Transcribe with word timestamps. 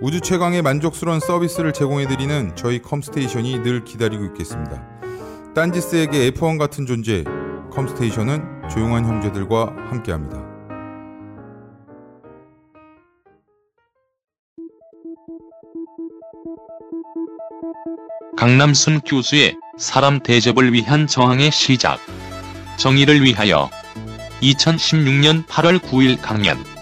우주 0.00 0.20
최강의 0.20 0.62
만족스러운 0.62 1.18
서비스를 1.18 1.72
제공해드리는 1.72 2.54
저희 2.54 2.80
컴스테이션이 2.80 3.64
늘 3.64 3.84
기다리고 3.84 4.26
있겠습니다. 4.26 4.80
딴지스에게 5.56 6.30
F1 6.30 6.56
같은 6.56 6.86
존재, 6.86 7.24
컴스테이션은 7.72 8.68
조용한 8.70 9.04
형제들과 9.04 9.74
함께합니다. 9.90 10.46
강남순 18.36 19.00
교수의 19.00 19.56
사람 19.78 20.20
대접을 20.20 20.72
위한 20.72 21.08
저항의 21.08 21.50
시작. 21.50 21.98
정의를 22.76 23.24
위하여. 23.24 23.68
2016년 24.42 25.44
8월 25.46 25.80
9일 25.80 26.22
강연. 26.22 26.77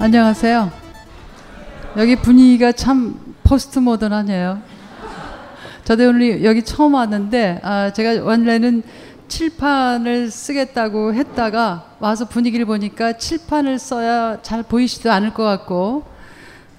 안녕하세요. 0.00 0.70
여기 1.96 2.14
분위기가 2.14 2.70
참 2.70 3.18
포스트 3.42 3.80
모던하네요. 3.80 4.62
저도 5.82 6.10
오늘 6.10 6.44
여기 6.44 6.62
처음 6.62 6.94
왔는데 6.94 7.58
아, 7.64 7.92
제가 7.92 8.22
원래는 8.22 8.84
칠판을 9.26 10.30
쓰겠다고 10.30 11.14
했다가 11.14 11.96
와서 11.98 12.28
분위기를 12.28 12.64
보니까 12.64 13.14
칠판을 13.14 13.80
써야 13.80 14.40
잘 14.40 14.62
보이지도 14.62 15.10
않을 15.10 15.34
것 15.34 15.42
같고 15.42 16.04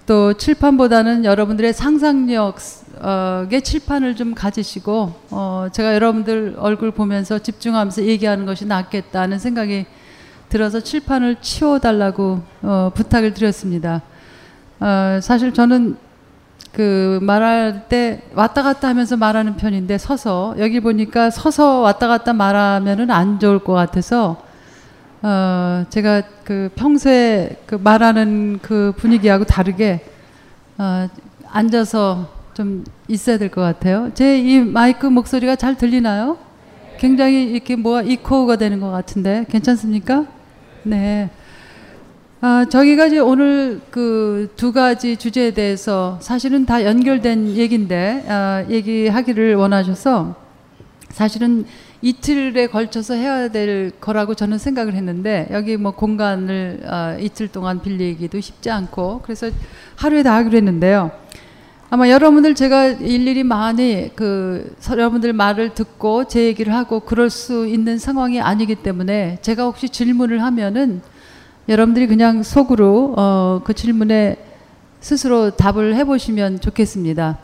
또 0.06 0.32
칠판보다는 0.32 1.26
여러분들의 1.26 1.74
상상력의 1.74 3.62
칠판을 3.62 4.16
좀 4.16 4.34
가지시고 4.34 5.14
어, 5.32 5.68
제가 5.74 5.94
여러분들 5.94 6.56
얼굴 6.58 6.92
보면서 6.92 7.38
집중하면서 7.38 8.04
얘기하는 8.04 8.46
것이 8.46 8.66
낫겠다는 8.66 9.40
생각이 9.40 9.88
들어서 10.50 10.80
칠판을 10.80 11.38
치워달라고 11.42 12.42
어, 12.64 12.92
부탁을 12.94 13.34
드렸습니다. 13.34 14.02
어, 14.80 15.20
사실 15.22 15.54
저는 15.54 15.98
그 16.72 17.20
말할 17.22 17.88
때 17.90 18.22
왔다 18.36 18.62
갔다 18.64 18.88
하면서 18.90 19.18
말하는 19.18 19.56
편인데 19.58 19.98
서서 19.98 20.56
여기 20.60 20.80
보니까 20.80 21.30
서서 21.30 21.80
왔다 21.82 22.08
갔다 22.08 22.34
말하면은 22.34 23.10
안 23.10 23.40
좋을 23.40 23.60
것 23.60 23.74
같아서 23.74 24.44
어 25.22 25.84
제가 25.90 26.22
그 26.44 26.70
평소에 26.76 27.62
그 27.66 27.76
말하는 27.76 28.60
그 28.62 28.94
분위기하고 28.98 29.46
다르게 29.46 30.06
어 30.78 31.10
앉아서 31.52 32.30
좀 32.54 32.84
있어야 33.08 33.38
될 33.40 33.50
것 33.50 33.62
같아요. 33.62 34.12
제 34.14 34.40
이 34.40 34.60
마이크 34.60 35.08
목소리가 35.08 35.56
잘 35.56 35.76
들리나요? 35.76 36.38
굉장히 37.00 37.50
이렇게 37.52 37.76
뭐가 37.76 38.04
이코가 38.04 38.58
되는 38.58 38.80
것 38.80 38.92
같은데 38.92 39.46
괜찮습니까? 39.50 40.26
네. 40.90 41.30
아, 42.42 42.66
저기가 42.68 43.06
이제 43.06 43.20
오늘 43.20 43.80
그 43.92 44.50
두 44.56 44.74
가지 44.74 45.18
주제에 45.18 45.52
대해서 45.52 46.18
사실은 46.20 46.66
다 46.66 46.84
연결된 46.84 47.56
얘기인데 47.56 48.26
아, 48.28 48.66
얘기하기를 48.68 49.54
원하셔서 49.54 50.36
사실은 51.10 51.66
이틀에 52.02 52.68
걸쳐서 52.68 53.14
해야 53.14 53.50
될 53.50 53.92
거라고 54.02 54.34
저는 54.34 54.58
생각을 54.58 54.96
했는데 54.96 55.48
여기 55.52 55.78
뭐 55.78 55.92
공간을 55.92 56.82
아, 56.88 57.18
이틀 57.20 57.50
동안 57.50 57.82
빌리기도 57.82 58.40
쉽지 58.40 58.72
않고 58.72 59.22
그래서 59.22 59.52
하루에 59.96 60.24
다 60.24 60.34
하기로 60.38 60.58
했는데요. 60.58 61.12
아마 61.92 62.08
여러분들 62.08 62.54
제가 62.54 62.86
일일이 62.86 63.44
많이 63.44 64.12
그 64.16 64.76
여러분들 64.88 65.34
말을 65.34 65.74
듣고 65.74 66.26
제 66.26 66.44
얘기를 66.44 66.72
하고 66.72 67.00
그럴 67.00 67.32
수 67.32 67.66
있는 67.66 67.98
상황이 67.98 68.40
아니기 68.40 68.76
때문에 68.76 69.40
제가 69.42 69.64
혹시 69.64 69.90
질문을 69.90 70.44
하면은 70.44 71.02
여러분들이 71.68 72.06
그냥 72.06 72.44
속으로 72.44 73.16
어, 73.18 73.62
그 73.64 73.74
질문에 73.74 74.38
스스로 75.00 75.50
답을 75.50 75.96
해보시면 75.96 76.60
좋겠습니다. 76.60 77.40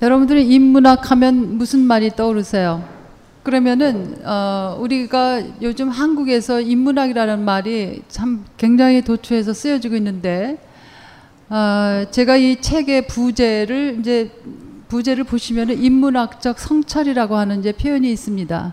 여러분들이 0.00 0.46
인문학 0.48 1.10
하면 1.10 1.58
무슨 1.58 1.80
말이 1.80 2.10
떠오르세요? 2.14 2.84
그러면은 3.42 4.14
어, 4.24 4.78
우리가 4.78 5.42
요즘 5.60 5.88
한국에서 5.88 6.60
인문학이라는 6.60 7.44
말이 7.44 8.02
참 8.08 8.44
굉장히 8.56 9.02
도처에서 9.02 9.54
쓰여지고 9.54 9.96
있는데 9.96 10.58
어, 11.50 12.04
제가 12.12 12.36
이 12.36 12.60
책의 12.60 13.08
부제를 13.08 13.96
이제 13.98 14.30
부제를 14.86 15.24
보시면은 15.24 15.82
인문학적 15.82 16.60
성찰이라고 16.60 17.36
하는 17.36 17.58
이제 17.58 17.72
표현이 17.72 18.10
있습니다. 18.12 18.72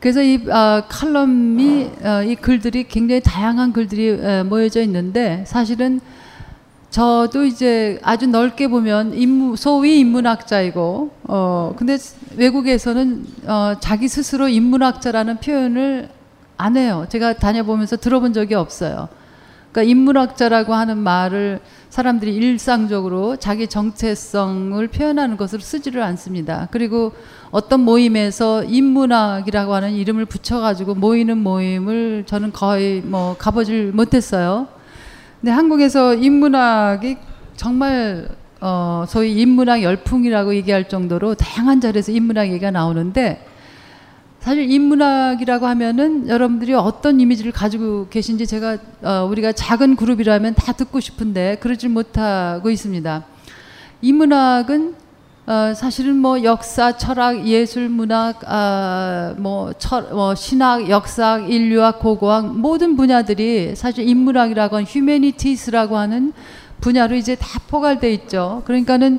그래서 0.00 0.20
이 0.20 0.44
어, 0.48 0.82
칼럼이 0.88 1.90
어, 2.02 2.22
이 2.24 2.34
글들이 2.34 2.88
굉장히 2.88 3.20
다양한 3.20 3.72
글들이 3.72 4.08
에, 4.08 4.42
모여져 4.42 4.82
있는데 4.82 5.44
사실은 5.46 6.00
저도 6.90 7.44
이제 7.44 8.00
아주 8.02 8.26
넓게 8.26 8.66
보면 8.66 9.14
인무, 9.14 9.54
소위 9.54 10.00
인문학자이고 10.00 11.10
어 11.24 11.74
근데 11.76 11.96
외국에서는 12.36 13.26
어 13.46 13.74
자기 13.78 14.08
스스로 14.08 14.48
인문학자라는 14.48 15.36
표현을 15.36 16.08
안 16.56 16.76
해요. 16.76 17.06
제가 17.08 17.34
다녀보면서 17.34 17.98
들어본 17.98 18.32
적이 18.32 18.54
없어요. 18.54 19.08
그러니까 19.72 19.90
인문학자라고 19.90 20.74
하는 20.74 20.98
말을 20.98 21.60
사람들이 21.90 22.34
일상적으로 22.34 23.36
자기 23.36 23.66
정체성을 23.66 24.86
표현하는 24.88 25.36
것으로 25.36 25.60
쓰지를 25.60 26.02
않습니다. 26.02 26.68
그리고 26.70 27.12
어떤 27.50 27.80
모임에서 27.80 28.64
인문학이라고 28.64 29.74
하는 29.74 29.92
이름을 29.92 30.26
붙여가지고 30.26 30.94
모이는 30.94 31.38
모임을 31.38 32.24
저는 32.26 32.52
거의 32.52 33.00
뭐 33.02 33.36
가보질 33.38 33.92
못했어요. 33.92 34.68
근데 35.40 35.52
한국에서 35.52 36.14
인문학이 36.14 37.16
정말 37.56 38.28
어 38.60 39.04
소위 39.06 39.40
인문학 39.40 39.82
열풍이라고 39.82 40.54
얘기할 40.56 40.88
정도로 40.88 41.34
다양한 41.34 41.80
자리에서 41.80 42.10
인문학 42.12 42.48
얘기가 42.48 42.70
나오는데 42.70 43.44
사실 44.40 44.70
인문학이라고 44.70 45.66
하면은 45.66 46.28
여러분들이 46.28 46.72
어떤 46.72 47.20
이미지를 47.20 47.50
가지고 47.52 48.06
계신지 48.08 48.46
제가 48.46 48.78
어 49.02 49.26
우리가 49.28 49.52
작은 49.52 49.96
그룹이라면 49.96 50.54
다 50.54 50.72
듣고 50.72 51.00
싶은데 51.00 51.58
그러지 51.60 51.88
못하고 51.88 52.70
있습니다. 52.70 53.24
인문학은 54.00 54.94
어 55.46 55.74
사실은 55.74 56.16
뭐 56.16 56.42
역사, 56.44 56.96
철학, 56.96 57.46
예술, 57.46 57.88
문학, 57.88 58.40
아, 58.46 59.34
뭐, 59.38 59.72
철, 59.72 60.02
뭐 60.12 60.34
신학, 60.34 60.90
역사학, 60.90 61.50
인류학, 61.50 62.00
고고학 62.00 62.54
모든 62.58 62.96
분야들이 62.96 63.74
사실 63.74 64.06
인문학이라고 64.06 64.76
하는 64.76 64.86
휴메니티스라고 64.86 65.96
하는 65.96 66.32
분야로 66.80 67.16
이제 67.16 67.34
다 67.34 67.60
포괄돼 67.66 68.12
있죠. 68.12 68.62
그러니까는 68.66 69.18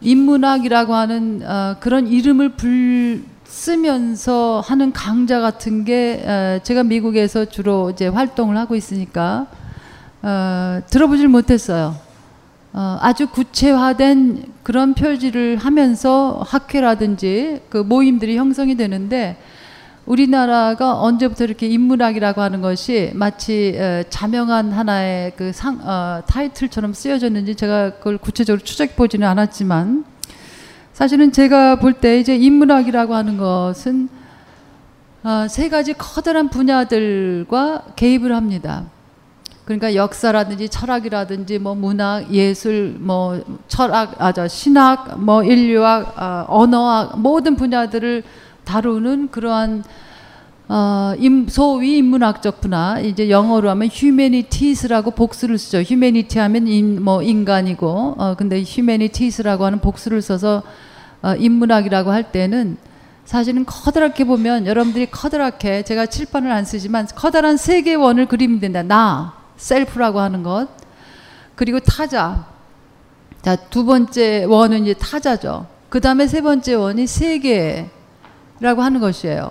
인문학이라고 0.00 0.94
하는 0.94 1.42
어, 1.44 1.76
그런 1.80 2.06
이름을 2.06 2.50
불 2.50 3.24
쓰면서 3.56 4.62
하는 4.64 4.92
강좌 4.92 5.40
같은 5.40 5.84
게 5.84 6.22
어, 6.26 6.62
제가 6.62 6.82
미국에서 6.82 7.46
주로 7.46 7.88
이제 7.88 8.06
활동을 8.06 8.58
하고 8.58 8.76
있으니까 8.76 9.46
어, 10.20 10.80
들어보질 10.90 11.28
못했어요. 11.28 11.96
어, 12.74 12.98
아주 13.00 13.28
구체화된 13.28 14.52
그런 14.62 14.92
표지를 14.92 15.56
하면서 15.56 16.42
학회라든지 16.46 17.62
그 17.70 17.78
모임들이 17.78 18.36
형성이 18.36 18.76
되는데 18.76 19.38
우리나라가 20.04 21.00
언제부터 21.00 21.44
이렇게 21.44 21.66
인문학이라고 21.66 22.42
하는 22.42 22.60
것이 22.60 23.10
마치 23.14 23.74
어, 23.80 24.02
자명한 24.10 24.72
하나의 24.72 25.32
그 25.34 25.52
상, 25.54 25.80
어, 25.82 26.22
타이틀처럼 26.26 26.92
쓰여졌는지 26.92 27.54
제가 27.54 27.92
그걸 27.94 28.18
구체적으로 28.18 28.62
추적해 28.62 28.94
보지는 28.94 29.26
않았지만 29.26 30.15
사실은 30.96 31.30
제가 31.30 31.76
볼 31.76 31.92
때 31.92 32.18
이제 32.18 32.34
인문학이라고 32.34 33.14
하는 33.14 33.36
것은 33.36 34.08
어, 35.22 35.46
세 35.46 35.68
가지 35.68 35.92
커다란 35.92 36.48
분야들과 36.48 37.82
개입을 37.96 38.34
합니다. 38.34 38.84
그러니까 39.66 39.94
역사라든지 39.94 40.70
철학이라든지 40.70 41.58
뭐 41.58 41.74
문학, 41.74 42.32
예술, 42.32 42.96
뭐 42.98 43.38
철학, 43.68 44.14
아저 44.22 44.48
신학, 44.48 45.20
뭐 45.20 45.44
인류학, 45.44 46.14
어, 46.18 46.46
언어학 46.48 47.20
모든 47.20 47.56
분야들을 47.56 48.22
다루는 48.64 49.28
그러한 49.30 49.84
어, 50.68 51.12
임, 51.18 51.46
소위 51.46 51.98
인문학적 51.98 52.62
분야 52.62 53.00
이제 53.00 53.28
영어로 53.28 53.68
하면 53.68 53.90
humanities라고 53.92 55.10
복수를 55.10 55.58
쓰죠. 55.58 55.80
humanity 55.80 56.42
하면 56.42 56.66
인, 56.66 57.04
뭐 57.04 57.22
인간이고 57.22 58.14
어, 58.16 58.34
근데 58.38 58.64
humanities라고 58.66 59.66
하는 59.66 59.78
복수를 59.80 60.22
써서 60.22 60.62
어, 60.64 60.85
인문학이라고 61.38 62.10
할 62.10 62.30
때는 62.32 62.76
사실은 63.24 63.64
커다랗게 63.64 64.24
보면 64.24 64.66
여러분들이 64.66 65.10
커다랗게 65.10 65.82
제가 65.82 66.06
칠판을 66.06 66.50
안 66.50 66.64
쓰지만 66.64 67.08
커다란 67.14 67.56
세계원을 67.56 68.26
그리면 68.26 68.60
된다. 68.60 68.82
나 68.82 69.34
셀프라고 69.56 70.20
하는 70.20 70.42
것 70.42 70.68
그리고 71.56 71.80
타자 71.80 72.46
자 73.42 73.56
두 73.70 73.84
번째 73.84 74.44
원은 74.44 74.82
이제 74.82 74.94
타자죠. 74.94 75.66
그 75.88 76.00
다음에 76.00 76.26
세 76.26 76.40
번째 76.40 76.74
원이 76.74 77.06
세계라고 77.06 77.88
하는 78.82 79.00
것이에요. 79.00 79.50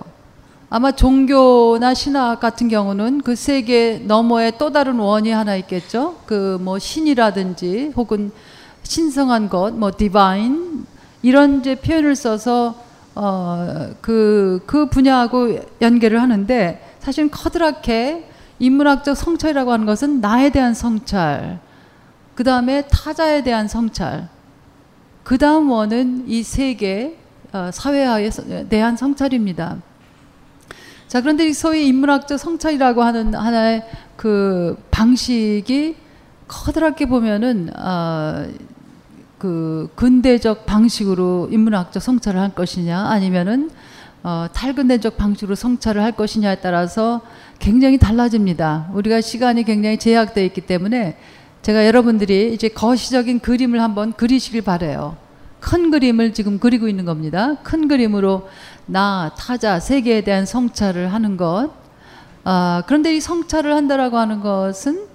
아마 0.68 0.92
종교나 0.92 1.94
신학 1.94 2.40
같은 2.40 2.68
경우는 2.68 3.22
그 3.22 3.36
세계 3.36 4.02
너머에 4.04 4.52
또 4.58 4.72
다른 4.72 4.98
원이 4.98 5.30
하나 5.30 5.56
있겠죠. 5.56 6.16
그 6.26 6.58
뭐 6.60 6.78
신이라든지 6.78 7.92
혹은 7.96 8.32
신성한 8.82 9.48
것, 9.48 9.74
뭐 9.74 9.92
디바인 9.96 10.86
이런 11.26 11.58
이제 11.58 11.74
표현을 11.74 12.14
써서 12.14 12.76
어그그 13.16 14.60
그 14.64 14.86
분야하고 14.86 15.58
연계를 15.80 16.22
하는데 16.22 16.80
사실 17.00 17.28
커다랗게 17.28 18.28
인문학적 18.60 19.16
성찰이라고 19.16 19.72
하는 19.72 19.86
것은 19.86 20.20
나에 20.20 20.50
대한 20.50 20.72
성찰, 20.72 21.58
그 22.36 22.44
다음에 22.44 22.82
타자에 22.82 23.42
대한 23.42 23.66
성찰, 23.66 24.28
그 25.24 25.36
다음 25.36 25.68
원은 25.68 26.28
이 26.28 26.44
세계 26.44 27.18
어, 27.52 27.70
사회화에 27.72 28.30
대한 28.68 28.96
성찰입니다. 28.96 29.78
자 31.08 31.20
그런데 31.20 31.52
소위 31.52 31.88
인문학적 31.88 32.38
성찰이라고 32.38 33.02
하는 33.02 33.34
하나의 33.34 33.82
그 34.14 34.80
방식이 34.92 35.96
커다랗게 36.46 37.06
보면은 37.06 37.70
어, 37.76 38.46
그 39.38 39.90
근대적 39.94 40.66
방식으로 40.66 41.48
인문학적 41.50 42.02
성찰을 42.02 42.40
할 42.40 42.54
것이냐 42.54 42.98
아니면은 42.98 43.70
어, 44.22 44.46
탈근대적 44.52 45.16
방식으로 45.16 45.54
성찰을 45.54 46.02
할 46.02 46.12
것이냐에 46.12 46.56
따라서 46.56 47.20
굉장히 47.60 47.96
달라집니다. 47.96 48.90
우리가 48.92 49.20
시간이 49.20 49.62
굉장히 49.62 49.98
제약되어 49.98 50.42
있기 50.46 50.62
때문에 50.62 51.16
제가 51.62 51.86
여러분들이 51.86 52.52
이제 52.52 52.68
거시적인 52.68 53.40
그림을 53.40 53.80
한번 53.80 54.12
그리시길 54.12 54.62
바래요. 54.62 55.16
큰 55.60 55.90
그림을 55.90 56.32
지금 56.34 56.58
그리고 56.58 56.88
있는 56.88 57.04
겁니다. 57.04 57.54
큰 57.62 57.88
그림으로 57.88 58.48
나, 58.86 59.32
타자, 59.38 59.80
세계에 59.80 60.22
대한 60.22 60.46
성찰을 60.46 61.12
하는 61.12 61.36
것. 61.36 61.70
아, 62.44 62.82
그런데 62.86 63.14
이 63.14 63.20
성찰을 63.20 63.74
한다라고 63.74 64.16
하는 64.16 64.40
것은 64.40 65.06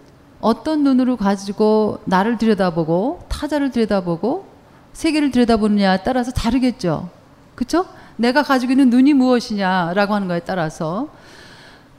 어떤 0.41 0.83
눈으로 0.83 1.17
가지고 1.17 1.99
나를 2.05 2.37
들여다보고 2.37 3.25
타자를 3.29 3.71
들여다보고 3.71 4.45
세계를 4.93 5.31
들여다보느냐에 5.31 6.03
따라서 6.03 6.31
다르겠죠. 6.31 7.09
그렇죠? 7.55 7.85
내가 8.17 8.43
가지고 8.43 8.73
있는 8.73 8.89
눈이 8.89 9.13
무엇이냐라고 9.13 10.13
하는 10.13 10.27
거에 10.27 10.41
따라서 10.41 11.07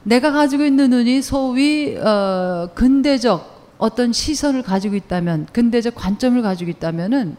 내가 0.03 0.33
가지고 0.33 0.65
있는 0.65 0.91
눈이 0.91 1.23
소위 1.23 1.97
어, 1.97 2.69
근대적 2.75 3.53
어떤 3.79 4.13
시선을 4.13 4.63
가지고 4.63 4.97
있다면 4.97 5.47
근대적 5.53 5.95
관점을 5.95 6.41
가지고 6.43 6.71
있다면은 6.71 7.37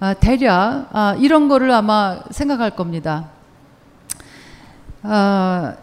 아, 0.00 0.14
대략 0.14 0.88
아, 0.92 1.14
이런 1.18 1.48
거를 1.48 1.70
아마 1.70 2.20
생각할 2.30 2.76
겁니다. 2.76 3.30
아, 5.02 5.76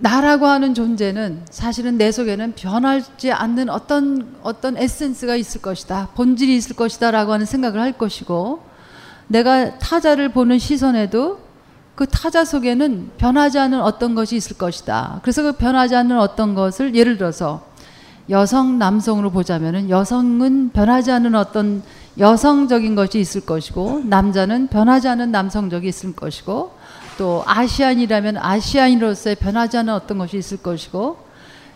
나라고 0.00 0.46
하는 0.46 0.74
존재는 0.74 1.42
사실은 1.50 1.98
내 1.98 2.12
속에는 2.12 2.54
변하지 2.54 3.32
않는 3.32 3.68
어떤 3.68 4.36
어떤 4.42 4.76
에센스가 4.76 5.34
있을 5.36 5.60
것이다. 5.60 6.10
본질이 6.14 6.56
있을 6.56 6.76
것이다라고 6.76 7.32
하는 7.32 7.46
생각을 7.46 7.80
할 7.80 7.92
것이고 7.92 8.62
내가 9.26 9.78
타자를 9.78 10.30
보는 10.30 10.58
시선에도 10.58 11.40
그 11.96 12.06
타자 12.06 12.44
속에는 12.44 13.10
변하지 13.18 13.58
않는 13.58 13.80
어떤 13.80 14.14
것이 14.14 14.36
있을 14.36 14.56
것이다. 14.56 15.18
그래서 15.22 15.42
그 15.42 15.52
변하지 15.52 15.96
않는 15.96 16.16
어떤 16.18 16.54
것을 16.54 16.94
예를 16.94 17.18
들어서 17.18 17.66
여성 18.30 18.78
남성으로 18.78 19.30
보자면은 19.30 19.90
여성은 19.90 20.70
변하지 20.70 21.10
않는 21.10 21.34
어떤 21.34 21.82
여성적인 22.18 22.94
것이 22.94 23.18
있을 23.18 23.40
것이고 23.40 24.02
남자는 24.04 24.68
변하지 24.68 25.08
않는 25.08 25.32
남성적이 25.32 25.88
있을 25.88 26.14
것이고 26.14 26.77
또 27.18 27.42
아시안이라면 27.46 28.38
아시안으로서의 28.38 29.36
변하지 29.36 29.76
않는 29.78 29.92
어떤 29.92 30.18
것이 30.18 30.38
있을 30.38 30.62
것이고 30.62 31.18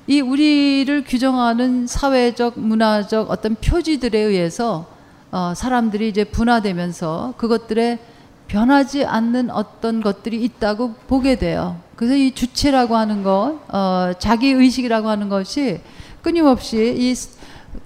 이 0.06 0.20
우리를 0.20 1.04
규정하는 1.04 1.86
사회적 1.86 2.58
문화적 2.58 3.30
어떤 3.30 3.56
표지들에 3.56 4.18
의해서 4.18 4.86
어, 5.32 5.52
사람들이 5.54 6.08
이제 6.08 6.24
분화되면서 6.24 7.34
그것들에 7.36 7.98
변하지 8.46 9.04
않는 9.04 9.50
어떤 9.50 10.00
것들이 10.00 10.42
있다고 10.44 10.94
보게 11.08 11.36
돼요. 11.36 11.76
그래서 11.96 12.14
이 12.14 12.32
주체라고 12.32 12.96
하는 12.96 13.22
것, 13.22 13.58
어, 13.68 14.12
자기 14.18 14.50
의식이라고 14.50 15.08
하는 15.08 15.28
것이 15.28 15.80
끊임없이 16.22 16.94
이 16.96 17.14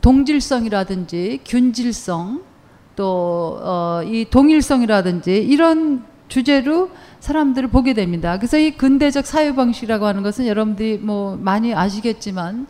동질성이라든지 0.00 1.40
균질성 1.46 2.42
또이 2.96 3.02
어, 3.62 4.02
동일성이라든지 4.30 5.36
이런 5.36 6.04
주제로 6.28 6.90
사람들을 7.20 7.68
보게 7.68 7.94
됩니다. 7.94 8.36
그래서 8.38 8.58
이 8.58 8.72
근대적 8.72 9.26
사회 9.26 9.54
방식이라고 9.54 10.06
하는 10.06 10.22
것은 10.22 10.46
여러분들이 10.46 10.98
뭐 10.98 11.36
많이 11.36 11.74
아시겠지만 11.74 12.66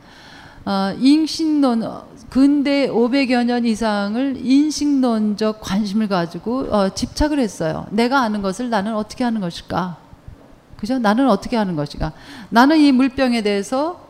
어, 0.65 0.93
인신론 0.99 1.85
근대 2.29 2.89
500여 2.89 3.45
년 3.45 3.65
이상을 3.65 4.37
인식론적 4.39 5.61
관심을 5.61 6.09
가지고 6.09 6.67
어, 6.71 6.89
집착을 6.93 7.39
했어요. 7.39 7.87
내가 7.91 8.21
아는 8.21 8.43
것을 8.43 8.69
나는 8.69 8.95
어떻게 8.95 9.23
하는 9.25 9.41
것일까? 9.41 9.97
그죠? 10.77 10.99
나는 10.99 11.29
어떻게 11.29 11.57
하는 11.57 11.77
것일까? 11.77 12.13
나는 12.51 12.79
이 12.79 12.93
물병에 12.93 13.43
대해서 13.43 14.01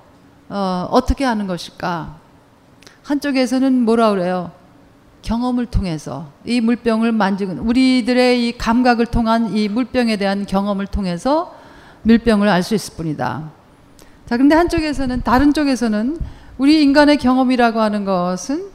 어, 0.49 0.89
어떻게 0.91 1.25
하는 1.25 1.47
것일까? 1.47 2.17
한쪽에서는 3.03 3.83
뭐라 3.83 4.11
그래요? 4.11 4.51
경험을 5.27 5.67
통해서 5.67 6.29
이 6.45 6.61
물병을 6.61 7.11
만지고 7.11 7.55
우리들의 7.61 8.47
이 8.47 8.57
감각을 8.57 9.07
통한 9.07 9.57
이 9.57 9.69
물병에 9.69 10.17
대한 10.19 10.47
경험을 10.47 10.87
통해서 10.87 11.53
물병을 12.03 12.49
알 12.49 12.63
수 12.63 12.77
있을 12.77 12.95
뿐이다. 12.95 13.51
자, 14.27 14.37
근데 14.37 14.55
한쪽에서는 14.55 15.23
다른 15.23 15.53
쪽에서는 15.53 16.19
우리 16.59 16.81
인간의 16.81 17.17
경험이라고 17.19 17.81
하는 17.81 18.05
것은 18.05 18.69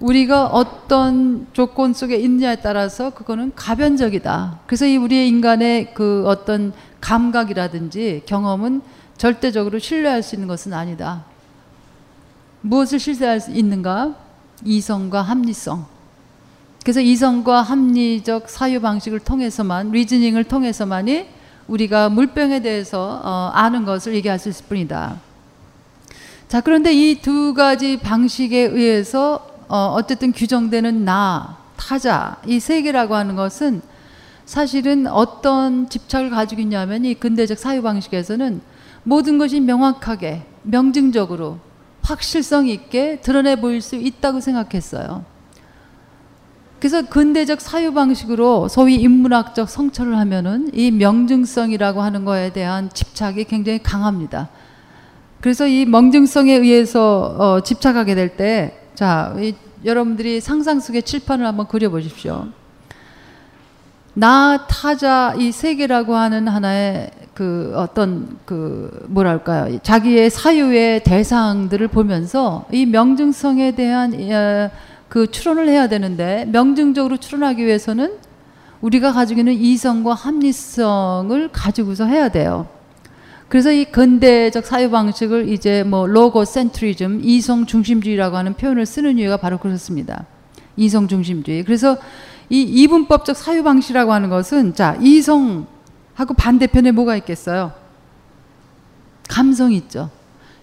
우리가 0.00 0.46
어떤 0.46 1.46
조건 1.52 1.92
속에 1.92 2.16
있느냐에 2.16 2.56
따라서 2.56 3.10
그거는 3.10 3.52
가변적이다. 3.54 4.60
그래서 4.66 4.86
이 4.86 4.96
우리의 4.96 5.28
인간의 5.28 5.92
그 5.92 6.24
어떤 6.26 6.72
감각이라든지 7.02 8.22
경험은 8.24 8.80
절대적으로 9.18 9.78
신뢰할 9.78 10.22
수 10.22 10.34
있는 10.34 10.48
것은 10.48 10.72
아니다. 10.72 11.26
무엇을 12.62 12.98
신뢰할 12.98 13.40
수 13.40 13.50
있는가? 13.50 14.23
이성과 14.64 15.22
합리성. 15.22 15.86
그래서 16.82 17.00
이성과 17.00 17.62
합리적 17.62 18.48
사유 18.48 18.80
방식을 18.80 19.20
통해서만 19.20 19.90
리즈닝을 19.90 20.44
통해서만이 20.44 21.26
우리가 21.66 22.10
물병에 22.10 22.60
대해서 22.60 23.20
어, 23.24 23.50
아는 23.54 23.84
것을 23.84 24.14
얘기할 24.14 24.38
수 24.38 24.50
있을 24.50 24.66
뿐이다. 24.68 25.16
자, 26.48 26.60
그런데 26.60 26.92
이 26.92 27.20
두 27.22 27.54
가지 27.54 27.96
방식에 27.96 28.58
의해서 28.58 29.48
어, 29.68 29.94
어쨌든 29.96 30.30
규정되는 30.32 31.04
나, 31.06 31.56
타자, 31.76 32.36
이 32.46 32.60
세 32.60 32.82
개라고 32.82 33.14
하는 33.14 33.34
것은 33.34 33.80
사실은 34.44 35.06
어떤 35.06 35.88
집착을 35.88 36.28
가지고 36.28 36.60
있냐면 36.60 37.06
이 37.06 37.14
근대적 37.14 37.58
사유 37.58 37.80
방식에서는 37.80 38.60
모든 39.04 39.38
것이 39.38 39.58
명확하게, 39.60 40.42
명증적으로, 40.64 41.58
확실성 42.04 42.68
있게 42.68 43.20
드러내 43.20 43.56
보일 43.56 43.80
수 43.80 43.96
있다고 43.96 44.40
생각했어요. 44.40 45.24
그래서 46.78 47.02
근대적 47.02 47.62
사유 47.62 47.94
방식으로 47.94 48.68
소위 48.68 48.96
인문학적 48.96 49.70
성찰을 49.70 50.18
하면은 50.18 50.70
이 50.74 50.90
명증성이라고 50.90 52.02
하는 52.02 52.26
거에 52.26 52.52
대한 52.52 52.90
집착이 52.92 53.44
굉장히 53.44 53.82
강합니다. 53.82 54.50
그래서 55.40 55.66
이 55.66 55.86
명증성에 55.86 56.52
의해서 56.52 57.36
어, 57.38 57.60
집착하게 57.62 58.14
될 58.14 58.36
때, 58.36 58.78
자, 58.94 59.34
이, 59.38 59.54
여러분들이 59.84 60.40
상상 60.40 60.80
속의 60.80 61.04
칠판을 61.04 61.46
한번 61.46 61.68
그려보십시오. 61.68 62.48
나 64.14 64.66
타자 64.68 65.34
이세 65.38 65.74
개라고 65.74 66.14
하는 66.14 66.46
하나의 66.48 67.10
그 67.34 67.72
어떤 67.74 68.38
그 68.44 69.06
뭐랄까요 69.08 69.80
자기의 69.80 70.30
사유의 70.30 71.02
대상들을 71.02 71.88
보면서 71.88 72.64
이 72.70 72.86
명증성에 72.86 73.72
대한 73.72 74.14
어, 74.14 74.70
그 75.08 75.30
추론을 75.30 75.68
해야 75.68 75.88
되는데 75.88 76.46
명증적으로 76.52 77.16
추론하기 77.16 77.64
위해서는 77.66 78.14
우리가 78.80 79.12
가지고 79.12 79.40
있는 79.40 79.54
이성과 79.54 80.14
합리성을 80.14 81.48
가지고서 81.52 82.04
해야 82.06 82.28
돼요. 82.28 82.68
그래서 83.48 83.70
이 83.72 83.84
근대적 83.84 84.66
사유 84.66 84.90
방식을 84.90 85.48
이제 85.48 85.84
뭐 85.84 86.06
로고 86.06 86.44
센트리즘, 86.44 87.20
이성 87.22 87.66
중심주의라고 87.66 88.36
하는 88.36 88.54
표현을 88.54 88.84
쓰는 88.84 89.18
이유가 89.18 89.36
바로 89.36 89.58
그렇습니다. 89.58 90.26
이성 90.76 91.08
중심주의. 91.08 91.62
그래서 91.62 91.96
이 92.50 92.62
이분법적 92.62 93.36
사유 93.36 93.62
방식이라고 93.62 94.12
하는 94.12 94.28
것은 94.28 94.74
자, 94.74 94.96
이성하고 95.00 96.34
반대편에 96.36 96.92
뭐가 96.92 97.16
있겠어요? 97.16 97.72
감성 99.28 99.72
있죠. 99.72 100.10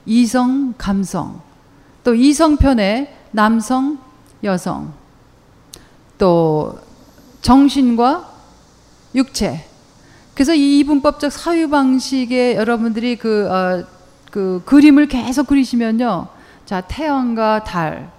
이성, 0.06 0.74
감성. 0.78 1.42
또 2.04 2.16
이성편에 2.16 3.18
남성, 3.32 4.00
여성. 4.44 4.94
또 6.18 6.80
정신과 7.42 8.30
육체. 9.16 9.66
그래서 10.34 10.54
이 10.54 10.80
이분법적 10.80 11.32
사유 11.32 11.70
방식에 11.70 12.56
여러분들이 12.56 13.16
그, 13.16 13.48
어, 13.50 13.86
그 14.32 14.62
그림을 14.66 15.08
계속 15.08 15.48
그리시면요. 15.48 16.28
자, 16.66 16.82
태양과 16.82 17.64
달. 17.64 18.12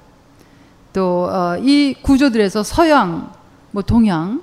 또이 0.92 1.97
어, 1.97 2.02
구조들에서 2.02 2.62
서양, 2.62 3.33
뭐 3.73 3.83
동양 3.83 4.43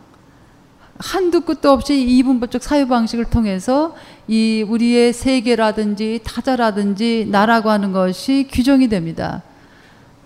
한두 0.98 1.41
끝도 1.41 1.71
없이 1.71 2.01
이분법적 2.01 2.62
사유 2.62 2.88
방식을 2.88 3.25
통해서 3.25 3.95
이 4.27 4.65
우리의 4.67 5.13
세계라든지 5.13 6.19
타자라든지 6.25 7.25
나라고 7.31 7.69
하는 7.69 7.93
것이 7.93 8.50
규정이 8.51 8.89
됩니다. 8.89 9.41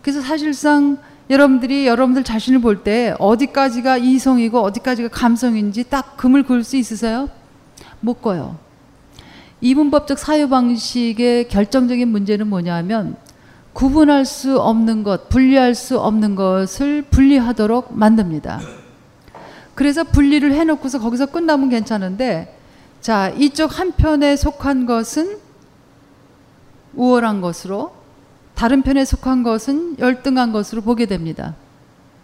그래서 0.01 0.19
사실상 0.21 0.97
여러분들이 1.29 1.85
여러분들 1.85 2.23
자신을 2.23 2.59
볼 2.59 2.83
때 2.83 3.13
어디까지가 3.19 3.97
이성이고 3.97 4.59
어디까지가 4.59 5.09
감성인지 5.09 5.85
딱 5.85 6.17
금을 6.17 6.43
그을 6.43 6.63
수 6.63 6.75
있으세요? 6.75 7.29
못 7.99 8.21
꺼요. 8.21 8.57
이분법적 9.61 10.17
사유 10.17 10.49
방식의 10.49 11.47
결정적인 11.47 12.07
문제는 12.07 12.47
뭐냐면 12.47 13.15
구분할 13.73 14.25
수 14.25 14.59
없는 14.59 15.03
것, 15.03 15.29
분리할 15.29 15.75
수 15.75 15.99
없는 15.99 16.35
것을 16.35 17.03
분리하도록 17.03 17.97
만듭니다. 17.97 18.82
그래서 19.75 20.03
분리를 20.03 20.51
해놓고서 20.51 20.99
거기서 20.99 21.27
끝나면 21.27 21.69
괜찮은데 21.69 22.57
자 23.01 23.29
이쪽 23.29 23.79
한 23.79 23.91
편에 23.91 24.35
속한 24.35 24.85
것은 24.85 25.37
우월한 26.95 27.41
것으로 27.41 27.93
다른 28.55 28.83
편에 28.83 29.03
속한 29.03 29.43
것은 29.43 29.97
열등한 29.99 30.51
것으로 30.51 30.81
보게 30.81 31.05
됩니다. 31.05 31.55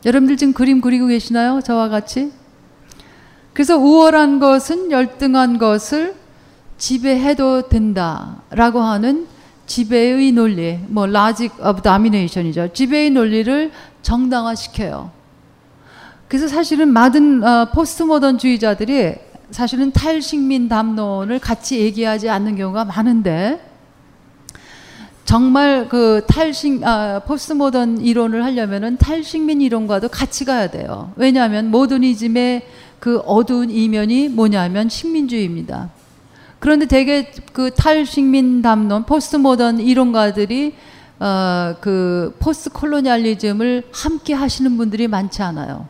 여러분들 0.05 0.37
지금 0.37 0.53
그림 0.53 0.79
그리고 0.79 1.07
계시나요? 1.07 1.59
저와 1.61 1.89
같이? 1.89 2.31
그래서 3.53 3.77
우월한 3.77 4.39
것은 4.39 4.91
열등한 4.91 5.57
것을 5.57 6.15
지배해도 6.77 7.67
된다라고 7.67 8.79
하는 8.79 9.27
지배의 9.65 10.31
논리, 10.31 10.79
뭐 10.87 11.07
logic 11.07 11.51
of 11.61 11.81
domination이죠. 11.81 12.73
지배의 12.73 13.11
논리를 13.11 13.71
정당화시켜요. 14.01 15.11
그래서 16.29 16.48
사실은 16.48 16.89
많은 16.89 17.43
어, 17.43 17.69
포스트 17.74 18.03
모던주의자들이 18.03 19.15
사실은 19.50 19.91
탈식민 19.91 20.69
담론을 20.69 21.39
같이 21.39 21.79
얘기하지 21.79 22.29
않는 22.29 22.55
경우가 22.55 22.86
많은데 22.86 23.59
정말 25.25 25.89
그 25.89 26.24
탈식 26.27 26.83
아, 26.83 27.19
포스트 27.25 27.53
모던 27.53 28.01
이론을 28.01 28.43
하려면은 28.43 28.98
탈식민 28.98 29.59
이론과도 29.59 30.09
같이 30.09 30.45
가야 30.45 30.69
돼요. 30.69 31.13
왜냐하면 31.15 31.71
모더니즘의 31.71 32.62
그 33.00 33.17
어두운 33.25 33.71
이면이 33.71 34.29
뭐냐면 34.29 34.88
식민주의입니다. 34.88 35.89
그런데 36.59 36.86
대개 36.86 37.31
그 37.53 37.71
탈식민 37.71 38.62
담론 38.62 39.05
포스트 39.05 39.36
모던 39.38 39.79
이론가들이 39.79 40.75
어, 41.19 41.75
그 41.81 42.36
post 42.39 42.69
colonialism을 42.69 43.83
함께 43.91 44.36
하시는 44.36 44.77
분들이 44.77 45.07
많지 45.07 45.41
않아요. 45.41 45.88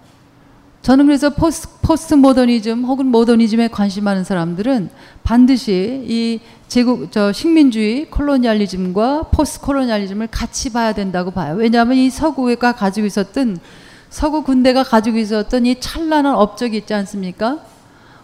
저는 0.82 1.06
그래서 1.08 1.30
포스, 1.30 1.68
포스트 1.82 2.14
모더니즘 2.14 2.86
혹은 2.86 3.08
모더니즘에 3.08 3.68
관심 3.68 4.06
많은 4.06 4.24
사람들은 4.24 4.90
반드시 5.24 6.04
이 6.08 6.40
제국 6.68 7.12
저 7.12 7.34
식민주의 7.34 8.10
colonialism과 8.10 9.24
post 9.32 9.60
colonialism을 9.62 10.28
같이 10.28 10.72
봐야 10.72 10.94
된다고 10.94 11.32
봐요. 11.32 11.56
왜냐하면 11.56 11.98
이 11.98 12.10
서구가 12.10 12.74
가지고 12.74 13.08
있었던 13.08 13.58
서구 14.10 14.44
군대가 14.44 14.84
가지고 14.84 15.18
있었던 15.18 15.66
이 15.66 15.80
찬란한 15.80 16.34
업적이 16.36 16.78
있지 16.78 16.94
않습니까? 16.94 17.60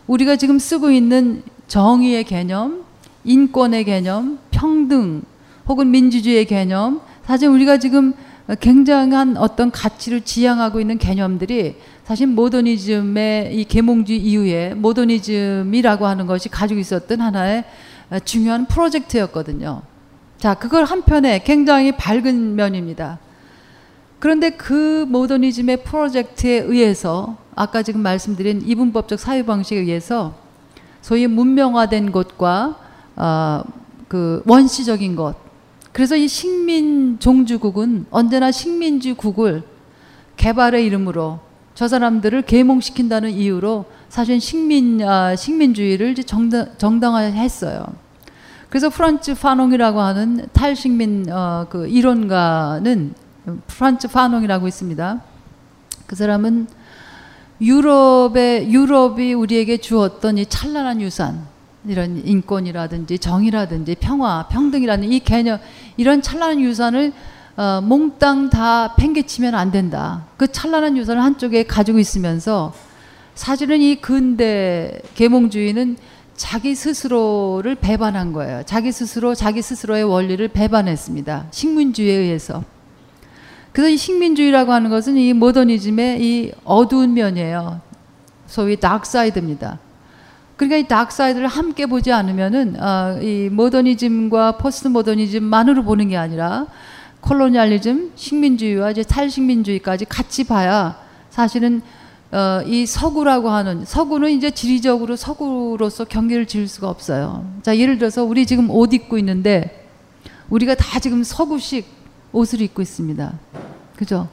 우리가 0.07 0.37
지금 0.37 0.57
쓰고 0.57 0.91
있는 0.91 1.43
정의의 1.67 2.23
개념, 2.23 2.85
인권의 3.23 3.83
개념, 3.83 4.39
평등 4.51 5.23
혹은 5.67 5.91
민주주의의 5.91 6.45
개념, 6.45 7.01
사실 7.25 7.49
우리가 7.49 7.79
지금 7.79 8.13
굉장한 8.59 9.37
어떤 9.37 9.71
가치를 9.71 10.21
지향하고 10.21 10.79
있는 10.79 10.97
개념들이 10.97 11.75
사실 12.05 12.27
모더니즘의 12.27 13.55
이 13.55 13.65
계몽주의 13.65 14.19
이후에 14.19 14.75
모더니즘이라고 14.75 16.05
하는 16.05 16.27
것이 16.27 16.49
가지고 16.49 16.79
있었던 16.79 17.19
하나의 17.19 17.65
중요한 18.23 18.67
프로젝트였거든요. 18.67 19.81
자, 20.37 20.53
그걸 20.53 20.85
한편에 20.85 21.39
굉장히 21.43 21.91
밝은 21.93 22.55
면입니다. 22.55 23.17
그런데 24.19 24.51
그 24.51 25.05
모더니즘의 25.09 25.83
프로젝트에 25.83 26.59
의해서 26.59 27.37
아까 27.55 27.81
지금 27.81 28.01
말씀드린 28.01 28.61
이분법적 28.63 29.19
사유 29.19 29.43
방식에 29.43 29.79
의해서 29.79 30.35
소위 31.01 31.25
문명화된 31.25 32.11
것과 32.11 32.77
어, 33.15 33.63
그 34.07 34.43
원시적인 34.45 35.15
것. 35.15 35.35
그래서 35.91 36.15
이 36.15 36.27
식민 36.27 37.17
종주국은 37.19 38.05
언제나 38.11 38.51
식민주국을 38.51 39.63
개발의 40.37 40.85
이름으로 40.85 41.44
저 41.75 41.89
사람들을 41.89 42.43
계몽시킨다는 42.43 43.31
이유로 43.31 43.85
사실 44.07 44.39
식민 44.39 45.03
아, 45.03 45.35
식민주의를 45.35 46.15
정당, 46.15 46.69
정당화했어요. 46.77 47.85
그래서 48.69 48.89
프란츠 48.89 49.35
파농이라고 49.35 49.99
하는 49.99 50.47
탈식민 50.53 51.27
어, 51.29 51.67
그 51.69 51.87
이론가는 51.87 53.13
프란츠 53.67 54.07
파농이라고 54.07 54.69
있습니다. 54.69 55.21
그 56.07 56.15
사람은 56.15 56.67
유럽의 57.59 58.71
유럽이 58.71 59.33
우리에게 59.33 59.77
주었던 59.77 60.37
이 60.37 60.45
찬란한 60.45 61.01
유산 61.01 61.45
이런 61.85 62.25
인권이라든지 62.25 63.19
정의라든지 63.19 63.95
평화, 63.99 64.47
평등이라는 64.47 65.11
이 65.11 65.19
개념 65.19 65.59
이런 65.97 66.21
찬란한 66.21 66.61
유산을 66.61 67.11
어, 67.57 67.81
몽땅 67.81 68.49
다 68.49 68.95
팽개치면 68.95 69.55
안 69.55 69.71
된다. 69.71 70.25
그 70.35 70.51
찬란한 70.51 70.97
유산을 70.97 71.23
한쪽에 71.23 71.63
가지고 71.63 71.99
있으면서 71.99 72.73
사실은 73.33 73.81
이 73.81 73.95
근대 73.95 74.99
계몽주의는 75.15 75.97
자기 76.35 76.75
스스로를 76.75 77.75
배반한 77.75 78.33
거예요. 78.33 78.63
자기 78.65 78.91
스스로 78.91 79.35
자기 79.35 79.61
스스로의 79.61 80.03
원리를 80.03 80.45
배반했습니다. 80.49 81.47
식민주의에 81.51 82.13
의해서. 82.13 82.63
그래서 83.71 83.89
이 83.89 83.97
식민주의라고 83.97 84.73
하는 84.73 84.89
것은 84.89 85.17
이 85.17 85.33
모더니즘의 85.33 86.21
이 86.21 86.51
어두운 86.65 87.13
면이에요. 87.13 87.79
소위 88.47 88.77
dark 88.77 89.05
side입니다. 89.05 89.79
그러니까 90.57 90.77
이 90.77 90.87
dark 90.87 91.07
side를 91.07 91.47
함께 91.47 91.85
보지 91.85 92.11
않으면은 92.11 92.81
어, 92.81 93.19
이 93.21 93.49
모더니즘과 93.49 94.57
포스트 94.57 94.87
모더니즘만으로 94.87 95.83
보는 95.83 96.09
게 96.09 96.17
아니라 96.17 96.67
colonialism, 97.25 98.11
식민주의와 98.15 98.91
이제 98.91 99.03
탈식민주의까지 99.03 100.05
같이 100.05 100.43
봐야 100.43 100.95
사실은 101.29 101.81
어, 102.31 102.61
이 102.65 102.85
서구라고 102.85 103.49
하는 103.49 103.85
서구는 103.85 104.31
이제 104.31 104.51
지리적으로 104.51 105.15
서구로서 105.15 106.05
경계를 106.05 106.45
지을 106.45 106.67
수가 106.67 106.89
없어요. 106.89 107.45
자 107.63 107.77
예를 107.77 107.97
들어서 107.97 108.23
우리 108.23 108.45
지금 108.45 108.69
옷 108.69 108.93
입고 108.93 109.17
있는데 109.17 109.87
우리가 110.49 110.75
다 110.75 110.99
지금 110.99 111.23
서구식 111.23 111.87
옷을 112.31 112.61
입고 112.61 112.81
있습니다. 112.81 113.33
그죠? 113.95 114.27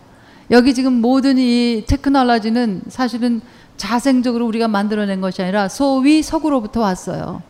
여기 0.51 0.75
지금 0.75 1.01
모든 1.01 1.39
이 1.39 1.85
테크놀로지는 1.87 2.83
사실은 2.89 3.41
자생적으로 3.77 4.47
우리가 4.47 4.69
만들어낸 4.69 5.21
것이 5.21 5.41
아니라 5.41 5.69
소위 5.69 6.23
서구로부터 6.23 6.81
왔어요. 6.81 7.43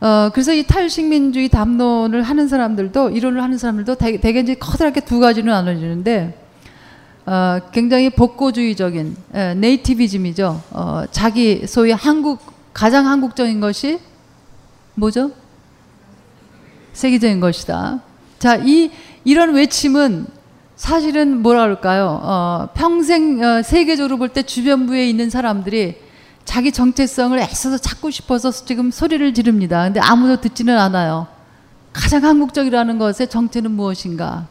어, 0.00 0.30
그래서 0.32 0.52
이 0.52 0.62
탈식민주의 0.62 1.48
담론을 1.48 2.22
하는 2.22 2.48
사람들도, 2.48 3.10
이론을 3.10 3.42
하는 3.42 3.56
사람들도 3.56 3.94
대개, 3.94 4.20
대개 4.20 4.40
이제 4.40 4.54
커다랗게 4.54 5.00
두 5.00 5.20
가지로 5.20 5.50
나눠지는데, 5.52 6.38
어, 7.24 7.58
굉장히 7.72 8.10
복고주의적인, 8.10 9.16
예, 9.34 9.54
네이티비즘이죠. 9.54 10.62
어, 10.70 11.04
자기 11.10 11.66
소위 11.66 11.92
한국, 11.92 12.40
가장 12.72 13.06
한국적인 13.06 13.58
것이 13.60 13.98
뭐죠? 14.94 15.32
세계적인 16.92 17.40
것이다. 17.40 18.00
자, 18.38 18.56
이, 18.56 18.90
이런 19.24 19.54
외침은 19.54 20.26
사실은 20.76 21.42
뭐라 21.42 21.62
그럴까요? 21.62 22.20
어, 22.22 22.68
평생 22.74 23.42
어, 23.42 23.62
세계적으로 23.62 24.18
볼 24.18 24.28
때 24.28 24.42
주변부에 24.42 25.08
있는 25.08 25.30
사람들이 25.30 25.96
자기 26.46 26.72
정체성을 26.72 27.38
애써서 27.38 27.76
찾고 27.76 28.10
싶어서 28.10 28.50
지금 28.50 28.90
소리를 28.90 29.34
지릅니다. 29.34 29.84
근데 29.84 30.00
아무도 30.00 30.40
듣지는 30.40 30.78
않아요. 30.78 31.26
가장 31.92 32.24
한국적이라는 32.24 32.98
것의 32.98 33.28
정체는 33.28 33.72
무엇인가? 33.72 34.46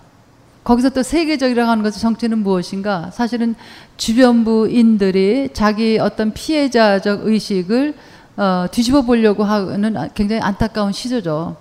거기서 0.64 0.90
또 0.90 1.04
세계적이라고 1.04 1.70
하는 1.70 1.84
것의 1.84 1.94
정체는 1.94 2.40
무엇인가? 2.40 3.12
사실은 3.12 3.56
주변부인들이 3.98 5.50
자기 5.54 5.98
어떤 6.00 6.34
피해자적 6.34 7.26
의식을 7.26 7.96
어, 8.38 8.66
뒤집어 8.72 9.02
보려고 9.04 9.44
하는 9.44 9.96
굉장히 10.14 10.42
안타까운 10.42 10.92
시조죠. 10.92 11.56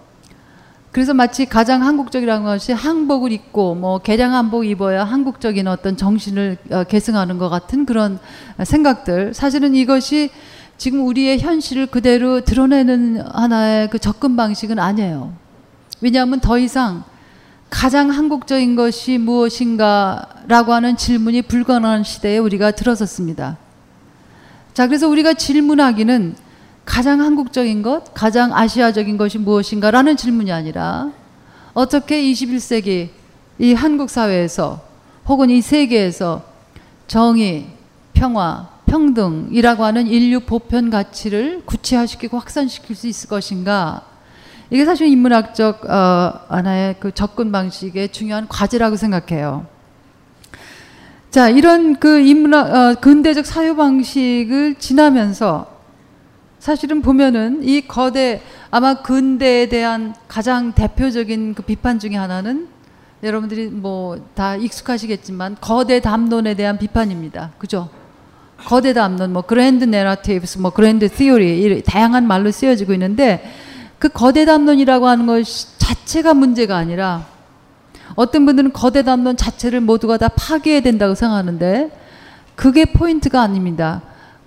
그래서 0.95 1.13
마치 1.13 1.45
가장 1.45 1.83
한국적이라는 1.83 2.45
것이 2.45 2.71
한복을 2.71 3.33
입고 3.33 3.75
뭐 3.75 3.99
개량 3.99 4.33
한복 4.33 4.65
입어야 4.65 5.03
한국적인 5.03 5.67
어떤 5.67 5.97
정신을 5.97 6.57
어, 6.71 6.85
계승하는 6.85 7.37
것 7.37 7.49
같은 7.49 7.85
그런 7.85 8.21
생각들. 8.63 9.35
사실은 9.35 9.75
이것이 9.75 10.31
지금 10.79 11.05
우리의 11.05 11.41
현실을 11.41 11.87
그대로 11.87 12.43
드러내는 12.43 13.25
하나의 13.27 13.91
그 13.91 13.99
접근 13.99 14.37
방식은 14.37 14.79
아니에요. 14.79 15.33
왜냐하면 16.01 16.39
더 16.39 16.59
이상 16.59 17.03
가장 17.69 18.11
한국적인 18.11 18.77
것이 18.77 19.19
무엇인가라고 19.19 20.75
하는 20.75 20.97
질문이 20.97 21.43
불가능한 21.43 22.05
시대에 22.05 22.39
우리가 22.39 22.71
들어섰습니다. 22.71 23.57
자, 24.75 24.87
그래서 24.87 25.09
우리가 25.09 25.35
질문하기는 25.35 26.37
가장 26.85 27.21
한국적인 27.21 27.83
것, 27.83 28.13
가장 28.15 28.55
아시아적인 28.55 29.17
것이 29.17 29.39
무엇인가라는 29.39 30.17
질문이 30.17 30.53
아니라 30.53 31.11
어떻게 31.73 32.23
21세기 32.23 33.09
이 33.59 33.75
한국 33.75 34.11
사회에서 34.11 34.81
혹은 35.27 35.51
이 35.51 35.61
세계에서 35.61 36.43
정의, 37.07 37.67
평화, 38.13 38.69
평등이라고 38.87 39.85
하는 39.85 40.07
인류 40.07 40.41
보편 40.41 40.91
가치를 40.91 41.63
구체화시키고 41.65 42.39
확산시킬 42.39 42.95
수 42.95 43.07
있을 43.07 43.29
것인가? 43.29 44.03
이게 44.71 44.85
사실 44.85 45.09
인문학적 45.09 45.89
어, 45.89 46.41
하나의 46.49 46.97
그 47.01 47.13
접근 47.13 47.53
방식의 47.53 48.11
중요한 48.11 48.49
과제라고 48.49 48.97
생각해요. 48.97 49.67
자, 51.31 51.49
이런 51.49 51.99
그 51.99 52.21
인문학 52.21 52.71
어, 52.71 52.95
근대적 53.01 53.47
사유 53.47 53.75
방식을 53.77 54.77
지나면서 54.77 55.74
사실은 56.65 57.03
보면은 57.03 57.63
이 57.63 57.83
거대 57.87 58.41
아마 58.71 59.03
근대에 59.03 59.69
대한 59.69 60.15
가장 60.27 60.73
대표적인 60.73 61.53
그 61.53 61.63
비판 61.63 61.99
중에 61.99 62.17
하나는 62.17 62.69
여러분들이 63.23 63.67
뭐 63.67 64.17
다 64.35 64.57
익숙하시겠지만 64.57 65.59
거대 65.61 66.01
담론에 66.01 66.55
대한 66.55 66.79
비판입니다. 66.79 67.51
그죠? 67.59 67.91
거대 68.57 68.95
담론, 68.95 69.35
뭐 69.35 69.43
그랜드 69.43 69.85
내러티브스, 69.85 70.57
뭐 70.57 70.71
그랜드 70.71 71.07
티오리 71.11 71.83
다양한 71.83 72.27
말로 72.27 72.51
쓰여지고 72.51 72.95
있는데 72.95 73.45
그 73.99 74.09
거대 74.09 74.47
담론이라고 74.47 75.07
하는 75.07 75.27
것 75.27 75.45
자체가 75.77 76.33
문제가 76.33 76.79
아니라 76.79 77.27
어떤 78.15 78.47
분들은 78.47 78.73
거대 78.73 79.03
담론 79.03 79.37
자체를 79.37 79.83
모두가 79.83 80.17
다 80.17 80.29
파괴해야 80.29 80.81
된다고 80.81 81.15
생각하는데 81.15 81.91
그게 82.55 82.87
포인트가 82.87 83.43
아닙니다. 83.43 84.01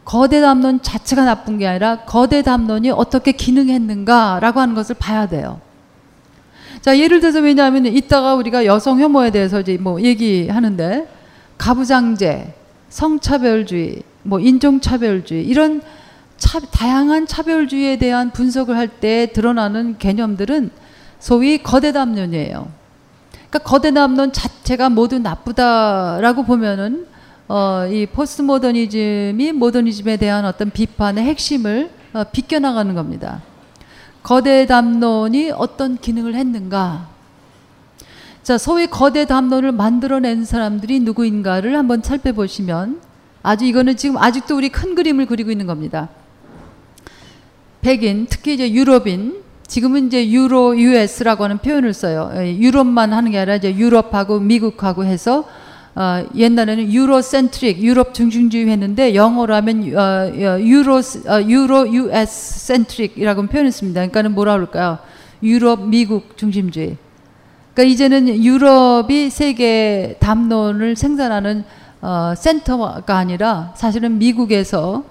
거대 0.07 0.39
담론 0.39 0.81
자체가 0.81 1.25
나쁜 1.25 1.57
게 1.57 1.67
아니라 1.67 1.97
거대 2.05 2.41
담론이 2.41 2.91
어떻게 2.91 3.33
기능했는가라고 3.33 4.61
하는 4.61 4.73
것을 4.73 4.95
봐야 4.97 5.27
돼요. 5.27 5.59
자, 6.79 6.97
예를 6.97 7.19
들어서 7.19 7.41
왜냐하면 7.41 7.85
이따가 7.87 8.35
우리가 8.35 8.63
여성 8.63 9.01
혐오에 9.01 9.31
대해서 9.31 9.59
이제 9.59 9.77
뭐 9.77 10.01
얘기하는데 10.01 11.09
가부장제, 11.57 12.53
성차별주의, 12.87 14.01
뭐 14.23 14.39
인종차별주의 14.39 15.45
이런 15.45 15.81
차, 16.37 16.61
다양한 16.61 17.27
차별주의에 17.27 17.97
대한 17.97 18.31
분석을 18.31 18.77
할 18.77 18.87
때 19.01 19.33
드러나는 19.33 19.97
개념들은 19.97 20.71
소위 21.19 21.61
거대 21.61 21.91
담론이에요. 21.91 22.69
그러니까 23.49 23.59
거대 23.59 23.91
담론 23.93 24.31
자체가 24.31 24.87
모두 24.87 25.19
나쁘다라고 25.19 26.43
보면은 26.43 27.07
어, 27.47 27.87
이 27.89 28.05
포스트 28.05 28.41
모더니즘이 28.41 29.53
모더니즘에 29.53 30.17
대한 30.17 30.45
어떤 30.45 30.69
비판의 30.69 31.23
핵심을 31.23 31.89
어, 32.13 32.23
비껴나가는 32.25 32.93
겁니다. 32.93 33.41
거대 34.21 34.65
담론이 34.65 35.51
어떤 35.51 35.97
기능을 35.97 36.35
했는가? 36.35 37.07
자, 38.43 38.57
소위 38.57 38.87
거대 38.87 39.25
담론을 39.25 39.71
만들어낸 39.71 40.43
사람들이 40.43 40.99
누구인가를 41.01 41.77
한번 41.77 42.01
살펴보시면 42.03 43.01
아주 43.43 43.63
이거는 43.63 43.95
지금 43.95 44.17
아직도 44.17 44.57
우리 44.57 44.69
큰 44.69 44.95
그림을 44.95 45.25
그리고 45.25 45.51
있는 45.51 45.67
겁니다. 45.67 46.09
백인, 47.79 48.27
특히 48.29 48.55
이제 48.55 48.69
유럽인, 48.71 49.41
지금은 49.67 50.07
이제 50.07 50.29
유로 50.29 50.77
US라고 50.77 51.45
하는 51.45 51.57
표현을 51.59 51.93
써요. 51.93 52.31
예, 52.35 52.57
유럽만 52.57 53.13
하는 53.13 53.31
게 53.31 53.37
아니라 53.37 53.55
이제 53.55 53.73
유럽하고 53.73 54.39
미국하고 54.39 55.05
해서 55.05 55.45
어, 55.99 56.23
옛날에는 56.35 56.93
유로센트릭 56.93 57.79
유럽 57.79 58.13
중심주의 58.13 58.67
했는데 58.67 59.15
영어로 59.15 59.55
하면 59.55 59.97
어, 59.97 59.99
어 59.99 60.61
유로 60.61 60.97
어, 60.97 61.41
유로 61.41 61.91
US 61.91 62.59
센트릭이라고 62.67 63.47
표현했습니다. 63.47 64.01
그러니까는 64.01 64.35
뭐라 64.35 64.53
그럴까요? 64.53 64.99
유럽 65.41 65.87
미국 65.87 66.37
중심주의. 66.37 66.97
그러니까 67.73 67.91
이제는 67.91 68.43
유럽이 68.43 69.31
세계 69.31 70.17
담론을 70.19 70.95
생산하는 70.95 71.63
어, 72.03 72.33
센터가 72.37 73.17
아니라 73.17 73.73
사실은 73.75 74.19
미국에서 74.19 75.03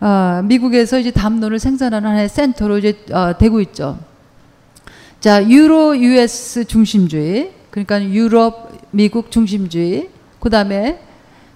어, 0.00 0.40
미국에서 0.42 0.98
이제 0.98 1.12
담론을 1.12 1.60
생산하는 1.60 2.10
하나의 2.10 2.28
센터로 2.28 2.78
이제 2.78 2.98
어, 3.12 3.38
되고 3.38 3.60
있죠. 3.60 3.96
자, 5.20 5.48
유로 5.48 5.96
US 5.96 6.64
중심주의, 6.64 7.52
그러니까 7.70 8.02
유럽 8.02 8.72
미국 8.90 9.30
중심주의, 9.30 10.15
그 10.40 10.50
다음에 10.50 11.00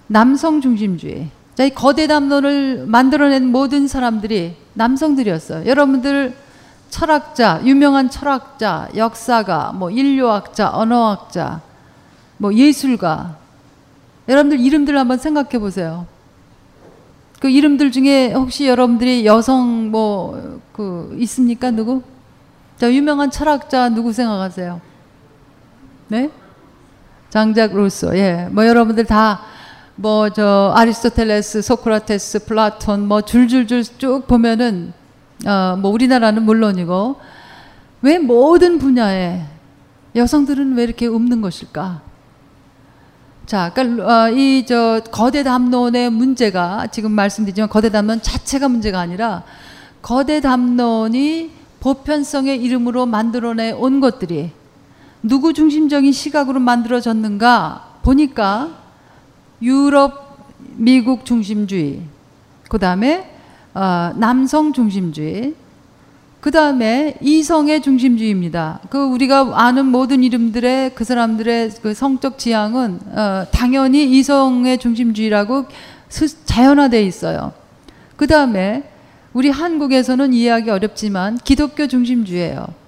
남성 0.07 0.61
중심주의. 0.61 1.29
자, 1.55 1.65
이 1.65 1.69
거대 1.69 2.07
담론을 2.07 2.85
만들어낸 2.87 3.47
모든 3.47 3.87
사람들이 3.87 4.55
남성들이었어요. 4.73 5.65
여러분들 5.65 6.35
철학자, 6.89 7.61
유명한 7.63 8.09
철학자, 8.09 8.89
역사가, 8.95 9.73
뭐 9.73 9.89
인류학자, 9.89 10.71
언어학자, 10.73 11.61
뭐 12.37 12.53
예술가. 12.53 13.37
여러분들 14.27 14.59
이름들 14.59 14.97
한번 14.97 15.17
생각해 15.17 15.59
보세요. 15.59 16.05
그 17.39 17.49
이름들 17.49 17.91
중에 17.91 18.33
혹시 18.33 18.67
여러분들이 18.67 19.25
여성 19.25 19.89
뭐 19.91 20.61
그 20.81 21.15
있습니까? 21.19 21.69
누구? 21.69 22.01
자, 22.77 22.91
유명한 22.91 23.29
철학자 23.29 23.89
누구 23.89 24.13
생각하세요? 24.13 24.81
네? 26.07 26.29
장 27.31 27.50
자크 27.50 27.73
루소. 27.73 28.15
예. 28.17 28.47
뭐 28.51 28.67
여러분들 28.67 29.05
다 29.05 29.41
뭐 30.01 30.29
저 30.33 30.73
아리스토텔레스, 30.75 31.61
소크라테스, 31.61 32.45
플라톤 32.45 33.07
뭐 33.07 33.21
줄줄줄 33.21 33.83
쭉 33.97 34.27
보면은 34.27 34.93
어 35.45 35.75
뭐 35.77 35.91
우리나라는 35.91 36.43
물론이고 36.43 37.17
왜 38.01 38.17
모든 38.17 38.79
분야에 38.79 39.43
여성들은 40.15 40.75
왜 40.75 40.83
이렇게 40.83 41.07
없는 41.07 41.41
것일까? 41.41 42.01
자, 43.45 43.71
그러니까 43.73 44.25
어, 44.25 44.29
이저 44.29 45.01
거대 45.11 45.43
담론의 45.43 46.09
문제가 46.09 46.87
지금 46.87 47.11
말씀드리지만 47.11 47.69
거대 47.69 47.89
담론 47.89 48.21
자체가 48.21 48.69
문제가 48.69 48.99
아니라 48.99 49.43
거대 50.01 50.41
담론이 50.41 51.51
보편성의 51.79 52.63
이름으로 52.63 53.05
만들어내 53.05 53.71
온 53.71 53.99
것들이 53.99 54.51
누구 55.23 55.53
중심적인 55.53 56.11
시각으로 56.11 56.59
만들어졌는가 56.59 57.99
보니까 58.01 58.71
유럽, 59.61 60.47
미국 60.75 61.25
중심주의, 61.25 62.01
그 62.69 62.79
다음에 62.79 63.29
어, 63.73 64.11
남성 64.15 64.73
중심주의, 64.73 65.53
그 66.39 66.49
다음에 66.49 67.17
이성애 67.21 67.83
중심주의입니다. 67.83 68.79
그 68.89 68.97
우리가 68.97 69.51
아는 69.53 69.85
모든 69.85 70.23
이름들의 70.23 70.95
그 70.95 71.03
사람들의 71.03 71.71
그 71.83 71.93
성적 71.93 72.39
지향은 72.39 72.99
어, 73.11 73.45
당연히 73.51 74.17
이성애 74.17 74.79
중심주의라고 74.79 75.65
스, 76.09 76.43
자연화돼 76.45 77.03
있어요. 77.03 77.53
그 78.15 78.25
다음에 78.25 78.89
우리 79.33 79.49
한국에서는 79.49 80.33
이해하기 80.33 80.71
어렵지만 80.71 81.37
기독교 81.37 81.87
중심주의예요. 81.87 82.80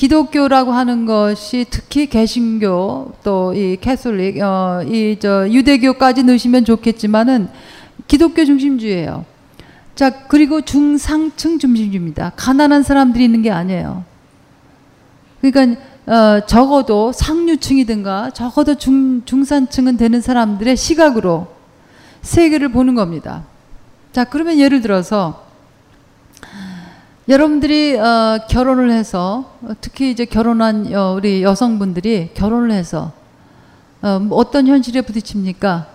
기독교라고 0.00 0.72
하는 0.72 1.04
것이 1.04 1.66
특히 1.68 2.06
개신교 2.06 3.12
또 3.22 3.52
이 3.54 3.76
캐톨릭 3.78 4.40
어, 4.40 4.82
이 4.86 5.18
저 5.20 5.46
유대교까지 5.46 6.22
넣으시면 6.22 6.64
좋겠지만은 6.64 7.48
기독교 8.08 8.46
중심주의예요. 8.46 9.26
자, 9.94 10.26
그리고 10.28 10.62
중상층 10.62 11.58
중심주의입니다. 11.58 12.32
가난한 12.34 12.82
사람들이 12.82 13.24
있는 13.24 13.42
게 13.42 13.50
아니에요. 13.50 14.04
그러니까 15.42 15.78
어, 16.06 16.46
적어도 16.46 17.12
상류층이든가 17.12 18.30
적어도 18.30 18.76
중, 18.76 19.22
중산층은 19.26 19.98
되는 19.98 20.22
사람들의 20.22 20.78
시각으로 20.78 21.48
세계를 22.22 22.70
보는 22.70 22.94
겁니다. 22.94 23.44
자, 24.12 24.24
그러면 24.24 24.58
예를 24.58 24.80
들어서 24.80 25.44
여러분들이 27.30 27.96
어, 27.96 28.40
결혼을 28.48 28.90
해서 28.90 29.52
특히 29.80 30.10
이제 30.10 30.24
결혼한 30.24 30.92
어, 30.92 31.14
우리 31.16 31.44
여성분들이 31.44 32.30
결혼을 32.34 32.72
해서 32.72 33.12
어, 34.02 34.20
어떤 34.30 34.66
현실에 34.66 35.02
부딪힙니까? 35.02 35.86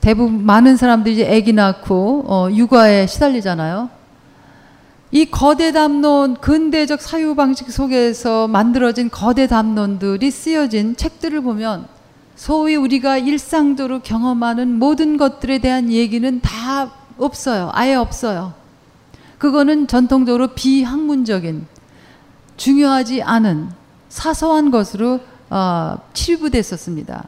대부분 0.00 0.46
많은 0.46 0.76
사람들이 0.76 1.14
이제 1.14 1.36
아기 1.36 1.52
낳고 1.52 2.24
어, 2.28 2.48
육아에 2.52 3.08
시달리잖아요. 3.08 3.90
이 5.10 5.24
거대 5.24 5.72
담론 5.72 6.36
근대적 6.36 7.02
사유 7.02 7.34
방식 7.34 7.68
속에서 7.72 8.46
만들어진 8.46 9.10
거대 9.10 9.48
담론들이 9.48 10.30
쓰여진 10.30 10.94
책들을 10.94 11.40
보면 11.40 11.88
소위 12.36 12.76
우리가 12.76 13.18
일상적으로 13.18 14.02
경험하는 14.02 14.78
모든 14.78 15.16
것들에 15.16 15.58
대한 15.58 15.90
얘기는 15.90 16.40
다 16.40 16.92
없어요. 17.18 17.70
아예 17.72 17.96
없어요. 17.96 18.59
그거는 19.40 19.86
전통적으로 19.86 20.48
비학문적인 20.48 21.66
중요하지 22.58 23.22
않은 23.22 23.70
사소한 24.10 24.70
것으로 24.70 25.20
어, 25.48 25.96
치부됐었습니다. 26.12 27.26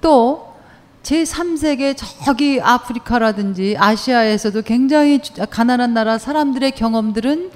또 0.00 0.54
제3세계 1.02 1.96
저기 2.24 2.62
아프리카라든지 2.62 3.76
아시아에서도 3.78 4.62
굉장히 4.62 5.20
가난한 5.50 5.92
나라 5.92 6.16
사람들의 6.16 6.70
경험들은 6.72 7.50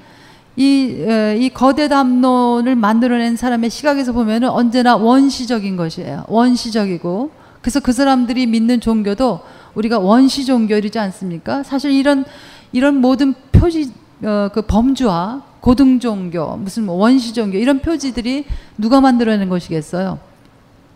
이, 0.55 1.05
이 1.39 1.49
거대 1.51 1.87
담론을 1.87 2.75
만들어낸 2.75 3.35
사람의 3.35 3.71
시각에서 3.71 4.11
보면 4.11 4.43
언제나 4.43 4.95
원시적인 4.95 5.77
것이에요. 5.77 6.25
원시적이고. 6.27 7.31
그래서 7.61 7.79
그 7.79 7.91
사람들이 7.91 8.45
믿는 8.45 8.81
종교도 8.81 9.41
우리가 9.73 9.97
원시 9.97 10.45
종교이지 10.45 10.99
않습니까? 10.99 11.63
사실 11.63 11.91
이런, 11.91 12.23
이런 12.71 12.97
모든 12.97 13.33
표지, 13.51 13.91
어, 14.23 14.49
그 14.53 14.61
범주와 14.61 15.43
고등 15.59 15.99
종교, 15.99 16.55
무슨 16.57 16.85
뭐 16.85 16.95
원시 16.95 17.33
종교, 17.33 17.57
이런 17.57 17.79
표지들이 17.79 18.45
누가 18.77 19.01
만들어낸 19.01 19.49
것이겠어요? 19.49 20.19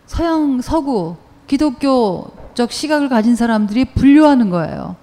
서양, 0.06 0.60
서구, 0.60 1.16
기독교적 1.46 2.70
시각을 2.70 3.08
가진 3.08 3.36
사람들이 3.36 3.86
분류하는 3.86 4.50
거예요. 4.50 4.96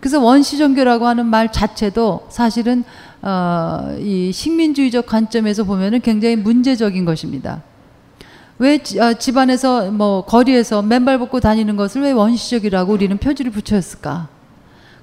그래서 0.00 0.20
원시 0.20 0.56
종교라고 0.56 1.06
하는 1.06 1.26
말 1.26 1.52
자체도 1.52 2.26
사실은 2.30 2.84
어, 3.22 3.96
이 3.98 4.32
식민주의적 4.32 5.06
관점에서 5.06 5.64
보면은 5.64 6.00
굉장히 6.00 6.36
문제적인 6.36 7.04
것입니다. 7.04 7.62
왜 8.58 8.78
어, 8.98 9.12
집안에서 9.14 9.90
뭐 9.90 10.24
거리에서 10.24 10.82
맨발 10.82 11.18
벗고 11.18 11.40
다니는 11.40 11.76
것을 11.76 12.02
왜 12.02 12.12
원시적이라고 12.12 12.92
우리는 12.92 13.16
표지를 13.18 13.50
붙였을까? 13.50 14.28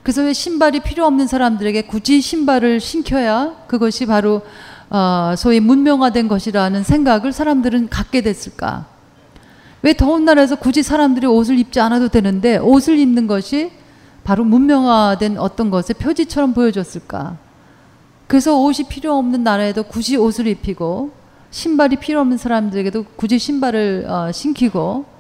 그래서 0.08 0.24
왜 0.24 0.32
신발이 0.32 0.80
필요 0.80 1.06
없는 1.06 1.28
사람들에게 1.28 1.82
굳이 1.82 2.22
신발을 2.22 2.80
신겨야 2.80 3.66
그것이 3.68 4.06
바로 4.06 4.42
어, 4.90 5.34
소위 5.38 5.60
문명화된 5.60 6.30
것이라는 6.30 6.82
생각을 6.82 7.34
사람들은 7.34 7.90
갖게 7.90 8.22
됐을까? 8.22 8.86
왜 9.82 9.94
더운 9.94 10.24
나라에서 10.24 10.56
굳이 10.56 10.82
사람들이 10.82 11.28
옷을 11.28 11.60
입지 11.60 11.82
않아도 11.82 12.08
되는데 12.08 12.56
옷을 12.56 12.98
입는 12.98 13.28
것이 13.28 13.74
바로 14.24 14.46
문명화된 14.46 15.38
어떤 15.40 15.70
것의 15.70 15.96
표지처럼 16.00 16.54
보여졌을까? 16.54 17.36
그래서 18.28 18.58
옷이 18.62 18.88
필요 18.88 19.14
없는 19.18 19.44
나라에도 19.44 19.84
굳이 19.84 20.16
옷을 20.16 20.48
입히고 20.48 21.12
신발이 21.52 21.98
필요 21.98 22.22
없는 22.22 22.38
사람들에게도 22.38 23.04
굳이 23.18 23.38
신발을 23.38 24.06
어, 24.08 24.32
신기고 24.32 25.17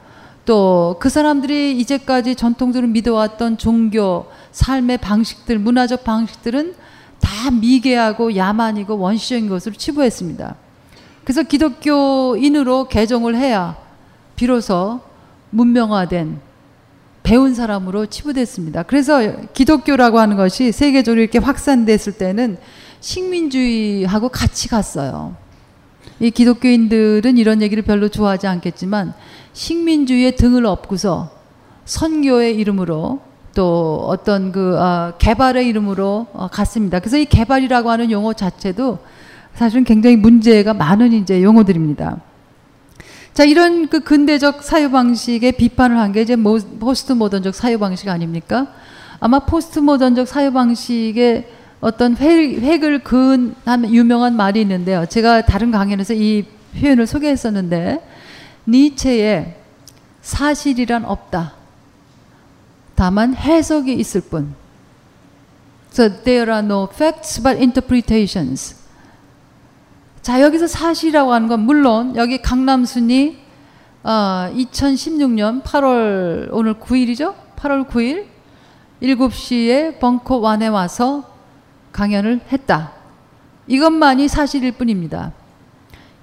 또 0.47 0.95
그 0.99 1.09
사람들이 1.09 1.77
이제까지 1.79 2.35
전통적으로 2.35 2.87
믿어왔던 2.89 3.57
종교, 3.57 4.25
삶의 4.51 4.97
방식들, 4.99 5.59
문화적 5.59 6.03
방식들은 6.03 6.73
다 7.19 7.51
미개하고 7.51 8.35
야만이고 8.35 8.97
원시적인 8.97 9.49
것으로 9.49 9.75
치부했습니다. 9.75 10.55
그래서 11.23 11.43
기독교인으로 11.43 12.87
개종을 12.87 13.35
해야 13.35 13.75
비로소 14.35 15.01
문명화된 15.49 16.39
배운 17.23 17.53
사람으로 17.53 18.05
치부됐습니다. 18.05 18.83
그래서 18.83 19.19
기독교라고 19.53 20.19
하는 20.19 20.37
것이 20.37 20.71
세계적으로 20.71 21.21
이렇게 21.21 21.39
확산됐을 21.39 22.13
때는 22.13 22.57
식민주의하고 23.01 24.29
같이 24.29 24.69
갔어요. 24.69 25.35
이 26.19 26.31
기독교인들은 26.31 27.37
이런 27.37 27.61
얘기를 27.61 27.83
별로 27.83 28.09
좋아하지 28.09 28.47
않겠지만 28.47 29.13
식민주의의 29.53 30.35
등을 30.35 30.65
업고서 30.65 31.29
선교의 31.85 32.55
이름으로 32.55 33.21
또 33.55 34.03
어떤 34.07 34.51
그 34.51 34.77
어, 34.79 35.13
개발의 35.17 35.67
이름으로 35.67 36.27
어, 36.33 36.47
갔습니다. 36.51 36.99
그래서 36.99 37.17
이 37.17 37.25
개발이라고 37.25 37.89
하는 37.89 38.11
용어 38.11 38.33
자체도 38.33 38.99
사실은 39.53 39.83
굉장히 39.83 40.15
문제가 40.15 40.73
많은 40.73 41.13
이제 41.13 41.41
용어들입니다. 41.41 42.21
자, 43.33 43.43
이런 43.43 43.87
그 43.87 43.99
근대적 43.99 44.63
사유 44.63 44.89
방식의 44.91 45.53
비판을 45.53 45.97
한 45.97 46.11
게 46.11 46.21
이제 46.21 46.35
모, 46.35 46.57
포스트 46.79 47.13
모던적 47.13 47.53
사유 47.55 47.77
방식 47.79 48.09
아닙니까? 48.09 48.67
아마 49.19 49.39
포스트 49.39 49.79
모던적 49.79 50.27
사유 50.27 50.51
방식의 50.51 51.47
어떤 51.79 52.17
획, 52.17 52.61
획을 52.61 53.03
그은 53.03 53.55
한 53.65 53.91
유명한 53.93 54.35
말이 54.35 54.61
있는데요. 54.61 55.05
제가 55.05 55.45
다른 55.45 55.71
강연에서 55.71 56.13
이 56.13 56.45
표현을 56.79 57.05
소개했었는데 57.05 58.03
니체의 58.67 59.55
사실이란 60.21 61.05
없다. 61.05 61.53
다만 62.95 63.35
해석이 63.35 63.93
있을 63.93 64.21
뿐. 64.21 64.55
So 65.91 66.09
there 66.23 66.51
are 66.51 66.65
no 66.65 66.87
facts 66.91 67.41
but 67.41 67.57
interpretations. 67.57 68.75
자, 70.21 70.41
여기서 70.41 70.67
사실이라고 70.67 71.31
하는 71.31 71.47
건 71.47 71.61
물론 71.61 72.15
여기 72.15 72.41
강남순이 72.41 73.37
어, 74.03 74.51
2016년 74.53 75.63
8월 75.63 76.49
오늘 76.51 76.73
9일이죠? 76.75 77.35
8월 77.55 77.87
9일 77.87 78.25
7시에 79.01 79.99
벙커 79.99 80.37
완에 80.37 80.67
와서 80.67 81.36
강연을 81.91 82.41
했다. 82.51 82.93
이것만이 83.67 84.27
사실일 84.27 84.73
뿐입니다. 84.73 85.33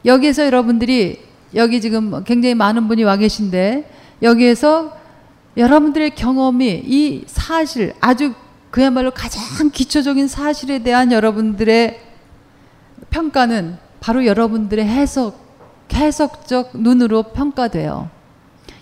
여기에서 0.04 0.44
여러분들이 0.44 1.20
여기 1.54 1.80
지금 1.80 2.24
굉장히 2.24 2.54
많은 2.54 2.88
분이 2.88 3.04
와 3.04 3.16
계신데 3.16 3.90
여기에서 4.22 4.96
여러분들의 5.56 6.14
경험이 6.14 6.82
이 6.84 7.24
사실 7.26 7.94
아주 8.00 8.34
그야말로 8.70 9.12
가장 9.12 9.70
기초적인 9.70 10.26
사실에 10.26 10.80
대한 10.80 11.12
여러분들의 11.12 12.00
평가는 13.10 13.78
바로 14.00 14.26
여러분들의 14.26 14.84
해석, 14.84 15.38
해석적 15.92 16.72
눈으로 16.74 17.22
평가돼요. 17.22 18.10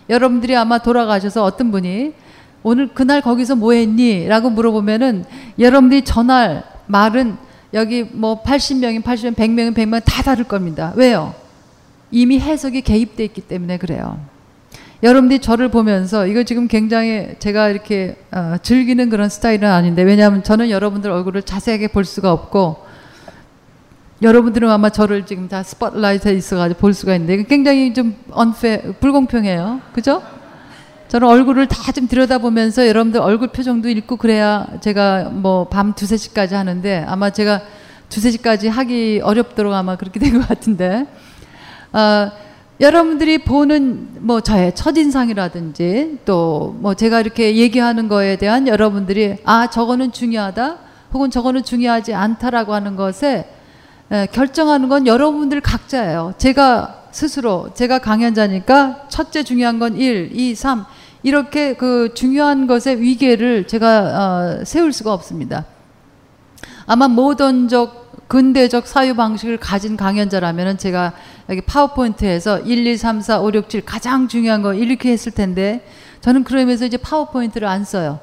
여러분들이 0.09 0.57
아마 0.57 0.79
돌아가셔서 0.79 1.45
어떤 1.45 1.71
분이 1.71 2.15
오늘 2.63 2.89
그날 2.95 3.21
거기서 3.21 3.57
뭐 3.57 3.73
했니? 3.73 4.27
라고 4.27 4.49
물어보면은 4.49 5.25
여러분들이 5.59 6.03
전날 6.03 6.65
말은 6.93 7.37
여기 7.75 8.05
뭐 8.05 8.43
80명이 8.43 9.03
80명, 9.03 9.35
100명이 9.35 9.75
100명 9.75 10.03
다 10.05 10.23
다를 10.23 10.45
겁니다. 10.45 10.93
왜요? 10.95 11.35
이미 12.11 12.39
해석이 12.39 12.83
개입돼 12.83 13.25
있기 13.25 13.41
때문에 13.41 13.79
그래요. 13.79 14.21
여러분들이 15.03 15.41
저를 15.41 15.69
보면서 15.69 16.27
이거 16.27 16.45
지금 16.45 16.69
굉장히 16.69 17.35
제가 17.39 17.71
이렇게 17.71 18.17
어, 18.31 18.57
즐기는 18.63 19.09
그런 19.09 19.29
스타일은 19.29 19.69
아닌데 19.69 20.03
왜냐하면 20.03 20.45
저는 20.45 20.71
여러분들 20.71 21.11
얼굴을 21.11 21.43
자세하게 21.43 21.89
볼 21.89 22.05
수가 22.05 22.31
없고 22.31 22.87
여러분들은 24.21 24.71
아마 24.71 24.91
저를 24.91 25.27
지금 25.27 25.49
다 25.49 25.65
스팟라이트에 25.65 26.35
있어가지고 26.35 26.79
볼 26.79 26.95
수가 26.95 27.17
있는데 27.17 27.43
굉장히 27.45 27.93
좀 27.93 28.15
언페 28.31 28.95
불공평해요. 29.01 29.81
그죠? 29.93 30.23
저는 31.13 31.29
얼굴을 31.29 31.69
다 31.69 31.93
좀 31.93 32.09
들여다보면서 32.09 32.89
여러분들 32.89 33.21
얼굴 33.21 33.49
표정도 33.49 33.91
읽고 33.91 34.17
그래야 34.17 34.67
제가 34.81 35.25
뭐 35.25 35.69
밤 35.69 35.93
두세 35.93 36.17
시까지 36.17 36.55
하는데 36.55 37.05
아마 37.07 37.29
제가 37.29 37.61
두세 38.09 38.31
시까지 38.31 38.69
하기 38.69 39.21
어렵도록 39.23 39.75
아마 39.75 39.97
그렇게 39.97 40.19
된 40.19 40.33
것 40.41 40.49
같은데 40.49 41.07
어, 41.93 42.31
여러분들이 42.81 43.45
보는 43.45 44.09
뭐 44.21 44.41
저의 44.41 44.75
첫인상이라든지 44.75 46.21
또 46.25 46.75
뭐 46.81 46.95
제가 46.95 47.21
이렇게 47.21 47.57
얘기하는 47.57 48.09
거에 48.09 48.37
대한 48.37 48.67
여러분들이 48.67 49.37
아 49.45 49.69
저거는 49.69 50.13
중요하다 50.13 50.79
혹은 51.13 51.31
저거는 51.31 51.63
중요하지 51.63 52.15
않다라고 52.15 52.73
하는 52.73 52.97
것에 52.97 53.47
에, 54.11 54.27
결정하는 54.33 54.89
건 54.89 55.07
여러분들 55.07 55.61
각자예요. 55.61 56.33
제가 56.39 57.03
스스로 57.11 57.69
제가 57.75 57.99
강연자니까 57.99 59.09
첫째 59.11 59.43
중요한 59.43 59.79
건 59.79 59.95
1, 59.99 60.31
2, 60.33 60.55
3 60.55 60.87
이렇게 61.23 61.75
그 61.75 62.13
중요한 62.15 62.67
것의 62.67 63.01
위계를 63.01 63.67
제가 63.67 64.61
어, 64.61 64.65
세울 64.65 64.93
수가 64.93 65.13
없습니다. 65.13 65.65
아마 66.87 67.09
모던적 67.09 68.29
근대적 68.29 68.87
사유 68.87 69.15
방식을 69.15 69.59
가진 69.59 69.97
강연자라면은 69.97 70.79
제가 70.79 71.13
여기 71.49 71.61
파워포인트에서 71.61 72.61
1, 72.61 72.87
2, 72.87 72.97
3, 72.97 73.21
4, 73.21 73.41
5, 73.41 73.51
6, 73.53 73.69
7 73.69 73.85
가장 73.85 74.27
중요한 74.27 74.63
거 74.63 74.73
이렇게 74.73 75.13
했을 75.13 75.33
텐데 75.33 75.87
저는 76.23 76.45
그러면서 76.45 76.87
이제 76.87 76.97
파워포인트를 76.97 77.69
안 77.69 77.85
써요. 77.85 78.21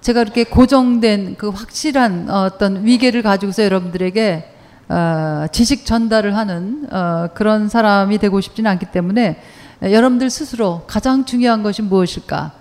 제가 0.00 0.22
이렇게 0.22 0.44
고정된 0.44 1.36
그 1.38 1.48
확실한 1.48 2.30
어떤 2.30 2.84
위계를 2.84 3.22
가지고서 3.22 3.64
여러분들에게 3.64 4.48
어, 4.88 5.46
지식 5.52 5.86
전달을 5.86 6.36
하는 6.36 6.86
어, 6.90 7.28
그런 7.34 7.68
사람이 7.68 8.18
되고 8.18 8.40
싶지는 8.40 8.70
않기 8.70 8.86
때문에 8.86 9.40
여러분들 9.82 10.30
스스로 10.30 10.82
가장 10.86 11.24
중요한 11.24 11.62
것이 11.62 11.82
무엇일까? 11.82 12.52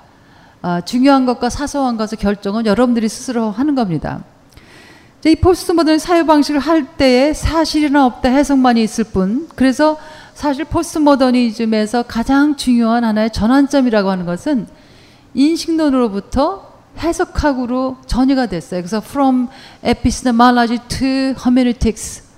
어, 0.64 0.80
중요한 0.86 1.26
것과 1.26 1.50
사소한 1.50 1.98
것의 1.98 2.10
결정은 2.20 2.66
여러분들이 2.66 3.10
스스로 3.10 3.52
하는 3.52 3.76
겁니다. 3.76 4.24
이 5.24 5.36
포스트 5.36 5.72
모던 5.72 6.00
사유 6.00 6.26
방식을 6.26 6.60
할 6.60 6.98
때에 6.98 7.34
사실이란 7.34 8.08
없다 8.08 8.30
해석만이 8.30 8.82
있을 8.82 9.04
뿐. 9.04 9.48
그래서 9.56 9.98
사실 10.34 10.66
포스트 10.66 10.98
모더니즘에서 10.98 12.04
가장 12.04 12.56
중요한 12.56 13.04
하나의 13.04 13.32
전환점이라고 13.32 14.10
하는 14.10 14.26
것은 14.26 14.66
인식론으로부터 15.36 16.72
해석학으로 16.98 17.98
전이가 18.08 18.48
됐어요. 18.48 18.82
그래서 18.82 18.98
from 18.98 19.48
epistemology 19.86 20.80
to 20.88 21.08
hermeneutics. 21.40 22.31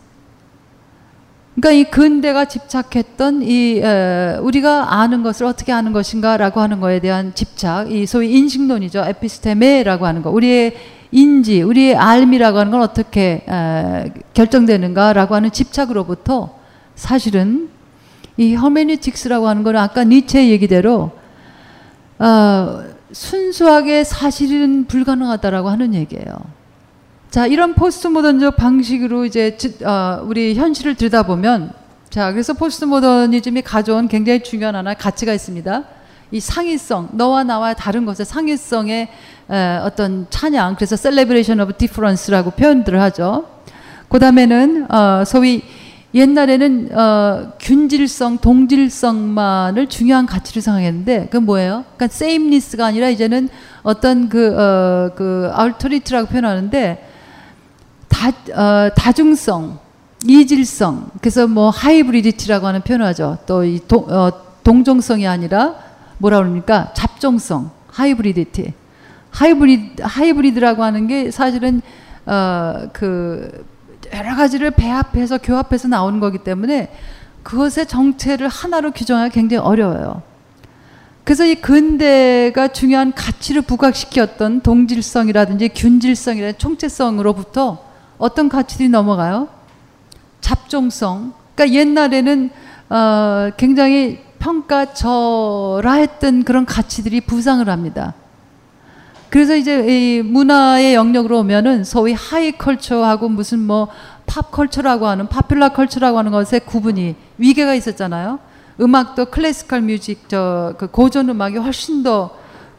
그러니까 1.55 1.71
이 1.71 1.83
근대가 1.91 2.45
집착했던 2.45 3.43
이 3.43 3.79
에, 3.79 4.37
우리가 4.41 4.99
아는 4.99 5.21
것을 5.21 5.45
어떻게 5.45 5.71
아는 5.71 5.93
것인가라고 5.93 6.59
하는 6.59 6.79
거에 6.79 6.99
대한 6.99 7.33
집착, 7.35 7.91
이 7.91 8.05
소위 8.05 8.33
인식론이죠. 8.33 9.03
에피스테메라고 9.05 10.05
하는 10.05 10.23
거. 10.23 10.31
우리의 10.31 10.75
인지, 11.11 11.61
우리의 11.61 11.95
알미라고 11.95 12.57
하는 12.57 12.71
건 12.71 12.81
어떻게 12.81 13.45
에, 13.47 14.13
결정되는가라고 14.33 15.35
하는 15.35 15.51
집착으로부터 15.51 16.55
사실은 16.95 17.69
이 18.37 18.55
허메니틱스라고 18.55 19.47
하는 19.47 19.61
거는 19.63 19.79
아까 19.79 20.03
니체 20.03 20.49
얘기대로 20.49 21.11
어, 22.17 22.83
순수하게 23.11 24.03
사실은 24.03 24.85
불가능하다라고 24.85 25.69
하는 25.69 25.93
얘기예요. 25.93 26.35
자, 27.34 27.48
이런 27.48 27.74
포스트 27.74 28.06
모던적 28.06 28.58
방식으로 28.58 29.26
이제 29.26 29.58
어, 29.84 30.22
우리 30.24 30.54
현실을 30.54 30.93
들여다보면 30.93 31.74
자, 32.12 32.32
그래서 32.32 32.54
포스트 32.54 32.86
모더니즘이 32.86 33.63
가져온 33.63 34.08
굉장히 34.08 34.43
중요한 34.43 34.76
하나 34.76 34.93
가치가 34.93 35.34
있습니다. 35.34 35.84
이 36.30 36.39
상이성, 36.39 37.10
너와 37.13 37.43
나와 37.43 37.74
다른 37.74 38.06
것의 38.06 38.28
상이성의 38.27 39.08
에, 39.50 39.78
어떤 39.78 40.28
찬양, 40.30 40.76
그래서 40.76 40.96
celebration 40.96 41.60
of 41.60 41.74
difference라고 41.76 42.52
표현들을 42.52 43.02
하죠. 43.02 43.48
그 44.10 44.19
다음에는 44.19 44.91
어, 44.91 45.24
소위 45.26 45.63
옛날에는 46.13 46.96
어, 46.96 47.54
균질성, 47.60 48.38
동질성만을 48.38 49.89
중요한 49.89 50.28
가치로 50.28 50.62
생각했는데 50.62 51.30
그건 51.32 51.48
뭐예요? 51.48 51.84
그러니까 51.98 52.06
sameness가 52.15 52.86
아니라 52.86 53.10
이제는 53.10 53.50
어떤 53.82 54.30
그, 54.30 54.56
어, 54.56 55.15
그 55.15 55.52
authority라고 55.60 56.28
표현하는데 56.28 57.12
다, 58.13 58.30
어, 58.54 58.89
다중성, 58.95 59.80
이질성, 60.26 61.10
그래서 61.19 61.47
뭐 61.47 61.69
하이브리디티라고 61.71 62.67
하는 62.67 62.82
표현을 62.82 63.06
하죠. 63.08 63.39
또이 63.47 63.82
어, 63.91 64.30
동종성이 64.63 65.28
아니라 65.28 65.76
뭐라 66.19 66.38
그럽니까? 66.38 66.93
잡종성, 66.93 67.71
하이브리디티. 67.88 68.73
하이브리드, 69.32 70.04
하이브리드라고 70.04 70.84
하는 70.84 71.08
게 71.08 71.32
사실은 71.32 71.82
어, 72.26 72.88
그 72.93 73.65
여러 74.13 74.36
가지를 74.36 74.71
배합해서 74.71 75.39
교합해서 75.39 75.88
나오는 75.88 76.19
거기 76.19 76.38
때문에 76.38 76.95
그것의 77.41 77.88
정체를 77.88 78.47
하나로 78.47 78.91
규정하기 78.91 79.34
굉장히 79.34 79.62
어려워요. 79.65 80.21
그래서 81.23 81.45
이 81.45 81.56
근대가 81.56 82.67
중요한 82.67 83.13
가치를 83.13 83.63
부각시켰던 83.63 84.62
동질성이라든지 84.62 85.69
균질성이라든지 85.69 86.60
총체성으로부터 86.60 87.92
어떤 88.23 88.49
가치들이 88.49 88.89
넘어가요? 88.89 89.47
잡종성. 90.41 91.33
그러니까 91.55 91.77
옛날에는 91.77 92.49
어, 92.89 93.49
굉장히 93.57 94.19
평가절하했던 94.39 96.43
그런 96.43 96.65
가치들이 96.65 97.21
부상을 97.21 97.67
합니다. 97.67 98.13
그래서 99.29 99.55
이제 99.55 99.86
이 99.88 100.21
문화의 100.21 100.95
영역으로 100.95 101.39
오면은 101.39 101.83
소위 101.83 102.13
high 102.13 102.51
culture하고 102.51 103.29
무슨 103.29 103.59
뭐 103.59 103.88
pop 104.25 104.51
culture라고 104.51 105.08
하는 105.07 105.27
popular 105.27 105.69
culture라고 105.69 106.17
하는 106.17 106.31
것에 106.31 106.59
구분이 106.59 107.15
위계가 107.38 107.73
있었잖아요. 107.75 108.39
음악도 108.79 109.25
classical 109.25 109.82
music 109.82 110.27
저 110.29 110.75
그 110.79 110.88
고전 110.88 111.29
음악이 111.29 111.57
훨씬 111.57 112.03
더 112.03 112.31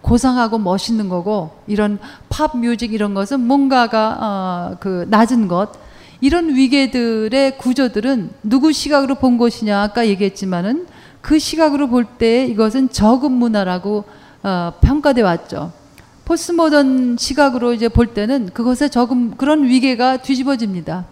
고상하고 0.05 0.59
멋있는 0.59 1.09
거고 1.09 1.51
이런 1.67 1.99
pop 2.29 2.57
music 2.57 2.93
이런 2.93 3.15
것은 3.15 3.41
뭔가가 3.41 4.19
어, 4.21 4.77
그 4.79 5.07
낮은 5.09 5.49
것 5.49 5.73
이런 6.21 6.55
위계들의 6.55 7.59
구조들은 7.59 8.31
누구 8.43 8.73
시각으로 8.73 9.15
본 9.17 9.39
것이냐 9.39 9.83
아까 9.83 10.07
얘기했지만은 10.07 10.87
그 11.23 11.39
시각으로 11.39 11.89
볼 11.89 12.05
때 12.19 12.45
이것은 12.45 12.91
저급 12.91 13.33
문화라고 13.33 14.05
어, 14.43 14.75
평가돼 14.83 15.23
왔죠. 15.23 15.73
포스트 16.27 16.53
모던 16.53 17.17
시각으로 17.19 17.73
이제 17.73 17.89
볼 17.89 18.09
때는 18.09 18.51
그것에 18.53 18.89
조금 18.89 19.37
그런 19.37 19.65
위계가 19.65 20.19
뒤집어집니다. 20.19 21.07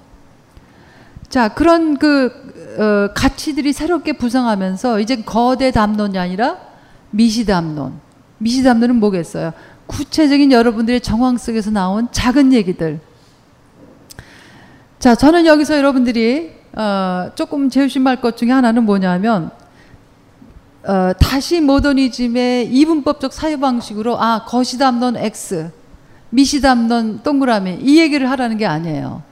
자, 1.31 1.49
그런 1.49 1.97
그 1.97 2.31
어, 2.79 3.13
가치들이 3.15 3.73
새롭게 3.73 4.13
부상하면서 4.15 5.01
이제 5.01 5.17
거대 5.17 5.71
담론이 5.71 6.19
아니라 6.19 6.59
미시 7.11 7.47
담론. 7.47 8.01
미시 8.43 8.63
담론은 8.63 8.97
뭐겠어요? 8.97 9.53
구체적인 9.87 10.53
여러분들의 10.53 11.01
정황 11.01 11.39
속에서 11.39 11.71
나온 11.71 12.09
작은 12.11 12.53
얘기들. 12.53 13.01
자, 14.99 15.15
저는 15.15 15.47
여기서 15.47 15.77
여러분들이 15.79 16.53
어, 16.75 17.31
조금 17.35 17.69
재심할 17.69 18.21
것 18.21 18.37
중에 18.37 18.51
하나는 18.51 18.85
뭐냐면 18.85 19.51
어, 20.85 21.13
다시 21.21 21.61
모더니즘의 21.61 22.73
이분법적 22.73 23.33
사유 23.33 23.59
방식으로 23.61 24.21
아 24.21 24.45
거시담론 24.45 25.17
X, 25.17 25.71
미시담론 26.31 27.23
동그라미 27.23 27.79
이 27.83 28.01
얘기를 28.01 28.31
하라는 28.31 28.57
게 28.57 28.67
아니에요. 28.67 29.23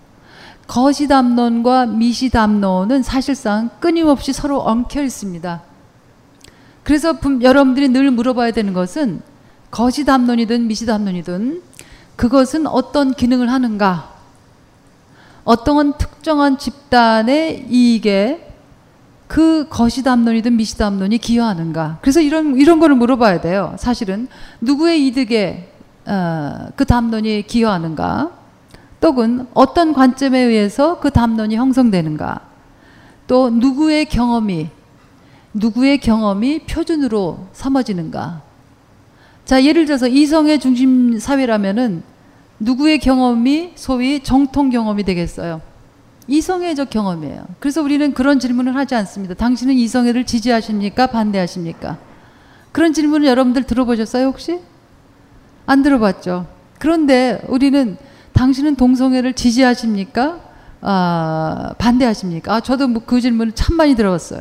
거시담론과 0.66 1.87
미시담론은 1.87 3.03
사실상 3.03 3.70
끊임없이 3.81 4.33
서로 4.33 4.61
엉켜 4.61 5.03
있습니다. 5.03 5.69
그래서 6.90 7.14
여러분들이 7.40 7.88
늘 7.88 8.11
물어봐야 8.11 8.50
되는 8.50 8.72
것은 8.72 9.20
거시담론이든 9.70 10.66
미시담론이든 10.66 11.62
그것은 12.16 12.66
어떤 12.66 13.14
기능을 13.14 13.48
하는가? 13.48 14.12
어떤 15.44 15.96
특정한 15.96 16.59
집단의 16.59 17.68
이익에 17.70 18.55
그 19.29 19.68
거시 19.70 20.03
담론이든 20.03 20.57
미시 20.57 20.79
담론이 20.79 21.18
기여하는가? 21.18 21.98
그래서 22.00 22.20
이런 22.20 22.57
이런 22.57 22.81
거를 22.81 22.96
물어봐야 22.96 23.40
돼요. 23.40 23.76
사실은 23.79 24.26
누구의 24.61 25.07
이득에 25.07 25.72
어, 26.07 26.70
그 26.74 26.85
담론이 26.85 27.46
기여하는가? 27.46 28.33
또는 29.00 29.46
어떤 29.55 29.92
관점에 29.92 30.40
의해서 30.40 30.98
그 30.98 31.12
담론이 31.12 31.55
형성되는가? 31.55 32.40
또 33.29 33.48
누구의 33.48 34.07
경험이 34.07 34.70
누구의 35.54 35.98
경험이 35.98 36.60
표준으로 36.60 37.48
삼아지는가? 37.52 38.42
자, 39.44 39.64
예를 39.64 39.84
들어서 39.86 40.06
이성의 40.06 40.60
중심 40.60 41.18
사회라면은 41.18 42.02
누구의 42.60 42.98
경험이 42.98 43.72
소위 43.74 44.22
정통 44.22 44.70
경험이 44.70 45.02
되겠어요? 45.04 45.60
이성애적 46.28 46.90
경험이에요. 46.90 47.44
그래서 47.58 47.82
우리는 47.82 48.12
그런 48.14 48.38
질문을 48.38 48.76
하지 48.76 48.94
않습니다. 48.94 49.34
당신은 49.34 49.74
이성애를 49.74 50.26
지지하십니까? 50.26 51.08
반대하십니까? 51.08 51.98
그런 52.70 52.92
질문을 52.92 53.26
여러분들 53.26 53.64
들어보셨어요, 53.64 54.26
혹시? 54.26 54.60
안 55.66 55.82
들어봤죠. 55.82 56.46
그런데 56.78 57.42
우리는 57.48 57.96
당신은 58.32 58.76
동성애를 58.76 59.32
지지하십니까? 59.32 60.40
아, 60.82 61.74
반대하십니까? 61.78 62.54
아, 62.54 62.60
저도 62.60 62.86
뭐 62.86 63.02
그 63.04 63.20
질문을 63.20 63.52
참 63.52 63.76
많이 63.76 63.96
들어봤어요. 63.96 64.40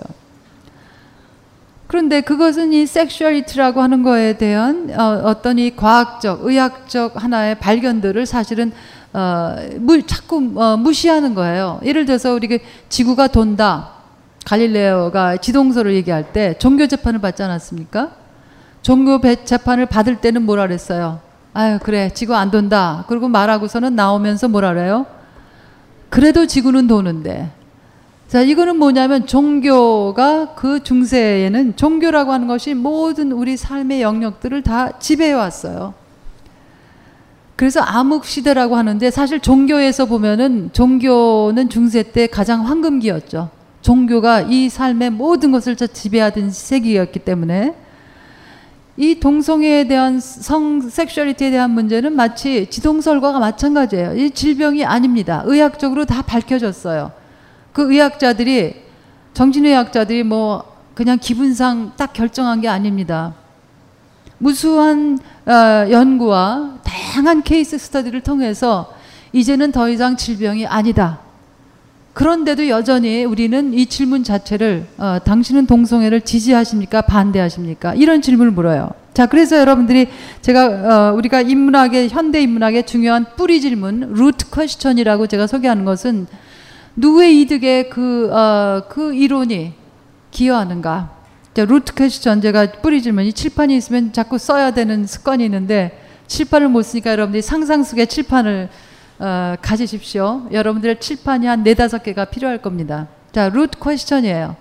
그런데 1.89 2.21
그것은 2.21 2.71
이 2.71 2.85
섹슈얼리티라고 2.85 3.81
하는 3.81 4.03
거에 4.03 4.33
대한 4.33 4.91
어, 4.95 5.41
떤이 5.41 5.75
과학적, 5.75 6.45
의학적 6.45 7.13
하나의 7.15 7.55
발견들을 7.55 8.27
사실은 8.27 8.71
어, 9.11 9.55
물, 9.79 10.05
자꾸 10.05 10.51
어, 10.55 10.77
무시하는 10.77 11.33
거예요. 11.33 11.79
예를 11.83 12.05
들어서 12.05 12.31
우리 12.35 12.47
그 12.47 12.59
지구가 12.89 13.29
돈다. 13.29 13.89
갈릴레오가 14.45 15.37
지동설을 15.37 15.95
얘기할 15.95 16.31
때 16.31 16.53
종교 16.59 16.85
재판을 16.85 17.19
받지 17.21 17.41
않았습니까? 17.41 18.11
종교 18.83 19.19
재판을 19.43 19.87
받을 19.87 20.21
때는 20.21 20.43
뭐라 20.43 20.67
그랬어요? 20.67 21.21
아유, 21.55 21.79
그래. 21.81 22.11
지구 22.13 22.35
안 22.35 22.51
돈다. 22.51 23.05
그리고 23.07 23.27
말하고서는 23.29 23.95
나오면서 23.95 24.47
뭐라 24.47 24.75
그래요? 24.75 25.07
그래도 26.11 26.45
지구는 26.45 26.85
도는데. 26.85 27.49
자, 28.29 28.43
이거는 28.43 28.77
뭐냐면 28.77 29.25
종교가 29.25 30.53
그 30.53 30.83
중세에는 30.83 31.75
종교라고 31.75 32.31
하는 32.31 32.47
것이 32.47 32.75
모든 32.75 33.31
우리 33.31 33.57
삶의 33.57 34.03
영역들을 34.03 34.61
다 34.61 34.99
지배해 34.99 35.33
왔어요. 35.33 35.95
그래서 37.55 37.81
암흑 37.81 38.25
시대라고 38.25 38.75
하는데 38.75 39.09
사실 39.09 39.39
종교에서 39.39 40.05
보면은 40.05 40.69
종교는 40.73 41.69
중세 41.69 42.03
때 42.03 42.27
가장 42.27 42.67
황금기였죠. 42.67 43.49
종교가 43.81 44.41
이 44.41 44.69
삶의 44.69 45.09
모든 45.09 45.51
것을 45.51 45.75
지배하던 45.75 46.51
세기였기 46.51 47.19
때문에 47.21 47.73
이 48.95 49.19
동성애에 49.19 49.87
대한 49.87 50.19
성 50.19 50.81
섹슈얼리티에 50.81 51.49
대한 51.49 51.71
문제는 51.71 52.15
마치 52.15 52.67
지동설과 52.69 53.39
마찬가지예요. 53.39 54.15
이 54.17 54.29
질병이 54.29 54.85
아닙니다. 54.85 55.41
의학적으로 55.45 56.05
다 56.05 56.21
밝혀졌어요. 56.21 57.17
그 57.79 57.93
의학자들이 57.93 58.75
정신의학자들이 59.33 60.23
뭐 60.23 60.65
그냥 60.93 61.17
기분상 61.17 61.93
딱 61.95 62.11
결정한 62.11 62.59
게 62.59 62.67
아닙니다. 62.67 63.33
무수한 64.37 65.17
어, 65.45 65.89
연구와 65.89 66.79
다양한 66.83 67.41
케이스 67.43 67.77
스터디를 67.77 68.19
통해서 68.19 68.93
이제는 69.31 69.71
더 69.71 69.87
이상 69.87 70.17
질병이 70.17 70.67
아니다. 70.67 71.19
그런데도 72.11 72.67
여전히 72.67 73.23
우리는 73.23 73.73
이 73.73 73.85
질문 73.85 74.25
자체를 74.25 74.85
어, 74.97 75.19
당신은 75.23 75.65
동성애를 75.65 76.19
지지하십니까 76.19 77.03
반대하십니까 77.03 77.93
이런 77.93 78.21
질문을 78.21 78.51
물어요. 78.51 78.89
자 79.13 79.25
그래서 79.25 79.57
여러분들이 79.57 80.09
제가 80.41 80.65
어, 80.65 81.13
우리가 81.15 81.39
인문학의 81.39 82.09
현대 82.09 82.41
인문학의 82.41 82.85
중요한 82.85 83.25
뿌리 83.37 83.61
질문 83.61 84.01
root 84.15 84.49
question이라고 84.49 85.27
제가 85.27 85.47
소개하는 85.47 85.85
것은 85.85 86.27
누구의 86.99 87.39
이득에 87.41 87.87
그, 87.87 88.29
어, 88.33 88.83
그 88.89 89.13
이론이 89.13 89.73
기여하는가? 90.31 91.17
자, 91.53 91.65
root 91.65 91.93
question 91.93 92.41
제가 92.41 92.73
뿌리 92.81 93.01
질문이 93.01 93.31
칠판이 93.31 93.75
있으면 93.77 94.11
자꾸 94.11 94.37
써야 94.37 94.71
되는 94.71 95.07
습관이 95.07 95.45
있는데 95.45 95.97
칠판을 96.27 96.67
못 96.67 96.83
쓰니까 96.83 97.11
여러분들이 97.11 97.41
상상 97.41 97.83
속의 97.83 98.07
칠판을 98.07 98.69
어, 99.19 99.55
가지십시오. 99.61 100.47
여러분들의 100.51 100.99
칠판이 100.99 101.47
한 101.47 101.63
네다섯 101.63 102.03
개가 102.03 102.25
필요할 102.25 102.61
겁니다. 102.61 103.07
자, 103.31 103.47
루트 103.47 103.79
퀘스천이에요. 103.79 104.57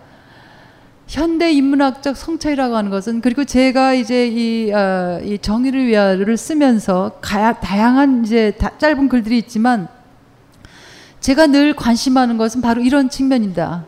현대 1.08 1.50
인문학적 1.50 2.16
성찰이라고 2.16 2.76
하는 2.76 2.90
것은 2.90 3.20
그리고 3.20 3.44
제가 3.44 3.94
이제 3.94 4.28
이, 4.28 4.72
어, 4.72 5.20
이 5.24 5.38
정의를 5.38 5.86
위하여를 5.86 6.36
쓰면서 6.36 7.18
가, 7.20 7.58
다양한 7.58 8.24
이제 8.24 8.52
다, 8.52 8.70
짧은 8.78 9.08
글들이 9.08 9.38
있지만 9.38 9.88
제가 11.20 11.48
늘 11.48 11.74
관심하는 11.74 12.38
것은 12.38 12.60
바로 12.60 12.80
이런 12.82 13.10
측면입니다. 13.10 13.84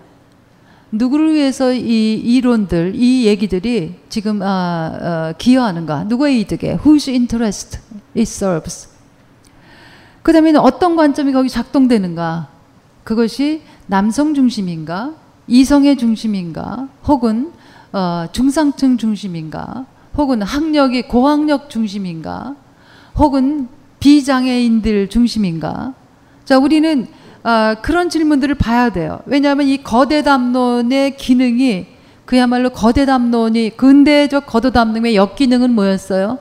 누구를 0.92 1.34
위해서 1.34 1.72
이 1.72 2.14
이론들, 2.14 2.94
이 2.96 3.26
얘기들이 3.26 3.94
지금 4.08 4.42
아, 4.42 5.30
어, 5.30 5.36
기여하는가? 5.38 6.04
누구의 6.04 6.40
이득에? 6.40 6.78
Whose 6.84 7.12
interest 7.12 7.78
it 8.16 8.22
serves? 8.22 8.88
그 10.22 10.32
다음에 10.32 10.52
어떤 10.56 10.96
관점이 10.96 11.32
거기 11.32 11.48
작동되는가? 11.48 12.48
그것이 13.04 13.62
남성 13.86 14.34
중심인가? 14.34 15.14
이성의 15.46 15.96
중심인가? 15.96 16.88
혹은 17.06 17.52
어, 17.92 18.26
중상층 18.32 18.98
중심인가? 18.98 19.86
혹은 20.16 20.42
학력이 20.42 21.02
고학력 21.02 21.70
중심인가? 21.70 22.56
혹은 23.16 23.68
비장애인들 24.00 25.08
중심인가? 25.08 25.94
자, 26.44 26.58
우리는 26.58 27.06
어, 27.42 27.74
그런 27.80 28.10
질문들을 28.10 28.54
봐야 28.56 28.90
돼요. 28.90 29.20
왜냐하면 29.26 29.66
이 29.66 29.82
거대 29.82 30.22
담론의 30.22 31.16
기능이 31.16 31.86
그야말로 32.26 32.70
거대 32.70 33.06
담론이 33.06 33.76
근대적 33.76 34.46
거대 34.46 34.70
담론의 34.70 35.16
역기능은 35.16 35.72
뭐였어요? 35.72 36.38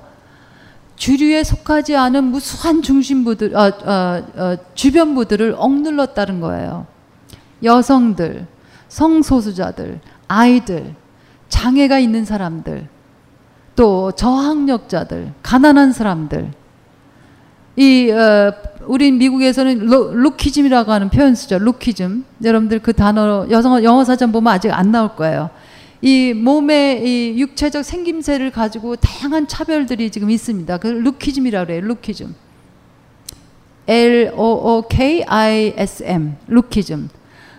주류에 0.97 1.45
속하지 1.45 1.95
않은 1.95 2.25
무수한 2.25 2.81
중심부들, 2.81 3.55
어, 3.55 3.71
어, 3.85 4.23
어, 4.35 4.57
주변부들을 4.75 5.55
억눌렀다는 5.57 6.41
거예요. 6.41 6.85
여성들, 7.63 8.45
성소수자들, 8.89 10.01
아이들, 10.27 10.93
장애가 11.47 11.99
있는 11.99 12.25
사람들, 12.25 12.89
또 13.77 14.11
저학력자들, 14.11 15.31
가난한 15.41 15.93
사람들, 15.93 16.51
이 17.77 18.11
어, 18.11 18.51
우리 18.89 19.11
미국에서는 19.11 19.85
로, 19.85 20.11
루키즘이라고 20.15 20.91
하는 20.91 21.09
표현 21.11 21.35
쓰죠. 21.35 21.59
루키즘. 21.59 22.25
여러분들 22.43 22.79
그 22.79 22.91
단어 22.91 23.45
여성 23.51 23.83
영어 23.83 24.03
사전 24.03 24.31
보면 24.31 24.51
아직 24.51 24.71
안 24.71 24.91
나올 24.91 25.15
거예요. 25.15 25.51
이 26.01 26.33
몸의 26.33 27.03
이 27.05 27.39
육체적 27.39 27.85
생김새를 27.85 28.49
가지고 28.49 28.95
다양한 28.95 29.47
차별들이 29.47 30.09
지금 30.09 30.31
있습니다. 30.31 30.79
그 30.79 30.87
루키즘이라고 30.87 31.67
그래요. 31.67 31.81
루키즘. 31.81 32.33
L 33.85 34.33
O 34.35 34.43
O 34.43 34.87
K 34.87 35.23
I 35.23 35.73
S 35.77 36.03
M. 36.03 36.37
루키즘. 36.47 37.09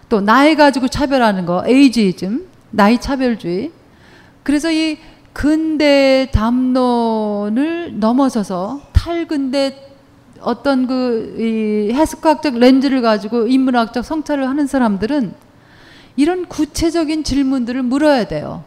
또 0.08 0.20
나이 0.20 0.56
가지고 0.56 0.88
차별하는 0.88 1.46
거 1.46 1.62
에이지즘. 1.64 2.48
나이 2.72 3.00
차별주의. 3.00 3.70
그래서 4.42 4.72
이 4.72 4.98
근대 5.32 6.28
담론을 6.32 8.00
넘어서서 8.00 8.80
탈근대 8.92 9.89
어떤 10.42 10.86
그 10.86 11.90
해석학적 11.92 12.58
렌즈를 12.58 13.02
가지고 13.02 13.46
인문학적 13.46 14.04
성찰을 14.04 14.48
하는 14.48 14.66
사람들은 14.66 15.34
이런 16.16 16.46
구체적인 16.46 17.24
질문들을 17.24 17.82
물어야 17.82 18.24
돼요. 18.24 18.64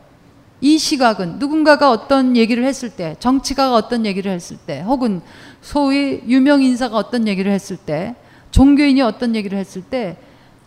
이 0.61 0.77
시각은 0.77 1.39
누군가가 1.39 1.91
어떤 1.91 2.37
얘기를 2.37 2.63
했을 2.63 2.89
때, 2.89 3.17
정치가가 3.19 3.75
어떤 3.75 4.05
얘기를 4.05 4.31
했을 4.31 4.57
때, 4.57 4.81
혹은 4.81 5.21
소위 5.61 6.21
유명 6.25 6.61
인사가 6.61 6.95
어떤 6.95 7.27
얘기를 7.27 7.51
했을 7.51 7.75
때, 7.75 8.15
종교인이 8.51 9.01
어떤 9.01 9.35
얘기를 9.35 9.57
했을 9.57 9.81
때, 9.81 10.15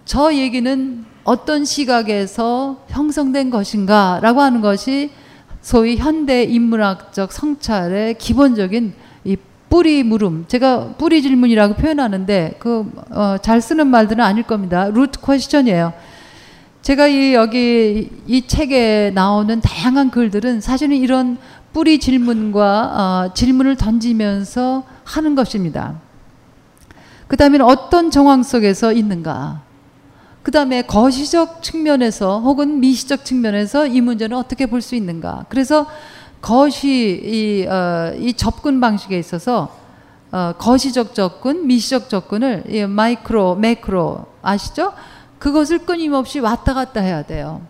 저 0.04 0.34
얘기는 0.34 1.04
어떤 1.24 1.64
시각에서 1.64 2.84
형성된 2.88 3.50
것인가라고 3.50 4.40
하는 4.40 4.60
것이 4.60 5.10
소위 5.62 5.96
현대 5.96 6.44
인문학적 6.44 7.32
성찰의 7.32 8.18
기본적인 8.18 8.92
뿌리 9.68 10.02
물음 10.02 10.44
제가 10.48 10.94
뿌리 10.96 11.22
질문이라고 11.22 11.74
표현하는데 11.74 12.56
그잘 12.58 13.56
어, 13.56 13.60
쓰는 13.60 13.88
말들은 13.88 14.22
아닐 14.24 14.44
겁니다. 14.44 14.88
루트 14.88 15.20
퀘스천이에요. 15.20 15.92
제가 16.82 17.08
이 17.08 17.34
여기 17.34 18.10
이 18.28 18.46
책에 18.46 19.10
나오는 19.12 19.60
다양한 19.60 20.10
글들은 20.10 20.60
사실은 20.60 20.96
이런 20.96 21.36
뿌리 21.72 21.98
질문과 21.98 23.28
어, 23.28 23.34
질문을 23.34 23.76
던지면서 23.76 24.84
하는 25.04 25.34
것입니다. 25.34 26.00
그 27.26 27.36
다음에 27.36 27.58
어떤 27.60 28.10
정황 28.12 28.44
속에서 28.44 28.92
있는가? 28.92 29.62
그 30.44 30.52
다음에 30.52 30.82
거시적 30.82 31.60
측면에서 31.60 32.38
혹은 32.38 32.78
미시적 32.78 33.24
측면에서 33.24 33.88
이 33.88 34.00
문제는 34.00 34.36
어떻게 34.36 34.66
볼 34.66 34.80
수 34.80 34.94
있는가? 34.94 35.46
그래서 35.48 35.86
거시 36.46 37.20
이, 37.24 37.66
어, 37.66 38.14
이 38.16 38.32
접근 38.32 38.78
방식에 38.78 39.18
있어서 39.18 39.76
어, 40.30 40.52
거시적 40.56 41.12
접근, 41.12 41.66
미시적 41.66 42.08
접근을 42.08 42.62
이 42.68 42.86
마이크로, 42.86 43.56
매크로 43.56 44.26
아시죠? 44.42 44.92
그것을 45.40 45.80
끊임없이 45.80 46.38
왔다 46.38 46.72
갔다 46.72 47.00
해야 47.00 47.24
돼요. 47.24 47.62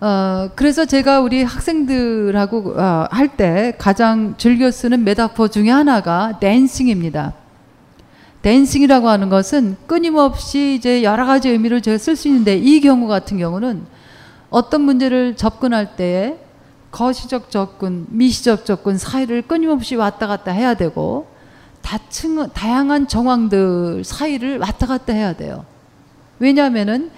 어, 0.00 0.50
그래서 0.56 0.84
제가 0.84 1.20
우리 1.20 1.44
학생들하고 1.44 2.74
어, 2.76 3.06
할때 3.12 3.74
가장 3.78 4.34
즐겨 4.36 4.72
쓰는 4.72 5.04
메타포 5.04 5.46
중에 5.46 5.70
하나가 5.70 6.40
dancing입니다. 6.40 7.34
dancing이라고 8.42 9.08
하는 9.08 9.28
것은 9.28 9.76
끊임없이 9.86 10.74
이제 10.74 11.04
여러 11.04 11.24
가지 11.24 11.50
의미로 11.50 11.78
제가 11.78 11.98
쓸 11.98 12.16
수 12.16 12.26
있는데 12.26 12.56
이 12.56 12.80
경우 12.80 13.06
같은 13.06 13.38
경우는 13.38 13.86
어떤 14.50 14.80
문제를 14.80 15.36
접근할 15.36 15.94
때에 15.94 16.43
거시적 16.94 17.50
접근, 17.50 18.06
미시적 18.08 18.64
접근 18.64 18.98
사이를 18.98 19.42
끊임없이 19.42 19.96
왔다 19.96 20.28
갔다 20.28 20.52
해야 20.52 20.74
되고 20.74 21.26
다층, 21.82 22.48
다양한 22.50 23.08
정황들 23.08 24.04
사이를 24.04 24.60
왔다 24.60 24.86
갔다 24.86 25.12
해야 25.12 25.32
돼요. 25.32 25.64
왜냐하면은 26.38 27.10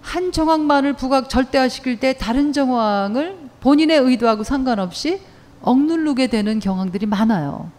한 0.00 0.32
정황만을 0.32 0.94
부각 0.94 1.28
절대화시킬 1.28 2.00
때 2.00 2.14
다른 2.14 2.54
정황을 2.54 3.36
본인의 3.60 3.98
의도하고 3.98 4.44
상관없이 4.44 5.20
억누르게 5.60 6.28
되는 6.28 6.58
경향들이 6.58 7.04
많아요. 7.04 7.70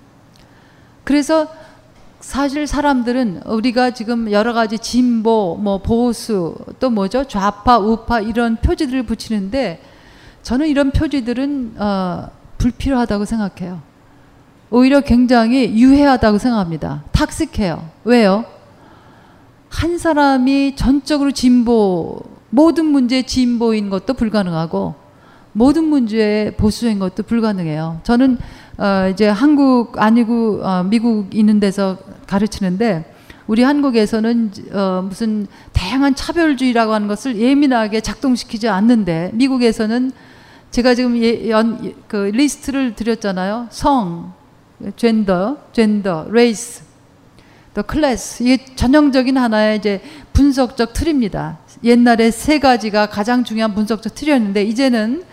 그래서 1.04 1.48
사실 2.20 2.68
사람들은 2.68 3.42
우리가 3.48 3.92
지금 3.92 4.32
여러 4.32 4.54
가지 4.54 4.78
진보, 4.78 5.58
뭐 5.60 5.80
보수, 5.80 6.56
또 6.80 6.92
뭐죠? 6.92 7.24
좌파, 7.24 7.80
우파 7.80 8.20
이런 8.20 8.58
표지들을 8.58 9.02
붙이는데 9.04 9.89
저는 10.44 10.68
이런 10.68 10.92
표지들은 10.92 11.76
어, 11.78 12.30
불필요하다고 12.58 13.26
생각해요. 13.26 13.82
오히려 14.72 15.02
굉장히 15.02 15.74
유해하다고 15.78 16.38
생각합니다. 16.38 17.04
탁식해요. 17.12 17.84
왜요? 18.04 18.46
한 19.70 19.98
사람이 19.98 20.76
전적으로 20.76 21.32
진보, 21.32 22.20
모든 22.50 22.86
문제에 22.86 23.24
진보인 23.24 23.90
것도 23.90 24.14
불가능하고 24.14 24.96
모든 25.54 25.86
문제에 25.86 26.52
보수인 26.52 27.00
것도 27.00 27.24
불가능해요. 27.24 28.02
저는 28.04 28.38
어, 28.78 29.10
이제 29.12 29.28
한국 29.28 30.02
아니고 30.02 30.62
어, 30.64 30.84
미국 30.84 31.36
있는 31.36 31.60
데서 31.60 31.98
가르치는데 32.28 33.14
우리 33.48 33.64
한국에서는 33.64 34.52
어, 34.74 35.06
무슨 35.08 35.48
다양한 35.74 36.16
차별주의라고 36.16 36.94
하는 36.94 37.08
것을 37.08 37.38
예민하게 37.38 38.02
작동시키지 38.02 38.70
않는데 38.70 39.32
미국에서는 39.34 40.12
제가 40.72 40.94
지금 40.94 41.18
예, 41.18 41.50
연, 41.50 41.94
그 42.08 42.32
리스트를 42.34 42.96
드렸잖아요. 42.96 43.68
성, 43.72 44.34
gender, 44.96 45.58
gender, 45.74 46.28
race, 46.30 46.84
또 47.74 47.84
클래스 47.84 48.44
이게 48.44 48.64
전형적인 48.76 49.38
하나의 49.38 49.78
이제 49.78 50.02
분석적 50.34 50.94
틀입니다. 50.94 51.58
옛날에 51.84 52.32
세 52.32 52.60
가지가 52.60 53.08
가장 53.08 53.44
중요한 53.44 53.74
분석적 53.74 54.16
틀이었는데 54.16 54.64
이제는 54.64 55.24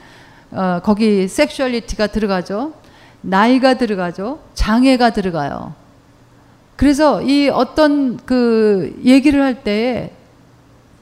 어, 0.53 0.81
거기 0.83 1.29
sexuality가 1.29 2.09
들어가죠. 2.09 2.73
나이가 3.21 3.75
들어가죠. 3.75 4.41
장애가 4.55 5.11
들어가요. 5.11 5.75
그래서 6.77 7.23
이 7.23 7.49
어떤 7.49 8.19
그 8.19 9.01
얘기를 9.05 9.43
할 9.43 9.65
때에 9.65 10.13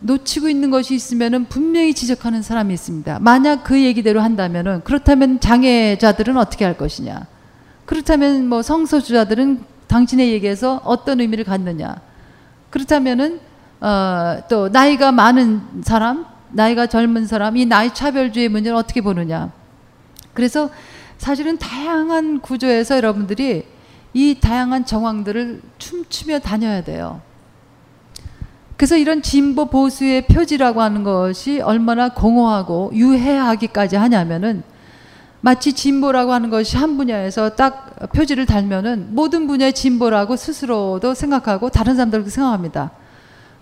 놓치고 0.05 0.51
있는 0.51 0.71
것이 0.71 0.95
있으면은 0.95 1.47
분명히 1.47 1.95
지적하는 1.95 2.43
사람이 2.43 2.75
있습니다. 2.75 3.21
만약 3.21 3.65
그 3.65 3.83
얘기대로 3.83 4.21
한다면은 4.21 4.83
그렇다면 4.85 5.41
장애자들은 5.41 6.37
어떻게 6.37 6.67
할 6.67 6.77
것이냐? 6.77 7.27
그렇다면 7.87 8.47
뭐 8.47 8.61
성소수자들은 8.61 9.65
당신의 9.87 10.31
얘기에서 10.33 10.83
어떤 10.85 11.21
의미를 11.21 11.45
갖느냐? 11.45 12.01
그렇다면은 12.69 13.41
어, 13.81 14.43
또 14.49 14.69
나이가 14.69 15.11
많은 15.11 15.83
사람, 15.83 16.27
나이가 16.51 16.87
젊은 16.87 17.27
사람, 17.27 17.57
이 17.57 17.65
나이 17.65 17.93
차별주의 17.93 18.49
문제를 18.51 18.77
어떻게 18.77 19.01
보느냐? 19.01 19.53
그래서 20.35 20.69
사실은 21.17 21.57
다양한 21.57 22.41
구조에서 22.41 22.97
여러분들이 22.97 23.67
이 24.13 24.39
다양한 24.39 24.85
정황들을 24.85 25.63
춤추며 25.79 26.41
다녀야 26.41 26.85
돼요. 26.85 27.23
그래서 28.77 28.97
이런 28.97 29.23
진보 29.23 29.67
보수의 29.67 30.27
표지라고 30.27 30.83
하는 30.83 31.05
것이 31.05 31.61
얼마나 31.61 32.09
공허하고 32.09 32.91
유해하기까지 32.95 33.97
하냐면은 33.97 34.63
마치 35.41 35.75
진보라고 35.75 36.33
하는 36.33 36.49
것이 36.49 36.77
한 36.77 36.97
분야에서 36.97 37.51
딱 37.51 38.11
표지를 38.13 38.47
달면은 38.47 39.09
모든 39.11 39.47
분야의 39.47 39.75
진보라고 39.75 40.37
스스로도 40.37 41.15
생각하고 41.15 41.69
다른 41.69 41.97
사람들도 41.97 42.31
생각합니다. 42.31 42.93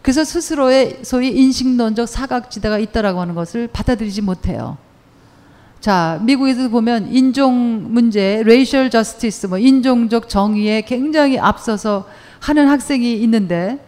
그래서 0.01 0.25
스스로의 0.25 1.01
소위 1.03 1.29
인식론적 1.31 2.09
사각지대가 2.09 2.79
있다라고 2.79 3.21
하는 3.21 3.35
것을 3.35 3.69
받아들이지 3.69 4.23
못해요. 4.23 4.77
자, 5.81 6.21
미국에서 6.23 6.69
보면 6.69 7.13
인종 7.13 7.93
문제, 7.93 8.43
racial 8.45 8.89
justice, 8.89 9.47
뭐 9.49 9.59
인종적 9.59 10.29
정의에 10.29 10.83
굉장히 10.83 11.39
앞서서 11.39 12.07
하는 12.39 12.69
학생이 12.69 13.15
있는데 13.23 13.81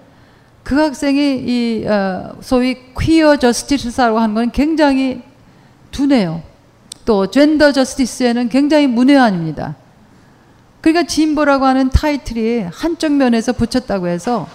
그 0.65 0.75
학생이 0.77 1.45
이 1.47 1.87
어, 1.87 2.37
소위 2.41 2.79
퀴어 2.99 3.37
저스티스라고 3.37 4.19
하는 4.19 4.35
건 4.35 4.51
굉장히 4.51 5.23
둔해요. 5.91 6.43
또 7.05 7.31
젠더 7.31 7.73
저스티스에는 7.73 8.49
굉장히 8.49 8.87
문외한입니다. 8.87 9.77
그러니까 10.81 11.07
진보라고 11.07 11.67
하는 11.67 11.91
타이틀이 11.91 12.67
한쪽 12.73 13.13
면에서 13.13 13.53
붙였다고 13.53 14.09
해서 14.09 14.49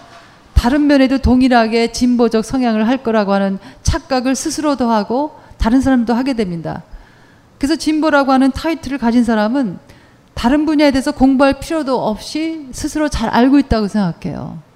다른 0.55 0.87
면에도 0.87 1.19
동일하게 1.19 1.91
진보적 1.91 2.43
성향을 2.43 2.87
할 2.87 2.97
거라고 2.97 3.31
하는 3.31 3.59
착각을 3.83 4.35
스스로도 4.35 4.89
하고 4.89 5.39
다른 5.57 5.79
사람도 5.79 6.13
하게 6.13 6.33
됩니다. 6.33 6.83
그래서 7.57 7.75
진보라고 7.75 8.31
하는 8.31 8.51
타이틀을 8.51 8.97
가진 8.97 9.23
사람은 9.23 9.77
다른 10.33 10.65
분야에 10.65 10.91
대해서 10.91 11.11
공부할 11.11 11.59
필요도 11.59 12.07
없이 12.07 12.67
스스로 12.71 13.09
잘 13.09 13.29
알고 13.29 13.59
있다고 13.59 13.87
생각해요. 13.87 14.68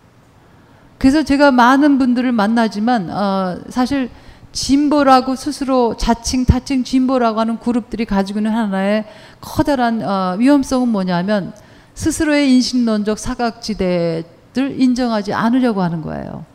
그래서 1.04 1.22
제가 1.22 1.51
많은 1.51 1.97
분들을 1.97 2.32
만나지만 2.32 3.10
어, 3.10 3.60
사실 3.68 4.10
진보라고 4.54 5.36
스스로 5.36 5.97
자칭 5.97 6.45
타칭 6.45 6.86
진보라고 6.86 7.41
하는 7.41 7.60
그룹들이 7.60 8.06
가지고 8.06 8.39
있는 8.39 8.54
하나의 8.54 9.04
커다란 9.41 10.01
어, 10.01 10.38
위험성은 10.39 10.88
뭐냐면 10.88 11.51
스스로의 11.93 12.54
인식론적 12.54 13.20
사각지대를 13.20 14.24
인정하지 14.80 15.34
않으려고 15.34 15.82
하는 15.82 16.01
거예요. 16.01 16.45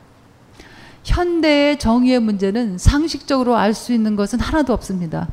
현대의 1.05 1.78
정의의 1.78 2.18
문제는 2.18 2.78
상식적으로 2.78 3.55
알 3.55 3.74
수 3.74 3.92
있는 3.92 4.16
것은 4.16 4.40
하나도 4.40 4.72
없습니다. 4.72 5.28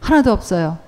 하나도 0.00 0.32
없어요. 0.32 0.78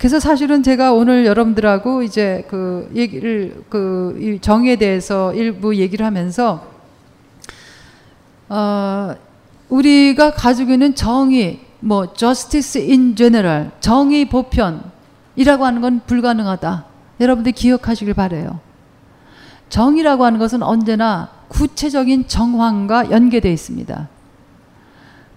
그래서 0.00 0.18
사실은 0.18 0.62
제가 0.62 0.94
오늘 0.94 1.26
여러분들하고 1.26 2.02
이제 2.02 2.46
그 2.48 2.90
얘기를 2.94 3.62
그 3.68 4.38
정의에 4.40 4.76
대해서 4.76 5.34
일부 5.34 5.76
얘기를 5.76 6.06
하면서 6.06 6.66
어 8.48 9.14
우리가 9.68 10.30
가지고 10.30 10.72
있는 10.72 10.94
정의 10.94 11.60
뭐 11.80 12.14
justice 12.14 12.82
in 12.82 13.14
general 13.14 13.72
정의 13.80 14.24
보편이라고 14.24 15.66
하는 15.66 15.82
건 15.82 16.00
불가능하다. 16.06 16.86
여러분들 17.20 17.52
기억하시길 17.52 18.14
바래요. 18.14 18.58
정의라고 19.68 20.24
하는 20.24 20.38
것은 20.38 20.62
언제나 20.62 21.28
구체적인 21.48 22.26
정황과 22.26 23.10
연계되어 23.10 23.52
있습니다. 23.52 24.08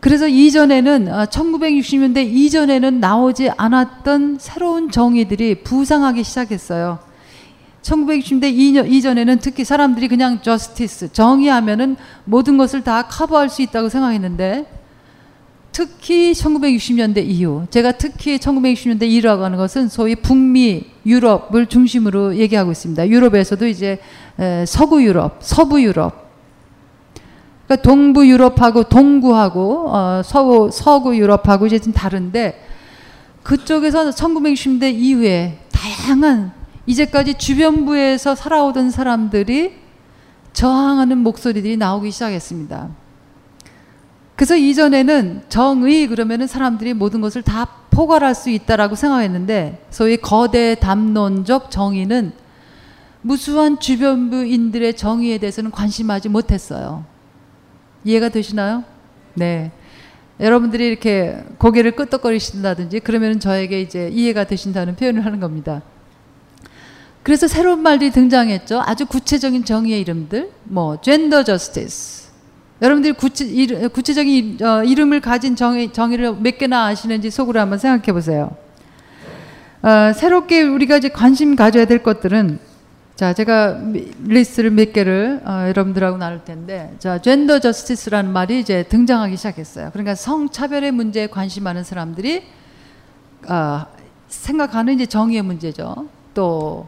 그래서 0.03 0.27
이전에는 0.27 1.05
1960년대 1.05 2.17
아, 2.17 2.21
이전에는 2.29 2.99
나오지 2.99 3.51
않았던 3.55 4.37
새로운 4.37 4.91
정의들이 4.91 5.63
부상하기 5.63 6.25
시작했어요. 6.25 6.99
1960년대 7.83 8.91
이전에는 8.91 9.39
특히 9.39 9.63
사람들이 9.63 10.09
그냥 10.09 10.41
저스티스 10.41 11.13
정의하면은 11.13 11.95
모든 12.25 12.57
것을 12.57 12.83
다 12.83 13.03
커버할 13.03 13.47
수 13.47 13.61
있다고 13.61 13.87
생각했는데 13.87 14.65
특히 15.71 16.33
1960년대 16.33 17.25
이후 17.25 17.65
제가 17.69 17.93
특히 17.93 18.37
1960년대 18.39 19.03
이후라고 19.03 19.45
하는 19.45 19.57
것은 19.57 19.87
소위 19.87 20.17
북미 20.17 20.83
유럽을 21.05 21.67
중심으로 21.67 22.35
얘기하고 22.35 22.73
있습니다. 22.73 23.07
유럽에서도 23.07 23.65
이제 23.67 23.99
서구 24.67 25.01
유럽, 25.01 25.37
서부 25.39 25.81
유럽 25.81 26.22
그러니까 27.65 27.81
동부 27.81 28.27
유럽하고 28.27 28.83
동구하고 28.83 29.85
어, 29.89 30.21
서구 30.23 30.69
서구 30.71 31.17
유럽하고 31.17 31.65
이제 31.65 31.79
좀 31.79 31.93
다른데 31.93 32.61
그쪽에서 33.43 34.09
1960년대 34.09 34.93
이후에 34.93 35.59
다양한 35.71 36.51
이제까지 36.85 37.35
주변부에서 37.35 38.35
살아오던 38.35 38.91
사람들이 38.91 39.73
저항하는 40.53 41.17
목소리들이 41.19 41.77
나오기 41.77 42.11
시작했습니다. 42.11 42.89
그래서 44.35 44.55
이전에는 44.55 45.43
정의 45.49 46.07
그러면은 46.07 46.47
사람들이 46.47 46.93
모든 46.93 47.21
것을 47.21 47.41
다 47.41 47.67
포괄할 47.91 48.33
수 48.33 48.49
있다라고 48.49 48.95
생각했는데 48.95 49.85
소위 49.89 50.17
거대 50.17 50.75
담론적 50.75 51.69
정의는 51.69 52.33
무수한 53.21 53.79
주변부인들의 53.79 54.95
정의에 54.95 55.37
대해서는 55.37 55.71
관심하지 55.71 56.29
못했어요. 56.29 57.05
이해가 58.03 58.29
되시나요? 58.29 58.83
네. 59.33 59.71
여러분들이 60.39 60.87
이렇게 60.87 61.37
고개를 61.57 61.91
끄덕거리신다든지 61.91 62.99
그러면 63.01 63.39
저에게 63.39 63.81
이제 63.81 64.09
이해가 64.11 64.45
되신다는 64.45 64.95
표현을 64.95 65.25
하는 65.25 65.39
겁니다. 65.39 65.81
그래서 67.21 67.47
새로운 67.47 67.81
말들이 67.81 68.11
등장했죠. 68.11 68.81
아주 68.85 69.05
구체적인 69.05 69.63
정의의 69.63 70.01
이름들, 70.01 70.51
뭐 70.65 70.99
젠더 70.99 71.43
저스티스. 71.43 72.23
여러분들이 72.81 73.13
구체, 73.13 73.45
일, 73.45 73.87
구체적인 73.89 74.57
어, 74.61 74.83
이름을 74.83 75.21
가진 75.21 75.55
정의, 75.55 75.93
정의를 75.93 76.35
몇 76.35 76.57
개나 76.57 76.87
아시는지 76.87 77.31
속으로 77.31 77.61
한번 77.61 77.79
생각해 77.79 78.11
보세요. 78.11 78.57
어, 79.81 80.11
새롭게 80.13 80.63
우리가 80.63 80.97
이제 80.97 81.07
관심 81.07 81.55
가져야 81.55 81.85
될 81.85 82.03
것들은 82.03 82.59
자, 83.15 83.33
제가 83.33 83.79
리스트를 84.23 84.71
몇 84.71 84.91
개를 84.91 85.41
어, 85.45 85.67
여러분들하고 85.67 86.17
나눌 86.17 86.43
텐데, 86.43 86.93
자, 86.99 87.21
젠더 87.21 87.59
저스티스라는 87.59 88.31
말이 88.31 88.59
이제 88.59 88.83
등장하기 88.83 89.37
시작했어요. 89.37 89.91
그러니까 89.91 90.15
성차별의 90.15 90.91
문제에 90.91 91.27
관심 91.27 91.63
많은 91.63 91.83
사람들이 91.83 92.43
어, 93.47 93.85
생각하는 94.27 94.95
이제 94.95 95.05
정의의 95.05 95.41
문제죠. 95.43 96.07
또 96.33 96.87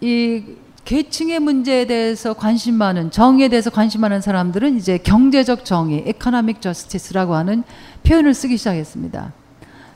이 0.00 0.42
계층의 0.84 1.40
문제에 1.40 1.86
대해서 1.86 2.34
관심 2.34 2.74
많은 2.74 3.10
정의에 3.10 3.48
대해서 3.48 3.70
관심 3.70 4.02
많은 4.02 4.20
사람들은 4.20 4.76
이제 4.76 4.98
경제적 4.98 5.64
정의, 5.64 6.04
economic 6.06 6.60
justice라고 6.60 7.34
하는 7.34 7.64
표현을 8.02 8.34
쓰기 8.34 8.58
시작했습니다. 8.58 9.32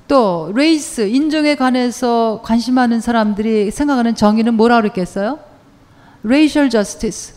또 0.08 0.50
레이스 0.54 1.02
인종에 1.02 1.54
관해서 1.54 2.40
관심 2.42 2.74
많은 2.74 3.00
사람들이 3.00 3.70
생각하는 3.70 4.14
정의는 4.14 4.54
뭐라 4.54 4.80
그랬겠어요? 4.80 5.38
racial 6.24 6.70
justice. 6.70 7.34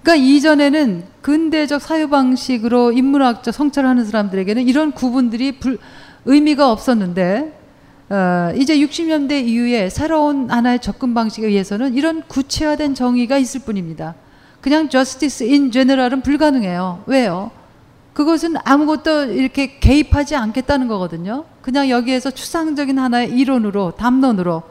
그러니까 0.00 0.24
이전에는 0.24 1.04
근대적 1.22 1.82
사유 1.82 2.08
방식으로 2.08 2.92
인문학적 2.92 3.52
성찰을 3.52 3.88
하는 3.88 4.04
사람들에게는 4.04 4.68
이런 4.68 4.92
구분들이 4.92 5.58
불, 5.58 5.78
의미가 6.24 6.70
없었는데 6.70 7.60
어, 8.10 8.52
이제 8.54 8.78
60년대 8.78 9.44
이후에 9.46 9.90
새로운 9.90 10.50
하나의 10.50 10.80
접근 10.80 11.14
방식에 11.14 11.46
의해서는 11.46 11.94
이런 11.94 12.22
구체화된 12.28 12.94
정의가 12.94 13.38
있을 13.38 13.62
뿐입니다. 13.62 14.14
그냥 14.60 14.88
justice 14.88 15.50
in 15.50 15.72
general은 15.72 16.20
불가능해요. 16.20 17.02
왜요? 17.06 17.50
그것은 18.12 18.54
아무것도 18.62 19.32
이렇게 19.32 19.78
개입하지 19.80 20.36
않겠다는 20.36 20.86
거거든요. 20.86 21.44
그냥 21.64 21.88
여기에서 21.88 22.30
추상적인 22.30 22.98
하나의 22.98 23.30
이론으로, 23.30 23.92
담론으로, 23.92 24.62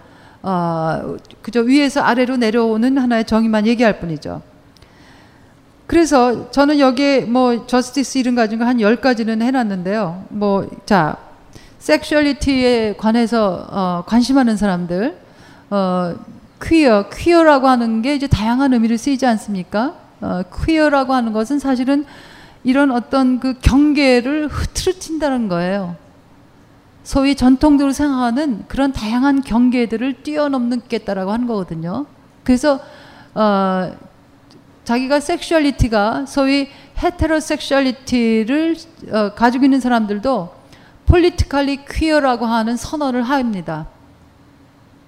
어, 0.44 1.16
그저 1.41 1.62
위에서 1.62 2.02
아래로 2.02 2.38
내려오는 2.38 3.00
하나의 3.00 3.26
정의만 3.26 3.66
얘기할 3.66 4.00
뿐이죠. 4.00 4.44
그래서 5.88 6.52
저는 6.52 6.78
여기에 6.78 7.22
뭐 7.22 7.66
저스티스 7.66 8.20
이름 8.20 8.36
가진 8.36 8.60
거 8.60 8.66
한 8.66 8.80
열가지는 8.80 9.41
해놨는데요. 9.41 10.26
뭐, 10.30 10.70
자, 10.86 11.18
섹슈얼리티에 11.80 12.94
관해서 13.00 13.66
어, 13.72 14.04
관심하는 14.06 14.56
사람들, 14.56 15.18
어, 15.72 16.14
퀴어, 16.62 17.10
퀴어라고 17.12 17.68
하는 17.68 18.04
게 18.04 18.14
이제 18.14 18.28
다양한 18.28 18.72
의미를 18.72 19.00
쓰이지 19.00 19.26
않습니까? 19.26 19.96
어, 20.22 20.44
queer라고 20.64 21.16
하는 21.16 21.34
것은 21.34 21.58
사실은 21.58 22.06
이런 22.64 22.91
어떤 22.91 23.39
그 23.39 23.56
경계를 23.60 24.48
흐트러진다는 24.48 25.48
거예요. 25.48 26.03
소위 27.04 27.36
전통적으로 27.36 27.91
생각하는 27.91 28.66
그런 28.68 28.93
다양한 28.93 29.41
경계들을 29.41 30.24
뛰어넘겠다라고 30.24 31.32
하는 31.32 31.47
거거든요. 31.47 32.06
그래서 32.43 32.80
어, 33.36 33.91
자기가 34.86 35.20
sexuality가 35.20 36.26
소위 36.26 36.70
heterosexuality를 36.97 38.76
어, 39.12 39.34
가지고 39.34 39.66
있는 39.66 39.80
사람들도 39.80 40.54
politically 41.06 41.86
queer라고 41.86 42.45
하는 42.45 42.78
선언을 42.78 43.24
합니다. 43.24 43.88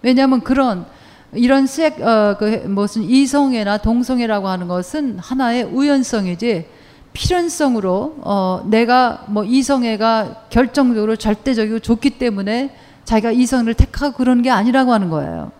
왜냐하면 0.01 0.41
그런 0.41 0.85
이런 1.33 1.67
섹, 1.67 2.01
어, 2.01 2.37
그 2.37 2.65
무슨 2.67 3.03
이성애나 3.03 3.79
동성애라고 3.79 4.47
하는 4.47 4.67
것은 4.67 5.19
하나의 5.19 5.63
우연성이지 5.63 6.74
필연성으로 7.15 8.17
어, 8.21 8.65
내가 8.69 9.23
뭐 9.27 9.43
이성애가 9.43 10.47
결정적으로 10.49 11.15
절대적이고 11.15 11.79
좋기 11.79 12.11
때문에 12.11 12.75
자기가 13.05 13.31
이성을 13.31 13.73
택하고 13.73 14.17
그런 14.17 14.41
게 14.41 14.51
아니라고 14.51 14.93
하는 14.93 15.09
거예요. 15.09 15.51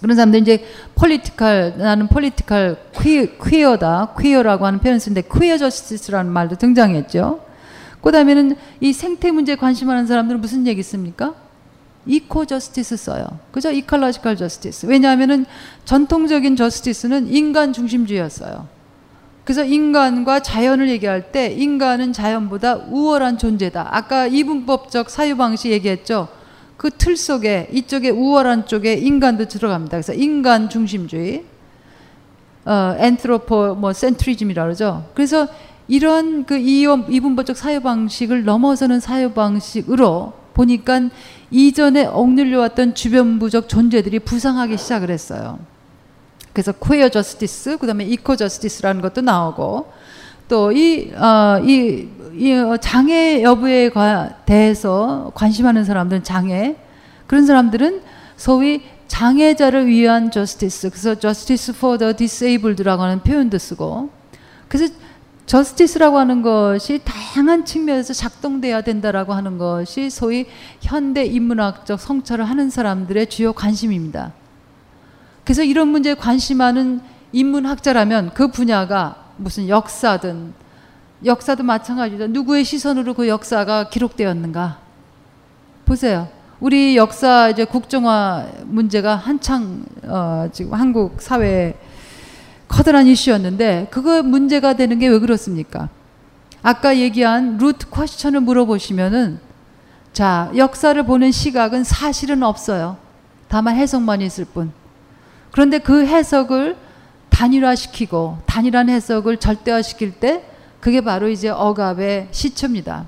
그런 0.00 0.16
사람들 0.16 0.40
이제 0.40 0.64
political 0.94 1.78
나는 1.78 2.08
political 2.08 2.76
퀴, 3.00 3.38
queer다 3.38 4.14
queer라고 4.20 4.66
하는 4.66 4.78
표현을 4.78 5.00
쓰는데 5.00 5.22
queer 5.22 5.56
justice라는 5.56 6.30
말도 6.30 6.56
등장했죠. 6.56 7.40
그다음에는 8.02 8.56
이 8.80 8.92
생태 8.92 9.30
문제에 9.30 9.56
관심하는 9.56 10.06
사람들은 10.06 10.42
무슨 10.42 10.66
얘기 10.66 10.82
씁니까? 10.82 11.34
eco 12.04 12.44
justice 12.44 12.98
써요. 12.98 13.26
그죠? 13.50 13.70
ecological 13.70 14.36
justice. 14.36 14.84
왜냐하면은 14.84 15.46
전통적인 15.86 16.56
justice는 16.56 17.28
인간 17.28 17.72
중심주의였어요. 17.72 18.73
그래서 19.44 19.64
인간과 19.64 20.40
자연을 20.40 20.88
얘기할 20.88 21.30
때 21.30 21.52
인간은 21.52 22.12
자연보다 22.12 22.76
우월한 22.90 23.38
존재다. 23.38 23.88
아까 23.90 24.26
이분법적 24.26 25.10
사유 25.10 25.36
방식 25.36 25.70
얘기했죠. 25.70 26.28
그 26.76 26.90
틀 26.90 27.16
속에 27.16 27.68
이쪽에 27.72 28.10
우월한 28.10 28.66
쪽에 28.66 28.94
인간도 28.94 29.46
들어갑니다. 29.46 29.96
그래서 29.96 30.12
인간 30.12 30.68
중심주의, 30.68 31.44
어, 32.64 32.94
anthropo 32.98 33.74
뭐 33.74 33.92
centrism이라 33.92 34.64
그러죠. 34.64 35.04
그래서 35.14 35.46
이런 35.86 36.44
그 36.44 36.56
이분법적 36.56 37.56
사유 37.56 37.80
방식을 37.80 38.44
넘어서는 38.44 39.00
사유 39.00 39.32
방식으로 39.32 40.32
보니까 40.54 41.08
이전에 41.50 42.06
억눌려 42.06 42.60
왔던 42.60 42.94
주변부적 42.94 43.68
존재들이 43.68 44.20
부상하기 44.20 44.78
시작을 44.78 45.10
했어요. 45.10 45.58
그래서 46.54 46.72
queer 46.72 47.10
justice, 47.10 47.76
그다음에 47.78 48.04
eco 48.04 48.36
justice라는 48.36 49.02
것도 49.02 49.20
나오고 49.20 49.92
또이 50.48 51.12
어, 51.14 51.58
이, 51.64 52.08
이 52.32 52.76
장애 52.80 53.42
여부에 53.42 53.90
대해서 54.46 55.32
관심하는 55.34 55.84
사람들은 55.84 56.22
장애 56.22 56.76
그런 57.26 57.44
사람들은 57.44 58.02
소위 58.36 58.82
장애자를 59.08 59.86
위한 59.86 60.30
justice, 60.30 60.90
그래서 60.90 61.14
justice 61.16 61.74
for 61.74 62.14
the 62.16 62.33
disabled라고 62.33 63.02
하는 63.02 63.20
표현도 63.20 63.58
쓰고 63.58 64.10
그래서 64.68 64.94
justice라고 65.46 66.18
하는 66.18 66.40
것이 66.40 67.00
다양한 67.04 67.64
측면에서 67.64 68.14
작동돼야 68.14 68.80
된다라고 68.80 69.34
하는 69.34 69.58
것이 69.58 70.08
소위 70.08 70.46
현대 70.80 71.24
인문학적 71.24 72.00
성찰을 72.00 72.44
하는 72.44 72.70
사람들의 72.70 73.26
주요 73.28 73.52
관심입니다. 73.52 74.32
그래서 75.44 75.62
이런 75.62 75.88
문제에 75.88 76.14
관심하는 76.14 77.00
인문학자라면 77.32 78.32
그 78.34 78.48
분야가 78.48 79.16
무슨 79.36 79.68
역사든 79.68 80.54
역사도 81.24 81.62
마찬가지죠. 81.62 82.28
누구의 82.28 82.64
시선으로 82.64 83.14
그 83.14 83.28
역사가 83.28 83.88
기록되었는가? 83.88 84.78
보세요. 85.84 86.28
우리 86.60 86.96
역사 86.96 87.50
이제 87.50 87.64
국정화 87.64 88.46
문제가 88.64 89.16
한창 89.16 89.84
어, 90.04 90.48
지금 90.52 90.74
한국 90.74 91.20
사회에 91.20 91.74
커다란 92.68 93.06
이슈였는데 93.06 93.88
그거 93.90 94.22
문제가 94.22 94.74
되는 94.74 94.98
게 94.98 95.08
왜 95.08 95.18
그렇습니까? 95.18 95.88
아까 96.62 96.96
얘기한 96.96 97.58
루트 97.58 97.90
퀘스천을 97.90 98.40
물어보시면은 98.40 99.38
자 100.12 100.50
역사를 100.56 101.00
보는 101.02 101.32
시각은 101.32 101.84
사실은 101.84 102.42
없어요. 102.42 102.96
다만 103.48 103.76
해석만 103.76 104.22
있을 104.22 104.46
뿐. 104.46 104.72
그런데 105.54 105.78
그 105.78 106.04
해석을 106.04 106.74
단일화시키고 107.28 108.38
단일한 108.44 108.88
해석을 108.88 109.36
절대화시킬 109.36 110.10
때 110.10 110.42
그게 110.80 111.00
바로 111.00 111.28
이제 111.28 111.48
억압의 111.48 112.26
시초입니다. 112.32 113.04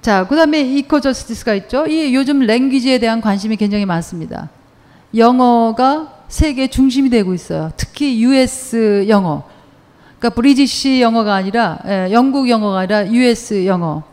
자, 0.00 0.26
그 0.26 0.34
다음에 0.34 0.62
이코 0.62 1.00
저스티스가 1.00 1.52
있죠. 1.56 1.86
이 1.86 2.14
요즘 2.14 2.38
랭귀지에 2.40 3.00
대한 3.00 3.20
관심이 3.20 3.56
굉장히 3.56 3.84
많습니다. 3.84 4.48
영어가 5.14 6.24
세계 6.28 6.68
중심이 6.68 7.10
되고 7.10 7.34
있어요. 7.34 7.70
특히 7.76 8.22
US 8.22 9.04
영어. 9.06 9.42
그러니까 10.18 10.30
British 10.30 11.02
영어가 11.02 11.34
아니라 11.34 11.80
예, 11.84 12.08
영국 12.12 12.48
영어가 12.48 12.78
아니라 12.78 13.12
US 13.12 13.66
영어. 13.66 14.04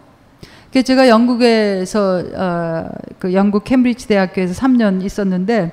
그 0.73 0.83
제가 0.83 1.07
영국에서 1.07 2.21
어, 2.35 2.89
그 3.17 3.33
영국 3.33 3.63
캠브리지 3.63 4.09
대학교에서 4.09 4.53
3년 4.61 5.05
있었는데 5.05 5.71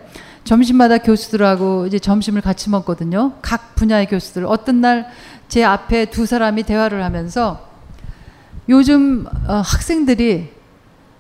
점심마다 0.49 0.99
교수들하고 0.99 1.87
이제 1.87 1.99
점심을 1.99 2.41
같이 2.41 2.71
먹거든요. 2.71 3.33
각 3.43 3.75
분야의 3.75 4.07
교수들. 4.07 4.47
어떤 4.47 4.81
날 4.81 5.07
제 5.49 5.65
앞에 5.65 6.07
두 6.07 6.27
사람이 6.27 6.63
대화를 6.65 7.03
하면서 7.03 7.67
요즘 8.69 9.27
어, 9.47 9.63
학생들이 9.65 10.51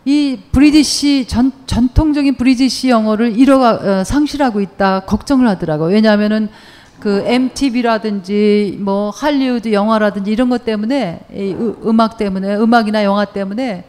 이 0.04 0.40
British 0.52 1.26
전, 1.26 1.50
전통적인 1.66 2.36
British 2.36 2.90
영어를 2.90 3.38
잃어가 3.38 3.70
어, 4.00 4.04
상실하고 4.04 4.60
있다 4.60 5.00
걱정을 5.00 5.48
하더라고. 5.48 5.86
왜냐하면은 5.86 6.48
그 7.00 7.22
MTV라든지 7.24 8.76
뭐 8.80 9.10
할리우드 9.10 9.72
영화라든지 9.72 10.30
이런 10.30 10.50
것 10.50 10.64
때문에 10.64 11.20
음악 11.84 12.18
때문에 12.18 12.56
음악이나 12.56 13.04
영화 13.04 13.24
때문에 13.24 13.84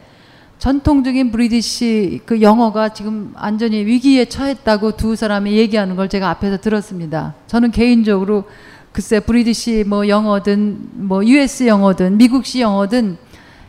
전통적인 0.60 1.32
British 1.32 2.20
그 2.26 2.42
영어가 2.42 2.90
지금 2.90 3.32
완전히 3.34 3.82
위기에 3.82 4.26
처했다고 4.26 4.92
두 4.92 5.16
사람이 5.16 5.52
얘기하는 5.52 5.96
걸 5.96 6.10
제가 6.10 6.28
앞에서 6.28 6.58
들었습니다. 6.58 7.34
저는 7.46 7.70
개인적으로 7.70 8.44
글쎄 8.92 9.20
British 9.20 9.84
뭐 9.86 10.06
영어든 10.06 10.90
뭐 11.08 11.24
US 11.24 11.66
영어든 11.66 12.18
미국식 12.18 12.60
영어든 12.60 13.16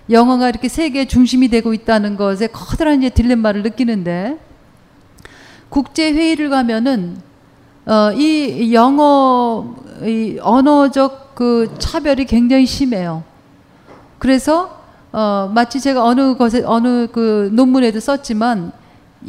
영어가 0.10 0.50
이렇게 0.50 0.68
세계 0.68 1.06
중심이 1.06 1.48
되고 1.48 1.74
있다는 1.74 2.18
것에 2.18 2.48
커다란 2.48 2.98
이제 2.98 3.10
딜레마를 3.10 3.64
느끼는데 3.64 4.38
국제 5.70 6.12
회의를 6.12 6.50
가면은 6.50 7.16
어, 7.86 8.12
이 8.12 8.74
영어 8.74 9.76
이 10.04 10.38
언어적 10.42 11.36
그 11.36 11.74
차별이 11.80 12.26
굉장히 12.26 12.66
심해요. 12.66 13.24
그래서 14.20 14.81
어, 15.14 15.52
마치 15.54 15.80
제가 15.80 16.04
어느 16.04 16.36
것에 16.36 16.64
어느 16.66 17.08
그 17.12 17.50
논문에도 17.54 18.00
썼지만 18.00 18.72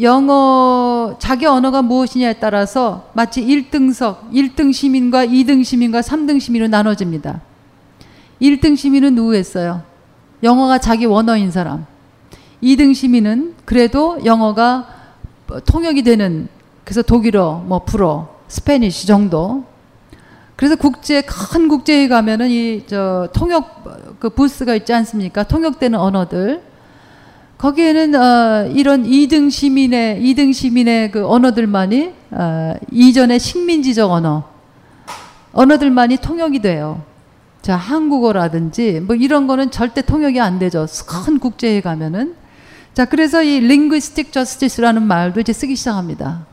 영어 0.00 1.16
자기 1.18 1.44
언어가 1.44 1.82
무엇이냐에 1.82 2.34
따라서 2.34 3.10
마치 3.12 3.44
1등석, 3.44 4.30
1등 4.32 4.72
시민과 4.72 5.26
2등 5.26 5.64
시민과 5.64 6.00
3등 6.00 6.40
시민으로 6.40 6.68
나눠집니다. 6.68 7.40
1등 8.40 8.76
시민은 8.76 9.14
누구였어요? 9.14 9.82
영어가 10.42 10.78
자기 10.78 11.04
원어인 11.04 11.50
사람. 11.50 11.86
2등 12.62 12.94
시민은 12.94 13.54
그래도 13.64 14.24
영어가 14.24 14.86
통역이 15.66 16.02
되는 16.02 16.48
그래서 16.84 17.02
독일어, 17.02 17.62
뭐 17.66 17.80
불어, 17.80 18.28
Spanish 18.48 19.06
정도. 19.06 19.64
그래서 20.56 20.76
국제 20.76 21.22
큰 21.22 21.68
국제에 21.68 22.08
가면은 22.08 22.48
이 22.50 22.84
저 22.86 23.28
통역 23.32 24.18
그 24.20 24.30
부스가 24.30 24.74
있지 24.74 24.92
않습니까? 24.92 25.42
통역되는 25.44 25.98
언어들. 25.98 26.62
거기에는 27.58 28.14
어, 28.16 28.66
이런 28.74 29.04
2등 29.04 29.50
시민의 29.50 30.20
2등 30.20 30.52
시민의 30.52 31.12
그 31.12 31.26
언어들만이 31.28 32.12
어, 32.32 32.74
이전의 32.90 33.38
식민지적 33.38 34.10
언어 34.10 34.48
언어들만이 35.52 36.16
통역이 36.16 36.60
돼요. 36.60 37.02
자 37.60 37.76
한국어라든지 37.76 39.00
뭐 39.00 39.14
이런 39.14 39.46
거는 39.46 39.70
절대 39.70 40.02
통역이 40.02 40.40
안 40.40 40.58
되죠. 40.58 40.86
큰 41.06 41.38
국제에 41.38 41.80
가면은 41.80 42.34
자 42.94 43.04
그래서 43.04 43.42
이 43.44 43.58
linguistic 43.58 44.32
justice라는 44.32 45.02
말도 45.02 45.40
이제 45.40 45.52
쓰기 45.52 45.76
시작합니다. 45.76 46.46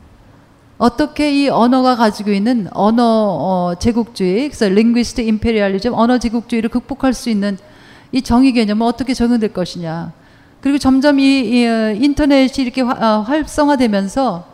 어떻게 0.80 1.30
이 1.42 1.48
언어가 1.50 1.94
가지고 1.94 2.30
있는 2.32 2.66
언어 2.72 3.04
어, 3.04 3.74
제국주의, 3.78 4.48
그래서 4.48 4.64
linguistic 4.64 5.28
imperialism, 5.30 5.94
언어 5.94 6.16
제국주의를 6.18 6.70
극복할 6.70 7.12
수 7.12 7.28
있는 7.28 7.58
이 8.12 8.22
정의 8.22 8.52
개념은 8.54 8.86
어떻게 8.86 9.12
적용될 9.12 9.52
것이냐. 9.52 10.12
그리고 10.62 10.78
점점 10.78 11.20
이, 11.20 11.40
이 11.40 11.66
어, 11.66 11.92
인터넷이 11.92 12.64
이렇게 12.64 12.80
화- 12.80 12.92
어, 12.94 13.20
활성화되면서 13.20 14.46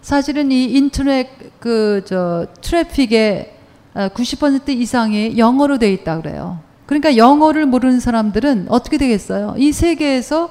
사실은 0.00 0.50
이 0.50 0.64
인터넷 0.64 1.28
그 1.60 2.02
저 2.06 2.46
트래픽의 2.62 3.52
어, 3.94 4.08
90% 4.14 4.70
이상이 4.70 5.36
영어로 5.36 5.76
돼 5.78 5.92
있다 5.92 6.22
그래요. 6.22 6.58
그러니까 6.86 7.18
영어를 7.18 7.66
모르는 7.66 8.00
사람들은 8.00 8.66
어떻게 8.70 8.96
되겠어요? 8.96 9.54
이 9.58 9.72
세계에서 9.72 10.48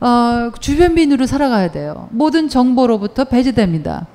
어, 0.00 0.50
주변민으로 0.60 1.24
살아가야 1.24 1.70
돼요. 1.72 2.08
모든 2.10 2.50
정보로부터 2.50 3.24
배제됩니다. 3.24 4.06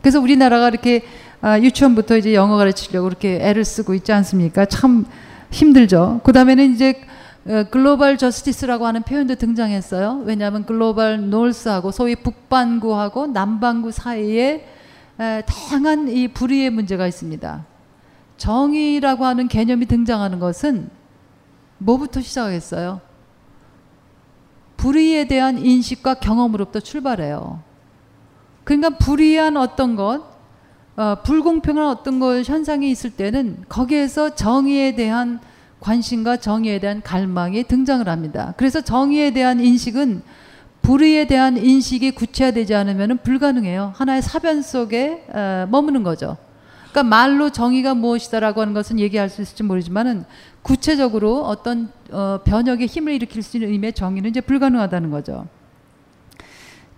그래서 0.00 0.20
우리나라가 0.20 0.68
이렇게 0.68 1.02
아, 1.42 1.58
유치원부터 1.58 2.18
이제 2.18 2.34
영어 2.34 2.56
가르치려고 2.56 3.08
이렇게 3.08 3.38
애를 3.40 3.64
쓰고 3.64 3.94
있지 3.94 4.12
않습니까? 4.12 4.66
참 4.66 5.06
힘들죠. 5.50 6.20
그 6.22 6.32
다음에는 6.32 6.72
이제 6.72 7.00
어, 7.46 7.64
글로벌 7.70 8.18
저스티스라고 8.18 8.86
하는 8.86 9.02
표현도 9.02 9.36
등장했어요. 9.36 10.22
왜냐하면 10.26 10.66
글로벌 10.66 11.30
노스하고 11.30 11.90
소위 11.90 12.14
북반구하고 12.16 13.28
남반구 13.28 13.90
사이에 13.90 14.66
에, 15.18 15.42
다양한 15.46 16.08
이 16.08 16.28
불의의 16.28 16.70
문제가 16.70 17.06
있습니다. 17.06 17.64
정의라고 18.36 19.24
하는 19.24 19.48
개념이 19.48 19.86
등장하는 19.86 20.38
것은 20.38 20.90
뭐부터 21.78 22.20
시작하겠어요? 22.20 23.00
불의에 24.76 25.26
대한 25.26 25.58
인식과 25.58 26.14
경험으로부터 26.14 26.80
출발해요. 26.80 27.62
그러니까 28.70 28.90
불의한 28.90 29.56
어떤 29.56 29.96
것, 29.96 30.22
어, 30.96 31.16
불공평한 31.24 31.88
어떤 31.88 32.20
것 32.20 32.48
현상이 32.48 32.88
있을 32.88 33.10
때는 33.10 33.64
거기에서 33.68 34.36
정의에 34.36 34.94
대한 34.94 35.40
관심과 35.80 36.36
정의에 36.36 36.78
대한 36.78 37.02
갈망이 37.02 37.64
등장을 37.64 38.08
합니다. 38.08 38.54
그래서 38.56 38.80
정의에 38.80 39.32
대한 39.32 39.58
인식은 39.58 40.22
불의에 40.82 41.26
대한 41.26 41.56
인식이 41.56 42.12
구체화되지 42.12 42.76
않으면 42.76 43.18
불가능해요. 43.24 43.92
하나의 43.96 44.22
사변 44.22 44.62
속에 44.62 45.24
어, 45.34 45.66
머무는 45.68 46.04
거죠. 46.04 46.36
그러니까 46.92 47.02
말로 47.02 47.50
정의가 47.50 47.94
무엇이다라고 47.94 48.60
하는 48.60 48.72
것은 48.72 49.00
얘기할 49.00 49.30
수 49.30 49.42
있을지 49.42 49.64
모르지만은 49.64 50.24
구체적으로 50.62 51.42
어떤 51.42 51.90
어, 52.12 52.38
변혁의 52.44 52.86
힘을 52.86 53.14
일으킬 53.14 53.42
수 53.42 53.56
있는 53.56 53.72
의미의 53.72 53.94
정의는 53.94 54.30
이제 54.30 54.40
불가능하다는 54.40 55.10
거죠. 55.10 55.48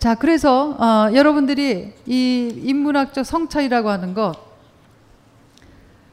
자, 0.03 0.17
그래서 0.17 0.71
어, 0.81 1.15
여러분들이 1.15 1.93
이 2.07 2.61
인문학적 2.65 3.25
성찰이라고 3.25 3.89
하는 3.89 4.15
것, 4.15 4.35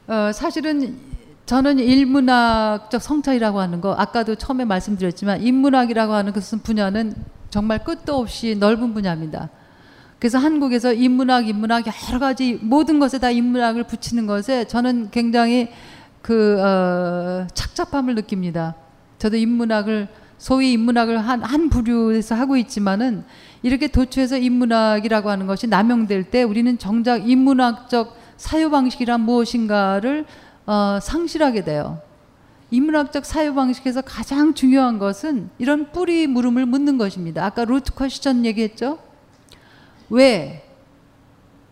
어, 0.06 0.30
사실은 0.32 0.96
저는 1.44 1.80
인문학적 1.80 3.02
성찰이라고 3.02 3.58
하는 3.58 3.80
거, 3.80 3.92
아까도 3.94 4.36
처음에 4.36 4.64
말씀드렸지만 4.64 5.42
인문학이라고 5.42 6.12
하는 6.12 6.32
것은 6.32 6.60
분야는 6.60 7.16
정말 7.50 7.82
끝도 7.82 8.16
없이 8.18 8.54
넓은 8.54 8.94
분야입니다. 8.94 9.50
그래서 10.20 10.38
한국에서 10.38 10.92
인문학, 10.92 11.48
인문학 11.48 11.82
여러 12.10 12.20
가지 12.20 12.60
모든 12.62 13.00
것에 13.00 13.18
다 13.18 13.30
인문학을 13.32 13.88
붙이는 13.88 14.24
것에 14.28 14.68
저는 14.68 15.10
굉장히 15.10 15.68
그 16.22 16.62
어, 16.62 17.48
착잡함을 17.54 18.14
느낍니다. 18.14 18.76
저도 19.18 19.36
인문학을 19.36 20.06
소위 20.38 20.72
인문학을 20.74 21.18
한, 21.18 21.42
한 21.42 21.68
부류에서 21.68 22.36
하고 22.36 22.56
있지만은 22.56 23.24
이렇게 23.62 23.88
도처에서 23.88 24.38
인문학이라고 24.38 25.30
하는 25.30 25.46
것이 25.46 25.66
남용될 25.66 26.30
때 26.30 26.42
우리는 26.42 26.78
정작 26.78 27.28
인문학적 27.28 28.16
사유 28.36 28.70
방식이란 28.70 29.20
무엇인가를 29.20 30.24
어, 30.66 30.98
상실하게 31.02 31.64
돼요. 31.64 32.00
인문학적 32.70 33.24
사유 33.26 33.54
방식에서 33.54 34.00
가장 34.02 34.54
중요한 34.54 34.98
것은 34.98 35.50
이런 35.58 35.90
뿌리 35.92 36.26
물음을 36.26 36.66
묻는 36.66 36.98
것입니다. 36.98 37.44
아까 37.44 37.64
루트 37.64 37.92
퀘스천 37.94 38.44
얘기했죠. 38.46 38.98
왜? 40.08 40.64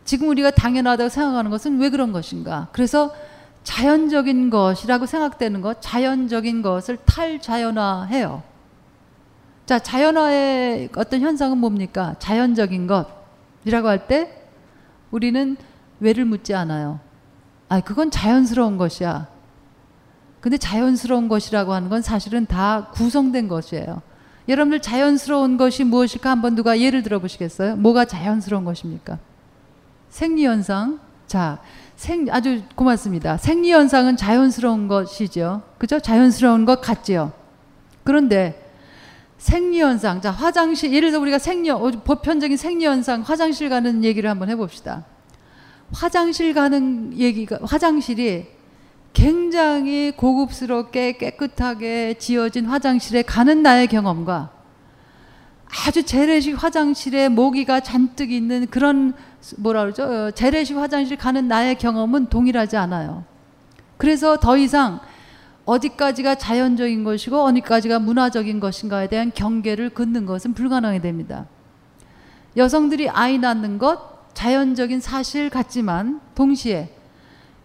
지금 0.04 0.28
우리가 0.28 0.50
당연하다고 0.50 1.08
생각하는 1.08 1.50
것은 1.50 1.78
왜 1.78 1.90
그런 1.90 2.12
것인가? 2.12 2.68
그래서 2.72 3.14
자연적인 3.62 4.50
것이라고 4.50 5.06
생각되는 5.06 5.60
것, 5.60 5.80
자연적인 5.80 6.62
것을 6.62 6.96
탈자연화해요. 7.04 8.42
자, 9.68 9.78
자연화의 9.78 10.88
어떤 10.96 11.20
현상은 11.20 11.58
뭡니까? 11.58 12.14
자연적인 12.20 12.86
것이라고 12.86 13.86
할 13.86 14.06
때 14.08 14.46
우리는 15.10 15.58
왜를 16.00 16.24
묻지 16.24 16.54
않아요. 16.54 17.00
아, 17.68 17.78
그건 17.80 18.10
자연스러운 18.10 18.78
것이야. 18.78 19.28
근데 20.40 20.56
자연스러운 20.56 21.28
것이라고 21.28 21.74
하는 21.74 21.90
건 21.90 22.00
사실은 22.00 22.46
다 22.46 22.88
구성된 22.94 23.48
것이에요. 23.48 24.00
여러분들 24.48 24.80
자연스러운 24.80 25.58
것이 25.58 25.84
무엇일까 25.84 26.30
한번 26.30 26.54
누가 26.54 26.80
예를 26.80 27.02
들어 27.02 27.18
보시겠어요? 27.18 27.76
뭐가 27.76 28.06
자연스러운 28.06 28.64
것입니까? 28.64 29.18
생리 30.08 30.46
현상. 30.46 30.98
자, 31.26 31.58
생, 31.94 32.26
아주 32.30 32.62
고맙습니다. 32.74 33.36
생리 33.36 33.70
현상은 33.70 34.16
자연스러운 34.16 34.88
것이죠. 34.88 35.60
그죠? 35.76 36.00
자연스러운 36.00 36.64
것 36.64 36.80
같지요. 36.80 37.32
그런데 38.02 38.64
생리현상. 39.38 40.20
자, 40.20 40.30
화장실, 40.30 40.92
예를 40.92 41.10
들어 41.10 41.20
우리가 41.22 41.38
생리, 41.38 41.70
어, 41.70 41.78
보편적인 41.78 42.56
생리현상, 42.56 43.22
화장실 43.22 43.68
가는 43.68 44.04
얘기를 44.04 44.28
한번 44.28 44.48
해봅시다. 44.50 45.04
화장실 45.92 46.52
가는 46.52 47.16
얘기가, 47.16 47.58
화장실이 47.62 48.46
굉장히 49.12 50.12
고급스럽게 50.16 51.16
깨끗하게 51.16 52.14
지어진 52.18 52.66
화장실에 52.66 53.22
가는 53.22 53.62
나의 53.62 53.86
경험과 53.86 54.50
아주 55.86 56.02
재래식 56.02 56.52
화장실에 56.52 57.28
모기가 57.28 57.80
잔뜩 57.80 58.30
있는 58.30 58.66
그런 58.66 59.14
뭐라 59.56 59.82
그러죠? 59.82 60.04
어, 60.04 60.30
재래식 60.30 60.76
화장실 60.76 61.16
가는 61.16 61.48
나의 61.48 61.76
경험은 61.78 62.26
동일하지 62.26 62.76
않아요. 62.76 63.24
그래서 63.96 64.38
더 64.38 64.56
이상 64.56 65.00
어디까지가 65.68 66.36
자연적인 66.36 67.04
것이고 67.04 67.42
어디까지가 67.42 67.98
문화적인 67.98 68.58
것인가에 68.58 69.06
대한 69.08 69.30
경계를 69.34 69.90
긋는 69.90 70.24
것은 70.24 70.54
불가능하게 70.54 71.02
됩니다. 71.02 71.44
여성들이 72.56 73.10
아이 73.10 73.36
낳는 73.36 73.76
것 73.76 74.32
자연적인 74.32 75.00
사실 75.00 75.50
같지만 75.50 76.22
동시에 76.34 76.90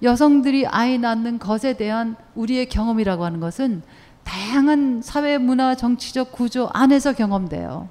여성들이 0.01 0.67
아이 0.67 0.97
낳는 0.97 1.39
것에 1.39 1.77
대한 1.77 2.17
우리의 2.35 2.67
경험이라고 2.67 3.23
하는 3.23 3.39
것은 3.39 3.83
다양한 4.25 5.01
사회, 5.01 5.37
문화, 5.37 5.75
정치적 5.75 6.33
구조 6.33 6.69
안에서 6.73 7.13
경험돼요. 7.13 7.87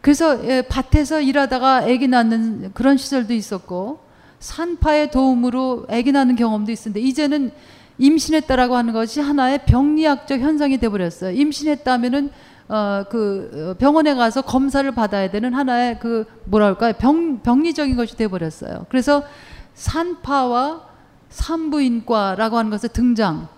그래서 0.00 0.44
예, 0.46 0.62
밭에서 0.62 1.20
일하다가 1.20 1.78
아기 1.78 2.06
낳는 2.06 2.70
그런 2.72 2.98
시절도 2.98 3.34
있었고 3.34 3.98
산파의 4.38 5.10
도움으로 5.10 5.86
아기 5.90 6.12
낳는 6.12 6.36
경험도 6.36 6.70
있었는데 6.70 7.00
이제는 7.00 7.50
임신했다라고 7.98 8.76
하는 8.76 8.92
것이 8.92 9.20
하나의 9.20 9.64
병리학적 9.66 10.40
현상이 10.40 10.78
돼버렸어요. 10.78 11.32
임신했다면은 11.32 12.30
어, 12.68 13.04
그 13.10 13.76
병원에 13.78 14.14
가서 14.14 14.42
검사를 14.42 14.90
받아야 14.90 15.30
되는 15.30 15.52
하나의 15.52 15.98
그 16.00 16.24
뭐랄까요 16.44 16.94
병 16.94 17.40
병리적인 17.40 17.96
것이 17.96 18.16
돼버렸어요. 18.16 18.86
그래서 18.88 19.22
산파와 19.74 20.82
산부인과라고 21.28 22.56
하는 22.56 22.70
것의 22.70 22.90
등장. 22.92 23.48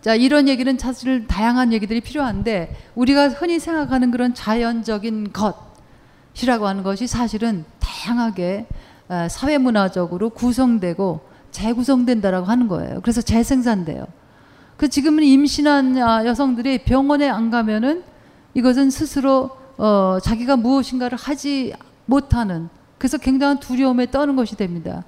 자 0.00 0.14
이런 0.14 0.48
얘기는 0.48 0.76
사실 0.76 1.26
다양한 1.26 1.72
얘기들이 1.72 2.00
필요한데 2.00 2.76
우리가 2.94 3.28
흔히 3.28 3.58
생각하는 3.58 4.10
그런 4.10 4.34
자연적인 4.34 5.32
것이라고 6.34 6.66
하는 6.66 6.82
것이 6.82 7.06
사실은 7.06 7.64
다양하게 7.78 8.66
어, 9.08 9.28
사회 9.30 9.56
문화적으로 9.56 10.30
구성되고 10.30 11.33
재구성된다라고 11.54 12.46
하는 12.46 12.68
거예요. 12.68 13.00
그래서 13.00 13.22
재생산돼요. 13.22 14.06
그 14.76 14.88
지금은 14.88 15.22
임신한 15.22 15.96
아, 15.98 16.26
여성들이 16.26 16.84
병원에 16.84 17.28
안 17.28 17.50
가면은 17.50 18.02
이것은 18.54 18.90
스스로 18.90 19.50
어, 19.78 20.18
자기가 20.22 20.56
무엇인가를 20.56 21.16
하지 21.16 21.72
못하는 22.06 22.68
그래서 22.98 23.18
굉장한 23.18 23.60
두려움에 23.60 24.10
떠는 24.10 24.36
것이 24.36 24.56
됩니다. 24.56 25.04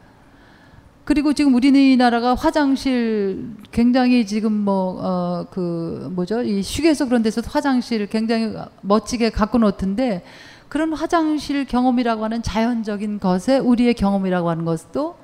그리고 1.04 1.32
지금 1.32 1.54
우리나라가 1.54 2.34
화장실 2.34 3.50
굉장히 3.70 4.26
지금 4.26 4.52
뭐, 4.52 4.98
어, 5.00 5.46
그, 5.50 6.10
뭐죠? 6.12 6.42
이 6.42 6.62
휴게소 6.62 7.06
그런 7.06 7.22
데서 7.22 7.40
화장실 7.46 8.08
굉장히 8.08 8.52
멋지게 8.80 9.30
갖고 9.30 9.58
놓던데 9.58 10.24
그런 10.68 10.92
화장실 10.92 11.64
경험이라고 11.64 12.24
하는 12.24 12.42
자연적인 12.42 13.20
것에 13.20 13.58
우리의 13.58 13.94
경험이라고 13.94 14.50
하는 14.50 14.64
것도 14.64 15.16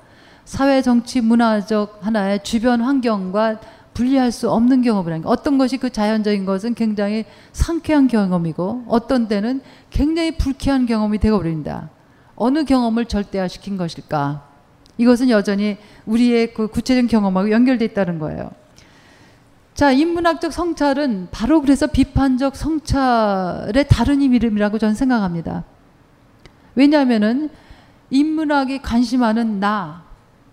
사회, 0.45 0.81
정치, 0.81 1.21
문화적 1.21 1.99
하나의 2.01 2.43
주변 2.43 2.81
환경과 2.81 3.59
분리할 3.93 4.31
수 4.31 4.49
없는 4.49 4.81
경험이라는 4.81 5.21
게 5.23 5.27
어떤 5.27 5.57
것이 5.57 5.77
그 5.77 5.89
자연적인 5.89 6.45
것은 6.45 6.73
굉장히 6.73 7.25
상쾌한 7.51 8.07
경험이고 8.07 8.85
어떤 8.87 9.27
때는 9.27 9.61
굉장히 9.89 10.37
불쾌한 10.37 10.85
경험이 10.85 11.19
되어버린다. 11.19 11.89
어느 12.35 12.65
경험을 12.65 13.05
절대화시킨 13.05 13.77
것일까? 13.77 14.47
이것은 14.97 15.29
여전히 15.29 15.77
우리의 16.05 16.53
그 16.53 16.67
구체적인 16.67 17.07
경험하고 17.07 17.51
연결돼 17.51 17.85
있다는 17.85 18.19
거예요. 18.19 18.51
자, 19.73 19.91
인문학적 19.91 20.53
성찰은 20.53 21.29
바로 21.31 21.61
그래서 21.61 21.87
비판적 21.87 22.55
성찰의 22.55 23.87
다른 23.89 24.21
이름이라고 24.21 24.77
저는 24.77 24.93
생각합니다. 24.93 25.63
왜냐하면은 26.75 27.49
인문학이 28.11 28.83
관심하는 28.83 29.59
나, 29.59 30.03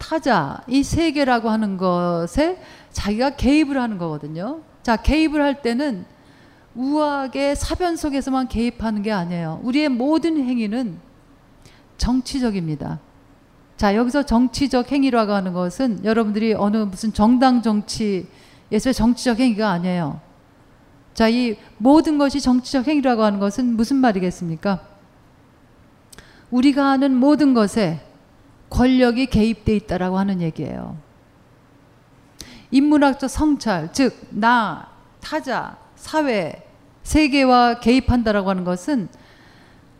타자, 0.01 0.63
이 0.67 0.83
세계라고 0.83 1.51
하는 1.51 1.77
것에 1.77 2.59
자기가 2.91 3.37
개입을 3.37 3.81
하는 3.81 3.99
거거든요. 3.99 4.63
자, 4.83 4.97
개입을 4.97 5.43
할 5.43 5.61
때는 5.61 6.07
우악의 6.75 7.55
사변 7.55 7.97
속에서만 7.97 8.49
개입하는 8.49 9.03
게 9.03 9.13
아니에요. 9.13 9.61
우리의 9.63 9.91
모든 9.91 10.43
행위는 10.43 10.99
정치적입니다. 11.99 12.99
자, 13.77 13.95
여기서 13.95 14.25
정치적 14.25 14.91
행위라고 14.91 15.33
하는 15.33 15.53
것은 15.53 16.05
여러분들이 16.05 16.55
어느 16.55 16.79
무슨 16.79 17.13
정당 17.13 17.61
정치에서의 17.61 18.95
정치적 18.95 19.39
행위가 19.39 19.69
아니에요. 19.71 20.21
자, 21.13 21.29
이 21.29 21.57
모든 21.77 22.17
것이 22.17 22.41
정치적 22.41 22.89
행위라고 22.89 23.23
하는 23.23 23.39
것은 23.39 23.77
무슨 23.77 23.97
말이겠습니까? 23.99 24.81
우리가 26.51 26.87
하는 26.87 27.15
모든 27.15 27.53
것에 27.53 28.01
권력이 28.71 29.27
개입돼 29.27 29.77
있다라고 29.77 30.19
하는 30.19 30.41
얘기예요. 30.41 30.97
인문학적 32.71 33.29
성찰, 33.29 33.93
즉, 33.93 34.17
나, 34.31 34.89
타자, 35.21 35.77
사회, 35.97 36.67
세계와 37.03 37.81
개입한다라고 37.81 38.49
하는 38.51 38.65
것은 38.65 39.09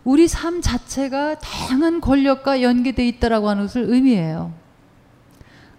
우리 0.05 0.29
삶 0.29 0.63
자체가 0.63 1.41
다양한 1.41 2.01
권력과 2.01 2.63
연계돼 2.63 3.07
있다라고 3.09 3.49
하는 3.49 3.65
것을 3.65 3.85
의미해요. 3.89 4.53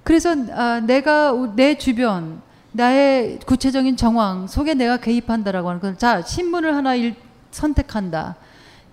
그래서 0.04 0.36
아, 0.52 0.80
내가 0.82 1.34
내 1.56 1.78
주변, 1.78 2.42
나의 2.74 3.40
구체적인 3.46 3.98
정황 3.98 4.48
속에 4.48 4.74
내가 4.74 4.98
개입한다라고 4.98 5.70
하는 5.70 5.82
것. 5.82 5.98
자, 5.98 6.22
신문을 6.22 6.76
하나 6.76 6.96
일, 6.96 7.16
선택한다. 7.52 8.36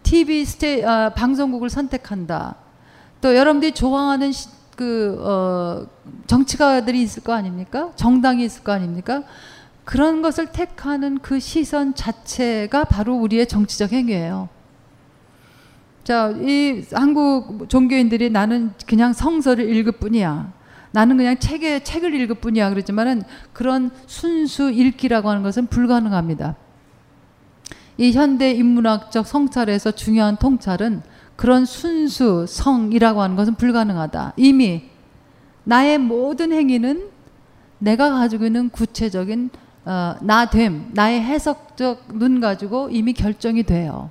TV 0.03 0.45
스테 0.45 0.85
아, 0.85 1.11
방송국을 1.11 1.69
선택한다. 1.71 2.57
또 3.21 3.37
여러분들이 3.37 3.73
좋아하는 3.73 4.33
시, 4.33 4.49
그 4.77 5.19
어, 5.21 5.87
정치가들이 6.27 7.03
있을 7.03 7.23
거 7.23 7.33
아닙니까? 7.33 7.91
정당이 7.97 8.45
있을 8.45 8.63
거 8.63 8.73
아닙니까? 8.73 9.25
그런 9.85 10.23
것을 10.23 10.53
택하는 10.53 11.19
그 11.19 11.41
시선 11.41 11.95
자체가 11.95 12.85
바로 12.85 13.17
우리의 13.17 13.49
정치적 13.49 13.93
행위예요. 13.93 14.49
자, 16.05 16.31
이 16.41 16.85
한국 16.93 17.69
종교인들이 17.69 18.31
나는 18.31 18.73
그냥 18.87 19.13
성서를 19.13 19.75
읽을 19.75 19.93
뿐이야. 19.93 20.53
나는 20.91 21.17
그냥 21.17 21.39
책에 21.39 21.83
책을 21.83 22.15
읽을 22.15 22.37
뿐이야. 22.37 22.71
그러지만은 22.71 23.23
그런 23.53 23.91
순수 24.07 24.71
읽기라고 24.71 25.29
하는 25.29 25.43
것은 25.43 25.67
불가능합니다. 25.67 26.57
이 27.99 28.13
현대 28.13 28.53
인문학적 28.53 29.27
성찰에서 29.27 29.91
중요한 29.91 30.37
통찰은 30.37 31.03
그런 31.39 31.67
순수 31.67 32.47
성이라고 32.49 33.23
하는 33.23 33.37
것은 33.37 33.55
불가능하다. 33.55 34.33
이미 34.37 34.91
나의 35.63 35.99
모든 35.99 36.51
행위는 36.51 37.11
내가 37.79 38.11
가지고 38.11 38.47
있는 38.47 38.69
구체적인 38.71 39.51
어, 39.85 40.17
나됨, 40.21 40.91
나의 40.95 41.23
해석적 41.23 42.19
눈 42.19 42.41
가지고 42.41 42.89
이미 42.91 43.13
결정이 43.13 43.63
돼요. 43.63 44.11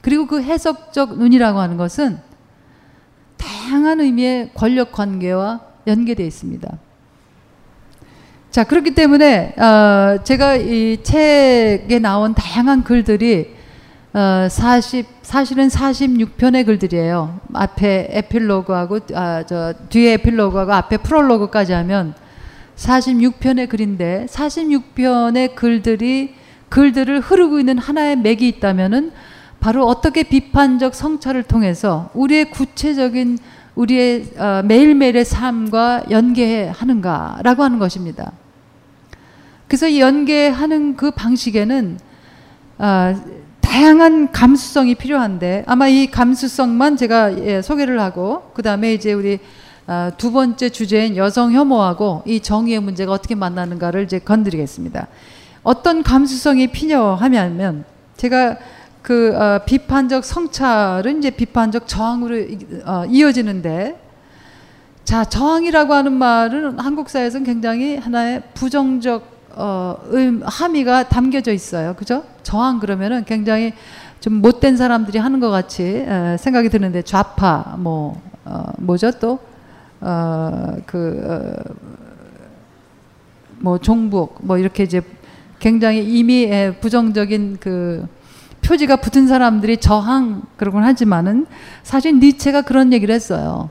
그리고 0.00 0.26
그 0.26 0.42
해석적 0.42 1.16
눈이라고 1.16 1.60
하는 1.60 1.76
것은 1.76 2.18
다양한 3.36 4.00
의미의 4.00 4.50
권력 4.54 4.90
관계와 4.90 5.60
연계되어 5.86 6.26
있습니다. 6.26 6.76
자, 8.50 8.64
그렇기 8.64 8.96
때문에 8.96 9.54
어, 9.56 10.24
제가 10.24 10.56
이 10.56 11.04
책에 11.04 12.00
나온 12.00 12.34
다양한 12.34 12.82
글들이 12.82 13.61
어, 14.14 14.46
40 14.46 15.06
사실은 15.22 15.68
46편의 15.68 16.66
글들이에요. 16.66 17.40
앞에 17.54 18.08
에필로그하고 18.10 18.98
아, 19.14 19.42
저 19.46 19.72
뒤에 19.88 20.12
에필로그하고 20.14 20.70
앞에 20.70 20.98
프롤로그까지 20.98 21.72
하면 21.72 22.14
46편의 22.76 23.70
글인데 23.70 24.26
46편의 24.28 25.54
글들이 25.54 26.34
글들을 26.68 27.20
흐르고 27.20 27.58
있는 27.58 27.78
하나의 27.78 28.16
맥이 28.16 28.46
있다면은 28.48 29.12
바로 29.60 29.86
어떻게 29.86 30.24
비판적 30.24 30.94
성찰을 30.94 31.44
통해서 31.44 32.10
우리의 32.12 32.50
구체적인 32.50 33.38
우리의 33.74 34.32
어, 34.36 34.62
매일매일의 34.66 35.24
삶과 35.24 36.04
연계하는가라고 36.10 37.62
하는 37.62 37.78
것입니다. 37.78 38.32
그래서 39.68 39.96
연계하는 39.96 40.96
그 40.96 41.12
방식에는 41.12 41.98
어, 42.76 43.14
다양한 43.72 44.32
감수성이 44.32 44.94
필요한데 44.94 45.64
아마 45.66 45.88
이 45.88 46.06
감수성만 46.06 46.98
제가 46.98 47.38
예, 47.38 47.62
소개를 47.62 48.02
하고 48.02 48.50
그 48.52 48.60
다음에 48.60 48.92
이제 48.92 49.14
우리 49.14 49.38
어, 49.86 50.10
두 50.18 50.30
번째 50.30 50.68
주제인 50.68 51.16
여성 51.16 51.54
혐오하고 51.54 52.22
이 52.26 52.40
정의의 52.40 52.80
문제가 52.80 53.12
어떻게 53.12 53.34
만나는가를 53.34 54.04
이제 54.04 54.18
건드리겠습니다. 54.18 55.08
어떤 55.62 56.02
감수성이 56.02 56.66
필요하냐면 56.66 57.86
제가 58.18 58.58
그 59.00 59.34
어, 59.34 59.60
비판적 59.64 60.22
성찰은 60.22 61.20
이제 61.20 61.30
비판적 61.30 61.88
저항으로 61.88 62.36
어, 62.84 63.06
이어지는데 63.08 63.98
자 65.04 65.24
저항이라고 65.24 65.94
하는 65.94 66.12
말은 66.12 66.78
한국 66.78 67.08
사회에서는 67.08 67.46
굉장히 67.46 67.96
하나의 67.96 68.42
부정적 68.52 69.31
어, 69.56 69.96
음, 70.12 70.42
함의가 70.44 71.08
담겨져 71.08 71.52
있어요. 71.52 71.94
그죠? 71.94 72.24
저항 72.42 72.80
그러면은 72.80 73.24
굉장히 73.24 73.72
좀 74.20 74.34
못된 74.34 74.76
사람들이 74.76 75.18
하는 75.18 75.40
것 75.40 75.50
같이 75.50 75.82
에, 75.82 76.36
생각이 76.38 76.68
드는데 76.68 77.02
좌파 77.02 77.76
뭐 77.78 78.20
어, 78.44 78.64
뭐죠 78.78 79.10
또 79.12 79.38
어, 80.00 80.76
그, 80.86 81.22
어, 81.24 81.74
뭐 83.58 83.78
종북 83.78 84.38
뭐 84.40 84.58
이렇게 84.58 84.82
이제 84.82 85.00
굉장히 85.58 86.04
이미 86.04 86.44
에, 86.44 86.72
부정적인 86.72 87.58
그 87.60 88.06
표지가 88.62 88.96
붙은 88.96 89.26
사람들이 89.26 89.78
저항 89.78 90.42
그러곤 90.56 90.84
하지만은 90.84 91.46
사실 91.82 92.18
니체가 92.18 92.62
그런 92.62 92.92
얘기를 92.92 93.14
했어요. 93.14 93.70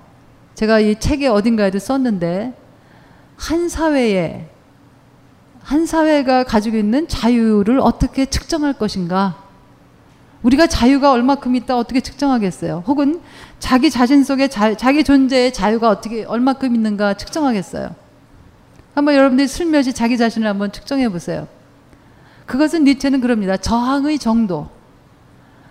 제가 0.56 0.80
이 0.80 1.00
책에 1.00 1.28
어딘가에도 1.28 1.80
썼는데 1.80 2.54
한 3.38 3.70
사회에 3.70 4.48
한 5.72 5.86
사회가 5.86 6.44
가지고 6.44 6.76
있는 6.76 7.08
자유를 7.08 7.80
어떻게 7.80 8.26
측정할 8.26 8.74
것인가? 8.74 9.38
우리가 10.44 10.68
자유가 10.68 11.12
얼마큼 11.12 11.56
있다 11.56 11.78
어떻게 11.78 12.02
측정하겠어요? 12.02 12.84
혹은 12.86 13.22
자기 13.60 13.90
자신 13.90 14.26
속에 14.26 14.50
자, 14.50 14.76
자기 14.76 15.06
존재의 15.06 15.54
자유가 15.54 15.88
어떻게 15.88 16.26
얼마큼 16.26 16.76
있는가 16.76 17.14
측정하겠어요? 17.14 17.96
한번 18.96 19.16
여러분들이 19.16 19.48
슬며시 19.48 19.94
자기 19.94 20.18
자신을 20.18 20.46
한번 20.46 20.74
측정해 20.74 21.08
보세요. 21.08 21.48
그것은 22.48 22.84
니체는 22.84 23.22
그럽니다. 23.22 23.56
저항의 23.56 24.20
정도. 24.20 24.68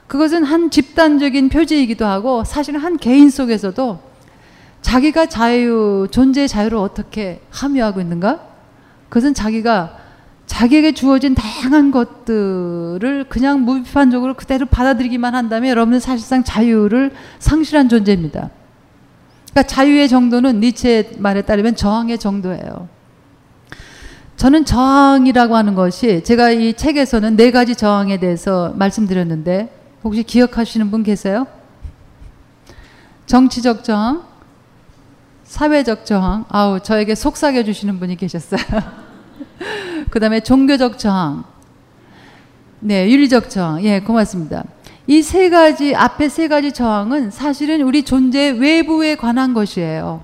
그것은 0.06 0.44
한 0.44 0.70
집단적인 0.70 1.50
표지이기도 1.50 2.06
하고 2.06 2.42
사실은 2.44 2.80
한 2.80 2.96
개인 2.96 3.28
속에서도 3.28 4.00
자기가 4.80 5.26
자유, 5.26 6.08
존재의 6.10 6.48
자유를 6.48 6.78
어떻게 6.78 7.42
함유하고 7.50 8.00
있는가? 8.00 8.49
그것은 9.10 9.34
자기가 9.34 9.98
자기에게 10.46 10.92
주어진 10.92 11.34
다양한 11.34 11.90
것들을 11.90 13.26
그냥 13.28 13.60
무비판적으로 13.60 14.34
그대로 14.34 14.66
받아들이기만 14.66 15.34
한다면 15.34 15.70
여러분은 15.70 16.00
사실상 16.00 16.42
자유를 16.42 17.12
상실한 17.38 17.88
존재입니다. 17.88 18.50
그러니까 19.50 19.62
자유의 19.62 20.08
정도는 20.08 20.60
니체 20.60 21.12
말에 21.18 21.42
따르면 21.42 21.76
저항의 21.76 22.18
정도예요. 22.18 22.88
저는 24.36 24.64
저항이라고 24.64 25.54
하는 25.54 25.74
것이 25.74 26.24
제가 26.24 26.50
이 26.50 26.72
책에서는 26.74 27.36
네 27.36 27.50
가지 27.50 27.76
저항에 27.76 28.18
대해서 28.18 28.72
말씀드렸는데 28.76 29.72
혹시 30.02 30.22
기억하시는 30.22 30.90
분 30.90 31.02
계세요? 31.02 31.46
정치적 33.26 33.84
저항, 33.84 34.29
사회적 35.50 36.06
저항, 36.06 36.44
아우 36.48 36.78
저에게 36.78 37.16
속삭여 37.16 37.64
주시는 37.64 37.98
분이 37.98 38.14
계셨어요. 38.16 38.60
그 40.08 40.20
다음에 40.20 40.38
종교적 40.38 40.96
저항. 40.96 41.42
네, 42.78 43.10
윤리적 43.10 43.50
저항. 43.50 43.84
예, 43.84 43.98
고맙습니다. 43.98 44.62
이 45.08 45.22
세 45.22 45.50
가지, 45.50 45.92
앞에 45.96 46.28
세 46.28 46.46
가지 46.46 46.70
저항은 46.70 47.32
사실은 47.32 47.82
우리 47.82 48.04
존재 48.04 48.50
외부에 48.50 49.16
관한 49.16 49.52
것이에요. 49.52 50.22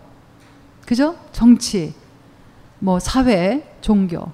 그죠? 0.86 1.16
정치, 1.32 1.92
뭐, 2.78 3.00
사회, 3.00 3.68
종교. 3.80 4.30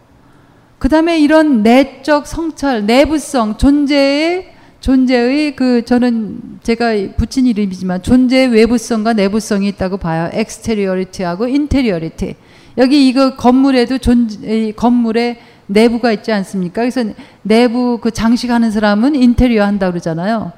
그 0.79 0.91
다음에 0.91 1.19
이런 1.19 1.63
내적 1.63 2.27
성찰, 2.27 2.85
내부성, 2.85 3.57
존재의, 3.57 4.52
존재의 4.83 5.55
그, 5.55 5.85
저는 5.85 6.59
제가 6.65 6.93
붙인 7.17 7.47
이름이지만 7.47 8.03
존재의 8.03 8.49
외부성과 8.49 9.13
내부성이 9.13 9.69
있다고 9.69 9.97
봐요. 9.97 10.29
exteriority하고 10.33 11.47
interiority. 11.47 12.35
여기 12.79 13.09
이거 13.09 13.37
건물에도 13.37 13.99
존 13.99 14.29
건물에 14.75 15.39
내부가 15.69 16.11
있지 16.11 16.33
않습니까? 16.33 16.83
그래서 16.83 17.05
내부 17.43 17.99
그 18.03 18.11
장식하는 18.11 18.73
사람은 18.73 19.15
인테리어 19.15 19.65
한다 19.65 19.89
그러잖아요. 19.89 20.51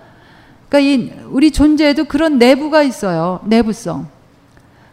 그러니까 0.71 0.79
이 0.81 1.13
우리 1.31 1.51
존재에도 1.51 2.05
그런 2.05 2.39
내부가 2.39 2.83
있어요. 2.83 3.41
내부성. 3.45 4.09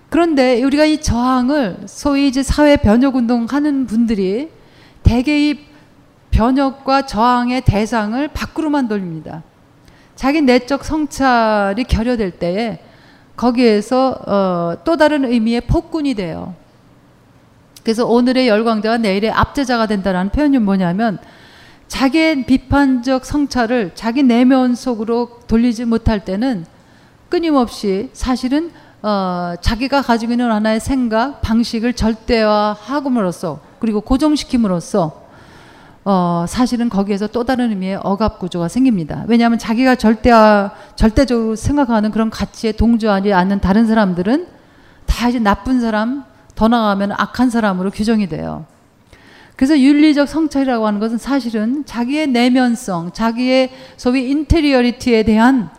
그런데 0.10 0.62
우리가 0.62 0.84
이 0.84 1.00
저항을 1.00 1.78
소위 1.86 2.28
이제 2.28 2.44
사회 2.44 2.76
변혁 2.76 3.16
운동 3.16 3.46
하는 3.46 3.86
분들이 3.86 4.50
대개 5.04 5.52
이 5.52 5.71
변혁과 6.32 7.06
저항의 7.06 7.62
대상을 7.62 8.28
밖으로만 8.30 8.88
돌립니다. 8.88 9.44
자기 10.16 10.42
내적 10.42 10.84
성찰이 10.84 11.84
결여될 11.84 12.32
때에 12.32 12.80
거기에서 13.36 14.20
어, 14.28 14.78
또 14.84 14.98
다른 14.98 15.26
의미의 15.26 15.62
폭군이 15.62 16.14
돼요. 16.14 16.54
그래서 17.84 18.06
오늘의 18.06 18.48
열광자가 18.48 18.98
내일의 18.98 19.32
압제자가 19.32 19.88
된다는 19.88 20.30
표현이 20.30 20.60
뭐냐면 20.60 21.20
자기의 21.88 22.46
비판적 22.46 23.26
성찰을 23.26 23.92
자기 23.96 24.24
내면 24.24 24.76
속으로 24.76 25.40
돌리지 25.48 25.86
못할 25.86 26.24
때는 26.24 26.66
끊임없이 27.30 28.10
사실은 28.14 28.72
어, 29.02 29.56
자기가 29.60 30.04
가지고 30.04 30.34
있는 30.34 30.52
하나의 30.52 30.80
생각, 30.80 31.42
방식을 31.42 31.94
절대화하금으로써 31.94 33.60
그리고 33.80 34.02
고정시킴으로써 34.02 35.21
어, 36.04 36.46
사실은 36.48 36.90
거기에서 36.90 37.28
또 37.28 37.44
다른 37.44 37.70
의미의 37.70 38.00
억압 38.04 38.40
구조가 38.40 38.68
생깁니다. 38.68 39.24
왜냐하면 39.28 39.60
자기가 39.60 39.96
절대화, 39.96 40.72
절대적으로 40.96 41.56
생각하는 41.56 42.12
그런 42.12 42.30
가치에 42.30 42.72
동조하지 42.72 43.34
않는 43.34 43.60
다른 43.60 43.86
사람들은 43.86 44.48
다 45.06 45.30
이제 45.30 45.40
나쁜 45.40 45.80
사람, 45.80 46.24
더 46.56 46.68
나아가면 46.68 47.12
악한 47.14 47.50
사람으로 47.50 47.92
규정이 47.92 48.28
돼요. 48.28 48.66
그래서 49.56 49.78
윤리적 49.78 50.28
성찰이라고 50.28 50.88
하는 50.88 51.00
것은 51.00 51.20
사실은 51.20 51.86
자기의 51.86 52.28
내면성, 52.28 53.12
자기의 53.12 53.70
소위 53.96 54.30
인테리어리티에 54.32 55.22
대한 55.24 55.70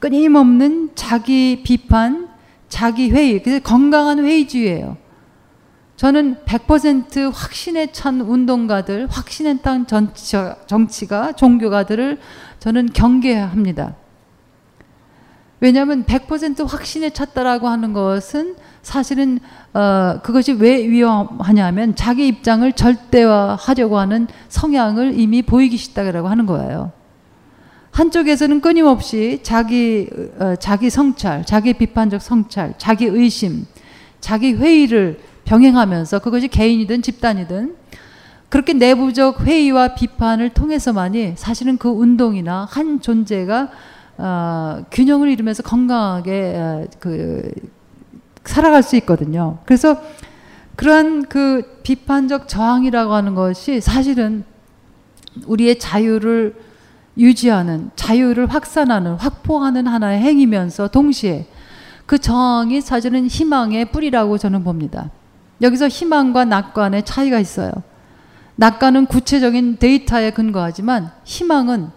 끊임없는 0.00 0.90
자기 0.96 1.62
비판, 1.62 2.28
자기 2.68 3.10
회의, 3.10 3.40
그래서 3.40 3.62
건강한 3.62 4.18
회의주의예요. 4.18 4.96
저는 6.00 6.36
100% 6.46 7.30
확신에 7.30 7.92
찬 7.92 8.22
운동가들, 8.22 9.06
확신에 9.10 9.58
찬 9.60 9.86
정치가, 9.86 11.32
종교가들을 11.32 12.18
저는 12.58 12.86
경계합니다. 12.94 13.96
왜냐하면 15.60 16.04
100% 16.04 16.66
확신에 16.66 17.10
찼다라고 17.10 17.68
하는 17.68 17.92
것은 17.92 18.56
사실은 18.80 19.40
어, 19.74 20.20
그것이 20.22 20.52
왜 20.52 20.88
위험하냐면 20.88 21.94
자기 21.94 22.28
입장을 22.28 22.72
절대화하려고 22.72 23.98
하는 23.98 24.26
성향을 24.48 25.20
이미 25.20 25.42
보이기 25.42 25.76
쉽다고 25.76 26.26
하는 26.26 26.46
거예요. 26.46 26.92
한쪽에서는 27.90 28.62
끊임없이 28.62 29.40
자기 29.42 30.08
어, 30.38 30.56
자기 30.56 30.88
성찰, 30.88 31.44
자기 31.44 31.74
비판적 31.74 32.22
성찰, 32.22 32.72
자기 32.78 33.04
의심, 33.04 33.66
자기 34.20 34.54
회의를 34.54 35.28
병행하면서 35.50 36.20
그것이 36.20 36.46
개인이든 36.46 37.02
집단이든 37.02 37.74
그렇게 38.48 38.72
내부적 38.72 39.40
회의와 39.40 39.94
비판을 39.94 40.50
통해서만이 40.50 41.34
사실은 41.36 41.76
그 41.76 41.88
운동이나 41.88 42.68
한 42.70 43.00
존재가 43.00 43.68
어, 44.18 44.84
균형을 44.92 45.28
이루면서 45.28 45.64
건강하게 45.64 46.54
어, 46.56 46.86
그 47.00 47.50
살아갈 48.44 48.84
수 48.84 48.94
있거든요. 48.96 49.58
그래서 49.64 50.00
그러한 50.76 51.24
그 51.24 51.80
비판적 51.82 52.46
저항이라고 52.46 53.12
하는 53.12 53.34
것이 53.34 53.80
사실은 53.80 54.44
우리의 55.46 55.80
자유를 55.80 56.54
유지하는 57.18 57.90
자유를 57.96 58.46
확산하는 58.46 59.14
확보하는 59.14 59.88
하나의 59.88 60.20
행위면서 60.20 60.88
동시에 60.88 61.48
그 62.06 62.18
저항이 62.18 62.80
사실은 62.80 63.26
희망의 63.26 63.86
뿌리라고 63.86 64.38
저는 64.38 64.62
봅니다. 64.62 65.10
여기서 65.62 65.88
희망과 65.88 66.44
낙관의 66.44 67.04
차이가 67.04 67.38
있어요. 67.38 67.70
낙관은 68.56 69.06
구체적인 69.06 69.78
데이터에 69.78 70.30
근거하지만 70.30 71.10
희망은 71.24 71.88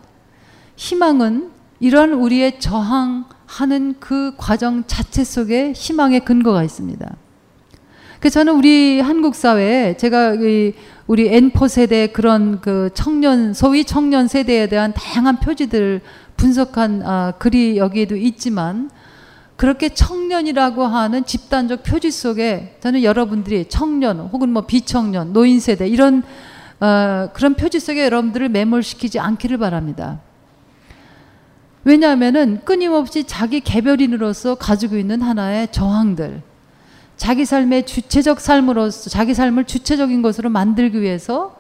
희망은 0.76 1.52
이런 1.80 2.14
우리의 2.14 2.60
저항하는 2.60 3.96
그 4.00 4.34
과정 4.38 4.86
자체 4.88 5.24
속에 5.24 5.74
희망의 5.74 6.22
근거가 6.22 6.64
있습니다. 6.64 7.16
그 8.22 8.30
저는 8.30 8.56
우리 8.56 9.02
한국 9.02 9.36
사회에 9.36 9.98
제가 9.98 10.36
우리 11.08 11.28
N포 11.28 11.68
세대 11.68 12.08
그런 12.08 12.62
그 12.62 12.90
청년 12.94 13.54
소위 13.54 13.84
청년 13.84 14.30
세대에 14.30 14.68
대한 14.68 14.94
다양한 14.94 15.42
표지들 15.42 16.00
분석한 16.38 17.04
아, 17.06 17.34
글이 17.38 17.76
여기에도 17.78 18.16
있지만 18.16 18.90
그렇게 19.64 19.88
청년이라고 19.88 20.84
하는 20.84 21.24
집단적 21.24 21.84
표지 21.84 22.12
속에 22.12 22.76
저는 22.82 23.02
여러분들이 23.02 23.70
청년 23.70 24.20
혹은 24.20 24.50
뭐 24.50 24.64
비청년 24.64 25.32
노인 25.32 25.62
세대 25.62 25.88
이런 25.88 26.22
어, 26.82 27.30
그런 27.32 27.54
표지 27.54 27.80
속에 27.80 28.04
여러분들을 28.04 28.50
매몰시키지 28.50 29.22
않기를 29.22 29.58
바랍니다. 29.58 30.20
왜냐하면은 31.86 32.60
끊임없이 32.66 33.24
자기 33.24 33.62
개별인으로서 33.62 34.56
가지고 34.56 34.98
있는 34.98 35.22
하나의 35.22 35.72
저항들, 35.72 36.42
자기 37.16 37.46
삶의 37.46 37.86
주체적 37.86 38.42
삶으로서 38.42 39.10
자기 39.10 39.34
삶을 39.34 39.64
주체적인 39.64 40.22
것으로 40.22 40.50
만들기 40.50 41.02
위해서 41.02 41.56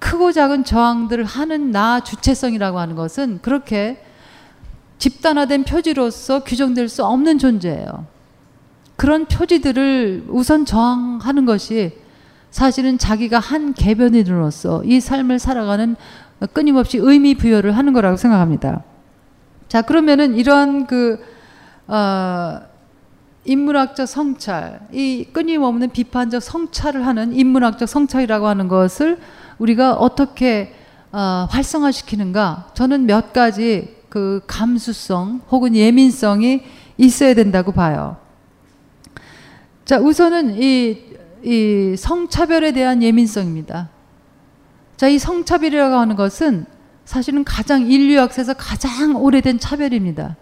크고 0.00 0.32
작은 0.32 0.64
저항들을 0.64 1.24
하는 1.24 1.70
나 1.70 2.00
주체성이라고 2.00 2.78
하는 2.78 2.94
것은 2.94 3.38
그렇게 3.40 4.04
집단화된 5.02 5.64
표지로서 5.64 6.44
규정될 6.44 6.88
수 6.88 7.04
없는 7.04 7.38
존재예요. 7.38 8.06
그런 8.94 9.24
표지들을 9.24 10.26
우선 10.28 10.64
저항하는 10.64 11.44
것이 11.44 11.98
사실은 12.52 12.98
자기가 12.98 13.40
한 13.40 13.74
개변인으로서 13.74 14.84
이 14.84 15.00
삶을 15.00 15.40
살아가는 15.40 15.96
끊임없이 16.52 16.98
의미 16.98 17.34
부여를 17.34 17.76
하는 17.76 17.92
거라고 17.92 18.16
생각합니다. 18.16 18.84
자, 19.66 19.82
그러면은 19.82 20.36
이런 20.36 20.86
그, 20.86 21.18
어, 21.88 22.60
인문학적 23.44 24.06
성찰, 24.06 24.86
이 24.92 25.26
끊임없는 25.32 25.90
비판적 25.90 26.40
성찰을 26.40 27.04
하는 27.04 27.32
인문학적 27.32 27.88
성찰이라고 27.88 28.46
하는 28.46 28.68
것을 28.68 29.18
우리가 29.58 29.94
어떻게 29.94 30.76
어, 31.10 31.48
활성화시키는가? 31.50 32.70
저는 32.74 33.06
몇 33.06 33.32
가지 33.32 34.01
그 34.12 34.42
감수성 34.46 35.40
혹은 35.50 35.74
예민성이 35.74 36.60
있어야 36.98 37.32
된다고 37.32 37.72
봐요. 37.72 38.18
자, 39.86 39.98
우선은 39.98 40.62
이, 40.62 40.98
이 41.42 41.94
성차별에 41.96 42.72
대한 42.72 43.02
예민성입니다. 43.02 43.88
자, 44.98 45.08
이 45.08 45.18
성차별이라고 45.18 45.94
하는 45.94 46.14
것은 46.14 46.66
사실은 47.06 47.42
가장 47.42 47.90
인류 47.90 48.16
역사에서 48.16 48.52
가장 48.52 49.16
오래된 49.16 49.58
차별입니다. 49.58 50.36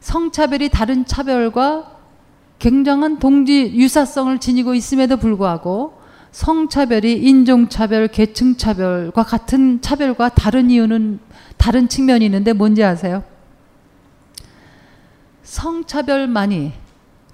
성차별이 0.00 0.68
다른 0.68 1.06
차별과 1.06 1.90
굉장한 2.58 3.18
동지 3.18 3.72
유사성을 3.74 4.38
지니고 4.40 4.74
있음에도 4.74 5.16
불구하고 5.16 5.98
성차별이 6.32 7.14
인종차별, 7.22 8.08
계층차별과 8.08 9.22
같은 9.22 9.80
차별과 9.80 10.30
다른 10.30 10.70
이유는 10.70 11.18
다른 11.56 11.88
측면이 11.88 12.24
있는데 12.26 12.52
뭔지 12.52 12.84
아세요? 12.84 13.24
성차별만이 15.42 16.72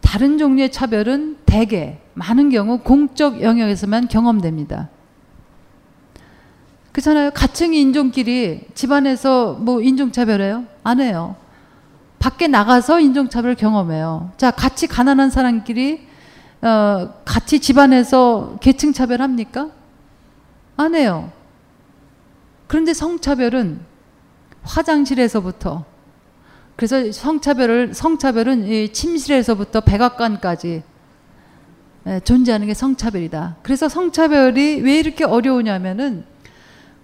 다른 0.01 0.39
종류의 0.39 0.71
차별은 0.71 1.39
대개 1.47 1.99
많은 2.15 2.51
경우 2.51 2.79
공적 2.79 3.41
영역에서만 3.43 4.09
경험됩니다. 4.09 4.91
그렇잖아요. 6.93 7.31
가층 7.33 7.73
인종끼리 7.73 8.67
집안에서 8.75 9.55
뭐 9.55 9.81
인종차별해요? 9.81 10.65
안 10.85 11.01
해요. 11.01 11.37
밖에 12.19 12.47
나가서 12.47 13.01
인종차별 13.01 13.55
경험해요. 13.55 14.31
자, 14.37 14.51
같이 14.51 14.87
가난한 14.87 15.31
사람끼리 15.31 16.07
어, 16.63 17.15
같이 17.25 17.59
집안에서 17.59 18.59
계층 18.61 18.93
차별 18.93 19.21
합니까? 19.21 19.71
안 20.77 20.95
해요. 20.95 21.33
그런데 22.69 22.95
성차별은 22.95 23.81
화장실에서부터 24.63 25.85
그래서 26.77 27.13
성차별을 27.13 27.95
성차별은 27.95 28.67
이 28.67 28.93
침실에서부터 28.93 29.81
백악관까지 29.83 30.83
예, 32.07 32.21
존재하는 32.25 32.67
게 32.67 32.75
성차별이다. 32.75 33.57
그래서 33.63 33.89
성차별이 33.89 34.81
왜 34.81 34.99
이렇게 34.99 35.25
어려우냐면은 35.25 36.25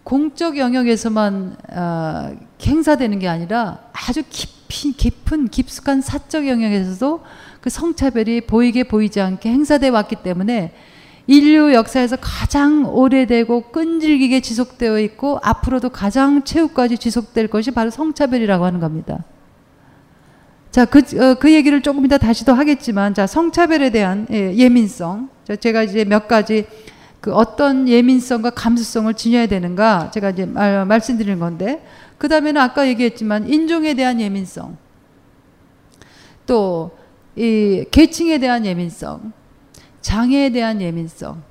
공적 0.02 0.56
영역에서만 0.56 1.56
어, 1.70 2.36
행사되는 2.62 3.18
게 3.18 3.28
아니라 3.28 3.78
아주 3.92 4.22
깊이 4.28 4.92
깊은 4.92 5.48
깊숙한 5.48 6.00
사적 6.00 6.48
영역에서도 6.48 7.22
그 7.60 7.70
성차별이 7.70 8.42
보이게 8.42 8.84
보이지 8.84 9.20
않게 9.20 9.48
행사돼 9.48 9.88
왔기 9.88 10.16
때문에 10.16 10.72
인류 11.26 11.74
역사에서 11.74 12.16
가장 12.20 12.86
오래되고 12.86 13.70
끈질기게 13.70 14.40
지속되어 14.40 14.98
있고 15.00 15.38
앞으로도 15.42 15.90
가장 15.90 16.42
최후까지 16.42 16.96
지속될 16.96 17.48
것이 17.48 17.70
바로 17.70 17.90
성차별이라고 17.90 18.64
하는 18.64 18.80
겁니다. 18.80 19.24
자, 20.70 20.84
그, 20.84 21.00
어, 21.18 21.34
그 21.34 21.52
얘기를 21.52 21.82
조금 21.82 22.04
이따 22.04 22.18
다시 22.18 22.44
더 22.44 22.52
하겠지만, 22.52 23.12
자, 23.14 23.26
성차별에 23.26 23.90
대한 23.90 24.26
예, 24.30 24.54
예민성. 24.54 25.28
자, 25.44 25.56
제가 25.56 25.82
이제 25.82 26.04
몇 26.04 26.28
가지 26.28 26.66
그 27.20 27.34
어떤 27.34 27.88
예민성과 27.88 28.50
감수성을 28.50 29.12
지녀야 29.14 29.46
되는가 29.46 30.10
제가 30.12 30.30
이제 30.30 30.46
말, 30.46 30.84
말씀드리는 30.86 31.38
건데, 31.38 31.84
그 32.16 32.28
다음에는 32.28 32.60
아까 32.60 32.86
얘기했지만 32.86 33.48
인종에 33.48 33.94
대한 33.94 34.20
예민성. 34.20 34.76
또, 36.46 36.97
이 37.38 37.84
계층에 37.90 38.38
대한 38.38 38.66
예민성. 38.66 39.32
장애에 40.00 40.50
대한 40.50 40.80
예민성. 40.80 41.42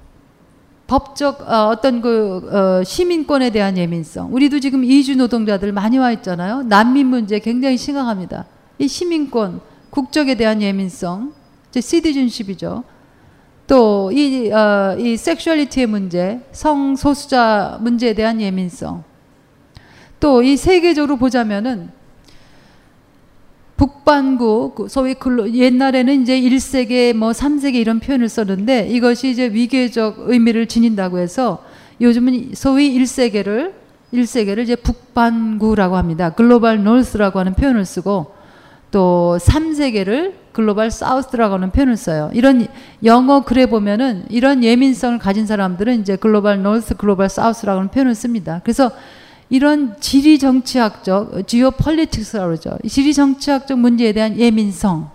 법적 0.88 1.42
어, 1.42 1.68
어떤 1.70 2.02
그 2.02 2.50
어, 2.52 2.84
시민권에 2.84 3.50
대한 3.52 3.78
예민성. 3.78 4.34
우리도 4.34 4.60
지금 4.60 4.84
이주 4.84 5.16
노동자들 5.16 5.72
많이 5.72 5.98
와 5.98 6.12
있잖아요. 6.12 6.64
난민 6.64 7.08
문제 7.08 7.40
굉장히 7.40 7.78
심각합니다. 7.78 8.46
이 8.80 8.88
시민권, 8.88 9.62
국적에 9.90 10.36
대한 10.36 10.62
예민성, 10.62 11.34
이제 11.70 11.82
시티즌십이죠. 11.82 12.84
또이 13.68 14.52
어, 14.52 14.96
이 14.98 15.18
섹슈얼리티의 15.18 15.88
문제, 15.88 16.40
성소수자 16.52 17.80
문제에 17.82 18.14
대한 18.14 18.40
예민성. 18.42 19.04
또 20.20 20.42
이 20.42 20.58
세계적으로 20.58 21.18
보자면은 21.18 21.90
북반구 23.78 24.74
그 24.76 24.88
소위 24.90 25.14
글로, 25.14 25.54
옛날에는 25.54 26.24
이제 26.24 26.40
1세계 26.42 27.14
뭐 27.14 27.32
3세계 27.32 27.76
이런 27.76 28.00
표현을 28.00 28.28
썼는데 28.28 28.88
이것이 28.90 29.30
이제 29.30 29.48
위계적 29.48 30.30
의미를 30.30 30.66
지닌다고 30.66 31.20
해서 31.20 31.64
요즘은 32.02 32.52
소위 32.56 32.98
1세계를 32.98 33.74
1세계를 34.14 34.60
이제 34.60 34.76
북반구라고 34.76 35.96
합니다. 35.96 36.32
global 36.32 36.84
north라고 36.84 37.40
하는 37.40 37.54
표현을 37.54 37.86
쓰고 37.86 38.34
또 38.90 39.38
3세계를 39.42 40.34
global 40.54 40.90
south라고 40.90 41.56
하는 41.56 41.70
표현을 41.70 41.98
써요. 41.98 42.32
이런 42.34 42.66
영어 43.04 43.42
글에 43.42 43.68
보면은 43.68 44.24
이런 44.30 44.64
예민성을 44.64 45.20
가진 45.20 45.46
사람들은 45.46 46.02
이제 46.02 46.16
global 46.16 46.64
north, 46.64 46.96
global 46.96 47.30
south라고 47.30 47.80
하는 47.80 47.92
표현을 47.92 48.16
씁니다. 48.16 48.62
그래서 48.64 48.92
이런 49.50 49.96
지리 50.00 50.40
정치학적, 50.40 51.48
geopolitics라고 51.48 52.48
그러죠. 52.48 52.78
지리 52.88 53.14
정치학적 53.14 53.80
문제에 53.80 54.12
대한 54.12 54.38
예민성. 54.38 55.10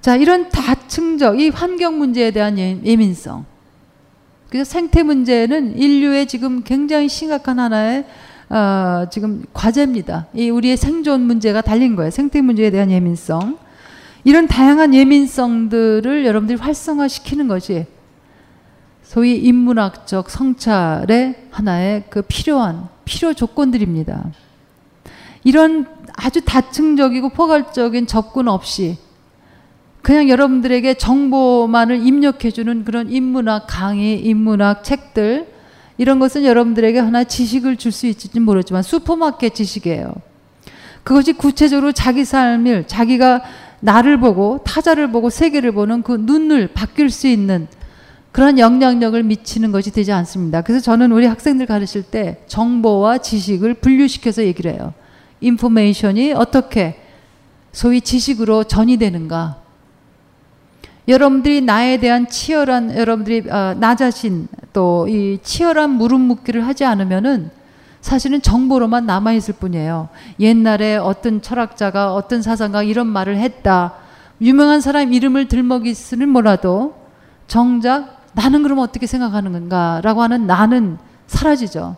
자, 0.00 0.16
이런 0.16 0.48
다층적, 0.48 1.40
이 1.40 1.48
환경 1.48 1.98
문제에 1.98 2.30
대한 2.30 2.58
예, 2.58 2.78
예민성. 2.84 3.44
그래서 4.48 4.70
생태 4.70 5.02
문제는 5.02 5.78
인류의 5.78 6.26
지금 6.26 6.62
굉장히 6.62 7.08
심각한 7.08 7.58
하나의 7.58 8.04
어, 8.50 9.06
지금 9.10 9.44
과제입니다. 9.54 10.26
이 10.34 10.50
우리의 10.50 10.76
생존 10.76 11.22
문제가 11.22 11.62
달린 11.62 11.96
거예요. 11.96 12.10
생태 12.10 12.42
문제에 12.42 12.70
대한 12.70 12.90
예민성. 12.90 13.56
이런 14.24 14.46
다양한 14.46 14.94
예민성들을 14.94 16.26
여러분들이 16.26 16.58
활성화시키는 16.58 17.48
것이 17.48 17.86
소위 19.12 19.36
인문학적 19.36 20.30
성찰의 20.30 21.34
하나의 21.50 22.04
그 22.08 22.22
필요한 22.22 22.88
필요 23.04 23.34
조건들입니다. 23.34 24.24
이런 25.44 25.86
아주 26.16 26.40
다층적이고 26.42 27.28
포괄적인 27.28 28.06
접근 28.06 28.48
없이 28.48 28.96
그냥 30.00 30.30
여러분들에게 30.30 30.94
정보만을 30.94 32.06
입력해주는 32.06 32.86
그런 32.86 33.10
인문학 33.10 33.66
강의, 33.68 34.18
인문학 34.24 34.82
책들 34.82 35.46
이런 35.98 36.18
것은 36.18 36.44
여러분들에게 36.44 36.98
하나 36.98 37.22
지식을 37.22 37.76
줄 37.76 37.92
수 37.92 38.06
있을지 38.06 38.40
모르지만 38.40 38.82
슈퍼마켓 38.82 39.54
지식이에요. 39.54 40.10
그것이 41.04 41.34
구체적으로 41.34 41.92
자기 41.92 42.24
삶을 42.24 42.86
자기가 42.86 43.42
나를 43.80 44.18
보고 44.18 44.60
타자를 44.64 45.12
보고 45.12 45.28
세계를 45.28 45.72
보는 45.72 46.02
그 46.02 46.16
눈을 46.18 46.68
바뀔 46.68 47.10
수 47.10 47.26
있는 47.26 47.68
그런 48.32 48.58
영향력을 48.58 49.22
미치는 49.22 49.72
것이 49.72 49.90
되지 49.90 50.10
않습니다. 50.12 50.62
그래서 50.62 50.82
저는 50.82 51.12
우리 51.12 51.26
학생들 51.26 51.66
가르칠 51.66 52.02
때 52.02 52.42
정보와 52.46 53.18
지식을 53.18 53.74
분류시켜서 53.74 54.44
얘기를 54.44 54.72
해요. 54.72 54.94
인포메이션이 55.40 56.32
어떻게 56.32 56.98
소위 57.72 58.00
지식으로 58.00 58.64
전이 58.64 58.96
되는가. 58.96 59.56
여러분들이 61.08 61.60
나에 61.60 61.98
대한 61.98 62.28
치열한 62.28 62.96
여러분들이 62.96 63.50
어, 63.50 63.74
나 63.78 63.96
자신 63.96 64.48
또 64.72 65.06
이 65.08 65.38
치열한 65.42 65.90
물음 65.90 66.20
묻기를 66.22 66.66
하지 66.66 66.84
않으면은 66.84 67.50
사실은 68.00 68.40
정보로만 68.40 69.06
남아 69.06 69.32
있을 69.34 69.54
뿐이에요. 69.54 70.08
옛날에 70.40 70.96
어떤 70.96 71.42
철학자가 71.42 72.14
어떤 72.14 72.40
사상가 72.40 72.82
이런 72.82 73.06
말을 73.06 73.36
했다. 73.36 73.94
유명한 74.40 74.80
사람 74.80 75.12
이름을 75.12 75.46
들먹이스는 75.48 76.28
몰라도 76.28 76.94
정작 77.46 78.21
나는 78.32 78.62
그럼 78.62 78.78
어떻게 78.78 79.06
생각하는 79.06 79.52
건가라고 79.52 80.22
하는 80.22 80.46
나는 80.46 80.98
사라지죠. 81.26 81.96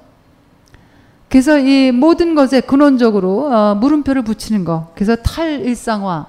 그래서 1.28 1.58
이 1.58 1.90
모든 1.90 2.34
것에 2.34 2.60
근원적으로 2.60 3.52
어, 3.52 3.74
물음표를 3.74 4.22
붙이는 4.22 4.64
거. 4.64 4.92
그래서 4.94 5.16
탈일상화, 5.16 6.26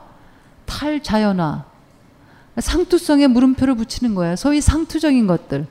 탈자연화, 0.65 1.63
상투성에 2.57 3.27
물음표를 3.27 3.75
붙이는 3.75 4.15
거예요. 4.15 4.35
소위 4.35 4.61
상투적인 4.61 5.27
것들. 5.27 5.67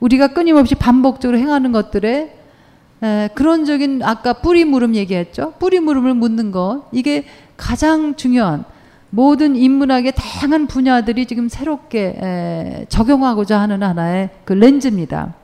우리가 0.00 0.28
끊임없이 0.28 0.74
반복적으로 0.74 1.38
행하는 1.38 1.72
것들에 1.72 2.38
에, 3.02 3.28
그런적인 3.34 4.02
아까 4.04 4.32
뿌리 4.32 4.64
물음 4.64 4.94
얘기했죠. 4.94 5.54
뿌리 5.58 5.80
물음을 5.80 6.14
묻는 6.14 6.50
거. 6.50 6.88
이게 6.92 7.26
가장 7.56 8.14
중요한 8.14 8.64
모든 9.14 9.56
인문학의 9.56 10.14
다양한 10.16 10.66
분야들이 10.66 11.26
지금 11.26 11.46
새롭게 11.50 12.14
에, 12.16 12.86
적용하고자 12.88 13.60
하는 13.60 13.82
하나의 13.82 14.30
그 14.46 14.54
렌즈입니다. 14.54 15.34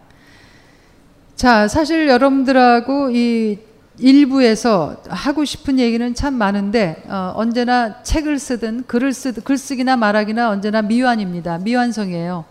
자, 1.37 1.69
사실 1.69 2.09
여러분들하고 2.09 3.11
이 3.11 3.59
일부에서 3.99 5.03
하고 5.09 5.45
싶은 5.45 5.79
얘기는 5.79 6.15
참 6.15 6.35
많은데 6.35 7.03
어, 7.09 7.35
언제나 7.37 8.03
책을 8.03 8.39
쓰든 8.39 8.85
글을 8.87 9.13
쓰든 9.13 9.43
글쓰기나 9.43 9.99
말하기나 9.99 10.49
언제나 10.49 10.81
미완입니다. 10.81 11.59
미완성이에요. 11.59 12.47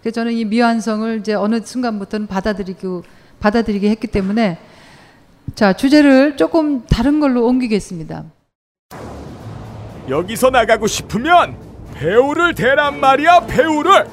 그래서 0.00 0.14
저는 0.14 0.32
이 0.32 0.46
미완성을 0.46 1.18
이제 1.20 1.34
어느 1.34 1.60
순간부터는 1.62 2.26
받아들이고 2.26 3.02
받아들이게 3.38 3.90
했기 3.90 4.06
때문에 4.06 4.56
자 5.54 5.74
주제를 5.74 6.38
조금 6.38 6.86
다른 6.86 7.20
걸로 7.20 7.46
옮기겠습니다. 7.46 8.24
여기서 10.08 10.50
나가고 10.50 10.86
싶으면 10.86 11.56
배우를 11.94 12.54
대란 12.54 13.00
말이야 13.00 13.40
배우를 13.46 14.06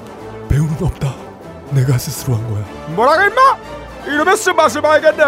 배우는 0.49 0.75
없다. 0.81 1.13
내가 1.71 1.97
스스로 1.97 2.35
한 2.35 2.49
거야. 2.51 2.65
뭐라고 2.95 3.23
임마 3.23 3.57
이러면 4.13 4.35
쓴맛을 4.35 4.81
봐야겠네 4.81 5.23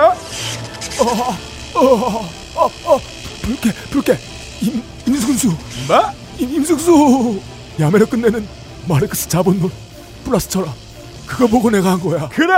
어어어어 1.75 2.99
불쾌 3.41 3.71
불쾌 3.91 4.17
임 4.61 4.83
임승수 5.07 5.47
뭐? 5.87 6.01
임 6.39 6.49
임승수 6.55 7.39
야매로 7.79 8.05
끝내는 8.07 8.47
마르크스 8.87 9.27
자본론 9.29 9.71
플러스 10.25 10.49
철학 10.49 10.73
그거 11.25 11.47
보고 11.47 11.69
내가 11.69 11.91
한 11.91 11.99
거야. 12.01 12.29
그래 12.29 12.53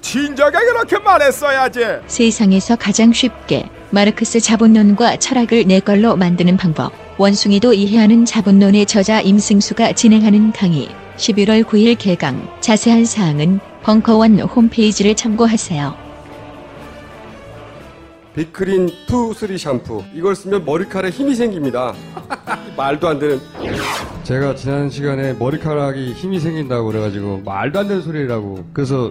진작에 0.00 0.50
그렇게 0.50 0.98
말했어야지 0.98 1.80
세상에서 2.06 2.76
가장 2.76 3.12
쉽게 3.12 3.68
마르크스 3.90 4.40
자본론과 4.40 5.16
철학을 5.16 5.66
내 5.66 5.80
걸로 5.80 6.14
만드는 6.14 6.58
방법. 6.58 6.92
원숭이도 7.16 7.72
이해하는 7.72 8.26
자본론의 8.26 8.84
저자 8.86 9.20
임승수가 9.20 9.92
진행하는 9.92 10.52
강의. 10.52 10.88
11월 11.16 11.64
9일 11.64 11.96
개강. 11.98 12.48
자세한 12.60 13.06
사항은 13.06 13.60
벙커원 13.82 14.40
홈페이지를 14.40 15.14
참고하세요. 15.14 16.08
빅크린 18.34 18.90
투 19.06 19.32
쓰리 19.34 19.58
샴푸 19.58 20.04
이걸 20.14 20.36
쓰면 20.36 20.64
머리카락에 20.64 21.10
힘이 21.10 21.34
생깁니다 21.34 21.92
말도 22.76 23.08
안 23.08 23.18
되는 23.18 23.40
제가 24.22 24.54
지난 24.54 24.90
시간에 24.90 25.32
머리카락이 25.32 26.12
힘이 26.12 26.38
생긴다고 26.38 26.86
그래가지고 26.86 27.40
말도 27.44 27.80
안 27.80 27.88
되는 27.88 28.00
소리라고 28.00 28.64
그래서 28.72 29.10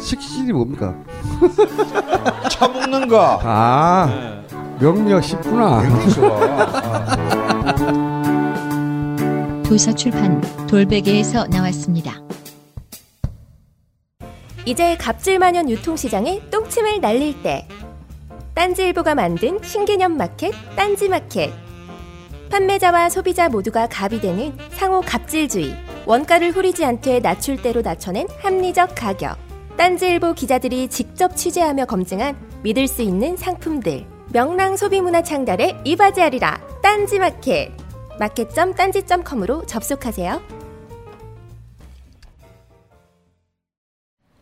식신이 0.00 0.52
뭡니까? 0.52 0.94
처먹는 2.50 3.08
거. 3.08 3.38
아, 3.42 4.42
명리학 4.80 5.22
쉽구나. 5.22 5.82
도서 9.64 9.94
출판 9.94 10.40
돌베개에서 10.66 11.46
나왔습니다. 11.46 12.14
이제 14.66 14.96
갑질만연 14.96 15.70
유통시장에 15.70 16.50
똥침을 16.50 17.00
날릴 17.00 17.40
때 17.42 17.66
딴지일보가 18.54 19.14
만든 19.14 19.58
신개념 19.62 20.16
마켓 20.16 20.52
딴지마켓 20.76 21.50
판매자와 22.50 23.08
소비자 23.08 23.48
모두가 23.48 23.86
갑이 23.86 24.20
되는 24.20 24.52
상호 24.72 25.00
갑질주의 25.00 25.74
원가를 26.04 26.50
후리지 26.50 26.84
않게 26.84 27.20
낮출 27.20 27.62
대로 27.62 27.80
낮춰낸 27.80 28.26
합리적 28.42 28.94
가격 28.94 29.38
딴지일보 29.80 30.34
기자들이 30.34 30.88
직접 30.88 31.34
취재하며 31.34 31.86
검증한 31.86 32.36
믿을 32.62 32.86
수 32.86 33.00
있는 33.00 33.34
상품들 33.34 34.04
명랑 34.30 34.76
소비문화 34.76 35.22
창달에 35.22 35.80
이바지하리라 35.86 36.60
딴지마켓 36.82 37.72
마켓점 38.18 38.74
딴지점컴으로 38.74 39.64
접속하세요. 39.64 40.42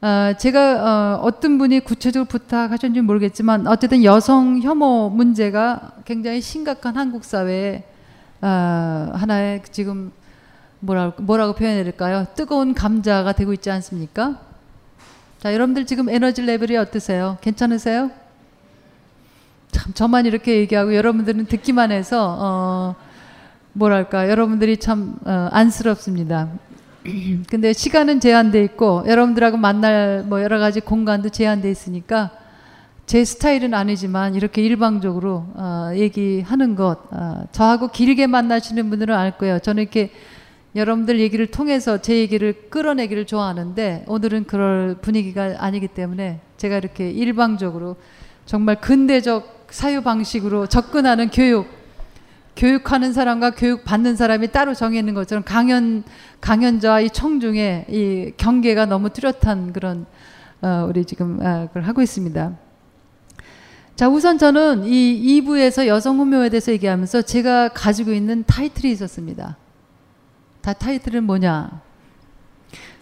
어, 0.01 0.37
제가 0.37 0.73
어, 0.83 1.21
어떤 1.23 1.59
분이 1.59 1.85
구체적으로 1.85 2.27
부탁하셨는지 2.27 3.03
모르겠지만 3.03 3.69
어쨌든 3.69 4.03
여성 4.03 4.61
혐오 4.61 5.09
문제가 5.09 5.93
굉장히 6.05 6.41
심각한 6.41 6.97
한국 6.97 7.25
사회에 7.25 7.85
어, 8.43 8.49
하나의 9.15 9.63
지금 9.71 10.11
뭐라 10.81 11.13
뭐라고 11.19 11.53
표현해야 11.53 11.85
될까요? 11.85 12.27
뜨거운 12.35 12.75
감자가 12.75 13.35
되고 13.35 13.53
있지 13.53 13.71
않습니까? 13.71 14.48
자, 15.39 15.55
여러분들 15.55 15.87
지금 15.87 16.09
에너지 16.09 16.43
레벨이 16.43 16.77
어떠세요? 16.77 17.39
괜찮으세요? 17.41 18.11
참 19.71 19.93
저만 19.95 20.27
이렇게 20.27 20.57
얘기하고 20.57 20.97
여러분들은 20.97 21.47
듣기만 21.47 21.93
해서 21.93 22.37
어, 22.41 22.97
뭐랄까 23.73 24.29
여러분들이 24.29 24.79
참 24.79 25.17
어, 25.25 25.49
안쓰럽습니다. 25.53 26.49
근데 27.49 27.73
시간은 27.73 28.19
제한돼 28.19 28.65
있고 28.65 29.05
여러분들하고 29.07 29.59
만날 29.59 30.25
뭐 30.27 30.43
여러 30.43 30.59
가지 30.59 30.81
공간도 30.81 31.29
제한돼 31.29 31.71
있으니까 31.71 32.33
제 33.07 33.25
스타일은 33.25 33.75
아니지만 33.75 34.35
이렇게 34.35 34.61
일방적으로 34.63 35.47
어, 35.55 35.93
얘기하는 35.95 36.75
것 36.75 36.99
어, 37.13 37.45
저하고 37.53 37.93
길게 37.93 38.27
만나시는 38.27 38.91
분들은 38.91 39.15
알 39.15 39.39
거예요. 39.39 39.61
저는 39.61 39.85
이렇게 39.85 40.11
여러분들 40.75 41.19
얘기를 41.19 41.47
통해서 41.47 41.99
제 41.99 42.17
얘기를 42.19 42.53
끌어내기를 42.69 43.27
좋아하는데 43.27 44.05
오늘은 44.07 44.45
그럴 44.45 44.97
분위기가 45.01 45.55
아니기 45.59 45.89
때문에 45.89 46.41
제가 46.57 46.77
이렇게 46.77 47.11
일방적으로 47.11 47.97
정말 48.45 48.81
근대적 48.81 49.67
사유 49.71 50.03
방식으로 50.03 50.67
접근하는 50.67 51.31
교육 51.31 51.67
교육하는 52.57 53.13
사람과 53.13 53.51
교육 53.51 53.85
받는 53.85 54.17
사람이 54.17 54.49
따로 54.49 54.75
정해 54.75 54.99
있는 54.99 55.15
것처럼 55.15 55.45
강연 55.45 56.03
강연자와 56.41 57.01
이 57.01 57.11
청중의 57.11 57.87
이 57.89 58.33
경계가 58.37 58.87
너무 58.87 59.11
뚜렷한 59.11 59.73
그런 59.73 60.07
어, 60.61 60.87
우리 60.89 61.05
지금 61.05 61.39
아, 61.41 61.67
그걸 61.69 61.85
하고 61.85 62.03
있습니다. 62.03 62.53
자 63.95 64.09
우선 64.09 64.39
저는 64.39 64.85
이 64.87 65.41
2부에서 65.43 65.87
여성 65.87 66.19
혐오에 66.19 66.49
대해서 66.49 66.73
얘기하면서 66.73 67.23
제가 67.23 67.69
가지고 67.69 68.13
있는 68.13 68.45
타이틀이 68.47 68.93
있었습니다. 68.93 69.57
다 70.69 70.75
타이틀은 70.75 71.25
뭐냐? 71.25 71.81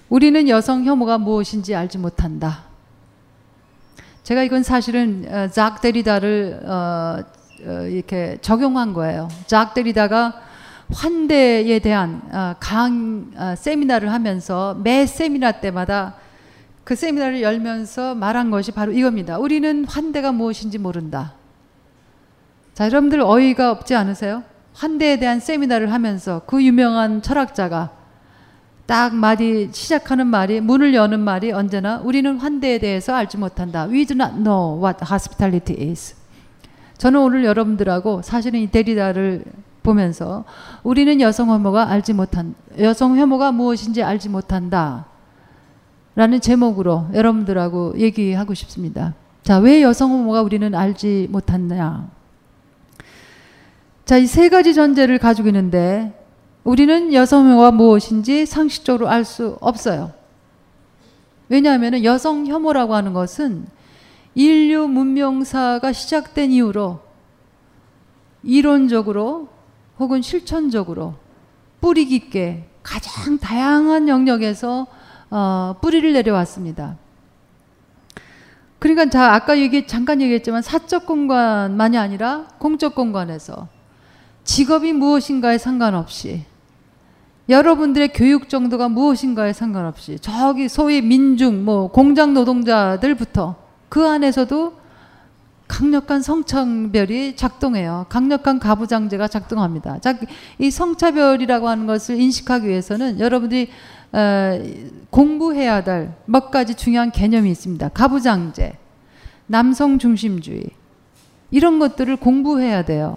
우리는 0.08 0.48
여성 0.48 0.84
혐오가 0.84 1.18
무엇인지 1.18 1.74
알지 1.74 1.98
못한다. 1.98 2.62
제가 4.22 4.44
이건 4.44 4.62
사실은 4.62 5.26
어, 5.28 5.48
작 5.50 5.80
데리다를 5.80 6.60
어, 6.64 7.24
어, 7.66 7.70
이렇게 7.88 8.38
적용한 8.40 8.92
거예요. 8.92 9.26
작 9.48 9.74
데리다가 9.74 10.40
환대에 10.94 11.80
대한 11.80 12.22
어, 12.30 12.54
강 12.60 13.32
어, 13.34 13.56
세미나를 13.56 14.12
하면서 14.12 14.76
매 14.84 15.04
세미나 15.04 15.58
때마다 15.60 16.14
그 16.84 16.94
세미나를 16.94 17.42
열면서 17.42 18.14
말한 18.14 18.52
것이 18.52 18.70
바로 18.70 18.92
이겁니다. 18.92 19.38
우리는 19.38 19.84
환대가 19.86 20.30
무엇인지 20.30 20.78
모른다. 20.78 21.32
자, 22.74 22.84
여러분들 22.84 23.22
어이가 23.22 23.72
없지 23.72 23.96
않으세요? 23.96 24.44
환대에 24.76 25.18
대한 25.18 25.40
세미나를 25.40 25.90
하면서 25.90 26.42
그 26.46 26.62
유명한 26.62 27.22
철학자가 27.22 27.90
딱 28.84 29.14
말이 29.14 29.70
시작하는 29.72 30.26
말이 30.26 30.60
문을 30.60 30.94
여는 30.94 31.18
말이 31.18 31.50
언제나 31.50 31.98
우리는 31.98 32.36
환대에 32.36 32.78
대해서 32.78 33.14
알지 33.14 33.38
못한다. 33.38 33.88
We 33.88 34.04
do 34.04 34.14
not 34.14 34.34
know 34.36 34.78
what 34.84 34.98
hospitality 35.02 35.88
is. 35.90 36.14
저는 36.98 37.20
오늘 37.20 37.44
여러분들하고 37.44 38.20
사실은 38.22 38.60
이 38.60 38.70
데리다를 38.70 39.44
보면서 39.82 40.44
우리는 40.82 41.20
여성 41.20 41.48
혐오가 41.48 41.88
알지 41.88 42.12
못한 42.12 42.54
여성 42.78 43.16
혐오가 43.16 43.52
무엇인지 43.52 44.02
알지 44.02 44.28
못한다. 44.28 45.06
라는 46.14 46.40
제목으로 46.40 47.06
여러분들하고 47.14 47.94
얘기하고 47.98 48.54
싶습니다. 48.54 49.14
자, 49.42 49.58
왜 49.58 49.82
여성 49.82 50.10
혐오가 50.10 50.42
우리는 50.42 50.74
알지 50.74 51.28
못했냐? 51.30 52.15
자, 54.06 54.18
이 54.18 54.26
세 54.28 54.48
가지 54.48 54.72
전제를 54.72 55.18
가지고 55.18 55.48
있는데 55.48 56.12
우리는 56.62 57.12
여성혐오가 57.12 57.72
무엇인지 57.72 58.46
상식적으로 58.46 59.08
알 59.08 59.24
수 59.24 59.58
없어요. 59.60 60.12
왜냐하면 61.48 62.04
여성 62.04 62.46
혐오라고 62.46 62.94
하는 62.94 63.12
것은 63.12 63.66
인류 64.36 64.86
문명사가 64.86 65.92
시작된 65.92 66.52
이후로 66.52 67.00
이론적으로 68.44 69.48
혹은 69.98 70.22
실천적으로 70.22 71.14
뿌리 71.80 72.06
깊게 72.06 72.68
가장 72.84 73.38
다양한 73.38 74.08
영역에서 74.08 74.86
어, 75.30 75.76
뿌리를 75.80 76.12
내려왔습니다. 76.12 76.96
그러니까 78.78 79.10
자 79.10 79.34
아까 79.34 79.58
얘기 79.58 79.84
잠깐 79.88 80.20
얘기했지만 80.20 80.62
사적 80.62 81.06
공간만이 81.06 81.98
아니라 81.98 82.46
공적 82.58 82.94
공간에서 82.94 83.66
직업이 84.46 84.92
무엇인가에 84.94 85.58
상관없이 85.58 86.44
여러분들의 87.48 88.12
교육 88.14 88.48
정도가 88.48 88.88
무엇인가에 88.88 89.52
상관없이 89.52 90.18
저기 90.20 90.68
소위 90.68 91.02
민중 91.02 91.64
뭐 91.64 91.88
공장 91.88 92.32
노동자들부터 92.32 93.56
그 93.88 94.06
안에서도 94.06 94.86
강력한 95.68 96.22
성차별이 96.22 97.34
작동해요. 97.34 98.06
강력한 98.08 98.60
가부장제가 98.60 99.26
작동합니다. 99.26 99.98
자, 99.98 100.16
이 100.58 100.70
성차별이라고 100.70 101.68
하는 101.68 101.86
것을 101.86 102.20
인식하기 102.20 102.68
위해서는 102.68 103.18
여러분들이 103.18 103.68
어, 104.12 104.62
공부해야 105.10 105.82
될 105.82 106.12
몇 106.26 106.52
가지 106.52 106.76
중요한 106.76 107.10
개념이 107.10 107.50
있습니다. 107.50 107.88
가부장제, 107.88 108.78
남성 109.48 109.98
중심주의 109.98 110.62
이런 111.50 111.80
것들을 111.80 112.16
공부해야 112.16 112.84
돼요. 112.84 113.16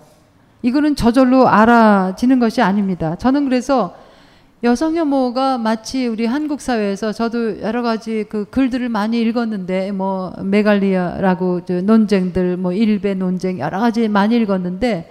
이거는 0.61 0.95
저절로 0.95 1.47
알아지는 1.47 2.39
것이 2.39 2.61
아닙니다. 2.61 3.15
저는 3.15 3.45
그래서 3.45 3.95
여성 4.61 4.93
혐오가 4.95 5.57
마치 5.57 6.05
우리 6.05 6.25
한국 6.25 6.59
사회에서 6.59 7.13
저도 7.13 7.61
여러 7.61 7.81
가지 7.81 8.25
그 8.27 8.43
글들을 8.43 8.89
많이 8.89 9.21
읽었는데 9.21 9.93
뭐 9.93 10.33
메갈리아라고 10.43 11.61
논쟁들 11.83 12.57
뭐 12.57 12.73
일배 12.73 13.13
논쟁 13.13 13.59
여러 13.59 13.79
가지 13.79 14.09
많이 14.09 14.35
읽었는데 14.35 15.09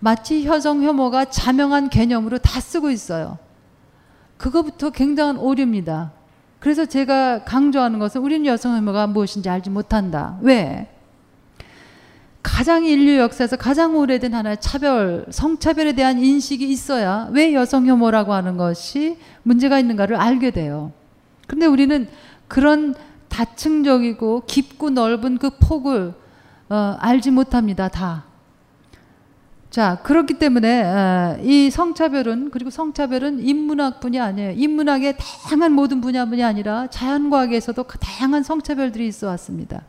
마치 0.00 0.44
여성 0.46 0.82
혐오가 0.82 1.26
자명한 1.26 1.90
개념으로 1.90 2.38
다 2.38 2.60
쓰고 2.60 2.90
있어요. 2.90 3.38
그거부터 4.36 4.90
굉장한 4.90 5.36
오류입니다. 5.36 6.10
그래서 6.58 6.84
제가 6.84 7.44
강조하는 7.44 8.00
것은 8.00 8.20
우리는 8.20 8.46
여성 8.46 8.76
혐오가 8.76 9.06
무엇인지 9.06 9.48
알지 9.48 9.70
못한다. 9.70 10.38
왜? 10.40 10.88
가장 12.42 12.84
인류 12.84 13.18
역사에서 13.18 13.56
가장 13.56 13.96
오래된 13.96 14.34
하나의 14.34 14.56
차별, 14.60 15.26
성차별에 15.30 15.92
대한 15.92 16.18
인식이 16.18 16.68
있어야 16.68 17.28
왜 17.30 17.54
여성 17.54 17.86
혐오라고 17.86 18.32
하는 18.32 18.56
것이 18.56 19.16
문제가 19.42 19.78
있는가를 19.78 20.16
알게 20.16 20.50
돼요. 20.50 20.92
근데 21.46 21.66
우리는 21.66 22.08
그런 22.48 22.94
다층적이고 23.28 24.42
깊고 24.46 24.90
넓은 24.90 25.38
그 25.38 25.50
폭을 25.58 26.14
어, 26.68 26.96
알지 26.98 27.30
못합니다. 27.30 27.88
다. 27.88 28.24
자, 29.70 30.00
그렇기 30.02 30.34
때문에 30.34 30.82
어, 30.82 31.38
이 31.42 31.70
성차별은 31.70 32.50
그리고 32.50 32.70
성차별은 32.70 33.40
인문학뿐이 33.40 34.20
아니에요. 34.20 34.52
인문학의 34.52 35.16
다양한 35.18 35.72
모든 35.72 36.00
분야뿐이 36.00 36.42
아니라 36.42 36.88
자연과학에서도 36.88 37.82
다양한 37.84 38.42
성차별들이 38.42 39.06
있어 39.06 39.28
왔습니다. 39.28 39.82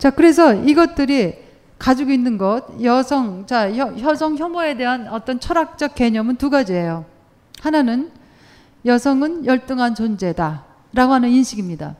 자, 0.00 0.08
그래서 0.08 0.54
이것들이 0.54 1.34
가지고 1.78 2.10
있는 2.10 2.38
것, 2.38 2.64
여성, 2.82 3.44
자, 3.46 3.76
여, 3.76 4.14
성 4.16 4.34
혐오에 4.34 4.74
대한 4.74 5.06
어떤 5.08 5.38
철학적 5.38 5.94
개념은 5.94 6.36
두 6.36 6.48
가지예요. 6.48 7.04
하나는 7.60 8.10
여성은 8.86 9.44
열등한 9.44 9.94
존재다. 9.94 10.64
라고 10.94 11.12
하는 11.12 11.28
인식입니다. 11.28 11.96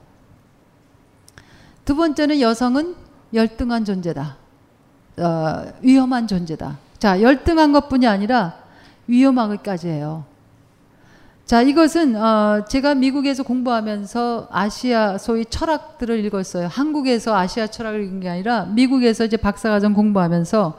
두 1.84 1.94
번째는 1.94 2.40
여성은 2.40 2.96
열등한 3.34 3.84
존재다. 3.84 4.36
어, 5.18 5.64
위험한 5.82 6.26
존재다. 6.26 6.78
자, 6.98 7.20
열등한 7.20 7.72
것 7.72 7.90
뿐이 7.90 8.06
아니라 8.06 8.54
위험하기까지 9.08 9.88
해요. 9.88 10.24
자, 11.50 11.62
이것은 11.62 12.14
어, 12.14 12.64
제가 12.68 12.94
미국에서 12.94 13.42
공부하면서 13.42 14.50
아시아 14.52 15.18
소위 15.18 15.44
철학들을 15.44 16.24
읽었어요. 16.24 16.68
한국에서 16.68 17.36
아시아 17.36 17.66
철학을 17.66 18.04
읽은 18.04 18.20
게 18.20 18.28
아니라 18.28 18.66
미국에서 18.66 19.24
이제 19.24 19.36
박사과정 19.36 19.92
공부하면서 19.94 20.78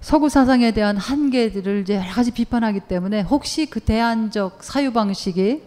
서구 0.00 0.28
사상에 0.28 0.72
대한 0.72 0.96
한계들을 0.96 1.82
이제 1.82 1.94
여러 1.98 2.08
가지 2.08 2.32
비판하기 2.32 2.80
때문에 2.80 3.20
혹시 3.20 3.66
그 3.66 3.78
대안적 3.78 4.64
사유 4.64 4.92
방식이 4.92 5.62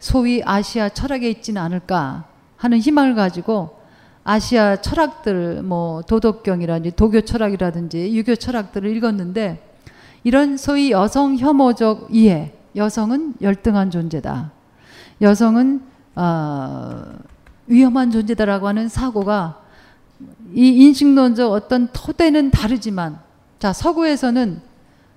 소위 0.00 0.42
아시아 0.44 0.88
철학에 0.88 1.30
있지는 1.30 1.62
않을까 1.62 2.24
하는 2.56 2.78
희망을 2.78 3.14
가지고 3.14 3.78
아시아 4.24 4.80
철학들 4.80 5.62
뭐 5.62 6.02
도덕경이라든지 6.02 6.96
도교 6.96 7.20
철학이라든지 7.20 8.16
유교 8.16 8.34
철학들을 8.34 8.96
읽었는데 8.96 9.62
이런 10.24 10.56
소위 10.56 10.90
여성 10.90 11.36
혐오적 11.36 12.08
이해 12.10 12.52
여성은 12.76 13.34
열등한 13.40 13.90
존재다. 13.90 14.52
여성은 15.20 15.82
어, 16.16 17.02
위험한 17.66 18.10
존재다라고 18.10 18.68
하는 18.68 18.88
사고가 18.88 19.60
이 20.52 20.68
인식론적 20.68 21.52
어떤 21.52 21.88
토대는 21.92 22.50
다르지만 22.50 23.18
자 23.58 23.72
서구에서는 23.72 24.60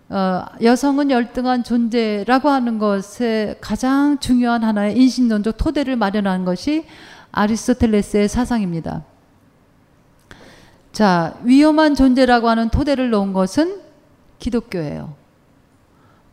어, 0.09 0.45
여성은 0.61 1.11
열등한 1.11 1.63
존재라고 1.63 2.49
하는 2.49 2.79
것에 2.79 3.57
가장 3.59 4.17
중요한 4.19 4.63
하나의 4.63 4.97
인식론적 4.97 5.57
토대를 5.57 5.97
마련한 5.97 6.45
것이 6.45 6.85
아리스토텔레스의 7.31 8.29
사상입니다. 8.29 9.03
자 10.93 11.35
위험한 11.43 11.93
존재라고 11.93 12.49
하는 12.49 12.69
토대를 12.69 13.09
놓은 13.09 13.33
것은 13.33 13.81
기독교예요. 14.39 15.13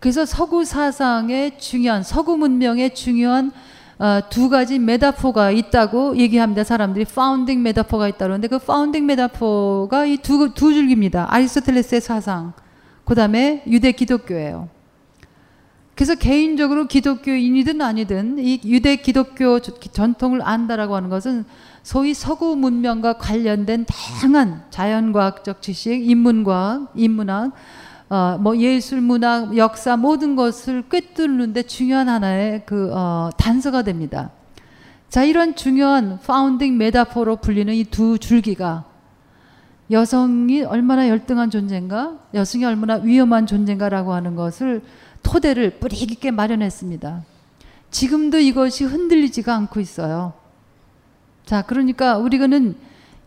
그래서 0.00 0.26
서구 0.26 0.64
사상의 0.64 1.58
중요한 1.58 2.02
서구 2.02 2.36
문명의 2.36 2.94
중요한 2.94 3.52
어, 3.98 4.20
두 4.28 4.48
가지 4.48 4.78
메타포가 4.78 5.52
있다고 5.52 6.16
얘기합니다. 6.16 6.64
사람들이 6.64 7.04
founding 7.04 7.62
metaphor가 7.62 8.08
있다 8.08 8.18
그러는데 8.26 8.48
그 8.48 8.58
founding 8.58 9.06
metaphor가 9.06 10.06
이 10.06 10.16
두 10.18 10.52
두 10.54 10.74
줄기입니다. 10.74 11.26
아리스토텔레스의 11.30 12.00
사상, 12.00 12.52
그 13.04 13.14
다음에 13.14 13.62
유대 13.68 13.92
기독교예요. 13.92 14.68
그래서 15.94 16.16
개인적으로 16.16 16.88
기독교인이든 16.88 17.80
아니든 17.80 18.38
이 18.40 18.60
유대 18.64 18.96
기독교 18.96 19.60
전통을 19.60 20.42
안다라고 20.42 20.96
하는 20.96 21.08
것은 21.08 21.44
소위 21.84 22.14
서구 22.14 22.56
문명과 22.56 23.18
관련된 23.18 23.86
다양한 23.86 24.64
자연과학적 24.70 25.62
지식, 25.62 26.10
인문과학, 26.10 26.90
인문학, 26.96 27.52
어, 28.10 28.38
뭐 28.40 28.56
예술, 28.58 29.00
문학, 29.00 29.56
역사 29.56 29.96
모든 29.96 30.36
것을 30.36 30.84
꿰뚫는데 30.88 31.62
중요한 31.64 32.08
하나의 32.08 32.62
그 32.66 32.90
어, 32.92 33.30
단서가 33.36 33.82
됩니다. 33.82 34.30
자, 35.08 35.24
이런 35.24 35.54
중요한 35.54 36.18
파운딩 36.20 36.76
메타포로 36.76 37.36
불리는 37.36 37.72
이 37.74 37.84
두 37.84 38.18
줄기가 38.18 38.84
여성이 39.90 40.62
얼마나 40.62 41.08
열등한 41.08 41.50
존재인가, 41.50 42.18
여성이 42.32 42.64
얼마나 42.64 42.96
위험한 42.96 43.46
존재인가라고 43.46 44.12
하는 44.12 44.34
것을 44.34 44.82
토대를 45.22 45.78
뿌리 45.78 45.96
깊게 45.96 46.30
마련했습니다. 46.30 47.22
지금도 47.90 48.38
이것이 48.38 48.84
흔들리지가 48.84 49.54
않고 49.54 49.80
있어요. 49.80 50.32
자, 51.44 51.62
그러니까 51.62 52.16
우리는 52.16 52.74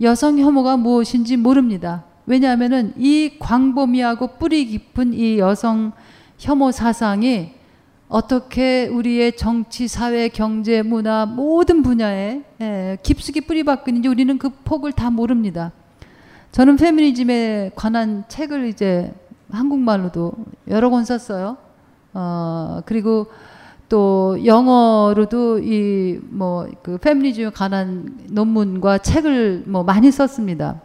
여성 0.01 0.39
혐오가 0.39 0.77
무엇인지 0.77 1.37
모릅니다. 1.37 2.03
왜냐하면은 2.27 2.93
이 2.97 3.37
광범위하고 3.39 4.37
뿌리 4.37 4.65
깊은 4.65 5.13
이 5.13 5.39
여성 5.39 5.93
혐오 6.37 6.71
사상이 6.71 7.53
어떻게 8.09 8.87
우리의 8.87 9.35
정치, 9.35 9.87
사회, 9.87 10.29
경제, 10.29 10.81
문화 10.81 11.25
모든 11.25 11.81
분야에 11.81 12.41
예, 12.61 12.97
깊숙이 13.01 13.41
뿌리박고 13.41 13.89
있는지 13.89 14.07
우리는 14.07 14.37
그 14.37 14.49
폭을 14.63 14.91
다 14.91 15.09
모릅니다. 15.09 15.71
저는 16.51 16.75
페미니즘에 16.77 17.71
관한 17.75 18.23
책을 18.27 18.67
이제 18.67 19.13
한국말로도 19.51 20.33
여러 20.69 20.89
권 20.89 21.05
썼어요. 21.05 21.57
어, 22.13 22.81
그리고 22.85 23.27
또 23.89 24.37
영어로도 24.45 25.59
이 25.59 26.19
뭐 26.31 26.67
그 26.83 26.97
페미니즘에 26.97 27.51
관한 27.51 28.17
논문과 28.29 28.97
책을 28.99 29.63
뭐 29.67 29.83
많이 29.83 30.11
썼습니다. 30.11 30.81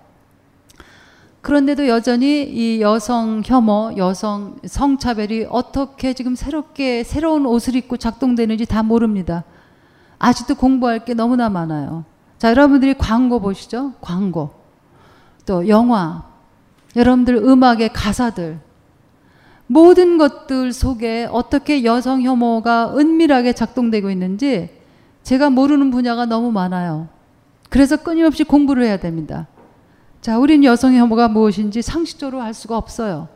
그런데도 1.42 1.88
여전히 1.88 2.44
이 2.44 2.80
여성 2.80 3.42
혐오, 3.44 3.96
여성 3.96 4.56
성차별이 4.64 5.48
어떻게 5.50 6.14
지금 6.14 6.36
새롭게 6.36 7.02
새로운 7.02 7.46
옷을 7.46 7.74
입고 7.74 7.96
작동되는지 7.96 8.64
다 8.64 8.84
모릅니다. 8.84 9.42
아직도 10.20 10.54
공부할 10.54 11.04
게 11.04 11.14
너무나 11.14 11.50
많아요. 11.50 12.04
자, 12.38 12.50
여러분들이 12.50 12.94
광고 12.94 13.40
보시죠? 13.40 13.92
광고. 14.00 14.50
또 15.44 15.66
영화. 15.68 16.24
여러분들 16.94 17.36
음악의 17.36 17.92
가사들, 17.92 18.60
모든 19.66 20.18
것들 20.18 20.72
속에 20.72 21.26
어떻게 21.30 21.82
여성 21.84 22.22
혐오가 22.22 22.94
은밀하게 22.96 23.54
작동되고 23.54 24.10
있는지 24.10 24.70
제가 25.22 25.50
모르는 25.50 25.90
분야가 25.90 26.26
너무 26.26 26.52
많아요. 26.52 27.08
그래서 27.70 27.96
끊임없이 27.96 28.44
공부를 28.44 28.84
해야 28.84 28.98
됩니다. 28.98 29.48
자, 30.22 30.38
우린 30.38 30.62
여성 30.62 30.94
혐오가 30.94 31.26
무엇인지 31.26 31.82
상식적으로 31.82 32.40
알 32.40 32.54
수가 32.54 32.78
없어요. 32.78 33.26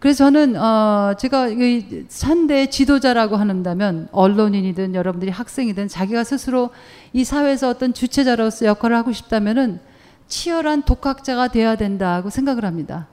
그래서 0.00 0.24
저는 0.24 0.56
어 0.56 1.14
제가 1.16 1.46
이 1.48 2.06
산대 2.08 2.68
지도자라고 2.68 3.36
한다면 3.36 4.08
언론인이든 4.10 4.96
여러분들이 4.96 5.30
학생이든 5.30 5.86
자기가 5.86 6.24
스스로 6.24 6.70
이 7.12 7.22
사회에서 7.22 7.68
어떤 7.68 7.94
주체자로서 7.94 8.66
역할을 8.66 8.96
하고 8.96 9.12
싶다면은 9.12 9.78
치열한 10.26 10.82
독학자가 10.82 11.46
돼야 11.46 11.76
된다고 11.76 12.28
생각을 12.28 12.64
합니다. 12.64 13.06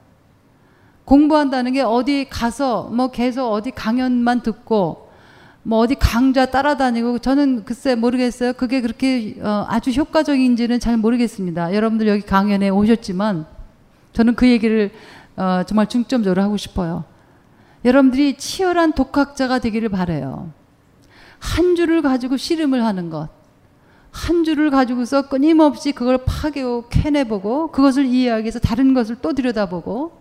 공부한다는 1.06 1.74
게 1.74 1.82
어디 1.82 2.28
가서 2.28 2.86
뭐 2.86 3.12
계속 3.12 3.52
어디 3.52 3.70
강연만 3.70 4.42
듣고 4.42 5.07
뭐 5.68 5.80
어디 5.80 5.96
강좌 5.96 6.46
따라다니고 6.46 7.20
저는 7.20 7.66
글쎄 7.66 7.96
모르겠어요. 7.96 8.54
그게 8.54 8.80
그렇게 8.80 9.36
어 9.42 9.66
아주 9.68 9.92
효과적인지는 9.92 10.80
잘 10.80 10.96
모르겠습니다. 10.96 11.74
여러분들 11.76 12.08
여기 12.08 12.22
강연에 12.22 12.70
오셨지만 12.70 13.46
저는 14.14 14.36
그 14.36 14.48
얘기를 14.48 14.92
어 15.36 15.64
정말 15.68 15.88
중점적으로 15.88 16.42
하고 16.42 16.56
싶어요. 16.56 17.04
여러분들이 17.84 18.38
치열한 18.38 18.94
독학자가 18.94 19.60
되기를 19.60 19.90
바래요. 19.90 20.54
한 21.40 21.76
줄을 21.76 22.02
가지고 22.02 22.38
씨름을 22.38 22.86
하는 22.86 23.10
것. 23.10 23.28
한 24.12 24.46
줄을 24.46 24.72
가지고서 24.72 25.28
끊임없이 25.28 25.92
그걸 25.92 26.20
파괴고 26.26 26.88
캐내보고 26.88 27.72
그것을 27.72 28.06
이해하기 28.06 28.44
위해서 28.44 28.60
다른 28.60 28.94
것을 28.94 29.18
또 29.22 29.34
들여다보고 29.34 30.14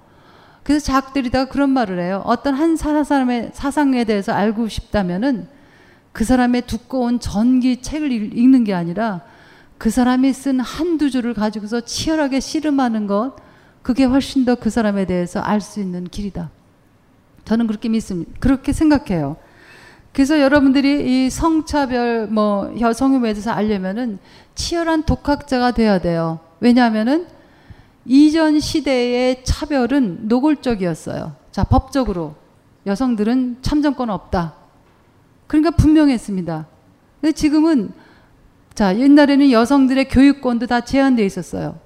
그래서 0.66 0.86
작들이다가 0.86 1.48
그런 1.48 1.70
말을 1.70 2.00
해요. 2.00 2.22
어떤 2.26 2.54
한 2.54 2.74
사람의 2.74 3.50
사상에 3.52 4.02
대해서 4.02 4.32
알고 4.32 4.66
싶다면은 4.66 5.46
그 6.10 6.24
사람의 6.24 6.62
두꺼운 6.62 7.20
전기 7.20 7.80
책을 7.80 8.10
읽는 8.36 8.64
게 8.64 8.74
아니라 8.74 9.20
그 9.78 9.90
사람이 9.90 10.32
쓴 10.32 10.58
한두 10.58 11.08
줄을 11.08 11.34
가지고서 11.34 11.82
치열하게 11.82 12.40
씨름하는 12.40 13.06
것 13.06 13.36
그게 13.82 14.02
훨씬 14.02 14.44
더 14.44 14.56
그 14.56 14.68
사람에 14.68 15.04
대해서 15.04 15.38
알 15.38 15.60
수 15.60 15.78
있는 15.78 16.02
길이다. 16.02 16.50
저는 17.44 17.68
그렇게 17.68 17.88
믿습니다. 17.88 18.32
그렇게 18.40 18.72
생각해요. 18.72 19.36
그래서 20.12 20.40
여러분들이 20.40 21.26
이 21.26 21.30
성차별 21.30 22.26
뭐 22.26 22.74
여성에 22.80 23.20
대해서 23.20 23.52
알려면은 23.52 24.18
치열한 24.56 25.04
독학자가 25.04 25.70
돼야 25.70 26.00
돼요. 26.00 26.40
왜냐하면은 26.58 27.35
이전 28.06 28.60
시대의 28.60 29.44
차별은 29.44 30.28
노골적이었어요. 30.28 31.34
자, 31.50 31.64
법적으로 31.64 32.34
여성들은 32.86 33.58
참정권 33.62 34.10
없다. 34.10 34.54
그러니까 35.46 35.70
분명했습니다. 35.72 36.66
근데 37.20 37.32
지금은 37.32 37.92
자, 38.74 38.96
옛날에는 38.98 39.50
여성들의 39.50 40.08
교육권도 40.08 40.66
다 40.66 40.82
제한되어 40.82 41.24
있었어요. 41.24 41.78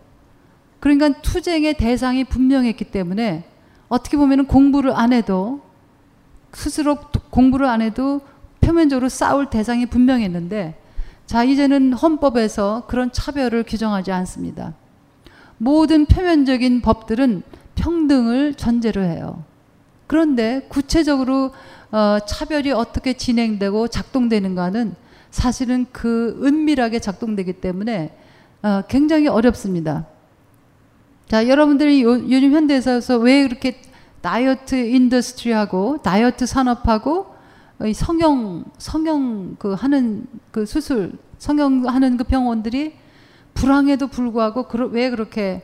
그러니까 0.80 1.20
투쟁의 1.22 1.74
대상이 1.74 2.24
분명했기 2.24 2.84
때문에 2.86 3.44
어떻게 3.88 4.16
보면 4.16 4.46
공부를 4.46 4.92
안 4.92 5.12
해도 5.12 5.60
스스로 6.52 6.96
공부를 7.30 7.66
안 7.66 7.80
해도 7.80 8.20
표면적으로 8.60 9.08
싸울 9.08 9.48
대상이 9.50 9.86
분명했는데 9.86 10.78
자, 11.26 11.44
이제는 11.44 11.92
헌법에서 11.92 12.84
그런 12.88 13.12
차별을 13.12 13.62
규정하지 13.62 14.10
않습니다. 14.10 14.74
모든 15.62 16.06
표면적인 16.06 16.80
법들은 16.80 17.42
평등을 17.74 18.54
전제로 18.54 19.02
해요. 19.02 19.44
그런데 20.06 20.66
구체적으로 20.70 21.50
어, 21.92 22.18
차별이 22.26 22.72
어떻게 22.72 23.12
진행되고 23.12 23.88
작동되는가는 23.88 24.94
사실은 25.30 25.86
그 25.92 26.40
은밀하게 26.42 27.00
작동되기 27.00 27.54
때문에 27.54 28.16
어, 28.62 28.82
굉장히 28.88 29.28
어렵습니다. 29.28 30.06
자, 31.28 31.46
여러분들이 31.46 32.02
요, 32.04 32.14
요즘 32.30 32.52
현대에서 32.52 33.18
왜 33.18 33.46
그렇게 33.46 33.82
diet 34.22 34.74
industry하고 34.74 35.98
다이어트 36.02 36.46
산업하고 36.46 37.34
성형 37.94 38.64
성형 38.78 39.56
그 39.58 39.74
하는 39.74 40.26
그 40.50 40.64
수술 40.64 41.12
성형 41.38 41.86
하는 41.86 42.16
그 42.16 42.24
병원들이 42.24 42.94
불황에도 43.60 44.06
불구하고 44.06 44.66
왜 44.90 45.10
그렇게 45.10 45.62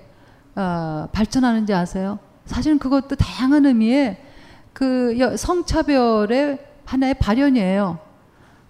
어, 0.54 1.08
발전하는지 1.12 1.72
아세요? 1.72 2.18
사실은 2.44 2.78
그것도 2.78 3.16
다양한 3.16 3.64
의미의 3.64 4.18
그 4.74 5.34
성차별의 5.36 6.58
하나의 6.84 7.14
발현이에요. 7.14 7.98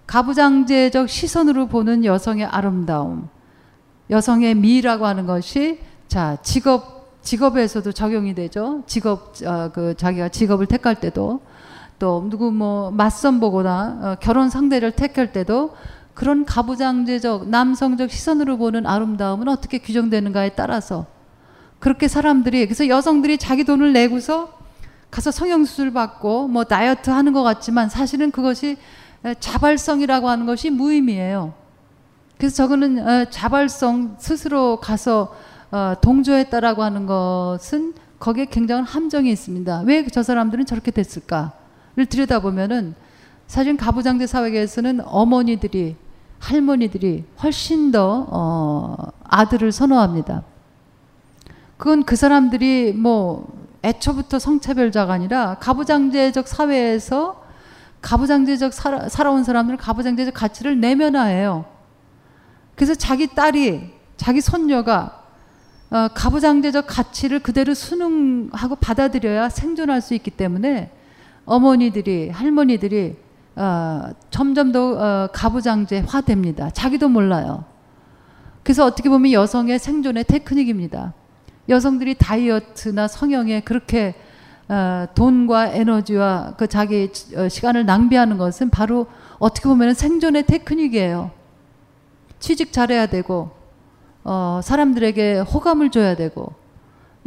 가부장제적 0.07 1.09
시선으로 1.09 1.67
보는 1.67 2.05
여성의 2.05 2.45
아름다움, 2.45 3.27
여성의 4.09 4.55
미라고 4.55 5.05
하는 5.05 5.25
것이 5.25 5.81
자 6.07 6.37
직업 6.41 7.21
직업에서도 7.21 7.91
적용이 7.91 8.33
되죠. 8.33 8.83
직업 8.87 9.33
어, 9.45 9.69
그 9.73 9.93
자기가 9.97 10.29
직업을 10.29 10.67
택할 10.67 10.95
때도 11.01 11.41
또 11.99 12.25
누구 12.29 12.53
뭐 12.53 12.91
맞선 12.91 13.41
보거나 13.41 13.99
어, 14.01 14.15
결혼 14.21 14.49
상대를 14.49 14.93
택할 14.93 15.33
때도 15.33 15.75
그런 16.17 16.45
가부장제적 16.45 17.47
남성적 17.49 18.09
시선으로 18.09 18.57
보는 18.57 18.87
아름다움은 18.87 19.47
어떻게 19.49 19.77
규정되는가에 19.77 20.49
따라서 20.55 21.05
그렇게 21.77 22.07
사람들이 22.07 22.65
그래서 22.65 22.87
여성들이 22.87 23.37
자기 23.37 23.63
돈을 23.63 23.93
내고서 23.93 24.51
가서 25.11 25.29
성형수술 25.29 25.93
받고 25.93 26.47
뭐 26.47 26.63
다이어트 26.63 27.11
하는 27.11 27.33
것 27.33 27.43
같지만 27.43 27.89
사실은 27.89 28.31
그것이 28.31 28.77
자발성이라고 29.39 30.27
하는 30.27 30.47
것이 30.47 30.71
무의미해요. 30.71 31.53
그래서 32.39 32.55
저거는 32.55 33.07
어, 33.07 33.25
자발성 33.29 34.15
스스로 34.17 34.79
가서 34.79 35.35
어, 35.69 35.93
동조했다라고 36.01 36.81
하는 36.81 37.05
것은 37.05 37.93
거기에 38.17 38.45
굉장한 38.45 38.85
함정이 38.85 39.29
있습니다. 39.29 39.83
왜 39.85 40.07
저 40.11 40.23
사람들은 40.23 40.65
저렇게 40.65 40.89
됐을까를 40.89 42.07
들여다보면은 42.09 42.95
사실 43.45 43.77
가부장제 43.77 44.25
사회에서는 44.25 45.01
어머니들이 45.05 46.06
할머니들이 46.39 47.23
훨씬 47.41 47.91
더 47.91 48.27
어, 48.29 48.95
아들을 49.23 49.71
선호합니다. 49.71 50.43
그건 51.77 52.03
그 52.03 52.15
사람들이 52.15 52.93
뭐 52.93 53.47
애초부터 53.83 54.39
성차별자가 54.39 55.13
아니라 55.13 55.55
가부장제적 55.59 56.47
사회에서 56.47 57.43
가부장제적 58.01 58.73
살아, 58.73 59.09
살아온 59.09 59.43
사람들은 59.43 59.77
가부장제적 59.77 60.33
가치를 60.33 60.79
내면화해요. 60.79 61.65
그래서 62.75 62.93
자기 62.93 63.27
딸이 63.27 63.91
자기 64.17 64.41
손녀가 64.41 65.23
어, 65.89 66.09
가부장제적 66.13 66.85
가치를 66.87 67.39
그대로 67.39 67.73
순응하고 67.73 68.75
받아들여야 68.75 69.49
생존할 69.49 70.01
수 70.01 70.13
있기 70.13 70.31
때문에 70.31 70.91
어머니들이 71.45 72.29
할머니들이 72.29 73.15
어, 73.57 74.11
점점 74.29 74.71
더 74.71 74.91
어, 74.91 75.29
가부장제화 75.33 76.21
됩니다. 76.21 76.69
자기도 76.69 77.09
몰라요. 77.09 77.65
그래서 78.61 78.85
어떻게 78.85 79.09
보면 79.09 79.31
여성의 79.31 79.79
생존의 79.79 80.25
테크닉입니다. 80.25 81.13
여성들이 81.67 82.15
다이어트나 82.15 83.07
성형에 83.07 83.61
그렇게 83.61 84.13
어, 84.69 85.07
돈과 85.15 85.69
에너지와 85.69 86.53
그 86.57 86.67
자기 86.67 87.09
어, 87.35 87.49
시간을 87.49 87.87
낭비하는 87.87 88.37
것은 88.37 88.69
바로 88.69 89.07
어떻게 89.39 89.67
보면 89.67 89.95
생존의 89.95 90.45
테크닉이에요. 90.45 91.31
취직 92.39 92.71
잘해야 92.71 93.07
되고 93.07 93.49
어, 94.23 94.59
사람들에게 94.63 95.39
호감을 95.39 95.89
줘야 95.89 96.15
되고 96.15 96.53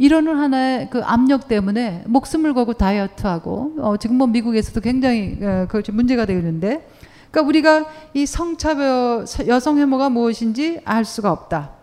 이러는 0.01 0.35
하나의 0.35 0.89
그 0.89 1.03
압력 1.03 1.47
때문에 1.47 2.03
목숨을 2.07 2.55
걸고 2.55 2.73
다이어트하고 2.73 3.75
어, 3.81 3.97
지금 3.97 4.15
뭐 4.15 4.25
미국에서도 4.25 4.81
굉장히 4.81 5.37
어, 5.39 5.67
그 5.69 5.83
문제가 5.91 6.25
되는데 6.25 6.89
그러니까 7.29 7.47
우리가 7.47 7.85
이 8.15 8.25
성차별 8.25 9.25
여성 9.45 9.77
혐오가 9.77 10.09
무엇인지 10.09 10.81
알 10.85 11.05
수가 11.05 11.31
없다. 11.31 11.73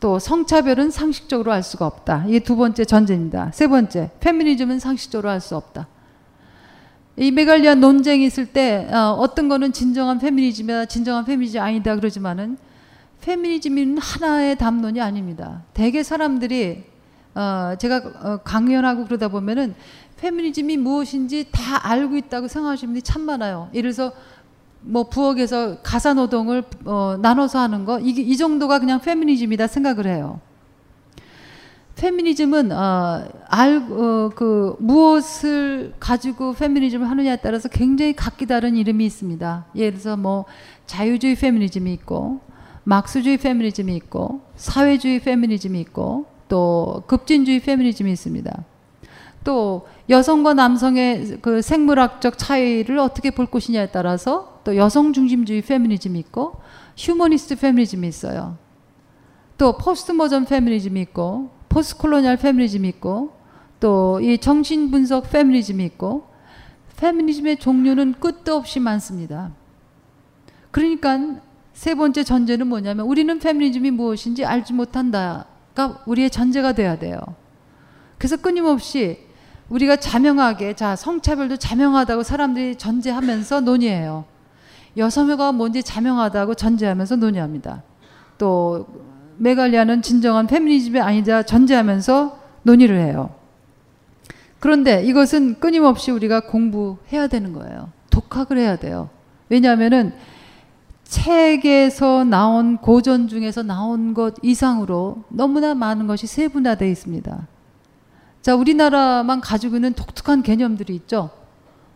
또 0.00 0.18
성차별은 0.18 0.90
상식적으로 0.90 1.52
알 1.52 1.62
수가 1.62 1.86
없다. 1.86 2.24
이게 2.26 2.40
두 2.40 2.56
번째 2.56 2.84
전제입니다. 2.84 3.52
세 3.52 3.68
번째 3.68 4.10
페미니즘은 4.18 4.80
상식적으로 4.80 5.30
알 5.30 5.40
수 5.40 5.54
없다. 5.54 5.86
이 7.16 7.30
메갈리아 7.30 7.76
논쟁이 7.76 8.26
있을 8.26 8.46
때 8.46 8.88
어, 8.92 9.24
떤 9.36 9.48
거는 9.48 9.72
진정한 9.72 10.18
페미니즘이다, 10.18 10.86
진정한 10.86 11.24
페미니즘 11.24 11.60
아니다 11.60 11.94
그러지만은 11.94 12.58
페미니즘은 13.22 13.98
하나의 13.98 14.56
담론이 14.56 15.00
아닙니다. 15.00 15.62
대개 15.74 16.02
사람들이 16.02 16.84
어, 17.34 17.74
제가 17.78 18.02
어, 18.22 18.36
강연하고 18.38 19.04
그러다 19.04 19.28
보면은 19.28 19.74
페미니즘이 20.16 20.76
무엇인지 20.78 21.48
다 21.52 21.88
알고 21.88 22.16
있다고 22.16 22.48
생각하시는 22.48 22.92
분이 22.92 23.02
참 23.02 23.22
많아요. 23.22 23.70
예를 23.74 23.92
들어서 23.92 24.12
뭐 24.80 25.08
부엌에서 25.08 25.78
가사 25.82 26.14
노동을 26.14 26.64
어, 26.84 27.16
나눠서 27.20 27.58
하는 27.58 27.84
거 27.84 28.00
이게 28.00 28.22
이 28.22 28.36
정도가 28.36 28.78
그냥 28.78 29.00
페미니즘이다 29.00 29.66
생각을 29.66 30.06
해요. 30.06 30.40
페미니즘은 31.96 32.70
어, 32.70 33.28
알그 33.48 34.76
무엇을 34.78 35.94
가지고 35.98 36.52
페미니즘을 36.52 37.10
하느냐에 37.10 37.36
따라서 37.36 37.68
굉장히 37.68 38.14
각기 38.14 38.46
다른 38.46 38.76
이름이 38.76 39.04
있습니다. 39.04 39.66
예를 39.74 39.98
들어서 39.98 40.16
뭐 40.16 40.44
자유주의 40.86 41.34
페미니즘이 41.34 41.92
있고 41.94 42.40
막스주의 42.88 43.36
페미니즘이 43.36 43.94
있고 43.96 44.40
사회주의 44.56 45.20
페미니즘이 45.20 45.78
있고 45.82 46.24
또 46.48 47.02
급진주의 47.06 47.60
페미니즘이 47.60 48.10
있습니다. 48.12 48.64
또 49.44 49.86
여성과 50.08 50.54
남성의 50.54 51.38
그 51.42 51.60
생물학적 51.60 52.38
차이를 52.38 52.98
어떻게 52.98 53.30
볼 53.30 53.44
것이냐에 53.44 53.90
따라서 53.90 54.60
또 54.64 54.74
여성 54.76 55.12
중심주의 55.12 55.60
페미니즘이 55.60 56.18
있고 56.20 56.56
휴머니스트 56.96 57.56
페미니즘이 57.56 58.08
있어요. 58.08 58.56
또 59.58 59.76
포스트 59.76 60.12
모던 60.12 60.46
페미니즘이 60.46 60.98
있고 61.02 61.50
postcolonial 61.68 62.38
페미니즘이 62.38 62.88
있고 62.88 63.32
또 63.80 64.18
이 64.22 64.38
정신 64.38 64.90
분석 64.90 65.30
페미니즘이 65.30 65.84
있고 65.84 66.26
페미니즘의 66.96 67.58
종류는 67.58 68.14
끝도 68.14 68.56
없이 68.56 68.80
많습니다. 68.80 69.52
그러니까 70.70 71.40
세 71.78 71.94
번째 71.94 72.24
전제는 72.24 72.66
뭐냐면 72.66 73.06
우리는 73.06 73.38
페미니즘이 73.38 73.92
무엇인지 73.92 74.44
알지 74.44 74.72
못한다가 74.72 76.02
우리의 76.06 76.28
전제가 76.28 76.72
돼야 76.72 76.98
돼요. 76.98 77.20
그래서 78.18 78.36
끊임없이 78.36 79.20
우리가 79.68 79.94
자명하게 79.94 80.74
자 80.74 80.96
성차별도 80.96 81.56
자명하다고 81.56 82.24
사람들이 82.24 82.74
전제하면서 82.74 83.60
논의해요. 83.60 84.24
여성애가 84.96 85.52
뭔지 85.52 85.84
자명하다고 85.84 86.56
전제하면서 86.56 87.14
논의합니다. 87.14 87.84
또 88.38 88.88
메갈리아는 89.36 90.02
진정한 90.02 90.48
페미니즘이 90.48 90.98
아니다 90.98 91.44
전제하면서 91.44 92.40
논의를 92.64 92.98
해요. 92.98 93.36
그런데 94.58 95.04
이것은 95.04 95.60
끊임없이 95.60 96.10
우리가 96.10 96.40
공부해야 96.40 97.28
되는 97.28 97.52
거예요. 97.52 97.92
독학을 98.10 98.58
해야 98.58 98.74
돼요. 98.74 99.10
왜냐하면은 99.48 100.12
책에서 101.08 102.24
나온 102.24 102.76
고전 102.76 103.28
중에서 103.28 103.62
나온 103.62 104.12
것 104.12 104.34
이상으로 104.42 105.24
너무나 105.30 105.74
많은 105.74 106.06
것이 106.06 106.26
세분화되어 106.26 106.86
있습니다. 106.86 107.46
자, 108.42 108.54
우리나라만 108.54 109.40
가지고 109.40 109.76
있는 109.76 109.94
독특한 109.94 110.42
개념들이 110.42 110.94
있죠. 110.96 111.30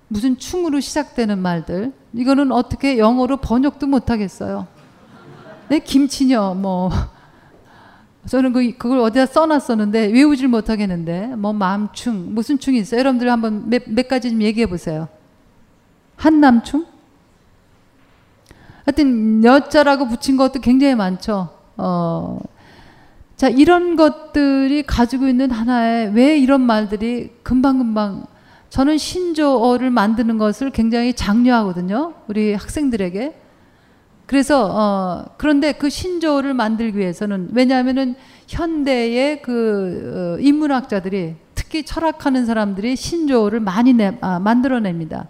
무슨 0.09 0.39
충으로 0.39 0.81
시작되는 0.81 1.39
말들. 1.39 1.93
이거는 2.15 2.53
어떻게 2.53 2.99
영어로 2.99 3.39
번역도 3.39 3.87
못 3.87 4.11
하겠어요. 4.11 4.67
네, 5.69 5.79
김치녀, 5.79 6.55
뭐. 6.55 6.91
저는 8.27 8.53
그, 8.53 8.77
그걸 8.79 8.99
어디다 9.01 9.27
써놨었는데 9.27 10.07
외우질 10.07 10.49
못하겠는데, 10.49 11.37
뭐, 11.37 11.53
마음충, 11.53 12.35
무슨 12.35 12.59
충이 12.59 12.79
있어요? 12.79 13.01
여러분들 13.01 13.31
한번 13.31 13.69
몇, 13.69 13.83
몇 13.87 14.09
가지 14.09 14.31
좀 14.31 14.43
얘기해 14.43 14.67
보세요. 14.67 15.09
한남충? 16.17 16.92
하여튼, 18.85 19.45
여자라고 19.45 20.09
붙인 20.09 20.37
것도 20.37 20.61
굉장히 20.61 20.95
많죠. 20.95 21.49
어, 21.77 22.39
자, 23.37 23.49
이런 23.49 23.97
것들이 23.97 24.85
가지고 24.85 25.27
있는 25.27 25.51
하나의 25.51 26.13
왜 26.15 26.39
이런 26.39 26.61
말들이 26.61 27.31
금방금방 27.43 28.27
저는 28.73 28.97
신조어를 28.97 29.91
만드는 29.91 30.39
것을 30.39 30.71
굉장히 30.71 31.13
장려하거든요. 31.13 32.15
우리 32.27 32.55
학생들에게. 32.55 33.35
그래서 34.25 34.67
어 34.73 35.25
그런데 35.37 35.73
그 35.73 35.91
신조어를 35.91 36.55
만들기 36.55 36.97
위해서는 36.97 37.51
왜냐하면은 37.53 38.15
현대의 38.49 39.43
그 39.43 40.39
어, 40.39 40.41
인문학자들이 40.41 41.35
특히 41.55 41.83
철학하는 41.83 42.47
사람들이 42.47 42.97
신조어를 42.97 43.61
많이 43.61 43.93
내, 43.93 44.17
아, 44.23 44.39
만들어냅니다. 44.39 45.29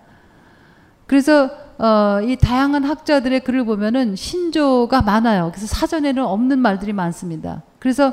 그래서 1.09 1.51
어, 1.83 2.21
이 2.23 2.37
다양한 2.37 2.85
학자들의 2.85 3.41
글을 3.41 3.65
보면은 3.65 4.15
신조가 4.15 5.03
많아요. 5.03 5.51
그래서 5.53 5.67
사전에는 5.67 6.23
없는 6.23 6.61
말들이 6.61 6.93
많습니다. 6.93 7.65
그래서 7.81 8.13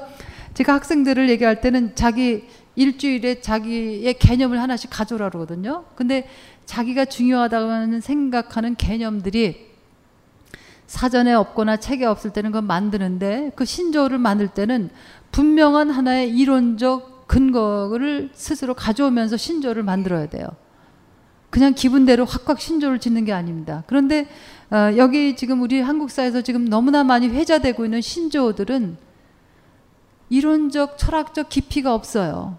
제가 0.56 0.74
학생들을 0.74 1.30
얘기할 1.30 1.62
때는 1.62 1.94
자기 1.94 2.48
일주일에 2.76 3.42
자기의 3.42 4.16
개념을 4.16 4.60
하나씩 4.60 4.90
가져오라 4.90 5.30
그러거든요. 5.30 5.84
근데 5.94 6.28
자기가 6.66 7.06
중요하다고 7.06 8.02
생각하는 8.02 8.76
개념들이 8.76 9.70
사전에 10.88 11.34
없거나 11.34 11.78
책에 11.78 12.06
없을 12.06 12.34
때는 12.34 12.50
그걸 12.50 12.64
만드는데 12.64 13.52
그 13.56 13.66
신조를 13.66 14.18
만들 14.18 14.48
때는 14.48 14.90
분명한 15.32 15.92
하나의 15.92 16.36
이론적 16.36 17.28
근거를 17.28 18.32
스스로 18.34 18.74
가져오면서 18.74 19.38
신조를 19.38 19.84
만들어야 19.84 20.28
돼요. 20.28 20.48
그냥 21.50 21.74
기분대로 21.74 22.26
확확 22.26 22.60
신조를 22.60 23.00
짓는 23.00 23.26
게 23.26 23.34
아닙니다. 23.34 23.84
그런데 23.88 24.28
어, 24.70 24.96
여기 24.98 25.36
지금 25.36 25.62
우리 25.62 25.82
한국사에서 25.82 26.42
지금 26.42 26.66
너무나 26.66 27.04
많이 27.04 27.28
회자되고 27.28 27.86
있는 27.86 28.02
신조어들은 28.02 28.98
이론적 30.30 30.98
철학적 30.98 31.50
깊이가 31.50 31.94
없어요. 31.94 32.58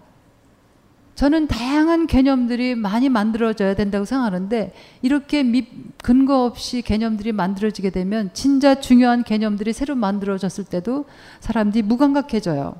저는 1.15 1.47
다양한 1.47 2.07
개념들이 2.07 2.75
많이 2.75 3.07
만들어져야 3.07 3.75
된다고 3.75 4.05
생각하는데 4.05 4.73
이렇게 5.01 5.43
미, 5.43 5.67
근거 6.01 6.45
없이 6.45 6.81
개념들이 6.81 7.31
만들어지게 7.31 7.91
되면 7.91 8.31
진짜 8.33 8.79
중요한 8.81 9.23
개념들이 9.23 9.71
새로 9.71 9.95
만들어졌을 9.95 10.63
때도 10.63 11.05
사람들이 11.39 11.83
무감각해져요. 11.83 12.75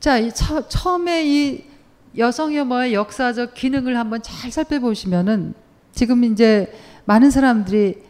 자, 0.00 0.18
이 0.18 0.32
처, 0.32 0.68
처음에 0.68 1.26
이 1.26 1.64
여성 2.18 2.52
혐오의 2.52 2.94
역사적 2.94 3.54
기능을 3.54 3.98
한번 3.98 4.22
잘 4.22 4.50
살펴보시면은 4.50 5.54
지금 5.92 6.24
이제 6.24 6.72
많은 7.04 7.30
사람들이 7.30 8.02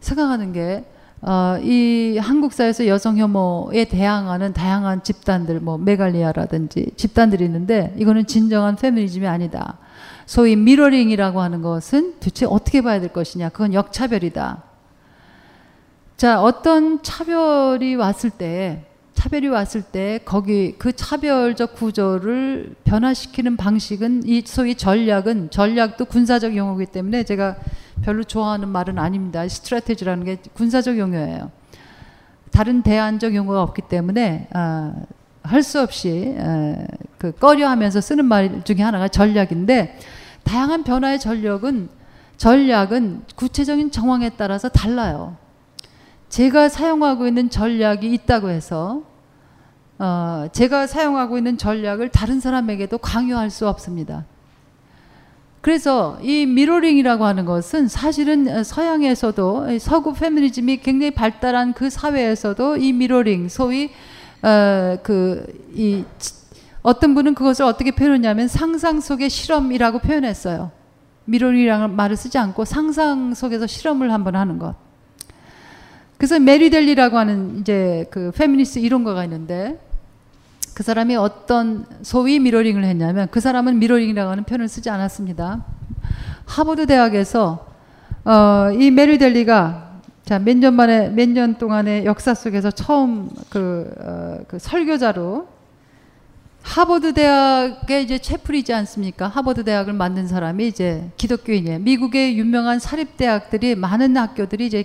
생각하는 0.00 0.52
게 0.52 0.84
어, 1.20 1.58
이 1.60 2.16
한국사에서 2.20 2.86
여성 2.86 3.18
혐오에 3.18 3.86
대항하는 3.86 4.52
다양한 4.52 5.02
집단들, 5.02 5.58
뭐 5.60 5.76
메갈리아라든지 5.76 6.92
집단들이 6.96 7.44
있는데 7.44 7.92
이거는 7.98 8.26
진정한 8.26 8.76
페미니즘이 8.76 9.26
아니다. 9.26 9.78
소위 10.26 10.54
미러링이라고 10.54 11.40
하는 11.40 11.62
것은 11.62 12.14
도대체 12.20 12.46
어떻게 12.46 12.82
봐야 12.82 13.00
될 13.00 13.12
것이냐? 13.12 13.48
그건 13.48 13.74
역차별이다. 13.74 14.62
자, 16.16 16.42
어떤 16.42 17.02
차별이 17.02 17.96
왔을 17.96 18.30
때 18.30 18.87
차별이 19.18 19.48
왔을 19.48 19.82
때 19.82 20.20
거기 20.24 20.76
그 20.78 20.92
차별적 20.92 21.74
구조를 21.74 22.76
변화시키는 22.84 23.56
방식은 23.56 24.22
이 24.24 24.42
소위 24.46 24.76
전략은 24.76 25.50
전략도 25.50 26.04
군사적 26.04 26.56
용어이기 26.56 26.92
때문에 26.92 27.24
제가 27.24 27.56
별로 28.02 28.22
좋아하는 28.22 28.68
말은 28.68 28.96
아닙니다. 28.96 29.48
스트레테지라는 29.48 30.24
게 30.24 30.36
군사적 30.54 30.96
용어예요. 30.96 31.50
다른 32.52 32.82
대안적 32.82 33.34
용어가 33.34 33.60
없기 33.64 33.82
때문에 33.88 34.46
아, 34.52 34.94
할수 35.42 35.80
없이 35.80 36.36
에, 36.38 36.86
그 37.18 37.32
꺼려하면서 37.32 38.00
쓰는 38.00 38.24
말 38.24 38.62
중에 38.62 38.82
하나가 38.82 39.08
전략인데 39.08 39.98
다양한 40.44 40.84
변화의 40.84 41.18
전략은 41.18 41.88
전략은 42.36 43.22
구체적인 43.34 43.90
정황에 43.90 44.30
따라서 44.36 44.68
달라요. 44.68 45.36
제가 46.28 46.68
사용하고 46.68 47.26
있는 47.26 47.50
전략이 47.50 48.12
있다고 48.12 48.50
해서 48.50 49.02
어, 49.98 50.46
제가 50.52 50.86
사용하고 50.86 51.38
있는 51.38 51.58
전략을 51.58 52.10
다른 52.10 52.38
사람에게도 52.40 52.98
강요할 52.98 53.50
수 53.50 53.66
없습니다. 53.68 54.24
그래서 55.60 56.18
이 56.22 56.46
미러링이라고 56.46 57.24
하는 57.24 57.44
것은 57.44 57.88
사실은 57.88 58.62
서양에서도 58.62 59.78
서구 59.80 60.12
페미니즘이 60.12 60.78
굉장히 60.78 61.10
발달한 61.10 61.72
그 61.72 61.90
사회에서도 61.90 62.76
이 62.76 62.92
미러링 62.92 63.48
소위 63.48 63.90
어, 64.42 64.96
그이 65.02 66.04
어떤 66.82 67.14
분은 67.14 67.34
그것을 67.34 67.64
어떻게 67.64 67.90
표현했냐면 67.90 68.46
상상 68.46 69.00
속의 69.00 69.30
실험이라고 69.30 69.98
표현했어요. 69.98 70.70
미러링이라는 71.24 71.96
말을 71.96 72.16
쓰지 72.16 72.38
않고 72.38 72.64
상상 72.64 73.34
속에서 73.34 73.66
실험을 73.66 74.12
한번 74.12 74.36
하는 74.36 74.58
것. 74.58 74.87
그래서 76.18 76.38
메리델리라고 76.38 77.16
하는 77.16 77.60
이제 77.60 78.06
그 78.10 78.32
페미니스트 78.32 78.80
이론가가 78.80 79.24
있는데 79.24 79.80
그 80.74 80.82
사람이 80.82 81.16
어떤 81.16 81.86
소위 82.02 82.38
미러링을 82.40 82.84
했냐면 82.84 83.28
그 83.30 83.40
사람은 83.40 83.78
미러링이라고 83.78 84.30
하는 84.30 84.44
표현을 84.44 84.68
쓰지 84.68 84.90
않았습니다. 84.90 85.64
하버드 86.44 86.86
대학에서 86.86 87.66
어, 88.24 88.70
이 88.78 88.90
메리델리가 88.90 89.86
자, 90.24 90.38
몇 90.38 90.58
년 90.58 90.74
만에, 90.74 91.08
몇 91.08 91.30
년 91.30 91.56
동안의 91.56 92.04
역사 92.04 92.34
속에서 92.34 92.70
처음 92.70 93.30
그, 93.48 93.90
어, 93.98 94.38
그 94.46 94.58
설교자로 94.58 95.48
하버드 96.62 97.14
대학의 97.14 98.04
이제 98.04 98.18
채플이지 98.18 98.74
않습니까? 98.74 99.26
하버드 99.28 99.64
대학을 99.64 99.94
만든 99.94 100.26
사람이 100.26 100.66
이제 100.66 101.08
기독교인이에요. 101.16 101.78
미국의 101.78 102.36
유명한 102.38 102.78
사립대학들이 102.78 103.74
많은 103.76 104.16
학교들이 104.16 104.66
이제 104.66 104.84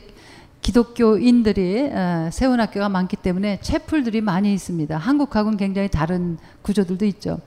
기독교인들이 0.63 1.91
어, 1.91 2.29
세운 2.31 2.59
학교가 2.59 2.89
많기 2.89 3.15
때문에 3.15 3.59
채플들이 3.61 4.21
많이 4.21 4.51
있습니다. 4.53 4.97
한국하고는 4.97 5.57
굉장히 5.57 5.89
다른 5.89 6.37
구조들도 6.63 7.05
있죠. 7.05 7.39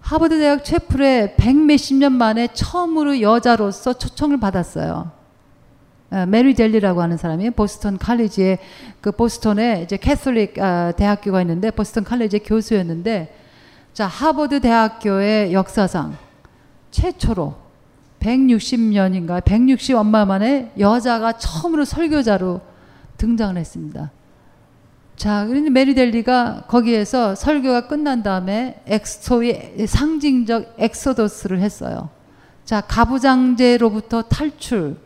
하버드 0.00 0.38
대학 0.38 0.64
채플에 0.64 1.34
백 1.36 1.56
몇십 1.56 1.96
년 1.96 2.12
만에 2.12 2.48
처음으로 2.52 3.20
여자로서 3.20 3.94
초청을 3.94 4.38
받았어요. 4.38 5.10
어, 6.10 6.26
메리 6.26 6.54
델리라고 6.54 7.02
하는 7.02 7.16
사람이 7.16 7.50
보스턴 7.50 7.98
칼리지에 7.98 8.58
그 9.00 9.10
보스턴에 9.10 9.82
이제 9.82 9.96
캐톨릭 9.96 10.58
어, 10.58 10.92
대학교가 10.96 11.40
있는데 11.40 11.72
보스턴 11.72 12.04
칼리지 12.04 12.40
교수였는데 12.40 13.34
자 13.92 14.06
하버드 14.06 14.60
대학교의 14.60 15.52
역사상 15.52 16.16
최초로 16.92 17.65
160년인가 18.20 19.44
160 19.44 19.96
얼마 19.96 20.24
만에 20.24 20.72
여자가 20.78 21.38
처음으로 21.38 21.84
설교자로 21.84 22.60
등장을 23.18 23.56
했습니다. 23.56 24.10
자, 25.16 25.46
그런데 25.46 25.70
메리델리가 25.70 26.64
거기에서 26.68 27.34
설교가 27.34 27.88
끝난 27.88 28.22
다음에 28.22 28.82
엑소의 28.86 29.86
상징적 29.86 30.74
엑소더스를 30.78 31.60
했어요. 31.60 32.10
자, 32.64 32.82
가부장제로부터 32.82 34.22
탈출. 34.22 34.96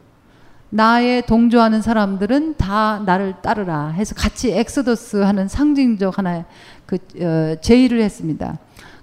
나에 0.73 1.21
동조하는 1.23 1.83
사람들은 1.83 2.57
다 2.57 3.03
나를 3.05 3.35
따르라 3.43 3.89
해서 3.89 4.15
같이 4.15 4.53
엑소더스 4.53 5.17
하는 5.17 5.49
상징적 5.49 6.17
하나의 6.17 6.45
그 6.87 6.97
어, 7.21 7.57
제의를 7.61 8.01
했습니다. 8.03 8.59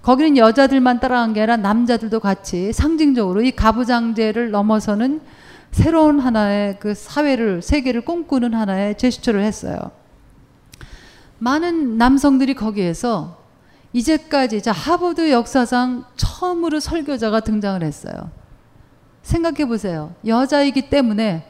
거기는 0.08 0.38
여자들만 0.38 1.02
따라간 1.02 1.34
게 1.34 1.42
아니라 1.42 1.58
남자들도 1.58 2.22
같이 2.22 2.72
상징적으로 2.72 3.42
이 3.42 3.52
가부장제를 3.52 4.52
넘어서는 4.52 5.20
새로운 5.72 6.22
하나의 6.22 6.78
그 6.80 6.94
사회를 6.94 7.62
세계를 7.62 8.06
꿈꾸는 8.06 8.54
하나의 8.54 8.98
제스처를 8.98 9.44
했어요. 9.44 9.92
많은 11.40 11.98
남성들이 11.98 12.54
거기에서 12.54 13.44
이제까지 13.92 14.62
자 14.62 14.72
하버드 14.72 15.30
역사상 15.30 16.06
처음으로 16.16 16.80
설교자가 16.80 17.42
등장을 17.42 17.84
했어요. 17.84 18.32
생각해 19.24 19.66
보세요. 19.66 20.16
여자이기 20.26 20.90
때문에 20.90 21.46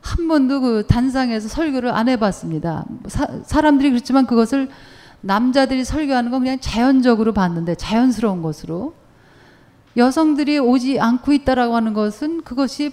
한 0.00 0.26
번도 0.26 0.60
그 0.62 0.86
단상에서 0.88 1.46
설교를 1.46 1.92
안 1.92 2.08
해봤습니다. 2.08 2.86
사, 3.06 3.28
사람들이 3.44 3.90
그렇지만 3.90 4.26
그것을 4.26 4.68
남자들이 5.20 5.84
설교하는 5.84 6.30
건 6.30 6.40
그냥 6.40 6.58
자연적으로 6.60 7.32
봤는데 7.32 7.74
자연스러운 7.74 8.42
것으로 8.42 8.94
여성들이 9.96 10.58
오지 10.58 11.00
않고 11.00 11.32
있다라고 11.32 11.76
하는 11.76 11.92
것은 11.92 12.42
그것이 12.42 12.92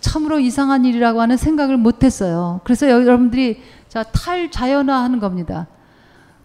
참으로 0.00 0.38
이상한 0.38 0.84
일이라고 0.84 1.20
하는 1.20 1.36
생각을 1.36 1.76
못했어요. 1.76 2.60
그래서 2.64 2.88
여러분들이 2.88 3.62
자 3.88 4.02
탈자연화하는 4.02 5.18
겁니다. 5.18 5.66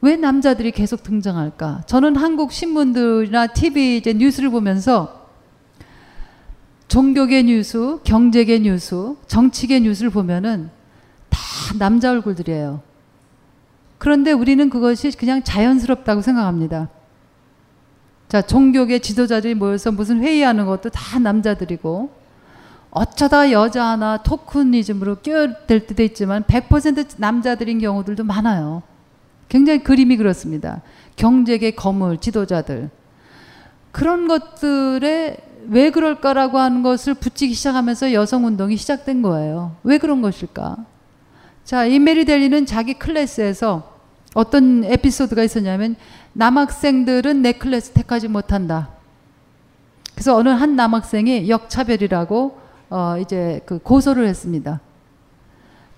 왜 0.01 0.15
남자들이 0.15 0.71
계속 0.71 1.03
등장할까? 1.03 1.83
저는 1.85 2.15
한국 2.15 2.53
신문들이나 2.53 3.47
TV 3.47 3.97
이제 3.97 4.13
뉴스를 4.13 4.49
보면서 4.49 5.27
종교계 6.87 7.43
뉴스, 7.43 7.99
경제계 8.03 8.59
뉴스, 8.59 9.15
정치계 9.27 9.81
뉴스를 9.81 10.09
보면은 10.09 10.69
다 11.29 11.39
남자 11.77 12.11
얼굴들이에요. 12.11 12.88
그런데 13.99 14.31
우리는 14.31 14.69
그것이 14.69 15.11
그냥 15.11 15.43
자연스럽다고 15.43 16.21
생각합니다. 16.21 16.89
자, 18.29 18.41
종교계 18.41 18.99
지도자들이 18.99 19.53
모여서 19.53 19.91
무슨 19.91 20.21
회의하는 20.21 20.65
것도 20.65 20.89
다 20.89 21.19
남자들이고, 21.19 22.09
어쩌다 22.91 23.51
여자 23.51 23.85
하나 23.85 24.17
토크니즘으로 24.17 25.19
끼어들 25.19 25.85
때도 25.85 26.01
있지만 26.03 26.43
100% 26.43 27.15
남자들인 27.17 27.79
경우들도 27.79 28.23
많아요. 28.23 28.81
굉장히 29.47 29.83
그림이 29.83 30.17
그렇습니다. 30.17 30.81
경제계 31.15 31.71
거물 31.71 32.17
지도자들. 32.17 32.89
그런 33.91 34.27
것들에 34.27 35.37
왜 35.67 35.91
그럴까라고 35.91 36.57
하는 36.57 36.83
것을 36.83 37.15
붙이기 37.15 37.53
시작하면서 37.53 38.13
여성 38.13 38.45
운동이 38.45 38.77
시작된 38.77 39.21
거예요. 39.21 39.75
왜 39.83 39.97
그런 39.97 40.21
것일까? 40.21 40.77
자, 41.63 41.85
이 41.85 41.99
메리 41.99 42.25
델리는 42.25 42.65
자기 42.65 42.93
클래스에서 42.95 43.99
어떤 44.33 44.83
에피소드가 44.83 45.43
있었냐면 45.43 45.95
남학생들은 46.33 47.41
내 47.41 47.53
클래스 47.53 47.91
택하지 47.91 48.27
못한다. 48.27 48.89
그래서 50.13 50.35
어느 50.35 50.49
한 50.49 50.75
남학생이 50.75 51.49
역차별이라고 51.49 52.59
어 52.89 53.15
이제 53.21 53.61
그 53.65 53.79
고소를 53.79 54.27
했습니다. 54.27 54.81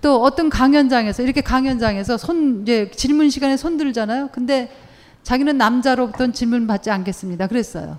또 0.00 0.22
어떤 0.22 0.50
강연장에서 0.50 1.22
이렇게 1.22 1.40
강연장에서 1.40 2.18
손 2.18 2.62
이제 2.62 2.90
질문 2.90 3.30
시간에 3.30 3.56
손 3.56 3.76
들잖아요. 3.76 4.28
근데 4.32 4.70
자기는 5.22 5.56
남자로부터 5.56 6.30
질문 6.32 6.66
받지 6.66 6.90
않겠습니다. 6.90 7.46
그랬어요. 7.46 7.98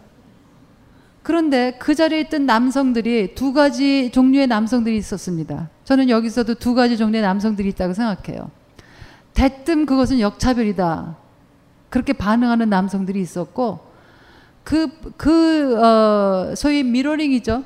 그런데 1.23 1.77
그 1.79 1.95
자리에 1.95 2.19
있던 2.21 2.45
남성들이 2.45 3.35
두 3.35 3.53
가지 3.53 4.11
종류의 4.11 4.47
남성들이 4.47 4.97
있었습니다. 4.97 5.69
저는 5.83 6.09
여기서도 6.09 6.55
두 6.55 6.73
가지 6.73 6.97
종류의 6.97 7.21
남성들이 7.21 7.69
있다고 7.69 7.93
생각해요. 7.93 8.49
대뜸 9.33 9.85
그것은 9.85 10.19
역차별이다. 10.19 11.17
그렇게 11.89 12.13
반응하는 12.13 12.69
남성들이 12.69 13.19
있었고, 13.21 13.79
그, 14.63 14.87
그, 15.17 15.77
어, 15.83 16.55
소위 16.55 16.83
미러링이죠. 16.83 17.63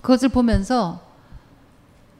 그것을 0.00 0.28
보면서 0.28 1.08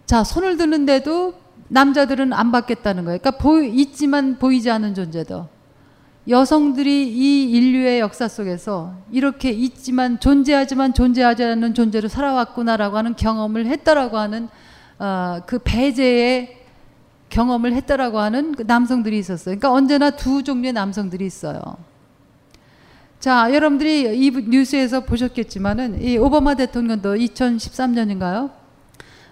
자, 0.08 0.24
손을 0.24 0.56
드는데도 0.56 1.34
남자들은 1.68 2.32
안 2.32 2.50
받겠다는 2.50 3.04
거예요. 3.04 3.18
그러니까 3.18 3.42
보이, 3.42 3.68
있지만 3.74 4.38
보이지 4.38 4.70
않는 4.70 4.94
존재도. 4.94 5.46
여성들이 6.26 7.08
이 7.08 7.50
인류의 7.50 8.00
역사 8.00 8.26
속에서 8.26 8.94
이렇게 9.10 9.50
있지만 9.50 10.18
존재하지만 10.18 10.94
존재하지 10.94 11.44
않는 11.44 11.74
존재로 11.74 12.08
살아왔구나라고 12.08 12.96
하는 12.96 13.16
경험을 13.16 13.66
했다라고 13.66 14.16
하는 14.16 14.48
어, 14.98 15.40
그 15.46 15.58
배제의 15.58 16.56
경험을 17.30 17.72
했다라고 17.74 18.18
하는 18.18 18.54
그 18.54 18.62
남성들이 18.62 19.18
있었어요. 19.18 19.56
그러니까 19.56 19.72
언제나 19.72 20.10
두 20.10 20.42
종류의 20.42 20.72
남성들이 20.72 21.24
있어요. 21.26 21.60
자, 23.20 23.52
여러분들이 23.52 24.24
이 24.24 24.30
뉴스에서 24.30 25.00
보셨겠지만은 25.00 26.00
이 26.02 26.18
오바마 26.18 26.54
대통령도 26.54 27.16
2013년인가요? 27.16 28.50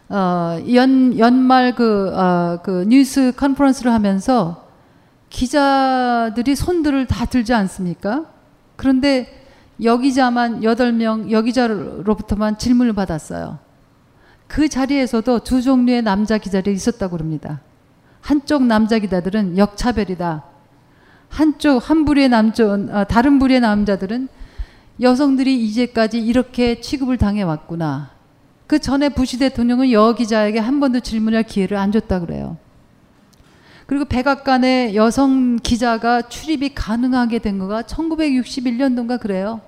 어, 0.08 0.58
연, 0.74 1.18
연말 1.18 1.74
그, 1.74 2.12
어, 2.14 2.60
그 2.62 2.84
뉴스 2.88 3.32
컨퍼런스를 3.36 3.92
하면서 3.92 4.66
기자들이 5.30 6.54
손들을 6.54 7.06
다 7.06 7.26
들지 7.26 7.52
않습니까? 7.54 8.26
그런데 8.76 9.44
여기자만 9.82 10.60
8명, 10.60 11.30
여기자로부터만 11.30 12.58
질문을 12.58 12.92
받았어요. 12.92 13.58
그 14.46 14.68
자리에서도 14.68 15.40
두 15.40 15.62
종류의 15.62 16.02
남자 16.02 16.38
기자들이 16.38 16.74
있었다고 16.74 17.18
합니다. 17.18 17.60
한쪽 18.20 18.64
남자 18.64 18.98
기자들은 18.98 19.58
역차별이다. 19.58 20.44
한쪽, 21.28 21.90
한 21.90 22.04
부류의 22.04 22.28
남자, 22.28 22.64
어, 22.64 23.04
다른 23.08 23.38
부류의 23.38 23.60
남자들은 23.60 24.28
여성들이 25.00 25.64
이제까지 25.66 26.20
이렇게 26.20 26.80
취급을 26.80 27.18
당해 27.18 27.42
왔구나. 27.42 28.10
그 28.66 28.78
전에 28.78 29.10
부시 29.10 29.38
대통령은 29.38 29.92
여 29.92 30.14
기자에게 30.14 30.58
한 30.58 30.80
번도 30.80 31.00
질문할 31.00 31.44
기회를 31.44 31.76
안 31.76 31.92
줬다 31.92 32.20
그래요. 32.20 32.56
그리고 33.86 34.04
백악관에 34.04 34.94
여성 34.96 35.58
기자가 35.62 36.22
출입이 36.22 36.74
가능하게 36.74 37.38
된 37.38 37.58
거가 37.58 37.82
1961년도인가 37.82 39.20
그래요. 39.20 39.60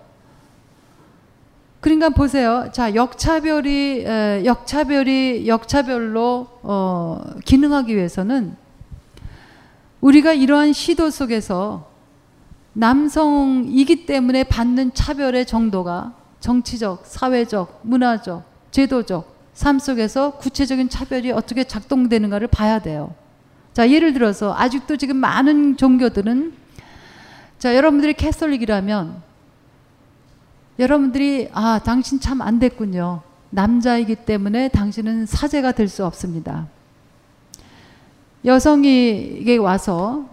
그러니까 1.80 2.08
보세요. 2.08 2.68
자, 2.72 2.94
역차별이 2.94 4.04
에, 4.04 4.42
역차별이 4.44 5.46
역차별로 5.46 6.48
어, 6.62 7.24
기능하기 7.44 7.94
위해서는 7.94 8.56
우리가 10.00 10.32
이러한 10.32 10.72
시도 10.72 11.10
속에서 11.10 11.88
남성이기 12.72 14.06
때문에 14.06 14.44
받는 14.44 14.94
차별의 14.94 15.46
정도가 15.46 16.14
정치적, 16.40 17.02
사회적, 17.04 17.80
문화적, 17.82 18.44
제도적 18.70 19.36
삶 19.52 19.78
속에서 19.78 20.32
구체적인 20.32 20.88
차별이 20.88 21.32
어떻게 21.32 21.64
작동되는가를 21.64 22.46
봐야 22.48 22.78
돼요. 22.78 23.14
자, 23.72 23.88
예를 23.90 24.12
들어서 24.12 24.54
아직도 24.56 24.96
지금 24.96 25.16
많은 25.16 25.76
종교들은 25.76 26.52
자, 27.58 27.74
여러분들이 27.74 28.14
캐톨릭이라면 28.14 29.27
여러분들이 30.78 31.48
아, 31.52 31.80
당신 31.84 32.20
참 32.20 32.40
안 32.40 32.58
됐군요. 32.58 33.22
남자이기 33.50 34.14
때문에 34.14 34.68
당신은 34.68 35.26
사제가 35.26 35.72
될 35.72 35.88
수 35.88 36.04
없습니다. 36.04 36.66
여성에게 38.44 39.56
와서 39.56 40.26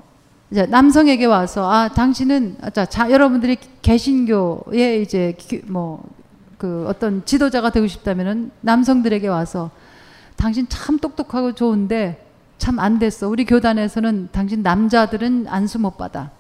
이제 0.52 0.66
남성에게 0.66 1.26
와서 1.26 1.70
아 1.72 1.88
당신은 1.90 2.58
자, 2.74 2.86
자 2.86 3.10
여러분들이 3.10 3.58
개신교에 3.82 5.02
이제 5.02 5.36
뭐 5.68 6.04
그 6.58 6.86
어떤 6.88 7.26
지도자가 7.26 7.70
되고 7.70 7.86
싶다면은 7.86 8.50
남성들에게 8.62 9.28
와서 9.28 9.72
당신 10.38 10.66
참 10.70 10.98
똑똑하고 11.00 11.54
좋은데 11.54 12.26
참 12.58 12.80
안 12.80 12.98
됐어. 12.98 13.28
우리 13.28 13.44
교단에서는 13.44 14.30
당신 14.32 14.62
남자들은 14.64 15.48
안수 15.50 15.80
못 15.80 15.98
받아. 15.98 16.32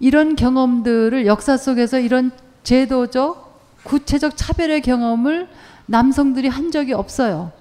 이런 0.00 0.34
경험들을 0.34 1.26
역사 1.26 1.58
속에서 1.58 1.98
이런 1.98 2.30
제도적, 2.62 3.48
구체적 3.84 4.36
차별의 4.36 4.82
경험을 4.82 5.48
남성들이 5.86 6.48
한 6.48 6.70
적이 6.70 6.92
없어요. 6.94 7.52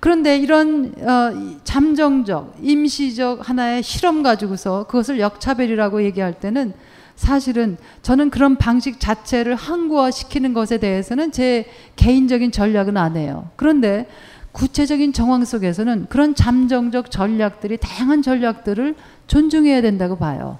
그런데 0.00 0.36
이런 0.36 0.94
어, 1.00 1.60
잠정적, 1.64 2.56
임시적 2.60 3.48
하나의 3.48 3.82
실험 3.82 4.22
가지고서 4.22 4.84
그것을 4.84 5.18
역차별이라고 5.18 6.04
얘기할 6.04 6.34
때는 6.34 6.74
사실은 7.16 7.76
저는 8.02 8.30
그런 8.30 8.56
방식 8.56 9.00
자체를 9.00 9.54
항구화 9.54 10.10
시키는 10.10 10.52
것에 10.52 10.78
대해서는 10.78 11.32
제 11.32 11.66
개인적인 11.96 12.52
전략은 12.52 12.96
안 12.96 13.16
해요. 13.16 13.48
그런데 13.56 14.06
구체적인 14.52 15.12
정황 15.12 15.44
속에서는 15.44 16.06
그런 16.08 16.34
잠정적 16.34 17.10
전략들이 17.10 17.78
다양한 17.78 18.22
전략들을 18.22 18.94
존중해야 19.26 19.80
된다고 19.80 20.16
봐요. 20.16 20.58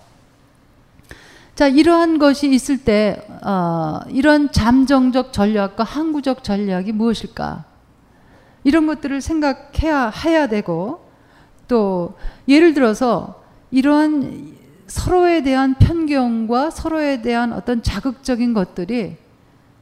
자, 1.55 1.69
이러한 1.69 2.19
것이 2.19 2.53
있을 2.53 2.79
때, 2.79 3.25
어, 3.45 4.01
이런 4.09 4.51
잠정적 4.51 5.33
전략과 5.33 5.85
항구적 5.85 6.43
전략이 6.43 6.91
무엇일까? 6.91 7.65
이런 8.65 8.87
것들을 8.87 9.21
생각해야 9.21 10.09
해야 10.09 10.49
되고, 10.49 11.05
또, 11.69 12.15
예를 12.49 12.75
들어서, 12.75 13.45
이러한 13.71 14.55
서로에 14.89 15.43
대한 15.43 15.75
편견과 15.75 16.71
서로에 16.71 17.23
대한 17.23 17.53
어떤 17.53 17.83
자극적인 17.83 18.53
것들이 18.53 19.17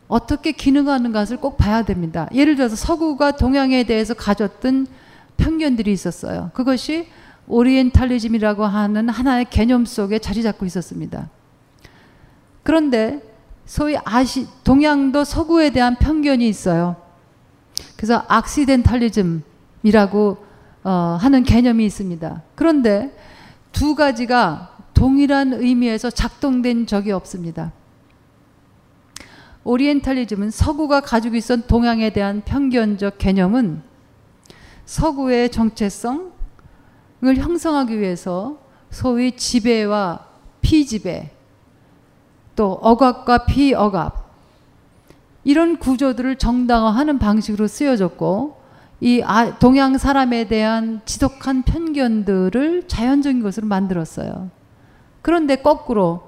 어떻게 0.08 0.52
기능하는 0.52 1.10
것을 1.10 1.38
꼭 1.38 1.56
봐야 1.56 1.82
됩니다. 1.82 2.28
예를 2.34 2.54
들어서 2.54 2.76
서구가 2.76 3.32
동양에 3.32 3.84
대해서 3.84 4.12
가졌던 4.12 4.86
편견들이 5.38 5.90
있었어요. 5.90 6.50
그것이 6.52 7.08
오리엔탈리즘이라고 7.48 8.64
하는 8.64 9.08
하나의 9.08 9.46
개념 9.48 9.86
속에 9.86 10.18
자리 10.18 10.42
잡고 10.42 10.66
있었습니다. 10.66 11.30
그런데 12.62 13.20
소위 13.64 13.96
아시 14.04 14.46
동양도 14.64 15.24
서구에 15.24 15.70
대한 15.70 15.96
편견이 15.96 16.46
있어요. 16.48 16.96
그래서 17.96 18.24
악시덴탈리즘이라고 18.28 19.42
어, 20.84 21.16
하는 21.20 21.44
개념이 21.44 21.86
있습니다. 21.86 22.42
그런데 22.54 23.16
두 23.70 23.94
가지가 23.94 24.76
동일한 24.94 25.52
의미에서 25.52 26.10
작동된 26.10 26.86
적이 26.86 27.12
없습니다. 27.12 27.72
오리엔탈리즘은 29.64 30.50
서구가 30.50 31.02
가지고 31.02 31.36
있었던 31.36 31.68
동양에 31.68 32.10
대한 32.10 32.42
편견적 32.44 33.18
개념은 33.18 33.82
서구의 34.84 35.50
정체성을 35.50 36.32
형성하기 37.22 37.98
위해서 38.00 38.58
소위 38.90 39.32
지배와 39.36 40.26
피지배, 40.60 41.30
또 42.62 42.78
억압과 42.80 43.38
피억압 43.38 44.22
이런 45.42 45.78
구조들을 45.78 46.36
정당화하는 46.36 47.18
방식으로 47.18 47.66
쓰여졌고 47.66 48.56
이 49.00 49.20
아, 49.24 49.58
동양 49.58 49.98
사람에 49.98 50.46
대한 50.46 51.00
지독한 51.04 51.62
편견들을 51.64 52.86
자연적인 52.86 53.42
것으로 53.42 53.66
만들었어요. 53.66 54.50
그런데 55.22 55.56
거꾸로 55.56 56.22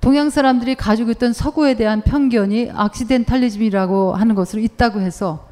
동양 0.00 0.30
사람들이 0.30 0.74
가지고 0.74 1.10
있던 1.10 1.34
서구에 1.34 1.74
대한 1.74 2.00
편견이 2.00 2.70
악시덴탈리즘이라고 2.74 4.14
하는 4.14 4.34
것으로 4.34 4.62
있다고 4.62 5.00
해서 5.00 5.48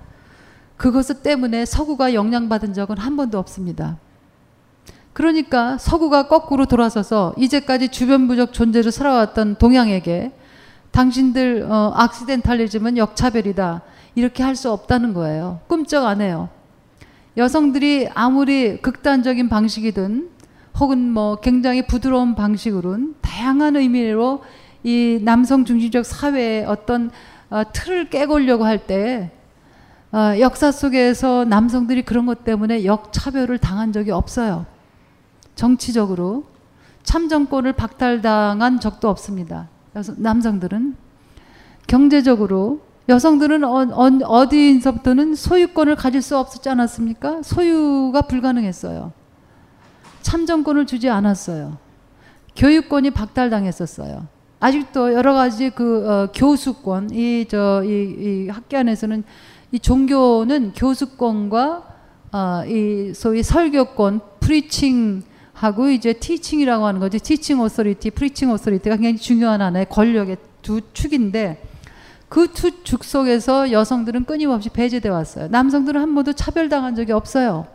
그것 0.79 1.23
때문에 1.23 1.67
서구가 1.67 2.15
영향받은 2.15 2.73
적은 2.73 2.97
한 2.97 3.19
번도 3.19 3.39
없습니다. 3.39 3.99
그러니까 5.13 5.77
서구가 5.79 6.29
거꾸로 6.29 6.67
돌아서서 6.67 7.35
이제까지 7.37 7.89
주변부적 7.89 8.53
존재로 8.53 8.91
살아왔던 8.91 9.57
동양에게 9.57 10.33
당신들 10.93 11.67
어, 11.69 11.93
악시덴탈리즘은 11.95 12.97
역차별이다 12.97 13.83
이렇게 14.15 14.43
할 14.43 14.57
수 14.57 14.71
없다는 14.73 15.15
거예요. 15.15 15.61
꿈쩍 15.67 16.05
안 16.05 16.21
해요. 16.21 16.49
여성들이 17.37 18.09
아무리 18.15 18.79
극단적인 18.79 19.49
방식이든 19.49 20.29
혹은 20.79 21.11
뭐 21.11 21.37
굉장히 21.37 21.87
부드러운 21.87 22.35
방식으로는 22.35 23.15
다양한 23.21 23.77
의미로 23.77 24.43
이 24.83 25.21
남성 25.23 25.65
중심적 25.65 26.05
사회의 26.05 26.65
어떤 26.65 27.11
어, 27.51 27.63
틀을 27.73 28.11
깨고려고 28.11 28.65
할때 28.65 29.31
어, 30.13 30.35
역사 30.41 30.73
속에서 30.73 31.45
남성들이 31.45 32.03
그런 32.03 32.27
것 32.27 32.45
때문에 32.45 32.85
역차별을 32.85 33.59
당한 33.59 33.93
적이 33.93 34.11
없어요. 34.11 34.67
정치적으로 35.61 36.45
참정권을 37.03 37.75
박탈당한 37.75 38.81
적도 38.81 39.11
없습니다. 39.11 39.69
남성들은 40.17 40.97
경제적으로 41.87 42.81
여성들은 43.11 43.65
어, 43.65 44.49
디서부터는 44.49 45.35
소유권을 45.35 45.97
가질 45.97 46.23
수 46.23 46.39
없었지 46.39 46.71
않았습니까? 46.71 47.43
소유가 47.43 48.23
불가능했어요. 48.23 49.13
참정권을 50.23 50.87
주지 50.87 51.11
않았어요. 51.11 51.77
교육권이 52.57 53.11
박탈당했었어요. 53.11 54.29
아직도 54.61 55.13
여러 55.13 55.35
가지 55.35 55.69
그 55.69 56.09
어, 56.09 56.29
교수권, 56.33 57.11
이 57.11 57.45
저이 57.47 57.89
이 57.89 58.49
학교 58.49 58.79
안에서는 58.79 59.25
이 59.73 59.79
종교는 59.79 60.73
교수권과 60.75 61.85
어, 62.33 62.65
이 62.67 63.13
소위 63.13 63.43
설교권, 63.43 64.21
preaching 64.41 65.29
하고 65.61 65.91
이제 65.91 66.15
teaching이라고 66.15 66.87
하는 66.87 67.01
거지. 67.01 67.19
teaching 67.19 67.61
authority, 67.61 68.13
preaching 68.13 68.51
authority가 68.51 68.97
굉장히 68.97 69.19
중요한 69.19 69.61
하나의 69.61 69.87
권력의 69.91 70.39
두 70.63 70.81
축인데 70.95 71.63
그 72.31 72.47
두 72.55 72.71
축 72.83 73.05
속에서 73.05 73.71
여성들은 73.71 74.25
끊임없이 74.25 74.71
배제돼 74.71 75.11
왔어요. 75.11 75.49
남성들은 75.49 76.01
한 76.01 76.15
번도 76.15 76.33
차별당한 76.33 76.95
적이 76.95 77.13
없어요. 77.13 77.67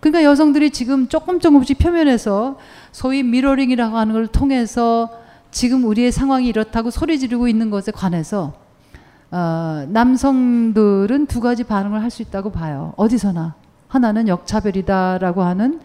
그러니까 0.00 0.24
여성들이 0.24 0.70
지금 0.70 1.08
조금 1.08 1.38
조금씩 1.38 1.76
표면에서 1.78 2.56
소위 2.92 3.22
mirroring이라고 3.24 3.98
하는 3.98 4.14
걸 4.14 4.26
통해서 4.28 5.10
지금 5.50 5.84
우리의 5.84 6.12
상황이 6.12 6.48
이렇다고 6.48 6.90
소리 6.90 7.18
지르고 7.18 7.46
있는 7.46 7.68
것에 7.68 7.92
관해서 7.92 8.54
어, 9.30 9.84
남성들은 9.90 11.26
두 11.26 11.40
가지 11.40 11.64
반응을 11.64 12.02
할 12.02 12.10
수 12.10 12.22
있다고 12.22 12.50
봐요. 12.52 12.94
어디서나 12.96 13.54
하나는 13.88 14.28
역차별이다라고 14.28 15.42
하는 15.42 15.80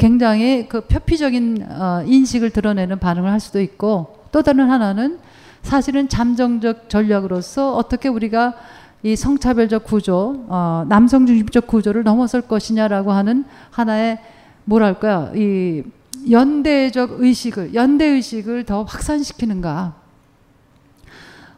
굉장히 0.00 0.66
그 0.66 0.80
표피적인 0.80 1.66
어, 1.68 2.02
인식을 2.06 2.50
드러내는 2.50 2.98
반응을 2.98 3.30
할 3.30 3.38
수도 3.38 3.60
있고 3.60 4.16
또 4.32 4.40
다른 4.40 4.70
하나는 4.70 5.18
사실은 5.62 6.08
잠정적 6.08 6.88
전략으로서 6.88 7.76
어떻게 7.76 8.08
우리가 8.08 8.54
이 9.02 9.14
성차별적 9.14 9.84
구조, 9.84 10.46
어, 10.48 10.86
남성 10.88 11.26
중심적 11.26 11.66
구조를 11.66 12.02
넘어설 12.02 12.40
것이냐라고 12.40 13.12
하는 13.12 13.44
하나의 13.70 14.18
뭐랄까요, 14.64 15.32
이 15.34 15.82
연대적 16.30 17.20
의식을, 17.20 17.74
연대 17.74 18.06
의식을 18.06 18.64
더 18.64 18.84
확산시키는가. 18.84 19.94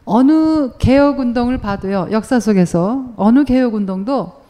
어느 0.03 0.71
개혁 0.79 1.19
운동을 1.19 1.59
봐도요, 1.59 2.09
역사 2.11 2.41
속에서 2.41 3.05
어느 3.15 3.45
개혁 3.45 3.75
운동도 3.75 4.42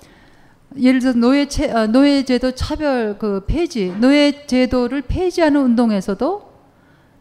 예를 0.80 1.00
들어서 1.00 1.18
노예 1.18 1.48
체, 1.48 1.72
어, 1.72 1.88
노예제도 1.88 2.52
차별 2.52 3.18
그 3.18 3.44
폐지, 3.48 3.94
노예제도를 4.00 5.02
폐지하는 5.04 5.62
운동에서도 5.62 6.54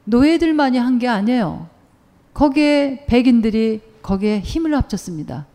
노예들만이 0.05 0.79
한 0.79 0.99
게 0.99 1.09
아니에요. 1.09 1.69
거기에 2.35 3.05
백인들이 3.07 3.81
거기에 4.03 4.41
힘을 4.41 4.75
합쳤습니다. 4.77 5.47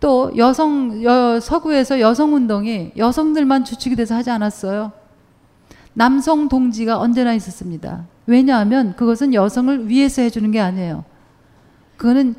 또 0.00 0.32
여성 0.36 1.02
여, 1.04 1.38
서구에서 1.40 2.00
여성 2.00 2.34
운동이 2.34 2.92
여성들만 2.96 3.64
주축이 3.64 3.96
돼서 3.96 4.14
하지 4.14 4.30
않았어요. 4.30 4.92
남성 5.94 6.48
동지가 6.48 6.98
언제나 6.98 7.34
있었습니다. 7.34 8.06
왜냐하면 8.26 8.94
그것은 8.96 9.34
여성을 9.34 9.88
위해서 9.88 10.22
해주는 10.22 10.50
게 10.50 10.60
아니에요. 10.60 11.04
그거는 11.96 12.34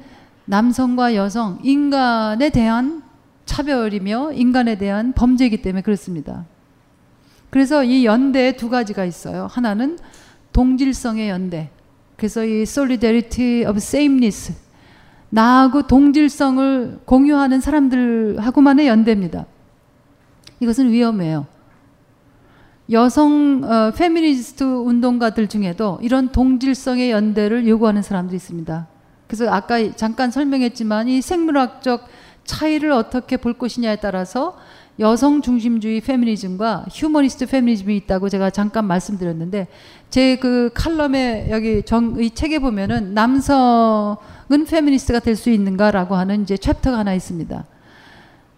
남성과 0.45 1.15
여성, 1.15 1.59
인간에 1.63 2.49
대한 2.49 3.02
차별이며 3.45 4.33
인간에 4.33 4.77
대한 4.77 5.13
범죄이기 5.13 5.61
때문에 5.61 5.81
그렇습니다. 5.81 6.45
그래서 7.49 7.83
이 7.83 8.05
연대에 8.05 8.55
두 8.55 8.69
가지가 8.69 9.05
있어요. 9.05 9.47
하나는 9.49 9.97
동질성의 10.53 11.29
연대. 11.29 11.69
그래서 12.17 12.45
이 12.45 12.61
solidarity 12.61 13.65
of 13.65 13.77
sameness. 13.77 14.53
나하고 15.29 15.87
동질성을 15.87 17.01
공유하는 17.05 17.59
사람들하고만의 17.59 18.87
연대입니다. 18.87 19.45
이것은 20.59 20.91
위험해요. 20.91 21.47
여성 22.91 23.63
어, 23.63 23.91
페미니스트 23.91 24.63
운동가들 24.63 25.47
중에도 25.47 25.99
이런 26.01 26.31
동질성의 26.31 27.11
연대를 27.11 27.67
요구하는 27.67 28.01
사람들이 28.01 28.35
있습니다. 28.35 28.87
그래서 29.27 29.49
아까 29.49 29.95
잠깐 29.95 30.31
설명했지만 30.31 31.07
이 31.07 31.21
생물학적 31.21 32.07
차이를 32.45 32.91
어떻게 32.91 33.37
볼 33.37 33.53
것이냐에 33.53 33.97
따라서 33.97 34.57
여성 34.99 35.41
중심주의 35.41 36.01
페미니즘과 36.01 36.85
휴머니스트 36.91 37.47
페미니즘이 37.47 37.95
있다고 37.97 38.29
제가 38.29 38.51
잠깐 38.51 38.85
말씀드렸는데 38.85 39.67
제 40.09 40.37
그 40.39 40.69
칼럼에 40.75 41.47
여기 41.49 41.81
정, 41.83 42.21
이 42.21 42.29
책에 42.29 42.59
보면은 42.59 43.15
남성은 43.15 44.65
페미니스트가 44.69 45.19
될 45.19 45.35
수 45.35 45.49
있는가라고 45.49 46.15
하는 46.15 46.43
이제 46.43 46.55
chapter가 46.55 46.99
하나 46.99 47.13
있습니다. 47.15 47.65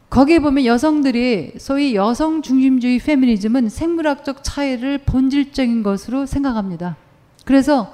거기에 0.10 0.40
보면 0.40 0.66
여성들이 0.66 1.54
소위 1.58 1.96
여성 1.96 2.42
중심주의 2.42 3.00
페미니즘은 3.00 3.70
생물학적 3.70 4.44
차이를 4.44 5.00
본질적인 5.00 5.84
것으로 5.84 6.26
생각합니다. 6.26 6.98
그래서 7.46 7.94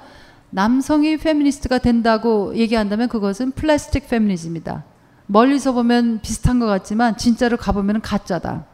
남성이 0.50 1.16
페미니스트가 1.16 1.78
된다고 1.78 2.54
얘기한다면 2.56 3.08
그것은 3.08 3.52
플라스틱 3.52 4.08
페미니즘이다. 4.08 4.84
멀리서 5.32 5.72
보면 5.72 6.20
비슷한 6.20 6.58
것 6.58 6.66
같지만 6.66 7.16
진짜로 7.16 7.56
가보면 7.56 8.02
가짜다. 8.02 8.66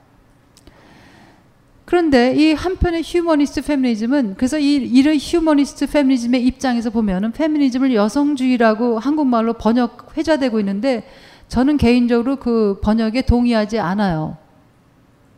그런데 1.85 2.35
이 2.35 2.53
한편의 2.53 3.03
휴머니스트 3.03 3.63
페미니즘은 3.63 4.35
그래서 4.37 4.59
이 4.59 4.75
이런 4.75 5.17
휴머니스트 5.17 5.87
페미니즘의 5.87 6.45
입장에서 6.45 6.91
보면은 6.91 7.33
페미니즘을 7.33 7.95
여성주의라고 7.95 8.99
한국말로 8.99 9.55
번역 9.55 10.15
회자되고 10.17 10.59
있는데 10.59 11.09
저는 11.47 11.79
개인적으로 11.79 12.37
그 12.37 12.79
번역에 12.83 13.23
동의하지 13.23 13.79
않아요. 13.79 14.37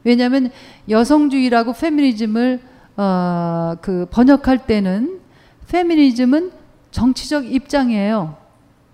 왜냐하면 0.02 0.50
여성주의라고 0.88 1.74
페미니즘을 1.74 2.60
어, 2.96 3.76
그 3.80 4.06
번역할 4.10 4.66
때는 4.66 5.20
페미니즘은 5.68 6.50
정치적 6.90 7.52
입장이에요. 7.52 8.39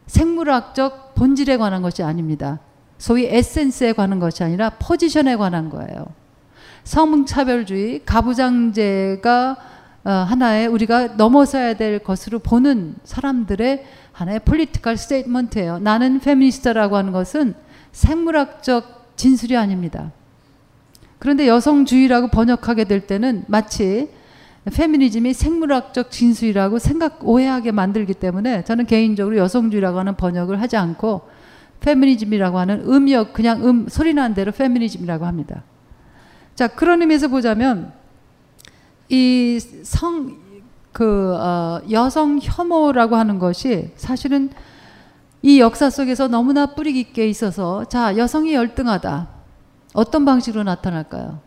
생물학적 0.06 1.14
본질에 1.14 1.56
관한 1.56 1.82
것이 1.82 2.02
아닙니다. 2.02 2.60
소위 2.98 3.26
essence에 3.26 3.92
관한 3.92 4.18
것이 4.18 4.42
아니라 4.42 4.70
position에 4.78 5.36
관한 5.36 5.68
거예요. 5.70 6.06
성차별주의, 6.84 8.04
가부장제가 8.04 9.56
어, 10.04 10.10
하나의 10.10 10.68
우리가 10.68 11.16
넘어서야 11.16 11.74
될 11.74 11.98
것으로 11.98 12.38
보는 12.38 12.94
사람들의 13.02 13.84
하나의 14.12 14.40
political 14.44 14.96
statement예요. 14.96 15.80
나는 15.80 16.20
페미니스트라고 16.20 16.96
하는 16.96 17.10
것은 17.10 17.54
생물학적 17.90 19.16
진술이 19.16 19.56
아닙니다. 19.56 20.12
그런데 21.18 21.48
여성주의라고 21.48 22.28
번역하게 22.28 22.84
될 22.84 23.06
때는 23.08 23.44
마치 23.48 24.08
페미니즘이 24.72 25.32
생물학적 25.32 26.10
진술이라고 26.10 26.78
생각 26.78 27.26
오해하게 27.26 27.72
만들기 27.72 28.14
때문에 28.14 28.64
저는 28.64 28.86
개인적으로 28.86 29.36
여성주의라고 29.36 29.98
하는 29.98 30.16
번역을 30.16 30.60
하지 30.60 30.76
않고 30.76 31.28
페미니즘이라고 31.80 32.58
하는 32.58 32.80
음역 32.88 33.32
그냥 33.32 33.64
음 33.66 33.86
소리 33.88 34.12
난 34.14 34.34
대로 34.34 34.52
페미니즘이라고 34.52 35.24
합니다. 35.26 35.62
자 36.54 36.68
그런 36.68 37.00
의미에서 37.02 37.28
보자면 37.28 37.92
이 39.08 39.58
성 39.84 40.46
그 40.96 41.34
어, 41.36 41.82
여성 41.90 42.38
혐오라고 42.40 43.16
하는 43.16 43.38
것이 43.38 43.90
사실은 43.96 44.48
이 45.42 45.60
역사 45.60 45.90
속에서 45.90 46.26
너무나 46.26 46.74
뿌리 46.74 46.94
깊게 46.94 47.28
있어서 47.28 47.84
자 47.84 48.16
여성이 48.16 48.54
열등하다 48.54 49.28
어떤 49.92 50.24
방식으로 50.24 50.64
나타날까요? 50.64 51.40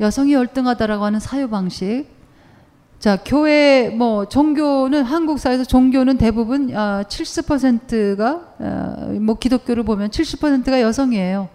여성이 0.00 0.32
열등하다라고 0.32 1.04
하는 1.04 1.20
사유 1.20 1.48
방식. 1.48 2.06
자, 2.98 3.18
교회 3.24 3.90
뭐 3.90 4.26
종교는 4.26 5.02
한국 5.02 5.38
사회에서 5.38 5.64
종교는 5.64 6.16
대부분 6.16 6.74
어, 6.74 7.02
70%가 7.06 8.40
어, 8.58 9.18
뭐 9.20 9.34
기독교를 9.36 9.82
보면 9.82 10.10
70%가 10.10 10.80
여성이에요. 10.80 11.48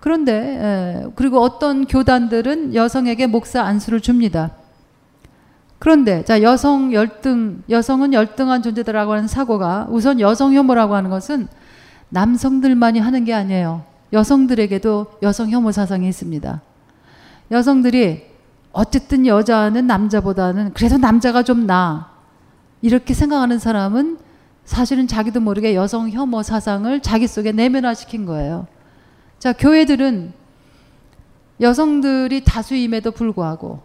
그런데 0.00 0.32
에, 0.32 1.06
그리고 1.14 1.40
어떤 1.40 1.86
교단들은 1.86 2.74
여성에게 2.74 3.28
목사 3.28 3.62
안수를 3.62 4.00
줍니다. 4.00 4.50
그런데 5.78 6.24
자 6.24 6.42
여성 6.42 6.92
열등 6.92 7.62
여성은 7.70 8.12
열등한 8.12 8.62
존재다라고 8.62 9.12
하는 9.12 9.28
사고가 9.28 9.86
우선 9.90 10.20
여성 10.20 10.54
혐오라고 10.54 10.94
하는 10.94 11.10
것은 11.10 11.46
남성들만이 12.08 12.98
하는 12.98 13.24
게 13.24 13.32
아니에요. 13.32 13.84
여성들에게도 14.12 15.18
여성 15.22 15.50
혐오 15.50 15.70
사상이 15.70 16.08
있습니다. 16.08 16.60
여성들이 17.52 18.26
어쨌든 18.72 19.26
여자는 19.26 19.86
남자보다는 19.86 20.72
그래도 20.72 20.96
남자가 20.96 21.42
좀 21.42 21.66
나. 21.66 22.10
이렇게 22.80 23.14
생각하는 23.14 23.58
사람은 23.58 24.18
사실은 24.64 25.06
자기도 25.06 25.40
모르게 25.40 25.74
여성 25.74 26.10
혐오 26.10 26.42
사상을 26.42 27.00
자기 27.00 27.26
속에 27.26 27.52
내면화시킨 27.52 28.26
거예요. 28.26 28.66
자, 29.38 29.52
교회들은 29.52 30.32
여성들이 31.60 32.44
다수임에도 32.44 33.12
불구하고 33.12 33.80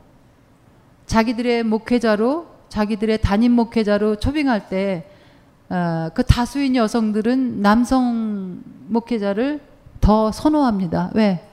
자기들의 1.06 1.64
목회자로 1.64 2.48
자기들의 2.70 3.22
담임 3.22 3.52
목회자로 3.54 4.18
초빙할 4.18 4.70
때그 4.70 5.04
어, 5.70 6.10
그 6.14 6.24
다수인 6.24 6.76
여성들은 6.76 7.62
남성 7.62 8.62
목회자를 8.88 9.60
더 10.00 10.32
선호합니다. 10.32 11.12
왜? 11.14 11.47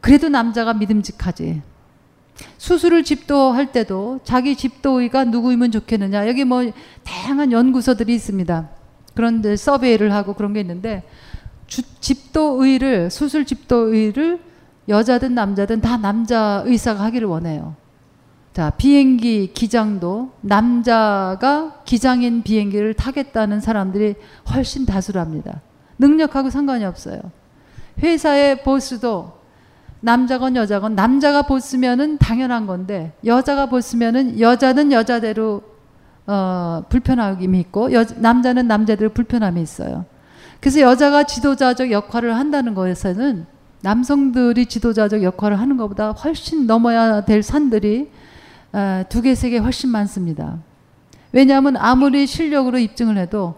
그래도 0.00 0.28
남자가 0.28 0.74
믿음직하지. 0.74 1.62
수술을 2.56 3.04
집도할 3.04 3.72
때도 3.72 4.20
자기 4.22 4.56
집도의가 4.56 5.24
누구이면 5.24 5.72
좋겠느냐. 5.72 6.28
여기 6.28 6.44
뭐 6.44 6.62
다양한 7.04 7.52
연구소들이 7.52 8.14
있습니다. 8.14 8.68
그런데 9.14 9.56
서베이를 9.56 10.12
하고 10.12 10.34
그런 10.34 10.52
게 10.52 10.60
있는데 10.60 11.02
주, 11.66 11.82
집도의를 12.00 13.10
수술 13.10 13.44
집도의를 13.44 14.40
여자든 14.88 15.34
남자든 15.34 15.80
다 15.80 15.96
남자 15.96 16.62
의사가 16.64 17.02
하기를 17.04 17.28
원해요. 17.28 17.74
자, 18.54 18.70
비행기 18.70 19.52
기장도 19.52 20.32
남자가 20.40 21.80
기장인 21.84 22.42
비행기를 22.42 22.94
타겠다는 22.94 23.60
사람들이 23.60 24.14
훨씬 24.52 24.86
다수랍니다. 24.86 25.60
능력하고 25.98 26.50
상관이 26.50 26.84
없어요. 26.84 27.20
회사의 28.02 28.62
보스도 28.62 29.37
남자건 30.00 30.56
여자건 30.56 30.94
남자가 30.94 31.42
보스면은 31.42 32.18
당연한 32.18 32.66
건데 32.66 33.12
여자가 33.24 33.66
보스면은 33.66 34.38
여자는 34.40 34.92
여자대로 34.92 35.62
어, 36.26 36.84
불편함이 36.88 37.58
있고 37.60 37.92
여, 37.92 38.04
남자는 38.16 38.68
남자대로 38.68 39.10
불편함이 39.10 39.60
있어요. 39.62 40.04
그래서 40.60 40.80
여자가 40.80 41.24
지도자적 41.24 41.90
역할을 41.90 42.36
한다는 42.36 42.74
것에서는 42.74 43.46
남성들이 43.80 44.66
지도자적 44.66 45.22
역할을 45.22 45.58
하는 45.58 45.76
것보다 45.76 46.10
훨씬 46.12 46.66
넘어야 46.66 47.24
될 47.24 47.42
산들이 47.42 48.10
어, 48.72 49.04
두 49.08 49.22
개, 49.22 49.34
세 49.34 49.50
개 49.50 49.58
훨씬 49.58 49.90
많습니다. 49.90 50.58
왜냐하면 51.32 51.76
아무리 51.76 52.26
실력으로 52.26 52.78
입증을 52.78 53.16
해도 53.16 53.54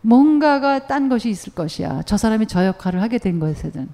뭔가가 0.00 0.86
딴 0.86 1.08
것이 1.08 1.28
있을 1.28 1.54
것이야. 1.54 2.02
저 2.06 2.16
사람이 2.16 2.46
저 2.46 2.64
역할을 2.64 3.02
하게 3.02 3.18
된 3.18 3.40
것에는. 3.40 3.88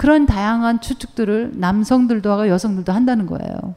그런 0.00 0.24
다양한 0.24 0.80
추측들을 0.80 1.52
남성들도 1.56 2.32
하고 2.32 2.48
여성들도 2.48 2.90
한다는 2.90 3.26
거예요. 3.26 3.74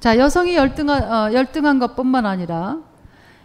자, 0.00 0.18
여성이 0.18 0.56
열등한, 0.56 1.02
어, 1.04 1.32
열등한 1.32 1.78
것뿐만 1.78 2.26
아니라 2.26 2.78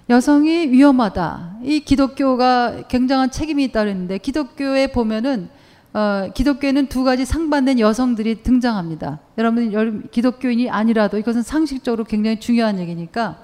여성이 0.09 0.71
위험하다. 0.71 1.57
이 1.61 1.81
기독교가 1.81 2.87
굉장한 2.87 3.29
책임이 3.29 3.63
있다 3.65 3.81
그랬는데 3.81 4.17
기독교에 4.17 4.87
보면은 4.87 5.49
어, 5.93 6.31
기독교에는 6.33 6.87
두 6.87 7.03
가지 7.03 7.25
상반된 7.25 7.79
여성들이 7.79 8.41
등장합니다. 8.41 9.19
여러분 9.37 10.09
기독교인이 10.09 10.67
아니라도 10.67 11.19
이것은 11.19 11.43
상식적으로 11.43 12.05
굉장히 12.05 12.39
중요한 12.39 12.79
얘기니까 12.79 13.37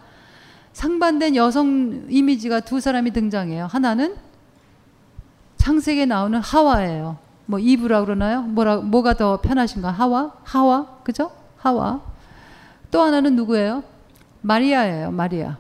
상반된 0.74 1.36
여성 1.36 2.08
이미지가 2.10 2.62
두 2.62 2.80
사람이 2.80 3.12
등장해요. 3.12 3.68
하나는 3.68 4.16
창세기에 5.58 6.08
나오는 6.08 6.40
하와예요. 6.40 7.27
뭐 7.48 7.60
이브라 7.60 8.02
그러나요? 8.02 8.42
뭐라 8.44 8.78
뭐가 8.78 9.16
더 9.16 9.42
편하신가? 9.42 9.90
하와? 9.90 10.34
하와? 10.44 11.00
그죠? 11.04 11.32
하와. 11.58 12.02
또 12.92 13.02
하나는 13.02 13.36
누구예요? 13.36 13.84
마리아예요. 14.42 15.12
마리아. 15.12 15.58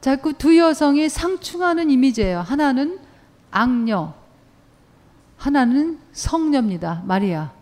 자꾸 0.00 0.32
두 0.32 0.56
여성이 0.56 1.08
상충하는 1.08 1.90
이미지예요. 1.90 2.40
하나는 2.40 2.98
악녀, 3.50 4.14
하나는 5.36 5.98
성녀입니다. 6.12 7.02
마리아. 7.04 7.52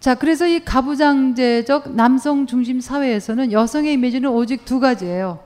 자, 0.00 0.14
그래서 0.14 0.46
이 0.46 0.64
가부장제적 0.64 1.94
남성 1.94 2.46
중심 2.46 2.80
사회에서는 2.80 3.52
여성의 3.52 3.92
이미지는 3.92 4.30
오직 4.30 4.64
두 4.64 4.80
가지예요. 4.80 5.38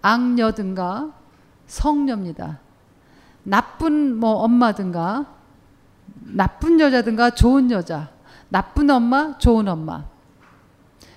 악녀든가 0.00 1.12
성녀입니다. 1.66 2.60
나쁜 3.44 4.16
뭐 4.18 4.34
엄마든가 4.34 5.26
나쁜 6.20 6.78
여자든가 6.78 7.30
좋은 7.30 7.70
여자, 7.70 8.10
나쁜 8.48 8.90
엄마, 8.90 9.36
좋은 9.38 9.68
엄마. 9.68 10.04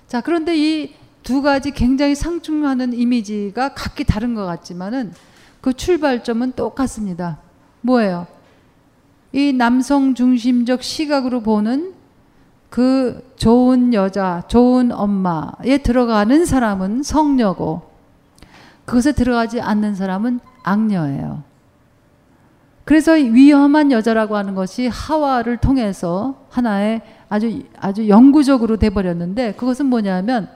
자, 0.06 0.20
그런데 0.20 0.56
이 0.56 1.06
두 1.26 1.42
가지 1.42 1.72
굉장히 1.72 2.14
상충하는 2.14 2.92
이미지가 2.92 3.70
각기 3.74 4.04
다른 4.04 4.36
것 4.36 4.46
같지만은 4.46 5.12
그 5.60 5.72
출발점은 5.72 6.52
똑같습니다. 6.52 7.38
뭐예요? 7.80 8.28
이 9.32 9.52
남성 9.52 10.14
중심적 10.14 10.84
시각으로 10.84 11.40
보는 11.40 11.94
그 12.70 13.28
좋은 13.34 13.92
여자, 13.92 14.44
좋은 14.46 14.92
엄마에 14.92 15.78
들어가는 15.82 16.46
사람은 16.46 17.02
성녀고 17.02 17.82
그것에 18.84 19.10
들어가지 19.10 19.60
않는 19.60 19.96
사람은 19.96 20.38
악녀예요. 20.62 21.42
그래서 22.86 23.14
위험한 23.14 23.90
여자라고 23.90 24.36
하는 24.36 24.54
것이 24.54 24.86
하와를 24.86 25.56
통해서 25.56 26.46
하나의 26.50 27.02
아주 27.28 27.64
아주 27.80 28.08
영구적으로 28.08 28.76
돼 28.76 28.90
버렸는데 28.90 29.54
그것은 29.54 29.86
뭐냐면 29.86 30.48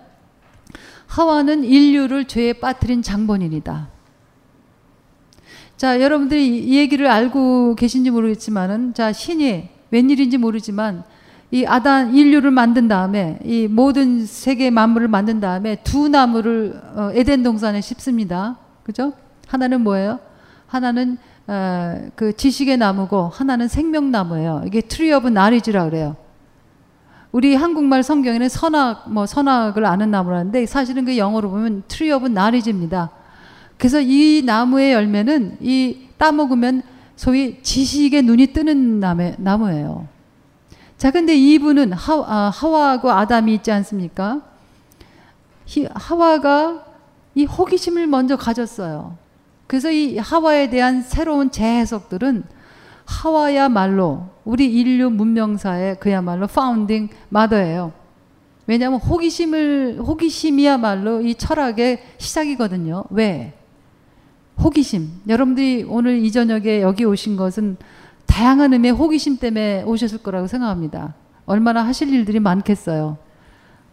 하와는 1.08 1.64
인류를 1.64 2.26
죄에 2.26 2.52
빠뜨린 2.52 3.02
장본인이다. 3.02 3.88
자, 5.76 6.00
여러분들이 6.00 6.66
이 6.66 6.76
얘기를 6.76 7.08
알고 7.08 7.74
계신지 7.74 8.12
모르겠지만은 8.12 8.94
자, 8.94 9.12
신이 9.12 9.68
웬일인지 9.90 10.38
모르지만 10.38 11.02
이 11.50 11.66
아단 11.66 12.14
인류를 12.14 12.52
만든 12.52 12.86
다음에 12.86 13.40
이 13.42 13.66
모든 13.66 14.24
세계 14.24 14.70
만물을 14.70 15.08
만든 15.08 15.40
다음에 15.40 15.82
두 15.82 16.08
나무를 16.08 16.80
어, 16.94 17.10
에덴 17.12 17.42
동산에 17.42 17.80
심습니다. 17.80 18.56
그죠? 18.84 19.14
하나는 19.48 19.80
뭐예요? 19.80 20.20
하나는 20.68 21.18
어, 21.50 22.08
그 22.14 22.32
지식의 22.36 22.76
나무고 22.76 23.26
하나는 23.26 23.66
생명나무예요. 23.66 24.62
이게 24.66 24.80
tree 24.80 25.12
of 25.12 25.26
knowledge라 25.26 25.84
그래요. 25.86 26.14
우리 27.32 27.56
한국말 27.56 28.04
성경에는 28.04 28.48
선악 28.48 29.10
뭐 29.10 29.26
선악을 29.26 29.84
아는 29.84 30.12
나무라는데 30.12 30.66
사실은 30.66 31.04
그 31.04 31.18
영어로 31.18 31.50
보면 31.50 31.82
tree 31.88 32.12
of 32.12 32.28
knowledge입니다. 32.28 33.10
그래서 33.78 34.00
이 34.00 34.42
나무의 34.46 34.92
열매는 34.92 35.56
이 35.60 36.06
따먹으면 36.18 36.82
소위 37.16 37.60
지식의 37.62 38.22
눈이 38.22 38.48
뜨는 38.52 39.00
나무, 39.00 39.32
나무예요. 39.36 40.06
자, 40.98 41.10
근데 41.10 41.34
이분은 41.34 41.94
하, 41.94 42.14
아, 42.14 42.50
하와하고 42.54 43.10
아담이 43.10 43.54
있지 43.54 43.72
않습니까? 43.72 44.42
히, 45.66 45.88
하와가 45.94 46.84
이 47.34 47.44
호기심을 47.44 48.06
먼저 48.06 48.36
가졌어요. 48.36 49.16
그래서 49.70 49.88
이 49.88 50.18
하와에 50.18 50.68
대한 50.68 51.00
새로운 51.00 51.52
재해석들은 51.52 52.42
하와야말로 53.04 54.26
우리 54.44 54.66
인류 54.66 55.10
문명사의 55.10 56.00
그야말로 56.00 56.48
파운딩 56.48 57.08
마더예요. 57.28 57.92
왜냐하면 58.66 58.98
호기심을 58.98 60.00
호기심이야말로 60.00 61.20
이 61.20 61.36
철학의 61.36 62.02
시작이거든요. 62.18 63.04
왜? 63.10 63.52
호기심. 64.60 65.08
여러분들이 65.28 65.86
오늘 65.88 66.18
이 66.18 66.32
저녁에 66.32 66.82
여기 66.82 67.04
오신 67.04 67.36
것은 67.36 67.76
다양한 68.26 68.72
의미의 68.72 68.92
호기심 68.94 69.36
때문에 69.36 69.84
오셨을 69.84 70.18
거라고 70.24 70.48
생각합니다. 70.48 71.14
얼마나 71.46 71.86
하실 71.86 72.12
일들이 72.12 72.40
많겠어요. 72.40 73.18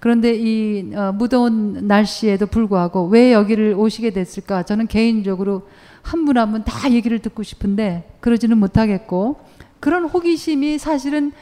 그런데 0.08 0.34
이 0.36 0.96
어, 0.96 1.12
무더운 1.12 1.86
날씨에도 1.86 2.48
불구하고 2.48 3.08
왜 3.08 3.34
여기를 3.34 3.74
오시게 3.78 4.12
됐을까? 4.12 4.64
저는 4.64 4.88
개인적으로 4.88 5.68
한 6.02 6.24
분 6.24 6.38
한 6.38 6.54
분 6.54 6.64
다 6.64 6.90
얘기를 6.90 7.20
듣고 7.20 7.44
싶은데 7.44 8.16
그러지는 8.22 8.58
못하겠고 8.58 9.36
그런 9.82 10.06
호기심이 10.06 10.78
사실은 10.78 11.34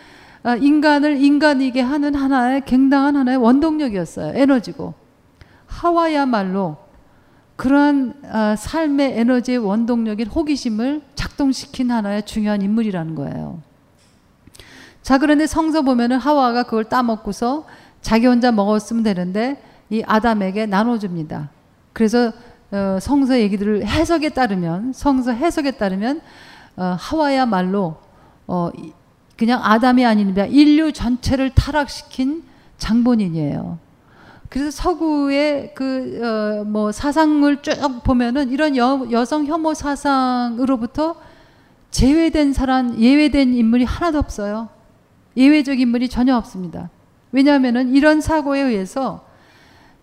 어, 0.44 0.56
인간을 0.56 1.22
인간이게 1.24 1.80
하는 1.80 2.16
하나의 2.16 2.66
굉장한 2.66 3.16
하나의 3.16 3.38
원동력이었어요. 3.38 4.34
에너지고. 4.36 4.96
하와야말로 5.68 6.78
그러한 7.58 8.16
어, 8.24 8.56
삶의 8.58 9.20
에너지의 9.20 9.60
원동력인 9.60 10.26
호기심을 10.26 11.04
작동시킨 11.14 11.92
하나의 11.92 12.26
중요한 12.26 12.64
인물이라는 12.64 13.14
거예요. 13.14 13.62
자, 15.04 15.20
그런데 15.20 15.46
성서 15.46 15.84
보면은 15.84 16.18
하와가 16.18 16.64
그걸 16.64 16.86
따먹고서 16.86 17.68
자기 18.06 18.28
혼자 18.28 18.52
먹었으면 18.52 19.02
되는데 19.02 19.60
이 19.90 20.04
아담에게 20.06 20.68
나눠줍니다. 20.68 21.50
그래서 21.92 22.32
어, 22.70 23.00
성서 23.02 23.40
얘기들을 23.40 23.84
해석에 23.88 24.30
따르면 24.30 24.94
성서 24.94 25.32
해석에 25.32 25.72
따르면 25.72 26.22
어, 26.78 26.96
하와야말로 27.00 27.96
어, 28.46 28.70
그냥 29.36 29.60
아담이 29.64 30.06
아닙니다. 30.06 30.46
인류 30.46 30.94
전체를 30.94 31.50
타락시킨 31.56 32.44
장본인이에요. 32.78 33.80
그래서 34.50 34.70
서구의 34.70 35.74
그뭐 35.74 36.90
어, 36.90 36.92
사상을 36.92 37.64
쭉 37.64 38.04
보면은 38.04 38.52
이런 38.52 38.78
여, 38.78 39.08
여성 39.10 39.48
혐오 39.48 39.74
사상으로부터 39.74 41.16
제외된 41.90 42.54
사람, 42.54 43.00
예외된 43.00 43.56
인물이 43.56 43.84
하나도 43.84 44.20
없어요. 44.20 44.70
예외적 45.36 45.80
인물이 45.80 46.08
전혀 46.08 46.38
없습니다. 46.38 46.92
왜냐하면은 47.36 47.94
이런 47.94 48.22
사고에 48.22 48.62
의해서 48.62 49.26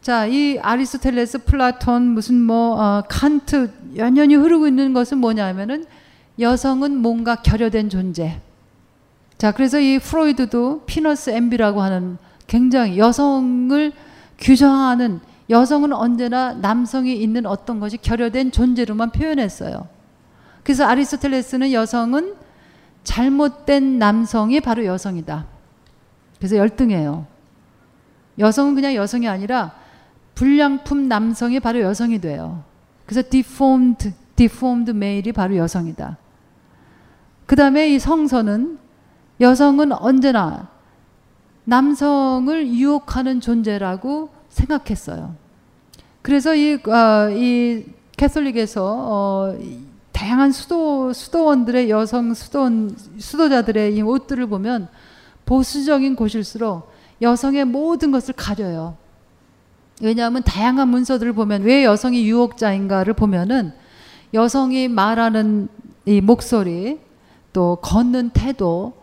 자, 0.03 0.27
이 0.27 0.59
아리스토텔레스, 0.59 1.45
플라톤, 1.45 2.03
무슨 2.03 2.39
뭐 2.39 2.79
어, 2.79 3.03
칸트 3.09 3.73
면면히 3.97 4.35
흐르고 4.35 4.69
있는 4.69 4.93
것은 4.93 5.17
뭐냐면은 5.17 5.87
여성은 6.39 6.99
뭔가 6.99 7.37
결여된 7.37 7.89
존재. 7.89 8.39
자, 9.39 9.51
그래서 9.53 9.81
이 9.81 9.99
프로이드도 9.99 10.83
penis 10.85 11.31
envy라고 11.31 11.81
하는 11.81 12.19
굉장히 12.47 12.99
여성을 12.99 13.93
규정하는 14.39 15.21
여성은 15.49 15.95
언제나 15.95 16.53
남성이 16.53 17.15
있는 17.15 17.47
어떤 17.47 17.81
것이 17.81 17.97
결여된 17.97 18.53
존재로만 18.53 19.11
표현했어요. 19.11 19.89
그래서 20.65 20.85
아리스토텔레스는 20.85 21.73
여성은 21.73 22.35
잘못된 23.05 23.99
남성이 23.99 24.61
바로 24.61 24.85
여성이다. 24.85 25.52
그래서 26.43 26.57
열등해요. 26.57 27.25
여성은 28.41 28.75
그냥 28.75 28.97
여성이 28.97 29.29
아니라 29.29 29.77
불량품 30.35 31.07
남성이 31.07 31.61
바로 31.61 31.81
여성이 31.81 32.21
돼요. 32.21 32.65
그래서 33.07 33.23
deformed, 33.31 34.13
deformed 34.35 34.91
male이 34.91 35.31
바로 35.31 35.57
여성이다. 35.57 36.17
그 37.47 37.55
다음에 37.55 37.91
이 37.91 38.01
성서는 38.01 38.77
여성은 39.41 39.93
언제나 39.93 40.69
남성을 41.63 42.75
유혹하는 42.75 43.39
존재라고 43.39 44.31
생각했어요. 44.49 45.37
그래서 46.23 46.57
이, 46.57 46.75
어, 46.75 47.31
이 47.31 47.85
캐톨릭에서 48.17 48.83
어, 48.85 49.59
다양한 50.11 50.51
수도 50.51 51.13
수도원들의 51.13 51.89
여성 51.89 52.35
수도원 52.35 52.97
수도자들의 53.19 53.95
이 53.95 54.03
옷들을 54.03 54.49
보면 54.49 54.89
보수적인 55.45 56.17
곳일수록 56.17 56.91
여성의 57.21 57.65
모든 57.65 58.11
것을 58.11 58.35
가려요. 58.35 58.97
왜냐하면 60.01 60.43
다양한 60.43 60.89
문서들을 60.89 61.33
보면 61.33 61.63
왜 61.63 61.85
여성이 61.85 62.27
유혹자인가를 62.29 63.15
보면은 63.15 63.73
여성이 64.35 64.89
말하는 64.89 65.69
이 66.07 66.21
목소리, 66.21 66.99
또 67.53 67.77
걷는 67.83 68.31
태도, 68.31 68.95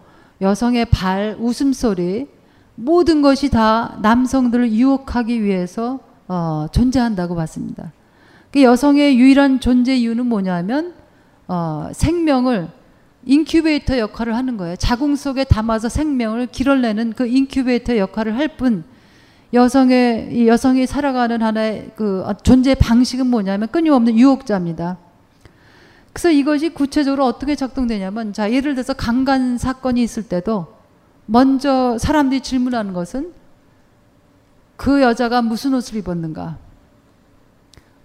여성의 0.41 0.85
발, 0.85 1.37
웃음소리, 1.39 2.27
모든 2.75 3.21
것이 3.21 3.49
다 3.49 3.97
남성들을 4.01 4.71
유혹하기 4.71 5.43
위해서 5.43 5.99
어, 6.27 6.67
존재한다고 6.71 7.35
봤습니다. 7.35 7.91
그 8.51 8.63
여성의 8.63 9.17
유일한 9.19 9.59
존재 9.59 9.95
이유는 9.95 10.25
뭐냐면 10.25 10.93
어, 11.47 11.89
생명을 11.93 12.69
인큐베이터 13.25 13.97
역할을 13.99 14.35
하는 14.35 14.57
거예요. 14.57 14.75
자궁 14.75 15.15
속에 15.15 15.43
담아서 15.43 15.89
생명을 15.89 16.47
길어내는 16.47 17.13
그 17.13 17.27
인큐베이터 17.27 17.97
역할을 17.97 18.35
할 18.37 18.49
뿐 18.57 18.83
여성의 19.53 20.29
이 20.31 20.47
여성이 20.47 20.85
살아가는 20.85 21.41
하나의 21.41 21.91
그 21.95 22.23
존재 22.43 22.75
방식은 22.75 23.27
뭐냐면 23.27 23.67
끊임없는 23.69 24.17
유혹자입니다. 24.17 24.97
그래서 26.13 26.31
이것이 26.31 26.69
구체적으로 26.69 27.25
어떻게 27.25 27.55
작동되냐면 27.55 28.33
자 28.33 28.51
예를 28.51 28.75
들어서 28.75 28.93
강간 28.93 29.57
사건이 29.57 30.01
있을 30.03 30.23
때도 30.23 30.75
먼저 31.25 31.97
사람들이 31.97 32.41
질문하는 32.41 32.93
것은 32.93 33.33
그 34.75 35.01
여자가 35.01 35.41
무슨 35.41 35.73
옷을 35.73 35.97
입었는가? 35.97 36.57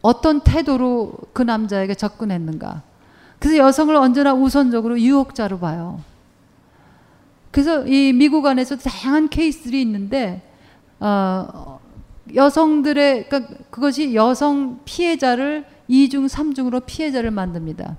어떤 0.03 0.41
태도로 0.41 1.15
그 1.33 1.43
남자에게 1.43 1.95
접근했는가? 1.95 2.83
그래서 3.45 3.59
여성을 3.59 3.95
언제나 3.95 4.33
우선적으로 4.33 4.99
유혹자로 4.99 5.59
봐요. 5.59 6.01
그래서 7.51 7.87
이 7.87 8.15
미국 8.15 8.47
안에서 8.47 8.75
다양한 8.79 9.29
케이스들이 9.29 9.83
있는데 9.83 10.41
어, 10.99 11.79
여성들의 12.35 13.29
그러니까 13.29 13.55
그것이 13.69 14.15
여성 14.15 14.81
피해자를 14.87 15.67
2중, 15.91 16.27
3중으로 16.27 16.87
피해자를 16.87 17.31
만듭니다. 17.33 17.99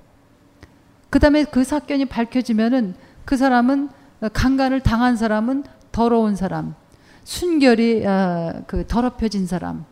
그다음에 1.12 1.44
그 1.44 1.64
사건이 1.64 2.06
밝혀지면은 2.06 2.96
그 3.24 3.38
사람은 3.38 3.90
강간을 4.34 4.80
당한 4.80 5.16
사람은 5.16 5.64
더러운 5.92 6.36
사람, 6.36 6.74
순결이 7.24 8.04
어, 8.04 8.64
그 8.66 8.88
더럽혀진 8.88 9.46
사람. 9.46 9.86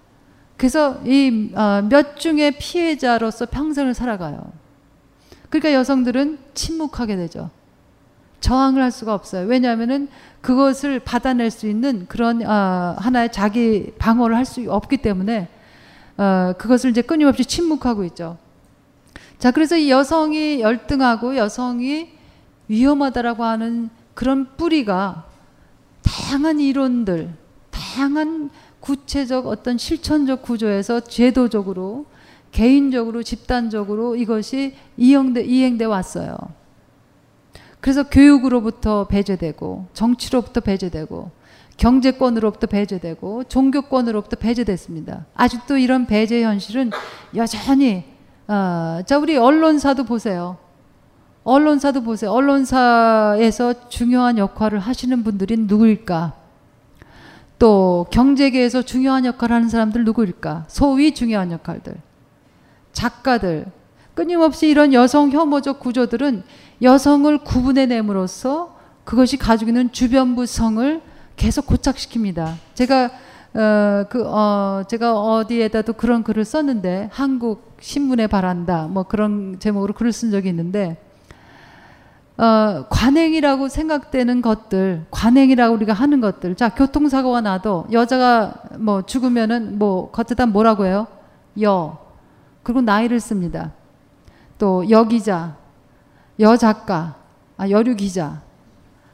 그래서 0.57 0.99
이몇 1.05 1.93
어, 1.93 2.15
중의 2.15 2.57
피해자로서 2.57 3.45
평생을 3.45 3.93
살아가요. 3.93 4.62
그러니까 5.53 5.73
여성들은 5.73 6.39
침묵하게 6.55 7.15
되죠. 7.15 7.51
저항을 8.39 8.81
할 8.81 8.89
수가 8.89 9.13
없어요. 9.13 9.45
왜냐하면은 9.45 10.07
그것을 10.41 10.99
받아낼 10.99 11.51
수 11.51 11.67
있는 11.67 12.07
그런 12.07 12.43
어, 12.43 12.95
하나의 12.97 13.31
자기 13.31 13.93
방어를 13.99 14.35
할 14.35 14.45
수 14.45 14.65
없기 14.67 14.97
때문에 14.97 15.47
어, 16.17 16.53
그것을 16.57 16.89
이제 16.89 17.03
끊임없이 17.03 17.45
침묵하고 17.45 18.03
있죠. 18.05 18.39
자, 19.37 19.51
그래서 19.51 19.77
이 19.77 19.91
여성이 19.91 20.59
열등하고 20.59 21.37
여성이 21.37 22.09
위험하다라고 22.67 23.43
하는 23.43 23.91
그런 24.15 24.47
뿌리가 24.57 25.25
다양한 26.01 26.59
이론들, 26.61 27.31
다양한 27.69 28.49
구체적 28.79 29.45
어떤 29.45 29.77
실천적 29.77 30.41
구조에서 30.41 31.01
제도적으로 31.01 32.07
개인적으로 32.53 33.23
집단적으로 33.23 34.15
이것이 34.15 34.75
이행돼, 34.95 35.43
이행돼 35.43 35.85
왔어요. 35.85 36.37
그래서 37.81 38.03
교육으로부터 38.03 39.07
배제되고 39.07 39.87
정치로부터 39.93 40.61
배제되고 40.61 41.31
경제권으로부터 41.75 42.67
배제되고 42.67 43.45
종교권으로부터 43.45 44.37
배제됐습니다. 44.37 45.25
아직도 45.33 45.77
이런 45.77 46.05
배제 46.05 46.43
현실은 46.43 46.91
여전히 47.35 48.05
어, 48.47 49.01
자 49.05 49.17
우리 49.17 49.35
언론사도 49.35 50.05
보세요. 50.05 50.57
언론사도 51.43 52.03
보세요. 52.03 52.31
언론사에서 52.31 53.89
중요한 53.89 54.37
역할을 54.37 54.79
하시는 54.79 55.23
분들이 55.23 55.57
누구일까? 55.57 56.33
또 57.59 58.05
경제계에서 58.11 58.83
중요한 58.83 59.25
역할을 59.25 59.55
하는 59.55 59.69
사람들 59.69 60.05
누구일까? 60.05 60.65
소위 60.67 61.13
중요한 61.13 61.51
역할들. 61.51 61.95
작가들. 62.93 63.65
끊임없이 64.13 64.67
이런 64.67 64.93
여성 64.93 65.31
혐오적 65.31 65.79
구조들은 65.79 66.43
여성을 66.81 67.37
구분해냄으로써 67.39 68.77
그것이 69.03 69.37
가지고 69.37 69.69
있는 69.69 69.91
주변부 69.91 70.45
성을 70.45 71.01
계속 71.35 71.67
고착시킵니다. 71.67 72.53
제가 72.75 73.11
어, 73.55 74.05
그, 74.09 74.23
어, 74.25 74.83
제가 74.87 75.19
어디에다도 75.19 75.93
그런 75.93 76.23
글을 76.23 76.43
썼는데, 76.43 77.09
한국 77.11 77.75
신문에 77.79 78.25
바란다, 78.25 78.87
뭐 78.87 79.03
그런 79.03 79.57
제목으로 79.59 79.93
글을 79.93 80.11
쓴 80.11 80.31
적이 80.31 80.49
있는데, 80.49 80.97
어, 82.35 82.85
관행이라고 82.89 83.67
생각되는 83.69 84.41
것들, 84.41 85.05
관행이라고 85.11 85.75
우리가 85.75 85.93
하는 85.93 86.19
것들. 86.19 86.55
자, 86.55 86.69
교통사고가 86.69 87.41
나도 87.41 87.85
여자가 87.91 88.55
뭐 88.79 89.03
죽으면은 89.03 89.77
뭐 89.77 90.09
겉에다 90.09 90.47
뭐라고 90.47 90.85
해요? 90.85 91.05
여. 91.61 92.02
그리고 92.63 92.81
나이를 92.81 93.19
씁니다. 93.19 93.73
또 94.57 94.89
여기자, 94.89 95.57
여작가, 96.39 97.15
아, 97.57 97.69
여류 97.69 97.95
기자. 97.95 98.41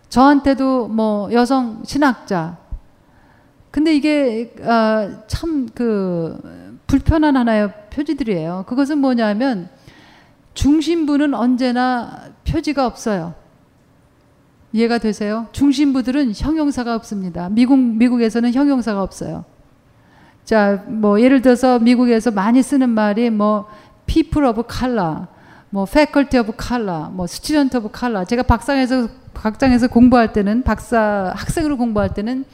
저한테도 0.10 0.88
뭐 0.88 1.32
여성 1.34 1.84
신학자. 1.86 2.58
근데 3.72 3.96
이게 3.96 4.54
어, 4.62 5.24
참그 5.28 6.80
불편한 6.88 7.38
하나의 7.38 7.72
표지들이에요. 7.92 8.66
그것은 8.68 8.98
뭐냐면 8.98 9.70
중심부는 10.56 11.34
언제나 11.34 12.30
표지가 12.48 12.86
없어요. 12.86 13.36
이해가 14.72 14.98
되세요? 14.98 15.48
중심부들은 15.52 16.34
형용사가 16.36 16.96
없습니다. 16.96 17.50
미국 17.50 17.80
미국에서는 17.80 18.54
형용사가 18.54 19.02
없어요. 19.02 19.46
자, 20.50 20.84
뭐 20.88 21.22
예를 21.22 21.44
들어서 21.44 21.78
미국에서 21.78 22.32
많이 22.32 22.64
쓰는 22.64 22.90
말이 22.90 23.30
뭐 23.30 23.70
people 24.08 24.50
of 24.50 24.64
color, 24.68 25.28
뭐 25.70 25.84
faculty 25.84 26.42
of 26.44 26.52
color, 26.60 27.12
뭐 27.12 27.26
student 27.26 27.78
of 27.78 27.88
color. 27.96 28.26
제가 28.26 28.42
박상에서 28.42 29.10
박장에서 29.36 29.90
공부할 29.90 30.34
때는 30.34 30.64
박사 30.64 31.32
학생으로 31.36 31.78
공부할 31.78 32.16
때는 32.16 32.46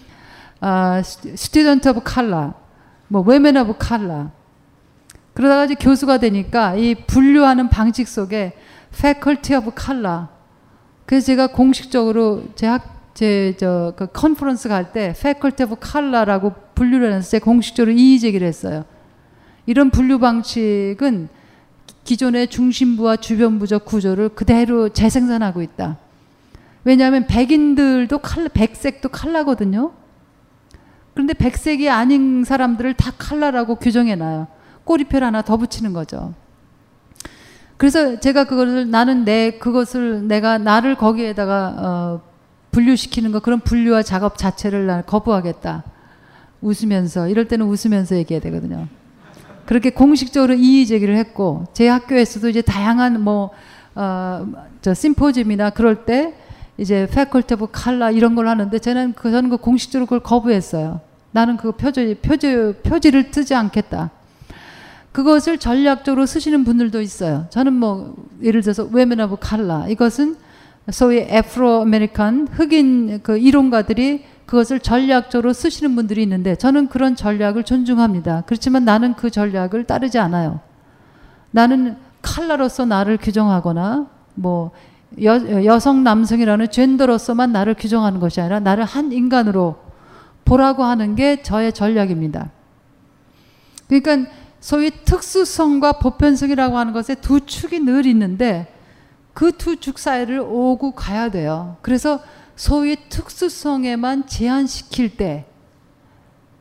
아, 0.59 0.97
student 0.99 1.87
of 1.87 2.01
color, 2.05 2.51
뭐 3.07 3.23
women 3.25 3.55
of 3.55 3.73
color. 3.81 4.27
그러다가 5.33 5.63
이제 5.63 5.75
교수가 5.75 6.17
되니까 6.17 6.75
이 6.75 6.95
분류하는 6.95 7.69
방식 7.69 8.09
속에 8.09 8.57
faculty 8.93 9.57
of 9.57 9.71
color. 9.73 10.27
그래서 11.05 11.27
제가 11.27 11.47
공식적으로 11.47 12.43
제 12.55 12.67
학, 12.67 13.13
제, 13.13 13.55
저, 13.57 13.93
그 13.95 14.07
컨퍼런스 14.07 14.67
갈 14.67 14.91
때 14.91 15.13
faculty 15.15 15.71
of 15.71 15.79
color라고 15.81 16.64
분류를 16.75 17.13
해서 17.13 17.29
제가 17.29 17.45
공식적으로 17.45 17.91
이의 17.95 18.19
제기를 18.19 18.47
했어요. 18.47 18.85
이런 19.65 19.89
분류 19.89 20.19
방식은 20.19 21.29
기존의 22.03 22.49
중심부와 22.49 23.17
주변부적 23.17 23.85
구조를 23.85 24.29
그대로 24.29 24.89
재생산하고 24.89 25.61
있다. 25.63 25.97
왜냐하면 26.83 27.25
백인들도 27.25 28.19
칼라, 28.19 28.47
백색도 28.49 29.09
칼라거든요. 29.09 29.91
그런데 31.13 31.33
백색이 31.33 31.89
아닌 31.89 32.43
사람들을 32.43 32.93
다 32.93 33.11
칼라라고 33.17 33.75
규정해놔요. 33.75 34.47
꼬리표 34.83 35.17
하나 35.17 35.41
더 35.41 35.57
붙이는 35.57 35.93
거죠. 35.93 36.33
그래서 37.77 38.19
제가 38.19 38.43
그것을 38.45 38.89
나는 38.89 39.25
내 39.25 39.57
그것을 39.57 40.27
내가 40.27 40.57
나를 40.57 40.95
거기에다가 40.95 41.75
어, 41.77 42.21
분류시키는 42.71 43.31
거 43.31 43.39
그런 43.39 43.59
분류와 43.59 44.03
작업 44.03 44.37
자체를 44.37 44.85
나 44.85 45.01
거부하겠다. 45.01 45.83
웃으면서 46.65 47.29
이럴 47.29 47.47
때는 47.47 47.67
웃으면서 47.67 48.15
얘기해야 48.15 48.41
되거든요. 48.41 48.87
그렇게 49.65 49.91
공식적으로 49.91 50.53
이의 50.53 50.85
제기를 50.85 51.15
했고 51.15 51.65
제 51.73 51.87
학교에서도 51.87 52.49
이제 52.49 52.61
다양한 52.61 53.21
뭐저 53.21 53.63
어, 53.95 54.93
심포지엄이나 54.93 55.69
그럴 55.71 56.05
때 56.05 56.33
이제 56.77 57.07
faculty 57.11 57.53
of 57.53 57.67
color 57.71 58.11
이런 58.11 58.35
걸 58.35 58.47
하는데 58.47 58.77
저는 58.77 59.13
그 59.13 59.31
저는 59.31 59.49
그 59.49 59.57
공식적으로 59.57 60.05
그걸 60.05 60.19
거부했어요. 60.19 60.99
나는 61.31 61.57
그 61.57 61.71
표지 61.71 62.15
표지 62.15 62.73
표지를 62.83 63.31
뜨지 63.31 63.55
않겠다. 63.55 64.11
그것을 65.11 65.57
전략적으로 65.57 66.25
쓰시는 66.25 66.65
분들도 66.65 67.01
있어요. 67.01 67.45
저는 67.49 67.73
뭐 67.73 68.15
예를 68.43 68.61
들어서 68.61 68.83
women 68.83 69.21
of 69.21 69.37
color 69.41 69.89
이것은 69.89 70.35
소위 70.91 71.19
Afro 71.19 71.81
American 71.81 72.49
흑인 72.51 73.21
그 73.23 73.37
이론가들이 73.37 74.23
그것을 74.45 74.79
전략적으로 74.79 75.53
쓰시는 75.53 75.95
분들이 75.95 76.21
있는데 76.23 76.55
저는 76.55 76.87
그런 76.87 77.15
전략을 77.15 77.63
존중합니다. 77.63 78.43
그렇지만 78.45 78.85
나는 78.85 79.15
그 79.15 79.31
전략을 79.31 79.85
따르지 79.85 80.19
않아요. 80.19 80.59
나는 81.51 81.97
칼라로서 82.21 82.85
나를 82.85 83.17
규정하거나 83.17 84.07
뭐 84.35 84.71
여, 85.23 85.65
여성 85.65 86.03
남성이라는 86.03 86.69
젠더로서만 86.69 87.51
나를 87.51 87.73
규정하는 87.73 88.19
것이 88.19 88.41
아니라 88.41 88.59
나를 88.59 88.83
한 88.83 89.11
인간으로 89.11 89.77
보라고 90.43 90.83
하는 90.83 91.15
게 91.15 91.41
저의 91.41 91.73
전략입니다. 91.73 92.51
그러니까 93.87 94.29
소위 94.59 94.91
특수성과 94.91 95.93
보편성이라고 95.93 96.77
하는 96.77 96.93
것에 96.93 97.15
두 97.15 97.39
축이 97.41 97.79
늘 97.79 98.05
있는데 98.05 98.74
그두축 99.35 99.99
사이를 99.99 100.39
오고 100.39 100.91
가야 100.91 101.29
돼요. 101.29 101.77
그래서 101.83 102.19
소위 102.55 102.95
특수성에만 103.09 104.27
제한시킬 104.27 105.17
때 105.17 105.45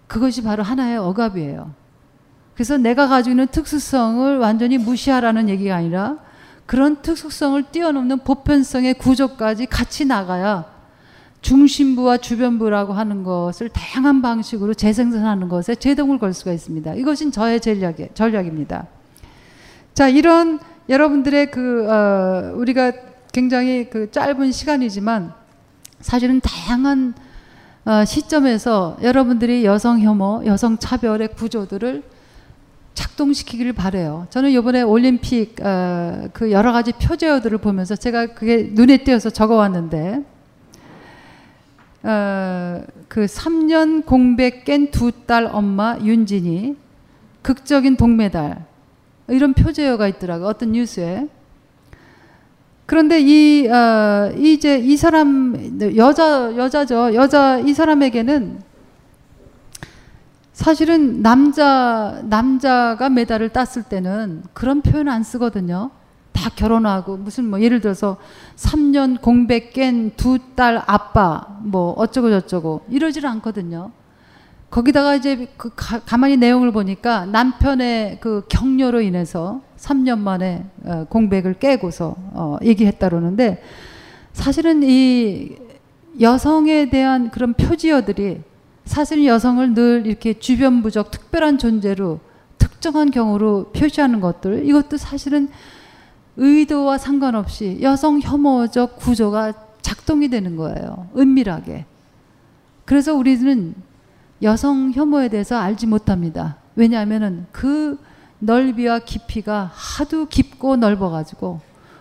그것이 0.06 0.42
바로 0.42 0.62
하나의 0.62 0.98
억압이에요. 0.98 1.72
그래서 2.54 2.76
내가 2.76 3.08
가지고 3.08 3.32
있는 3.32 3.46
특수성을 3.46 4.38
완전히 4.38 4.76
무시하라는 4.76 5.48
얘기가 5.48 5.76
아니라 5.76 6.18
그런 6.66 7.00
특수성을 7.00 7.62
뛰어넘는 7.70 8.18
보편성의 8.18 8.94
구조까지 8.94 9.66
같이 9.66 10.04
나가야 10.04 10.66
중심부와 11.42 12.16
주변부라고 12.18 12.92
하는 12.92 13.22
것을 13.22 13.68
다양한 13.68 14.22
방식으로 14.22 14.74
재생산하는 14.74 15.48
것에 15.48 15.74
제동을 15.74 16.18
걸 16.18 16.32
수가 16.32 16.52
있습니다. 16.52 16.94
이것은 16.94 17.32
저의 17.32 17.60
전략, 17.60 17.96
전략입니다. 18.14 18.86
자, 19.92 20.08
이런 20.08 20.58
여러분들의 20.88 21.50
그, 21.50 21.86
어, 21.90 22.52
우리가 22.56 22.92
굉장히 23.32 23.88
그 23.90 24.10
짧은 24.10 24.52
시간이지만 24.52 25.32
사실은 26.00 26.40
다양한 26.40 27.14
어, 27.86 28.04
시점에서 28.04 28.96
여러분들이 29.02 29.64
여성 29.64 30.00
혐오, 30.00 30.44
여성 30.46 30.78
차별의 30.78 31.28
구조들을 31.36 32.02
작동시키기를 32.94 33.72
바래요. 33.72 34.26
저는 34.30 34.50
이번에 34.50 34.82
올림픽 34.82 35.56
어, 35.62 36.28
그 36.32 36.52
여러 36.52 36.72
가지 36.72 36.92
표제어들을 36.92 37.58
보면서 37.58 37.96
제가 37.96 38.26
그게 38.34 38.70
눈에 38.72 38.98
띄어서 38.98 39.30
적어왔는데 39.30 40.22
어, 42.04 42.82
그 43.08 43.24
3년 43.24 44.04
공백 44.06 44.64
깬 44.64 44.90
두 44.90 45.10
딸 45.26 45.48
엄마 45.50 45.98
윤진이 45.98 46.76
극적인 47.42 47.96
동메달 47.96 48.64
이런 49.28 49.54
표제어가 49.54 50.08
있더라고 50.08 50.46
어떤 50.46 50.72
뉴스에 50.72 51.28
그런데 52.86 53.20
이 53.20 53.66
어, 53.68 54.32
이제 54.36 54.78
이 54.78 54.96
사람 54.96 55.78
여자 55.96 56.54
여자죠 56.56 57.14
여자 57.14 57.58
이 57.58 57.72
사람에게는 57.72 58.60
사실은 60.52 61.22
남자 61.22 62.20
남자가 62.24 63.08
메달을 63.08 63.48
땄을 63.48 63.84
때는 63.88 64.42
그런 64.52 64.82
표현 64.82 65.08
안 65.08 65.22
쓰거든요. 65.22 65.90
다다 66.32 66.50
결혼하고 66.54 67.16
무슨 67.16 67.48
뭐 67.48 67.60
예를 67.60 67.80
들어서 67.80 68.18
3년 68.56 69.20
공백 69.20 69.72
깬 69.72 70.10
두 70.16 70.38
딸 70.56 70.82
아빠 70.86 71.58
뭐 71.62 71.92
어쩌고 71.92 72.30
저쩌고 72.30 72.82
이러질 72.90 73.26
않거든요. 73.26 73.90
거기다가 74.74 75.14
이제 75.14 75.46
그 75.56 75.70
가, 75.76 76.00
가만히 76.00 76.36
내용을 76.36 76.72
보니까 76.72 77.26
남편의 77.26 78.18
그 78.20 78.42
격려로 78.48 79.02
인해서 79.02 79.62
3년 79.76 80.18
만에 80.18 80.64
어, 80.84 81.06
공백을 81.08 81.54
깨고서 81.54 82.16
어, 82.32 82.56
얘기했다 82.60 83.08
그러는데 83.08 83.62
사실은 84.32 84.82
이 84.82 85.54
여성에 86.20 86.90
대한 86.90 87.30
그런 87.30 87.54
표지어들이 87.54 88.40
사실 88.84 89.24
여성을 89.24 89.74
늘 89.74 90.06
이렇게 90.06 90.40
주변부적 90.40 91.12
특별한 91.12 91.58
존재로 91.58 92.18
특정한 92.58 93.12
경우로 93.12 93.70
표시하는 93.76 94.20
것들 94.20 94.66
이것도 94.68 94.96
사실은 94.96 95.50
의도와 96.36 96.98
상관없이 96.98 97.78
여성 97.80 98.18
혐오적 98.20 98.96
구조가 98.96 99.52
작동이 99.82 100.28
되는 100.28 100.56
거예요. 100.56 101.06
은밀하게. 101.16 101.84
그래서 102.84 103.14
우리는 103.14 103.76
여성 104.44 104.92
혐오에 104.92 105.28
대해서 105.28 105.56
알지 105.56 105.86
못합니다. 105.86 106.56
왜냐하면은 106.76 107.46
그 107.50 107.98
넓이와 108.38 109.00
깊이가 109.00 109.70
하도 109.72 110.26
깊고 110.26 110.76
넓어가지고 110.76 111.60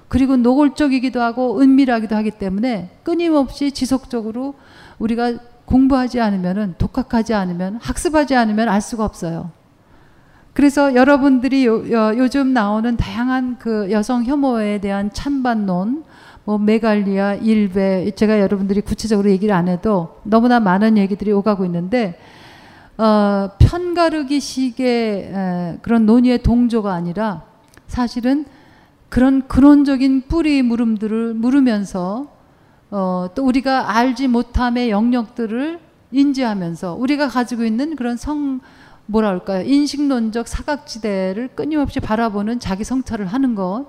그리고 0.10 0.36
노골적이기도 0.36 1.22
하고 1.22 1.60
은밀하기도 1.60 2.16
하기 2.18 2.32
때문에 2.32 2.92
끊임없이 3.04 3.72
지속적으로 3.72 4.54
우리가 5.00 5.34
공부하지 5.66 6.20
않으면은 6.20 6.76
독학하지 6.78 7.34
않으면 7.34 7.80
학습하지 7.82 8.36
않으면 8.36 8.70
알 8.70 8.82
수가 8.82 9.06
없어요. 9.06 9.52
그래서 10.54 10.94
여러분들이 10.94 11.66
요, 11.66 11.90
요, 11.92 12.28
즘 12.30 12.54
나오는 12.54 12.96
다양한 12.96 13.58
그 13.58 13.90
여성 13.90 14.24
혐오에 14.24 14.80
대한 14.80 15.12
찬반론, 15.12 16.04
뭐 16.46 16.58
메갈리아, 16.58 17.36
일베, 17.36 18.12
제가 18.16 18.40
여러분들이 18.40 18.82
구체적으로 18.82 19.30
얘기를 19.30 19.56
안 19.56 19.68
해도 19.68 20.20
너무나 20.24 20.60
많은 20.60 20.98
얘기들이 20.98 21.32
오가고 21.32 21.64
있는데 21.66 22.20
어, 22.98 23.50
편가르기 23.60 24.40
식의 24.40 25.32
에, 25.34 25.78
그런 25.82 26.06
논의의 26.06 26.44
동조가 26.44 26.94
아니라 26.94 27.44
사실은 27.88 28.46
그런 29.10 29.48
근원적인 29.48 30.24
뿌리 30.28 30.62
물음들을 30.62 31.34
물으면서 31.34 32.28
어, 32.92 33.30
또 33.34 33.46
우리가 33.46 33.96
알지 33.98 34.28
못함의 34.28 34.90
영역들을 34.90 35.80
인지하면서 36.12 36.96
우리가 36.96 37.28
가지고 37.28 37.64
있는 37.64 37.96
그런 37.96 38.18
성 38.18 38.60
뭐라 39.06 39.30
할까요? 39.30 39.64
인식론적 39.66 40.48
사각지대를 40.48 41.50
끊임없이 41.56 42.00
바라보는 42.00 42.60
자기 42.60 42.84
성찰을 42.84 43.26
하는 43.26 43.56
것 43.56 43.88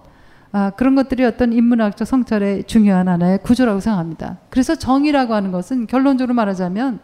아, 0.56 0.70
그런 0.70 0.94
것들이 0.94 1.24
어떤 1.24 1.52
인문학적 1.52 2.06
성찰의 2.06 2.68
중요한 2.68 3.08
하나의 3.08 3.38
구조라고 3.42 3.80
생각합니다. 3.80 4.38
그래서 4.50 4.76
정의라고 4.76 5.34
하는 5.34 5.50
것은 5.50 5.88
결론적으로 5.88 6.32
말하자면 6.32 7.00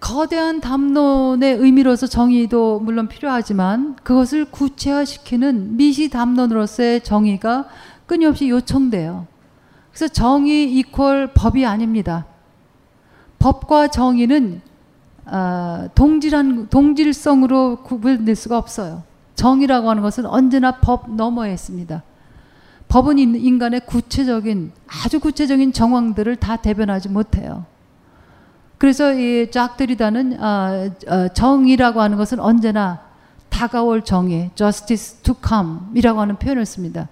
거대한 0.00 0.62
담론의 0.62 1.56
의미로서 1.56 2.06
정의도 2.06 2.80
물론 2.80 3.06
필요하지만 3.06 3.96
그것을 3.96 4.46
구체화시키는 4.46 5.76
미시 5.76 6.08
담론으로서의 6.08 7.04
정의가 7.04 7.66
끊임없이 8.06 8.48
요청돼요. 8.48 9.26
그래서 9.90 10.08
정의 10.08 10.74
이퀄 10.74 11.34
법이 11.34 11.66
아닙니다. 11.66 12.24
법과 13.40 13.88
정의는 13.88 14.62
어, 15.26 15.90
동질한 15.94 16.68
동질성으로 16.70 17.82
구분될 17.82 18.34
수가 18.36 18.56
없어요. 18.56 19.02
정의라고 19.34 19.90
하는 19.90 20.02
것은 20.02 20.24
언제나 20.24 20.78
법 20.80 21.14
너머에 21.14 21.52
있습니다. 21.52 22.02
법은 22.92 23.16
인간의 23.16 23.86
구체적인 23.86 24.70
아주 24.86 25.18
구체적인 25.18 25.72
정황들을 25.72 26.36
다 26.36 26.56
대변하지 26.56 27.08
못해요. 27.08 27.64
그래서 28.76 29.14
이작 29.14 29.78
드리다는 29.78 30.38
어, 30.38 30.90
어, 31.08 31.28
정의라고 31.28 32.02
하는 32.02 32.18
것은 32.18 32.38
언제나 32.38 33.00
다가올 33.48 34.04
정의, 34.04 34.50
justice 34.56 35.22
to 35.22 35.34
come이라고 35.42 36.20
하는 36.20 36.36
표현을 36.36 36.66
씁니다. 36.66 37.08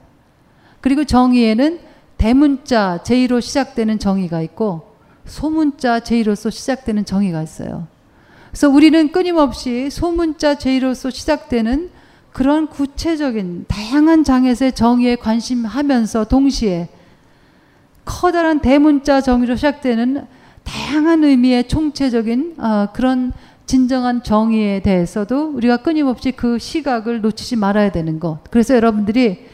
그리고 0.82 1.04
정의에는 1.04 1.80
대문자 2.18 3.02
제의로 3.02 3.40
시작되는 3.40 3.98
정의가 3.98 4.42
있고 4.42 4.96
소문자 5.24 6.00
제의로서 6.00 6.50
시작되는 6.50 7.06
정의가 7.06 7.40
있어요. 7.40 7.86
그래서 8.50 8.68
우리는 8.68 9.12
끊임없이 9.12 9.88
소문자 9.88 10.56
제의로서 10.56 11.08
시작되는 11.08 11.90
그런 12.32 12.68
구체적인 12.68 13.66
다양한 13.68 14.24
장에서의 14.24 14.72
정의에 14.72 15.16
관심하면서 15.16 16.24
동시에 16.24 16.88
커다란 18.04 18.60
대문자 18.60 19.20
정의로 19.20 19.56
시작되는 19.56 20.26
다양한 20.64 21.24
의미의 21.24 21.68
총체적인 21.68 22.54
어, 22.58 22.88
그런 22.92 23.32
진정한 23.66 24.22
정의에 24.22 24.80
대해서도 24.80 25.52
우리가 25.54 25.78
끊임없이 25.78 26.32
그 26.32 26.58
시각을 26.58 27.20
놓치지 27.20 27.56
말아야 27.56 27.92
되는 27.92 28.18
것. 28.18 28.40
그래서 28.50 28.74
여러분들이 28.74 29.46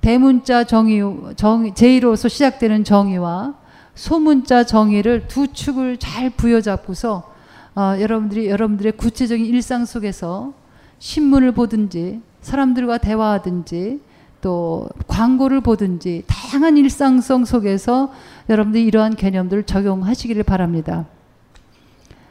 대문자 0.00 0.64
정의, 0.64 1.02
정, 1.36 1.74
제의로서 1.74 2.28
시작되는 2.28 2.84
정의와 2.84 3.54
소문자 3.94 4.64
정의를 4.64 5.26
두 5.28 5.48
축을 5.52 5.98
잘 5.98 6.30
부여잡고서 6.30 7.34
어, 7.74 7.96
여러분들이 8.00 8.48
여러분들의 8.48 8.92
구체적인 8.92 9.44
일상 9.44 9.84
속에서 9.84 10.52
신문을 10.98 11.52
보든지 11.52 12.20
사람들과 12.40 12.98
대화하든지 12.98 14.00
또 14.40 14.88
광고를 15.06 15.60
보든지 15.60 16.24
다양한 16.26 16.76
일상성 16.76 17.44
속에서 17.44 18.12
여러분들이 18.48 18.84
이러한 18.84 19.16
개념들을 19.16 19.64
적용하시기를 19.64 20.42
바랍니다. 20.44 21.06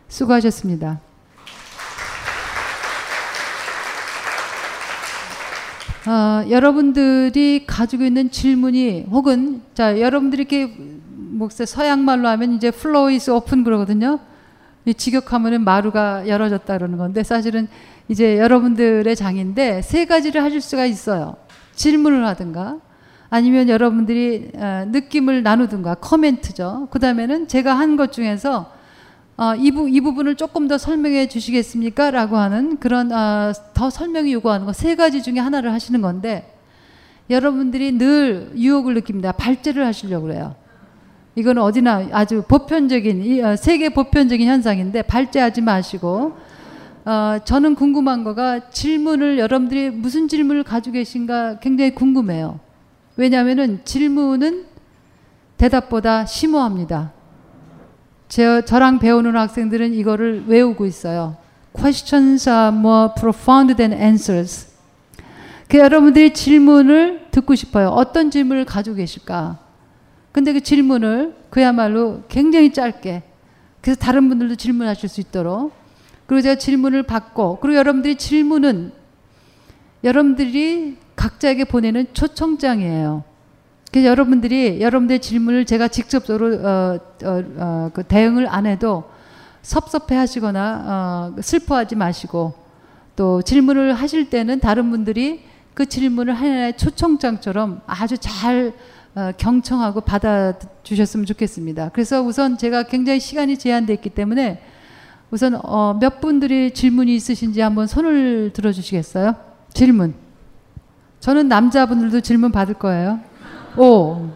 수고하셨습니다. 0.07 1.01
어, 6.07 6.49
여러분들이 6.49 7.65
가지고 7.67 8.05
있는 8.05 8.31
질문이 8.31 9.07
혹은 9.11 9.61
자 9.73 9.99
여러분들이 9.99 10.43
이렇게 10.43 10.73
목사 10.77 11.65
서양 11.65 12.05
말로 12.05 12.29
하면 12.29 12.53
이제 12.53 12.69
flow 12.69 13.13
is 13.13 13.29
open 13.29 13.65
그러거든요. 13.65 14.19
직역하면은 14.95 15.65
마루가 15.65 16.25
열어졌다 16.29 16.77
그러는 16.77 16.97
건데 16.97 17.23
사실은 17.23 17.67
이제 18.09 18.37
여러분들의 18.37 19.15
장인데 19.15 19.81
세 19.81 20.05
가지를 20.05 20.43
하실 20.43 20.61
수가 20.61 20.85
있어요. 20.85 21.35
질문을 21.75 22.25
하든가 22.27 22.77
아니면 23.29 23.67
여러분들이 23.67 24.51
어, 24.55 24.85
느낌을 24.87 25.43
나누든가 25.43 25.95
커멘트죠. 25.95 26.87
그 26.91 26.99
다음에는 26.99 27.47
제가 27.47 27.73
한 27.77 27.97
것 27.97 28.11
중에서 28.13 28.71
어, 29.35 29.53
이, 29.55 29.71
부, 29.71 29.87
이 29.89 29.99
부분을 30.01 30.35
조금 30.35 30.67
더 30.67 30.77
설명해 30.77 31.27
주시겠습니까? 31.27 32.09
라고 32.11 32.37
하는 32.37 32.77
그런 32.77 33.11
어, 33.11 33.51
더 33.73 33.89
설명이 33.89 34.31
요구하는 34.33 34.65
거 34.65 34.71
세 34.73 34.95
가지 34.95 35.21
중에 35.21 35.39
하나를 35.39 35.73
하시는 35.73 36.01
건데 36.01 36.53
여러분들이 37.29 37.91
늘 37.97 38.51
유혹을 38.55 38.93
느낍니다. 38.93 39.33
발제를 39.33 39.85
하시려고 39.85 40.27
그래요. 40.27 40.55
이거는 41.35 41.61
어디나 41.61 42.07
아주 42.13 42.41
보편적인 42.47 43.43
어, 43.45 43.55
세계 43.57 43.89
보편적인 43.89 44.47
현상인데 44.47 45.01
발제하지 45.03 45.61
마시고 45.61 46.37
어, 47.07 47.39
저는 47.45 47.75
궁금한 47.75 48.25
거가 48.25 48.69
질문을 48.69 49.39
여러분들이 49.39 49.91
무슨 49.91 50.27
질문을 50.27 50.63
가지고 50.63 50.95
계신가 50.95 51.59
굉장히 51.59 51.95
궁금해요. 51.95 52.59
왜냐하면 53.15 53.79
질문은 53.85 54.65
대답보다 55.55 56.25
심오합니다. 56.25 57.13
제, 58.27 58.61
저랑 58.65 58.99
배우는 58.99 59.37
학생들은 59.37 59.93
이거를 59.93 60.47
외우고 60.47 60.85
있어요. 60.85 61.37
Questions 61.71 62.49
are 62.49 62.75
more 62.75 63.11
profound 63.17 63.77
than 63.77 63.93
answers. 63.93 64.67
그 65.69 65.77
여러분들이 65.77 66.33
질문을 66.33 67.27
듣고 67.31 67.55
싶어요. 67.55 67.87
어떤 67.87 68.29
질문을 68.29 68.65
가지고 68.65 68.97
계실까? 68.97 69.59
근데 70.33 70.51
그 70.51 70.59
질문을 70.59 71.37
그야말로 71.51 72.23
굉장히 72.27 72.73
짧게 72.73 73.23
그래서 73.79 73.97
다른 73.97 74.27
분들도 74.27 74.55
질문하실 74.55 75.07
수 75.07 75.21
있도록 75.21 75.76
그리고 76.27 76.41
제가 76.41 76.55
질문을 76.55 77.03
받고 77.03 77.59
그리고 77.61 77.77
여러분들이 77.77 78.15
질문은 78.17 78.91
여러분들이 80.03 80.97
각자에게 81.15 81.65
보내는 81.65 82.07
초청장이에요. 82.13 83.23
그래서 83.91 84.09
여러분들이 84.09 84.81
여러분들의 84.81 85.21
질문을 85.21 85.65
제가 85.65 85.87
직접적으로 85.87 86.55
어, 86.55 86.99
어, 87.23 87.43
어, 87.57 87.89
그 87.93 88.03
대응을 88.03 88.47
안 88.47 88.65
해도 88.65 89.05
섭섭해 89.61 90.15
하시거나 90.15 91.33
어, 91.37 91.41
슬퍼하지 91.41 91.95
마시고 91.95 92.53
또 93.15 93.41
질문을 93.41 93.93
하실 93.93 94.29
때는 94.29 94.59
다른 94.59 94.91
분들이 94.91 95.43
그 95.73 95.85
질문을 95.85 96.33
하나의 96.33 96.77
초청장처럼 96.77 97.81
아주 97.87 98.17
잘 98.17 98.73
어, 99.15 99.31
경청하고 99.37 100.01
받아주셨으면 100.01 101.25
좋겠습니다. 101.25 101.89
그래서 101.93 102.21
우선 102.21 102.57
제가 102.57 102.83
굉장히 102.83 103.19
시간이 103.19 103.57
제한되어 103.57 103.95
있기 103.95 104.09
때문에 104.11 104.61
우선 105.29 105.59
어, 105.63 105.97
몇 105.99 106.21
분들이 106.21 106.71
질문이 106.73 107.13
있으신지 107.15 107.59
한번 107.61 107.87
손을 107.87 108.51
들어주시겠어요? 108.53 109.35
질문. 109.73 110.13
저는 111.19 111.47
남자분들도 111.47 112.21
질문 112.21 112.51
받을 112.51 112.75
거예요. 112.75 113.19
오. 113.77 114.29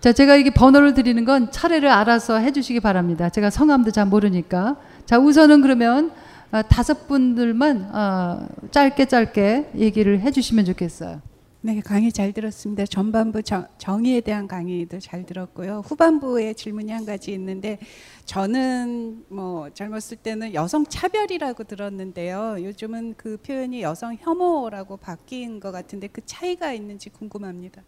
자, 0.00 0.12
제가 0.12 0.36
이게 0.36 0.50
번호를 0.50 0.94
드리는 0.94 1.24
건 1.24 1.50
차례를 1.50 1.88
알아서 1.88 2.38
해주시기 2.38 2.80
바랍니다. 2.80 3.28
제가 3.28 3.50
성함도 3.50 3.90
잘 3.90 4.06
모르니까. 4.06 4.76
자, 5.06 5.18
우선은 5.18 5.62
그러면 5.62 6.12
아, 6.50 6.62
다섯 6.62 7.08
분들만 7.08 7.90
아, 7.92 8.46
짧게 8.70 9.06
짧게 9.06 9.70
얘기를 9.76 10.20
해주시면 10.20 10.66
좋겠어요. 10.66 11.20
네, 11.64 11.80
강의 11.80 12.10
잘 12.10 12.32
들었습니다. 12.32 12.84
전반부 12.86 13.40
정, 13.44 13.68
정의에 13.78 14.20
대한 14.20 14.48
강의도 14.48 14.98
잘 14.98 15.24
들었고요. 15.24 15.82
후반부에 15.86 16.54
질문이 16.54 16.90
한 16.90 17.06
가지 17.06 17.32
있는데 17.34 17.78
저는 18.24 19.26
뭐 19.28 19.70
젊었을 19.70 20.16
때는 20.16 20.54
여성 20.54 20.84
차별이라고 20.84 21.62
들었는데요. 21.62 22.56
요즘은 22.58 23.14
그 23.16 23.36
표현이 23.36 23.80
여성 23.80 24.16
혐오라고 24.20 24.96
바뀐 24.96 25.60
것 25.60 25.70
같은데 25.70 26.08
그 26.08 26.20
차이가 26.26 26.72
있는지 26.72 27.10
궁금합니다. 27.10 27.80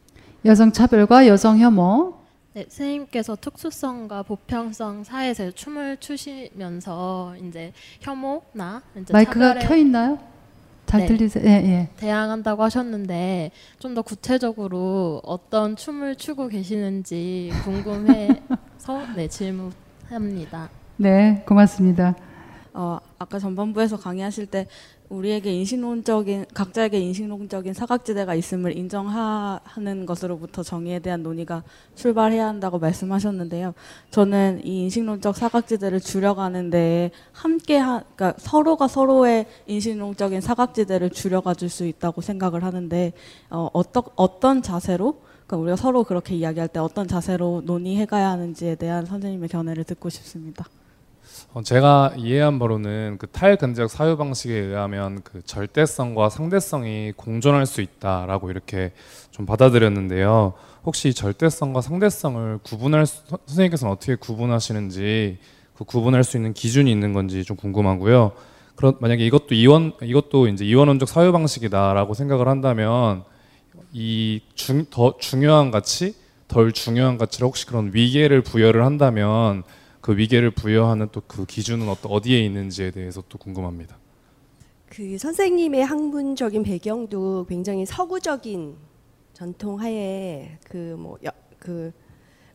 여성 0.44 0.70
차별과 0.70 1.26
여성 1.26 1.58
혐오. 1.58 2.14
네, 2.52 2.66
선생님께서 2.68 3.34
특수성과 3.40 4.22
보편성 4.22 5.02
사이에서 5.02 5.50
춤을 5.50 5.96
추시면서 5.96 7.34
이제 7.42 7.72
혐오나 7.98 8.82
이제 9.00 9.12
마이크가 9.12 9.58
켜 9.58 9.74
있나요? 9.74 10.33
잘 10.94 11.00
네. 11.00 11.06
들리세요? 11.06 11.44
예, 11.44 11.50
예. 11.50 11.88
대항한다고 11.96 12.62
하셨는데 12.62 13.50
좀 13.80 13.94
더 13.94 14.02
구체적으로 14.02 15.20
어떤 15.24 15.74
춤을 15.76 16.16
추고 16.16 16.48
계시는지 16.48 17.52
궁금해서 17.64 19.06
네 19.16 19.28
질문합니다. 19.28 20.68
네, 20.96 21.44
고맙습니다. 21.46 22.14
어, 22.72 22.98
아까 23.18 23.38
전반부에서 23.38 23.96
강의하실 23.98 24.46
때 24.46 24.66
우리에게 25.10 25.52
인식론적인 25.52 26.46
각자에게 26.54 26.98
인식론적인 26.98 27.74
사각지대가 27.74 28.34
있음을 28.34 28.76
인정하는 28.76 30.06
것으로부터 30.06 30.62
정의에 30.62 30.98
대한 30.98 31.22
논의가 31.22 31.62
출발해야 31.94 32.46
한다고 32.46 32.78
말씀하셨는데요. 32.78 33.74
저는 34.10 34.62
이 34.64 34.84
인식론적 34.84 35.36
사각지대를 35.36 36.00
줄여가는데 36.00 37.10
함께 37.32 37.76
하, 37.76 38.02
그러니까 38.16 38.34
서로가 38.38 38.88
서로의 38.88 39.46
인식론적인 39.66 40.40
사각지대를 40.40 41.10
줄여가 41.10 41.52
줄 41.54 41.74
수 41.74 41.84
있다고 41.86 42.20
생각을 42.20 42.62
하는데 42.62 43.12
어, 43.50 43.68
어떤 43.72 44.04
어떤 44.14 44.62
자세로 44.62 45.20
그러니까 45.46 45.56
우리가 45.56 45.76
서로 45.76 46.04
그렇게 46.04 46.34
이야기할 46.36 46.68
때 46.68 46.78
어떤 46.78 47.08
자세로 47.08 47.62
논의해 47.64 48.06
가야 48.06 48.30
하는지에 48.30 48.76
대한 48.76 49.06
선생님의 49.06 49.48
견해를 49.48 49.84
듣고 49.84 50.08
싶습니다. 50.08 50.64
어, 51.54 51.62
제가 51.62 52.14
이해한 52.16 52.58
바로는 52.58 53.16
그 53.20 53.28
탈근적 53.28 53.88
사유 53.88 54.16
방식에 54.16 54.52
의하면 54.52 55.22
그 55.22 55.40
절대성과 55.44 56.28
상대성이 56.28 57.12
공존할 57.16 57.64
수 57.64 57.80
있다라고 57.80 58.50
이렇게 58.50 58.90
좀 59.30 59.46
받아들였는데요. 59.46 60.54
혹시 60.84 61.14
절대성과 61.14 61.80
상대성을 61.80 62.58
구분할 62.64 63.06
수, 63.06 63.22
선- 63.28 63.38
선생님께서는 63.46 63.92
어떻게 63.92 64.16
구분하시는지 64.16 65.38
그 65.76 65.84
구분할 65.84 66.24
수 66.24 66.36
있는 66.36 66.54
기준이 66.54 66.90
있는 66.90 67.12
건지 67.12 67.44
좀 67.44 67.56
궁금하고요. 67.56 68.32
그런 68.74 68.96
만약에 68.98 69.24
이것도 69.24 69.54
이원 69.54 69.92
이것도 70.02 70.48
이제 70.48 70.64
이원론적 70.64 71.08
사유 71.08 71.30
방식이다라고 71.30 72.14
생각을 72.14 72.48
한다면 72.48 73.22
이더 73.92 75.18
중요한 75.20 75.70
가치, 75.70 76.16
덜 76.48 76.72
중요한 76.72 77.16
가치를 77.16 77.46
혹시 77.46 77.64
그런 77.64 77.92
위계를 77.94 78.42
부여를 78.42 78.84
한다면 78.84 79.62
그 80.04 80.14
위계를 80.14 80.50
부여하는 80.50 81.08
또 81.12 81.22
그 81.26 81.46
기준은 81.46 81.88
어디에 81.88 82.44
있는지에 82.44 82.90
대해서 82.90 83.22
또 83.26 83.38
궁금합니다. 83.38 83.96
그 84.90 85.16
선생님의 85.16 85.82
학문적인 85.82 86.62
배경도 86.62 87.46
굉장히 87.48 87.86
서구적인 87.86 88.76
전통 89.32 89.80
하에 89.80 90.58
그 90.68 90.94
뭐 90.98 91.16
그 91.58 91.90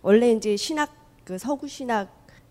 원래 0.04 0.32
이제 0.32 0.56
신학 0.56 0.94
그 1.24 1.40
서구 1.40 1.68
신학 1.68 2.08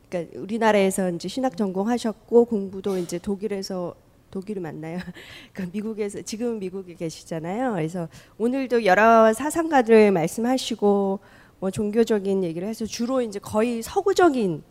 그러니까 0.09 0.41
우리나라에서 0.41 1.11
이제 1.11 1.29
신학 1.29 1.57
전공하셨고 1.57 2.47
공부도 2.47 2.99
이제 2.99 3.19
독일에서 3.19 3.95
독일을 4.33 4.61
만나요. 4.61 4.99
그 5.55 5.69
미국에서 5.73 6.23
지금 6.23 6.59
미국에 6.59 6.95
계시잖아요. 6.95 7.75
그래서 7.75 8.09
오늘도 8.37 8.85
여러 8.85 9.33
사상가들 9.33 10.11
말씀하시고 10.11 11.20
뭐 11.61 11.70
종교적인 11.70 12.43
얘기를 12.43 12.66
해서 12.66 12.85
주로 12.85 13.23
이제 13.23 13.39
거의 13.39 13.81
서구적인 13.81 14.65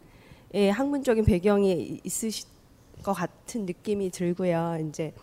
예, 0.53 0.69
학문적인 0.69 1.25
배경이 1.25 1.99
있으실 2.03 2.47
것 3.03 3.13
같은 3.13 3.65
느낌이 3.65 4.09
들고요. 4.11 4.77
이제 4.87 5.13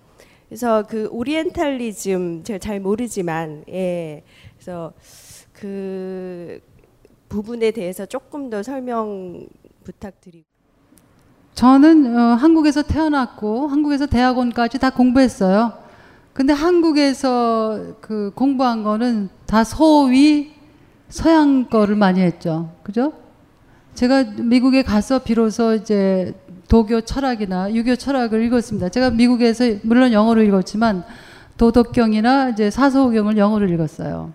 그래서 0.49 0.85
그 0.87 1.09
오리엔탈리즘 1.11 2.45
제가 2.45 2.59
잘 2.59 2.81
모르지만 2.81 3.65
예. 3.69 4.23
그래서 4.57 4.93
그 5.53 6.61
부분에 7.29 7.71
대해서 7.71 8.07
조금 8.07 8.51
더 8.51 8.63
설명 8.63 9.47
부탁드리고 9.83 10.47
저는 11.55 12.17
어, 12.17 12.21
한국에서 12.35 12.83
태어났고 12.83 13.69
한국에서 13.69 14.07
대학원까지 14.07 14.79
다 14.79 14.91
공부했어요. 14.91 15.73
근데 16.33 16.53
한국에서 16.53 17.95
그 18.01 18.33
공부한 18.35 18.83
거는 18.83 19.29
다 19.47 19.63
소위 19.63 20.53
서양 21.09 21.69
거를 21.69 21.95
많이 21.95 22.21
했죠. 22.21 22.73
그죠? 22.83 23.13
제가 23.95 24.25
미국에 24.39 24.83
가서 24.83 25.21
비로소 25.21 25.75
이제 25.75 26.35
도교 26.69 27.03
철학이나 27.03 27.73
유교 27.73 27.95
철학을 27.95 28.43
읽었습니다. 28.47 28.89
제가 28.89 29.11
미국에서 29.11 29.65
물론 29.83 30.13
영어로 30.13 30.43
읽었지만 30.43 31.05
도덕경이나 31.57 32.51
이제 32.51 32.71
사서후경을 32.71 33.37
영어로 33.37 33.67
읽었어요. 33.69 34.33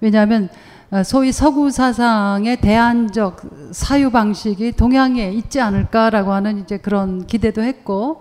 왜냐하면 0.00 0.48
어, 0.90 1.02
소위 1.04 1.30
서구 1.30 1.70
사상의 1.70 2.60
대안적 2.60 3.42
사유 3.70 4.10
방식이 4.10 4.72
동양에 4.72 5.30
있지 5.32 5.60
않을까라고 5.60 6.32
하는 6.32 6.58
이제 6.58 6.78
그런 6.78 7.26
기대도 7.26 7.62
했고, 7.62 8.20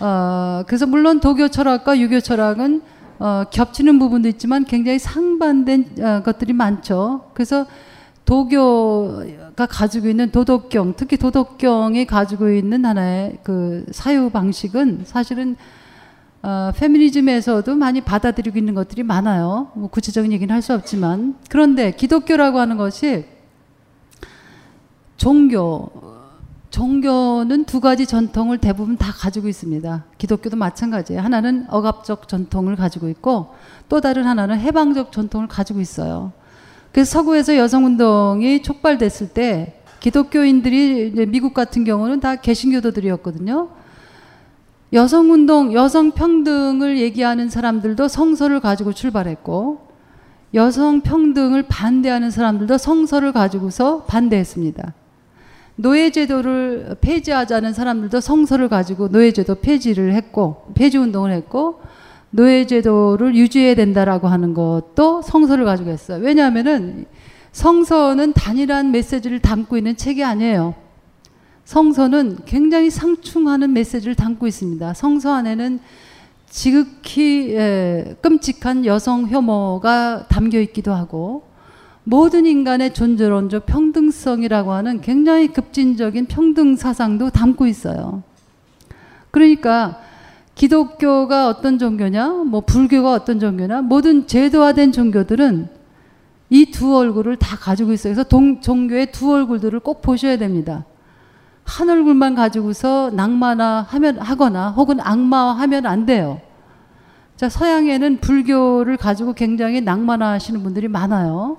어, 0.00 0.62
그래서 0.66 0.86
물론 0.86 1.20
도교 1.20 1.48
철학과 1.48 1.98
유교 1.98 2.20
철학은 2.20 2.82
어, 3.18 3.44
겹치는 3.50 3.98
부분도 3.98 4.28
있지만 4.28 4.64
굉장히 4.64 4.98
상반된 4.98 5.96
어, 6.00 6.22
것들이 6.24 6.54
많죠. 6.54 7.26
그래서 7.34 7.66
도교가 8.30 9.66
가지고 9.66 10.06
있는 10.06 10.30
도덕경, 10.30 10.94
특히 10.96 11.16
도덕경이 11.16 12.06
가지고 12.06 12.48
있는 12.48 12.84
하나의 12.84 13.40
그 13.42 13.84
사유 13.90 14.30
방식은 14.30 15.02
사실은 15.04 15.56
어, 16.40 16.70
페미니즘에서도 16.76 17.74
많이 17.74 18.00
받아들이고 18.00 18.56
있는 18.56 18.74
것들이 18.74 19.02
많아요. 19.02 19.72
뭐 19.74 19.88
구체적인 19.88 20.30
얘기는 20.30 20.54
할 20.54 20.62
수 20.62 20.72
없지만 20.74 21.34
그런데 21.48 21.90
기독교라고 21.90 22.60
하는 22.60 22.76
것이 22.76 23.24
종교 25.16 25.90
종교는 26.70 27.64
두 27.64 27.80
가지 27.80 28.06
전통을 28.06 28.58
대부분 28.58 28.96
다 28.96 29.10
가지고 29.12 29.48
있습니다. 29.48 30.04
기독교도 30.18 30.56
마찬가지예요. 30.56 31.20
하나는 31.20 31.66
억압적 31.68 32.28
전통을 32.28 32.76
가지고 32.76 33.08
있고 33.08 33.54
또 33.88 34.00
다른 34.00 34.24
하나는 34.24 34.56
해방적 34.60 35.10
전통을 35.10 35.48
가지고 35.48 35.80
있어요. 35.80 36.32
그래서 36.92 37.18
서구에서 37.18 37.56
여성 37.56 37.84
운동이 37.84 38.62
촉발됐을 38.62 39.28
때 39.28 39.80
기독교인들이 40.00 41.26
미국 41.28 41.54
같은 41.54 41.84
경우는 41.84 42.20
다 42.20 42.36
개신교도들이었거든요. 42.36 43.68
여성 44.92 45.30
운동, 45.30 45.72
여성 45.72 46.10
평등을 46.10 46.98
얘기하는 46.98 47.48
사람들도 47.48 48.08
성서를 48.08 48.60
가지고 48.60 48.92
출발했고 48.92 49.88
여성 50.54 51.00
평등을 51.00 51.64
반대하는 51.68 52.30
사람들도 52.30 52.76
성서를 52.76 53.32
가지고서 53.32 54.04
반대했습니다. 54.04 54.94
노예제도를 55.76 56.96
폐지하자는 57.00 57.72
사람들도 57.72 58.20
성서를 58.20 58.68
가지고 58.68 59.08
노예제도 59.08 59.54
폐지를 59.56 60.12
했고 60.12 60.72
폐지 60.74 60.98
운동을 60.98 61.30
했고 61.30 61.80
노예제도를 62.30 63.34
유지해야 63.34 63.74
된다라고 63.74 64.28
하는 64.28 64.54
것도 64.54 65.22
성서를 65.22 65.64
가지고 65.64 65.90
했어요. 65.90 66.22
왜냐하면은 66.22 67.06
성서는 67.52 68.32
단일한 68.32 68.92
메시지를 68.92 69.40
담고 69.40 69.76
있는 69.76 69.96
책이 69.96 70.22
아니에요. 70.22 70.74
성서는 71.64 72.38
굉장히 72.46 72.90
상충하는 72.90 73.72
메시지를 73.72 74.14
담고 74.14 74.46
있습니다. 74.46 74.94
성서 74.94 75.32
안에는 75.34 75.80
지극히 76.48 77.54
예, 77.54 78.16
끔찍한 78.20 78.84
여성 78.84 79.28
혐오가 79.28 80.26
담겨 80.28 80.58
있기도 80.60 80.92
하고 80.92 81.44
모든 82.02 82.44
인간의 82.46 82.92
존재론적 82.92 83.66
평등성이라고 83.66 84.72
하는 84.72 85.00
굉장히 85.00 85.48
급진적인 85.48 86.26
평등 86.26 86.74
사상도 86.74 87.30
담고 87.30 87.66
있어요. 87.66 88.22
그러니까 89.30 90.00
기독교가 90.60 91.48
어떤 91.48 91.78
종교냐, 91.78 92.28
뭐 92.44 92.60
불교가 92.60 93.14
어떤 93.14 93.40
종교냐, 93.40 93.80
모든 93.80 94.26
제도화된 94.26 94.92
종교들은 94.92 95.70
이 96.50 96.70
두 96.70 96.98
얼굴을 96.98 97.36
다 97.36 97.56
가지고 97.56 97.94
있어요. 97.94 98.12
그래서 98.12 98.28
동, 98.28 98.60
종교의 98.60 99.10
두 99.10 99.32
얼굴들을 99.32 99.80
꼭 99.80 100.02
보셔야 100.02 100.36
됩니다. 100.36 100.84
한 101.64 101.88
얼굴만 101.88 102.34
가지고서 102.34 103.10
낭만화 103.14 103.86
하면 103.88 104.18
하거나 104.18 104.68
혹은 104.72 105.00
악마화 105.00 105.52
하면 105.52 105.86
안 105.86 106.04
돼요. 106.04 106.42
자, 107.36 107.48
서양에는 107.48 108.18
불교를 108.18 108.98
가지고 108.98 109.32
굉장히 109.32 109.80
낭만하시는 109.80 110.62
분들이 110.62 110.88
많아요. 110.88 111.56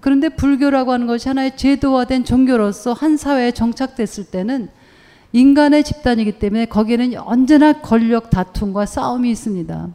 그런데 0.00 0.30
불교라고 0.30 0.92
하는 0.92 1.06
것이 1.06 1.28
하나의 1.28 1.58
제도화된 1.58 2.24
종교로서 2.24 2.94
한 2.94 3.18
사회에 3.18 3.50
정착됐을 3.50 4.30
때는 4.30 4.70
인간의 5.34 5.82
집단이기 5.82 6.38
때문에 6.38 6.66
거기에는 6.66 7.18
언제나 7.18 7.72
권력 7.72 8.30
다툼과 8.30 8.86
싸움이 8.86 9.28
있습니다. 9.32 9.88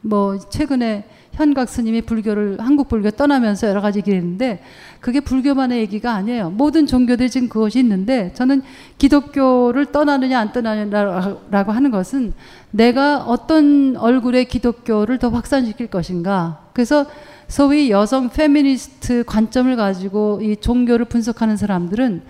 뭐 0.00 0.38
최근에 0.38 1.04
현각 1.32 1.68
스님이 1.68 2.00
불교를 2.00 2.56
한국 2.60 2.88
불교 2.88 3.10
떠나면서 3.10 3.68
여러 3.68 3.82
가지 3.82 3.98
얘기를 3.98 4.18
했는데 4.18 4.62
그게 5.00 5.20
불교만의 5.20 5.80
얘기가 5.80 6.14
아니에요. 6.14 6.48
모든 6.48 6.86
종교들이 6.86 7.28
지금 7.28 7.50
그것이 7.50 7.78
있는데 7.80 8.32
저는 8.32 8.62
기독교를 8.96 9.92
떠나느냐 9.92 10.40
안 10.40 10.52
떠나느냐라고 10.52 11.72
하는 11.72 11.90
것은 11.90 12.32
내가 12.70 13.18
어떤 13.18 13.98
얼굴의 13.98 14.46
기독교를 14.46 15.18
더 15.18 15.28
확산시킬 15.28 15.88
것인가. 15.88 16.62
그래서 16.72 17.04
소위 17.48 17.90
여성 17.90 18.30
페미니스트 18.30 19.24
관점을 19.26 19.76
가지고 19.76 20.40
이 20.40 20.56
종교를 20.56 21.04
분석하는 21.04 21.58
사람들은 21.58 22.22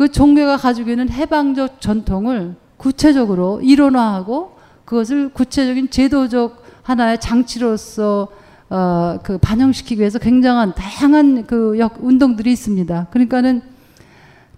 그 0.00 0.10
종교가 0.10 0.56
가지고 0.56 0.88
있는 0.88 1.10
해방적 1.10 1.82
전통을 1.82 2.54
구체적으로 2.78 3.60
이론화하고 3.60 4.56
그것을 4.86 5.28
구체적인 5.28 5.90
제도적 5.90 6.64
하나의 6.80 7.20
장치로서 7.20 8.28
어, 8.70 9.18
그 9.22 9.36
반영시키기 9.36 10.00
위해서 10.00 10.18
굉장한 10.18 10.72
다양한 10.74 11.46
그 11.46 11.78
역, 11.78 11.98
운동들이 12.00 12.50
있습니다. 12.50 13.08
그러니까는 13.10 13.60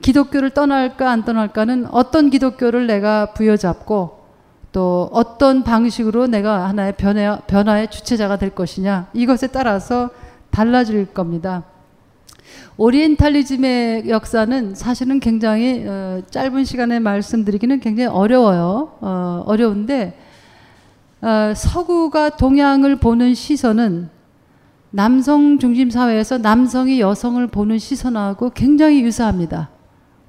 기독교를 0.00 0.50
떠날까 0.50 1.10
안 1.10 1.24
떠날까는 1.24 1.88
어떤 1.90 2.30
기독교를 2.30 2.86
내가 2.86 3.32
부여잡고 3.32 4.20
또 4.70 5.10
어떤 5.12 5.64
방식으로 5.64 6.28
내가 6.28 6.68
하나의 6.68 6.94
변화, 6.96 7.40
변화의 7.48 7.90
주체자가 7.90 8.36
될 8.36 8.50
것이냐 8.50 9.08
이것에 9.12 9.48
따라서 9.48 10.10
달라질 10.52 11.06
겁니다. 11.06 11.64
오리엔탈리즘의 12.76 14.08
역사는 14.08 14.74
사실은 14.74 15.20
굉장히 15.20 15.84
어, 15.86 16.22
짧은 16.30 16.64
시간에 16.64 16.98
말씀드리기는 16.98 17.80
굉장히 17.80 18.08
어려워요. 18.08 18.92
어, 19.00 19.42
어려운데 19.46 20.18
어, 21.20 21.52
서구가 21.54 22.30
동양을 22.30 22.96
보는 22.96 23.34
시선은 23.34 24.08
남성 24.90 25.58
중심 25.58 25.90
사회에서 25.90 26.38
남성이 26.38 27.00
여성을 27.00 27.46
보는 27.46 27.78
시선하고 27.78 28.50
굉장히 28.50 29.02
유사합니다. 29.02 29.70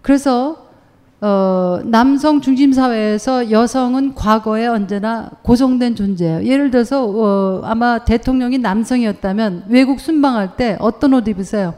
그래서 0.01 0.63
어, 1.19 1.79
남성 1.85 2.41
중심 2.41 2.73
사회에서 2.73 3.49
여성은 3.49 4.13
과거에 4.13 4.67
언제나 4.67 5.31
고정된 5.41 5.95
존재예요. 5.95 6.43
예를 6.45 6.69
들어서 6.69 7.05
어, 7.05 7.61
아마 7.63 8.03
대통령이 8.03 8.57
남성이었다면 8.57 9.65
외국 9.69 10.01
순방할 10.01 10.57
때 10.57 10.77
어떤 10.79 11.13
옷 11.13 11.27
입으세요? 11.27 11.75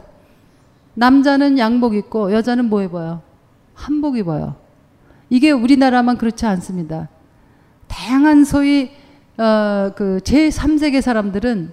남자는 0.96 1.58
양복 1.58 1.94
입고 1.94 2.32
여자는 2.32 2.68
뭐 2.68 2.82
입어요? 2.82 3.20
한복 3.74 4.16
입어요. 4.16 4.56
이게 5.28 5.50
우리나라만 5.50 6.16
그렇지 6.16 6.46
않습니다. 6.46 7.08
다양한 7.86 8.44
소위 8.44 8.90
어, 9.38 9.92
그 9.94 10.18
제3세계 10.24 11.02
사람들은 11.02 11.72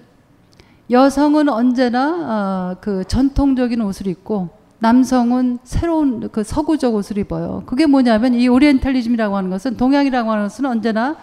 여성은 0.90 1.48
언제나 1.48 2.74
어, 2.74 2.76
그 2.80 3.04
전통적인 3.04 3.80
옷을 3.80 4.06
입고 4.06 4.50
남성은 4.80 5.60
새로운 5.64 6.28
그 6.30 6.44
서구적 6.44 6.94
옷을 6.94 7.16
입어요. 7.16 7.62
그게 7.64 7.86
뭐냐면 7.86 8.34
이 8.34 8.48
오리엔탈리즘이라고 8.48 9.34
하는 9.34 9.48
것은 9.48 9.78
동양이라고 9.78 10.30
하는 10.30 10.42
것은 10.44 10.66
언제나 10.66 11.16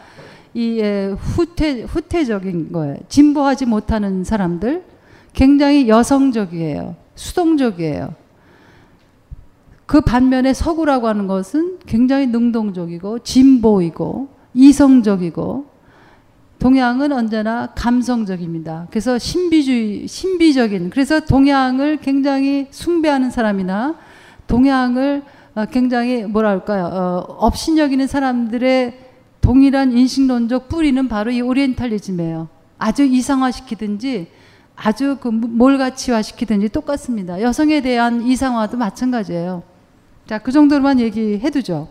이 0.56 0.80
예, 0.80 1.16
후퇴 1.16 1.84
후퇴적인 1.84 2.72
거예요. 2.72 2.98
진보하지 3.08 3.68
못하는 3.68 4.24
사람들 4.24 4.84
굉장히 5.34 5.88
여성적이에요. 5.88 6.96
수동적이에요. 7.16 8.16
그 9.86 10.02
반면에 10.02 10.54
서구라고 10.54 11.08
하는 11.08 11.28
것은 11.28 11.80
굉장히 11.86 12.28
능동적이고 12.28 13.20
진보이고 13.20 14.30
이성적이고 14.54 15.66
동양은 16.60 17.12
언제나 17.12 17.74
감성적입니다. 17.76 18.88
그래서 18.92 19.18
신비주의, 19.18 20.08
신비적인, 20.08 20.92
그래서 20.92 21.20
동양을 21.20 21.98
굉장히 21.98 22.68
숭배하는 22.70 23.32
사람이나 23.32 23.96
동양을 24.48 25.24
어, 25.56 25.66
굉장히 25.66 26.24
뭐랄까요, 26.24 26.86
어, 26.86 27.36
업신여기는 27.40 28.08
사람들의 28.08 28.98
동일한 29.42 29.92
인식론적 29.92 30.70
뿌리는 30.70 31.08
바로 31.08 31.32
이 31.32 31.42
오리엔탈리즘이에요. 31.42 32.48
아주 32.78 33.04
이상화시키든지 33.04 34.28
아주 34.84 35.18
그 35.22 35.28
몰가치화시키든지 35.28 36.70
똑같습니다. 36.70 37.40
여성에 37.40 37.82
대한 37.82 38.24
이상화도 38.24 38.78
마찬가지예요. 38.78 39.62
자, 40.26 40.40
그 40.40 40.52
정도로만 40.52 41.00
얘기해 41.00 41.52
두죠. 41.52 41.88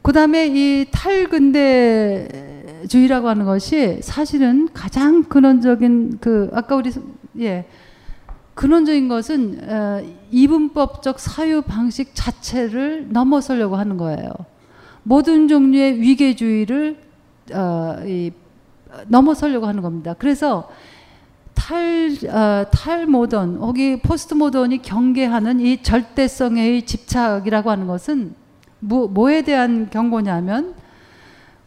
그 0.00 0.12
다음에 0.12 0.46
이 0.46 0.86
탈근대주의라고 0.92 3.28
하는 3.28 3.44
것이 3.44 3.98
사실은 4.02 4.68
가장 4.72 5.24
근원적인 5.24 6.18
그 6.20 6.48
아까 6.52 6.76
우리 6.76 6.92
예 7.40 7.64
근원적인 8.54 9.08
것은 9.08 9.68
어, 9.68 10.00
이분법적 10.30 11.18
사유 11.18 11.62
방식 11.62 12.14
자체를 12.14 13.08
넘어서려고 13.10 13.74
하는 13.74 13.96
거예요. 13.96 14.30
모든 15.02 15.48
종류의 15.48 16.00
위계주의를 16.00 16.98
어, 17.52 17.96
이, 18.06 18.30
넘어서려고 19.08 19.66
하는 19.66 19.82
겁니다. 19.82 20.14
그래서 20.16 20.68
탈, 21.54 22.10
어, 22.28 22.66
탈모던, 22.70 23.56
혹이 23.56 24.00
포스트 24.00 24.34
모던이 24.34 24.82
경계하는 24.82 25.60
이 25.60 25.82
절대성의 25.82 26.82
집착이라고 26.84 27.70
하는 27.70 27.86
것은 27.86 28.34
뭐, 28.80 29.08
뭐에 29.08 29.42
대한 29.42 29.88
경고냐면 29.90 30.74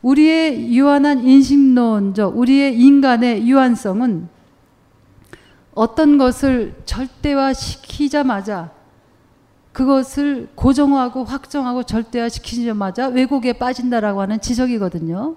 우리의 0.02 0.76
유한한 0.76 1.24
인식론적, 1.24 2.38
우리의 2.38 2.80
인간의 2.80 3.48
유한성은 3.48 4.30
어떤 5.74 6.18
것을 6.18 6.76
절대화 6.86 7.54
시키자마자 7.54 8.72
그것을 9.74 10.50
고정하고 10.56 11.24
확정하고 11.24 11.84
절대화 11.84 12.30
시키자마자 12.30 13.08
왜곡에 13.10 13.54
빠진다라고 13.54 14.22
하는 14.22 14.42
지적이거든요. 14.42 15.36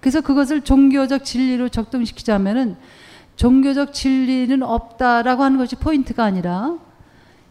그래서 0.00 0.20
그것을 0.20 0.62
종교적 0.62 1.24
진리로 1.24 1.68
적동시키자면은 1.68 2.76
종교적 3.40 3.94
진리는 3.94 4.62
없다라고 4.62 5.42
하는 5.42 5.56
것이 5.56 5.74
포인트가 5.74 6.24
아니라 6.24 6.76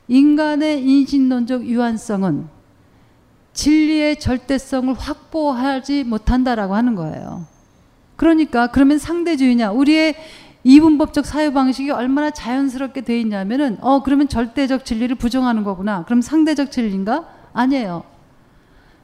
인간의 0.07 0.87
인신론적 0.87 1.65
유한성은 1.65 2.47
진리의 3.53 4.19
절대성을 4.19 4.93
확보하지 4.93 6.03
못한다라고 6.03 6.75
하는 6.75 6.93
거예요. 6.93 7.47
그러니까 8.17 8.67
그러면 8.67 8.99
상대주의냐? 8.99 9.71
우리의 9.71 10.13
이분법적 10.63 11.25
사유 11.25 11.53
방식이 11.53 11.89
얼마나 11.89 12.29
자연스럽게 12.29 13.01
돼 13.01 13.19
있냐면은 13.19 13.79
어 13.81 14.03
그러면 14.03 14.27
절대적 14.27 14.85
진리를 14.85 15.15
부정하는 15.15 15.63
거구나. 15.63 16.05
그럼 16.05 16.21
상대적 16.21 16.69
진리인가? 16.69 17.27
아니에요. 17.51 18.03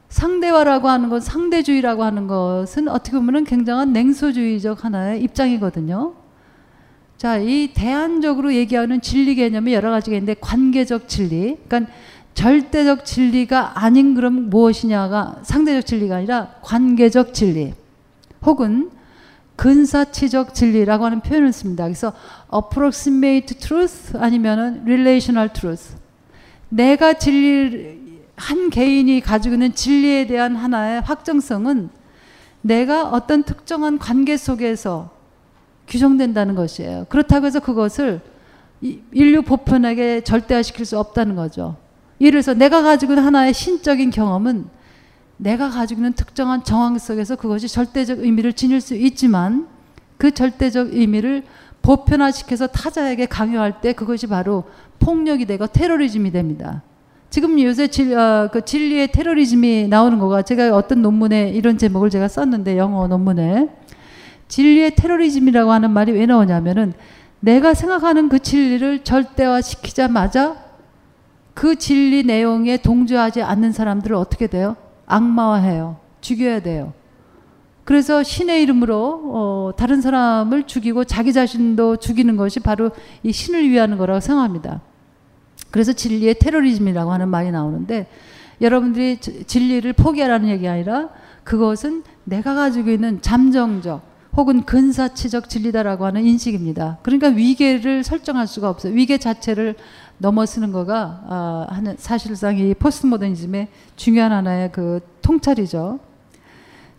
상대화라고 0.08 0.88
하는 0.88 1.08
것, 1.08 1.24
상대주의라고 1.24 2.04
하는 2.04 2.28
것은 2.28 2.86
어떻게 2.86 3.16
보면은 3.16 3.42
굉장한 3.42 3.92
냉소주의적 3.92 4.84
하나의 4.84 5.20
입장이거든요. 5.24 6.25
자, 7.16 7.38
이 7.38 7.72
대안적으로 7.72 8.52
얘기하는 8.54 9.00
진리 9.00 9.34
개념이 9.34 9.72
여러 9.72 9.90
가지가 9.90 10.16
있는데 10.16 10.34
관계적 10.40 11.08
진리. 11.08 11.56
그러니까 11.66 11.92
절대적 12.34 13.06
진리가 13.06 13.82
아닌 13.82 14.14
그럼 14.14 14.50
무엇이냐가 14.50 15.40
상대적 15.42 15.86
진리가 15.86 16.16
아니라 16.16 16.50
관계적 16.62 17.32
진리 17.32 17.72
혹은 18.42 18.90
근사치적 19.56 20.54
진리라고 20.54 21.06
하는 21.06 21.20
표현을 21.20 21.54
씁니다. 21.54 21.84
그래서 21.84 22.12
approximate 22.54 23.58
truth 23.58 24.18
아니면은 24.18 24.82
relational 24.84 25.50
truth. 25.50 25.94
내가 26.68 27.14
진리 27.14 28.20
한 28.36 28.68
개인이 28.68 29.18
가지고 29.22 29.54
있는 29.54 29.74
진리에 29.74 30.26
대한 30.26 30.54
하나의 30.56 31.00
확정성은 31.00 31.88
내가 32.60 33.08
어떤 33.08 33.44
특정한 33.44 33.98
관계 33.98 34.36
속에서 34.36 35.15
규정된다는 35.88 36.54
것이에요. 36.54 37.06
그렇다고 37.08 37.46
해서 37.46 37.60
그것을 37.60 38.20
인류 39.12 39.42
보편에게 39.42 40.22
절대화시킬 40.22 40.84
수 40.84 40.98
없다는 40.98 41.36
거죠. 41.36 41.76
예를 42.20 42.42
들어서 42.42 42.58
내가 42.58 42.82
가지고 42.82 43.12
있는 43.12 43.24
하나의 43.24 43.54
신적인 43.54 44.10
경험은 44.10 44.66
내가 45.38 45.70
가지고 45.70 46.00
있는 46.00 46.12
특정한 46.14 46.64
정황 46.64 46.98
속에서 46.98 47.36
그것이 47.36 47.68
절대적 47.68 48.20
의미를 48.20 48.52
지닐 48.52 48.80
수 48.80 48.94
있지만 48.94 49.68
그 50.16 50.30
절대적 50.30 50.94
의미를 50.94 51.44
보편화시켜서 51.82 52.66
타자에게 52.66 53.26
강요할 53.26 53.80
때 53.80 53.92
그것이 53.92 54.26
바로 54.26 54.64
폭력이 54.98 55.46
되고 55.46 55.66
테러리즘이 55.66 56.32
됩니다. 56.32 56.82
지금 57.28 57.60
요새 57.60 57.88
질, 57.88 58.16
어, 58.16 58.48
그 58.50 58.64
진리의 58.64 59.12
테러리즘이 59.12 59.88
나오는 59.88 60.18
거가 60.18 60.42
제가 60.42 60.74
어떤 60.74 61.02
논문에 61.02 61.50
이런 61.50 61.76
제목을 61.76 62.08
제가 62.08 62.28
썼는데 62.28 62.78
영어 62.78 63.06
논문에 63.06 63.68
진리의 64.48 64.94
테러리즘이라고 64.96 65.72
하는 65.72 65.90
말이 65.90 66.12
왜 66.12 66.26
나오냐면은 66.26 66.92
내가 67.40 67.74
생각하는 67.74 68.28
그 68.28 68.38
진리를 68.38 69.04
절대화 69.04 69.60
시키자마자 69.60 70.56
그 71.54 71.76
진리 71.76 72.22
내용에 72.22 72.76
동조하지 72.78 73.42
않는 73.42 73.72
사람들을 73.72 74.14
어떻게 74.14 74.46
돼요? 74.46 74.76
악마화해요. 75.06 75.96
죽여야 76.20 76.60
돼요. 76.60 76.92
그래서 77.84 78.22
신의 78.22 78.62
이름으로 78.62 79.22
어, 79.26 79.70
다른 79.76 80.00
사람을 80.00 80.64
죽이고 80.64 81.04
자기 81.04 81.32
자신도 81.32 81.98
죽이는 81.98 82.36
것이 82.36 82.60
바로 82.60 82.90
이 83.22 83.32
신을 83.32 83.68
위하는 83.70 83.96
거라고 83.96 84.18
생각합니다. 84.20 84.80
그래서 85.70 85.92
진리의 85.92 86.34
테러리즘이라고 86.40 87.12
하는 87.12 87.28
말이 87.28 87.50
나오는데 87.50 88.08
여러분들이 88.60 89.18
진리를 89.18 89.92
포기하라는 89.92 90.48
얘기 90.48 90.66
아니라 90.66 91.10
그것은 91.44 92.02
내가 92.24 92.54
가지고 92.54 92.90
있는 92.90 93.22
잠정적 93.22 94.02
혹은 94.36 94.64
근사치적 94.64 95.48
진리다라고 95.48 96.04
하는 96.04 96.24
인식입니다. 96.24 96.98
그러니까 97.02 97.28
위계를 97.28 98.04
설정할 98.04 98.46
수가 98.46 98.68
없어요. 98.68 98.92
위계 98.92 99.16
자체를 99.16 99.76
넘어서는 100.18 100.72
거가 100.72 101.22
아, 101.26 101.66
하는 101.70 101.96
사실상 101.98 102.58
이 102.58 102.74
포스트 102.74 103.06
모더니즘의 103.06 103.68
중요한 103.96 104.32
하나의 104.32 104.72
그 104.72 105.00
통찰이죠. 105.22 106.00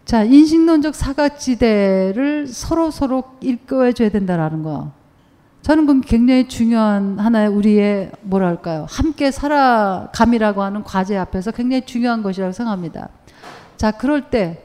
자, 0.05 0.23
인식론적 0.23 0.95
사각지대를 0.95 2.47
서로 2.47 2.89
서로 2.89 3.23
일깨워 3.41 3.91
줘야 3.91 4.09
된다라는 4.09 4.63
거. 4.63 4.91
저는 5.61 5.85
그 5.85 6.01
굉장히 6.01 6.47
중요한 6.47 7.19
하나의 7.19 7.49
우리의 7.49 8.11
뭐랄까요. 8.21 8.85
함께 8.89 9.31
살아감이라고 9.31 10.63
하는 10.63 10.83
과제 10.83 11.17
앞에서 11.17 11.51
굉장히 11.51 11.85
중요한 11.85 12.23
것이라고 12.23 12.53
생각합니다. 12.53 13.09
자, 13.75 13.91
그럴 13.91 14.29
때 14.29 14.63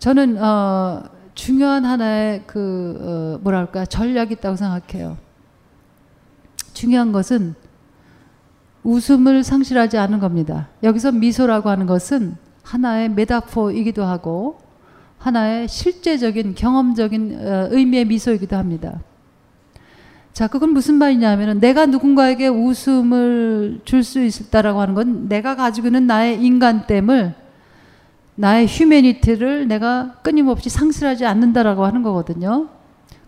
저는 0.00 0.42
어, 0.42 1.04
중요한 1.34 1.84
하나의 1.84 2.42
그 2.46 2.98
어, 3.00 3.40
뭐랄까 3.42 3.86
전략이 3.86 4.34
있다고 4.34 4.56
생각해요. 4.56 5.16
중요한 6.74 7.12
것은 7.12 7.54
웃음을 8.84 9.44
상실하지 9.44 9.96
않은 9.98 10.18
겁니다. 10.18 10.68
여기서 10.82 11.12
미소라고 11.12 11.70
하는 11.70 11.86
것은 11.86 12.36
하나의 12.62 13.10
메타포이기도 13.10 14.04
하고 14.04 14.58
하나의 15.18 15.68
실제적인 15.68 16.54
경험적인 16.54 17.38
어, 17.40 17.68
의미의 17.70 18.06
미소이기도 18.06 18.56
합니다. 18.56 19.00
자, 20.32 20.48
그건 20.48 20.70
무슨 20.70 20.94
말이냐면은 20.94 21.60
내가 21.60 21.86
누군가에게 21.86 22.48
웃음을 22.48 23.80
줄 23.84 24.02
수 24.02 24.20
있다라고 24.20 24.80
하는 24.80 24.94
건 24.94 25.28
내가 25.28 25.54
가지고 25.56 25.88
있는 25.88 26.06
나의 26.06 26.42
인간됨을 26.42 27.41
나의 28.42 28.66
휴메니티를 28.66 29.68
내가 29.68 30.16
끊임없이 30.22 30.68
상실하지 30.68 31.24
않는다라고 31.26 31.84
하는 31.84 32.02
거거든요. 32.02 32.70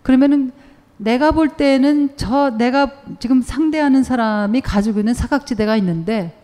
그러면은 0.02 0.50
내가 0.96 1.30
볼 1.30 1.50
때는 1.50 2.16
저 2.16 2.50
내가 2.50 2.90
지금 3.20 3.40
상대하는 3.40 4.02
사람이 4.02 4.60
가지고 4.60 4.98
있는 4.98 5.14
사각지대가 5.14 5.76
있는데 5.76 6.36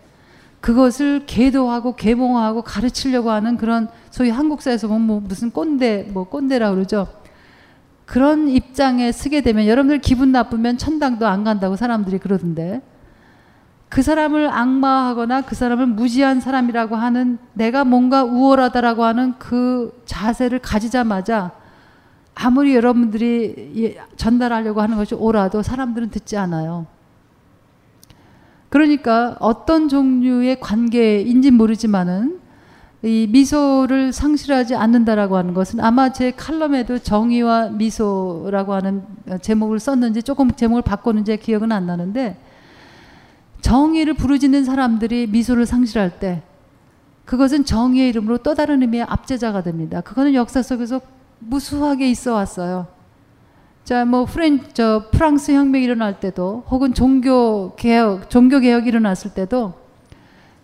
그것을 0.61 1.27
계도하고 1.27 1.97
계몽하고 1.97 2.63
가르치려고 2.63 3.33
하는 3.33 3.57
그런 3.57 3.89
소위 4.11 4.31
한국사에서 4.31 4.87
보면 4.87 5.03
뭐 5.05 5.21
무슨 5.21 5.51
꼰대 5.51 6.11
뭐 6.13 6.29
꼰대라 6.29 6.71
그러죠. 6.71 7.09
그런 8.07 8.49
입장에 8.49 9.11
쓰게 9.11 9.41
되면 9.41 9.67
여러분들 9.67 9.99
기분 9.99 10.31
나쁘면 10.31 10.79
천당도 10.79 11.27
안 11.27 11.43
간다고 11.43 11.75
사람들이 11.75 12.19
그러던데 12.19 12.83
그 13.91 14.03
사람을 14.03 14.49
악마하거나 14.51 15.43
그 15.43 15.57
사람을 15.57 15.89
무지한 15.89 16.41
사람이라고 16.41 16.95
하는 16.95 17.39
내가 17.55 17.85
뭔가 17.85 18.23
우월하다라고 18.23 19.03
하는 19.05 19.35
그 19.39 20.01
자세를 20.07 20.61
가지자마자 20.61 21.51
아무리 22.37 22.77
여러분들이 22.77 23.73
예, 23.77 23.99
전달하려고 24.17 24.81
하는 24.81 24.97
것이 24.97 25.17
옳아도 25.17 25.63
사람들은 25.63 26.11
듣지 26.11 26.37
않아요. 26.37 26.87
그러니까 28.69 29.37
어떤 29.41 29.89
종류의 29.89 30.61
관계인지 30.61 31.51
모르지만은 31.51 32.39
이 33.03 33.27
미소를 33.29 34.13
상실하지 34.13 34.77
않는다라고 34.77 35.37
하는 35.37 35.53
것은 35.53 35.81
아마 35.81 36.13
제 36.13 36.31
칼럼에도 36.31 37.01
정의와 37.01 37.71
미소라고 37.71 38.73
하는 38.73 39.03
제목을 39.43 39.81
썼는지 39.81 40.23
조금 40.23 40.53
제목을 40.53 40.83
바꿨는지 40.83 41.37
기억은 41.39 41.73
안 41.73 41.87
나는데 41.87 42.39
정의를 43.61 44.15
부르짖는 44.15 44.65
사람들이 44.65 45.27
미소를 45.27 45.67
상실할 45.67 46.19
때 46.19 46.43
그것은 47.25 47.65
정의의 47.65 48.09
이름으로 48.09 48.39
또 48.39 48.55
다른 48.55 48.83
의미의 48.83 49.05
압제자가 49.05 49.63
됩니다. 49.63 50.01
그거는 50.01 50.35
역사 50.35 50.63
속에서 50.63 51.01
무수하게 51.39 52.11
있어 52.11 52.35
왔어요. 52.35 52.89
자, 53.85 54.05
뭐 54.05 54.25
프렌 54.25 54.61
저 54.73 55.05
프랑스 55.11 55.53
혁명 55.53 55.83
일어날 55.83 56.21
때도 56.21 56.65
혹은 56.71 56.93
종교 56.95 57.75
개혁 57.77 58.31
종교 58.31 58.61
개혁이 58.61 58.89
일어났을 58.89 59.33
때도 59.33 59.75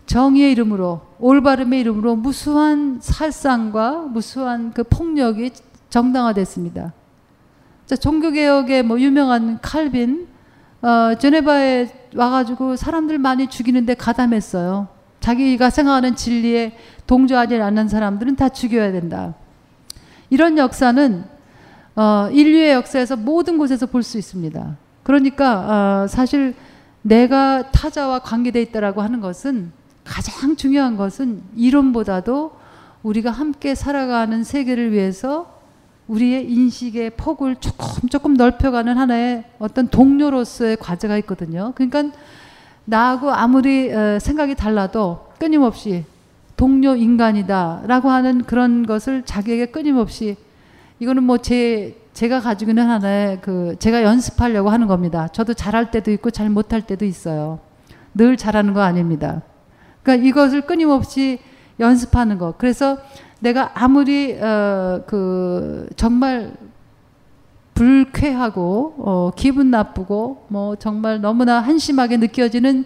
정의의 0.05 0.51
이름으로 0.53 1.01
올바름의 1.19 1.79
이름으로 1.81 2.15
무수한 2.15 2.99
살상과 3.01 4.03
무수한 4.03 4.71
그 4.71 4.83
폭력이 4.83 5.51
정당화됐습니다. 5.89 6.93
자, 7.85 7.95
종교 7.95 8.31
개혁의 8.31 8.83
뭐 8.83 8.99
유명한 8.99 9.59
칼빈 9.61 10.27
어, 10.81 11.15
제네바에 11.17 12.07
와가지고 12.15 12.75
사람들 12.75 13.17
많이 13.17 13.47
죽이는데 13.47 13.95
가담했어요. 13.95 14.87
자기가 15.19 15.69
생각하는 15.69 16.15
진리에 16.15 16.77
동조하지 17.07 17.59
않는 17.59 17.87
사람들은 17.87 18.35
다 18.35 18.49
죽여야 18.49 18.91
된다. 18.91 19.33
이런 20.29 20.57
역사는 20.57 21.23
어, 21.95 22.29
인류의 22.31 22.73
역사에서 22.73 23.15
모든 23.15 23.57
곳에서 23.57 23.87
볼 23.87 24.03
수 24.03 24.17
있습니다. 24.17 24.77
그러니까 25.03 26.03
어, 26.03 26.07
사실 26.07 26.53
내가 27.01 27.71
타자와 27.71 28.19
관계돼 28.19 28.61
있다라고 28.61 29.01
하는 29.01 29.19
것은 29.21 29.71
가장 30.03 30.55
중요한 30.55 30.95
것은 30.95 31.41
이론보다도 31.55 32.51
우리가 33.03 33.31
함께 33.31 33.73
살아가는 33.73 34.43
세계를 34.43 34.91
위해서 34.91 35.56
우리의 36.07 36.49
인식의 36.51 37.11
폭을 37.11 37.57
조금 37.57 38.09
조금 38.09 38.33
넓혀가는 38.35 38.97
하나의 38.97 39.43
어떤 39.59 39.87
동료로서의 39.89 40.77
과제가 40.77 41.17
있거든요. 41.19 41.73
그러니까 41.75 42.17
나하고 42.85 43.31
아무리 43.31 43.93
어, 43.93 44.17
생각이 44.19 44.55
달라도 44.55 45.27
끊임없이 45.39 46.05
동료 46.55 46.95
인간이다라고 46.95 48.09
하는 48.09 48.43
그런 48.43 48.85
것을 48.85 49.23
자기에게 49.23 49.67
끊임없이 49.67 50.37
이거는 50.99 51.23
뭐 51.23 51.37
제 51.37 51.95
제가 52.17 52.39
가지고 52.39 52.71
있는 52.71 52.89
하나의 52.89 53.39
그 53.41 53.75
제가 53.77 54.01
연습하려고 54.01 54.71
하는 54.71 54.87
겁니다. 54.87 55.27
저도 55.27 55.53
잘할 55.53 55.91
때도 55.91 56.09
있고 56.13 56.31
잘 56.31 56.49
못할 56.49 56.81
때도 56.81 57.05
있어요. 57.05 57.59
늘 58.15 58.37
잘하는 58.37 58.73
거 58.73 58.81
아닙니다. 58.81 59.43
그러니까 60.01 60.27
이것을 60.27 60.61
끊임없이 60.61 61.37
연습하는 61.79 62.39
거. 62.39 62.55
그래서 62.57 62.97
내가 63.39 63.71
아무리 63.75 64.33
어, 64.39 65.03
그 65.05 65.87
정말 65.95 66.53
불쾌하고 67.73 68.95
어, 68.97 69.31
기분 69.35 69.69
나쁘고 69.69 70.45
뭐 70.47 70.75
정말 70.77 71.21
너무나 71.21 71.59
한심하게 71.59 72.17
느껴지는 72.17 72.85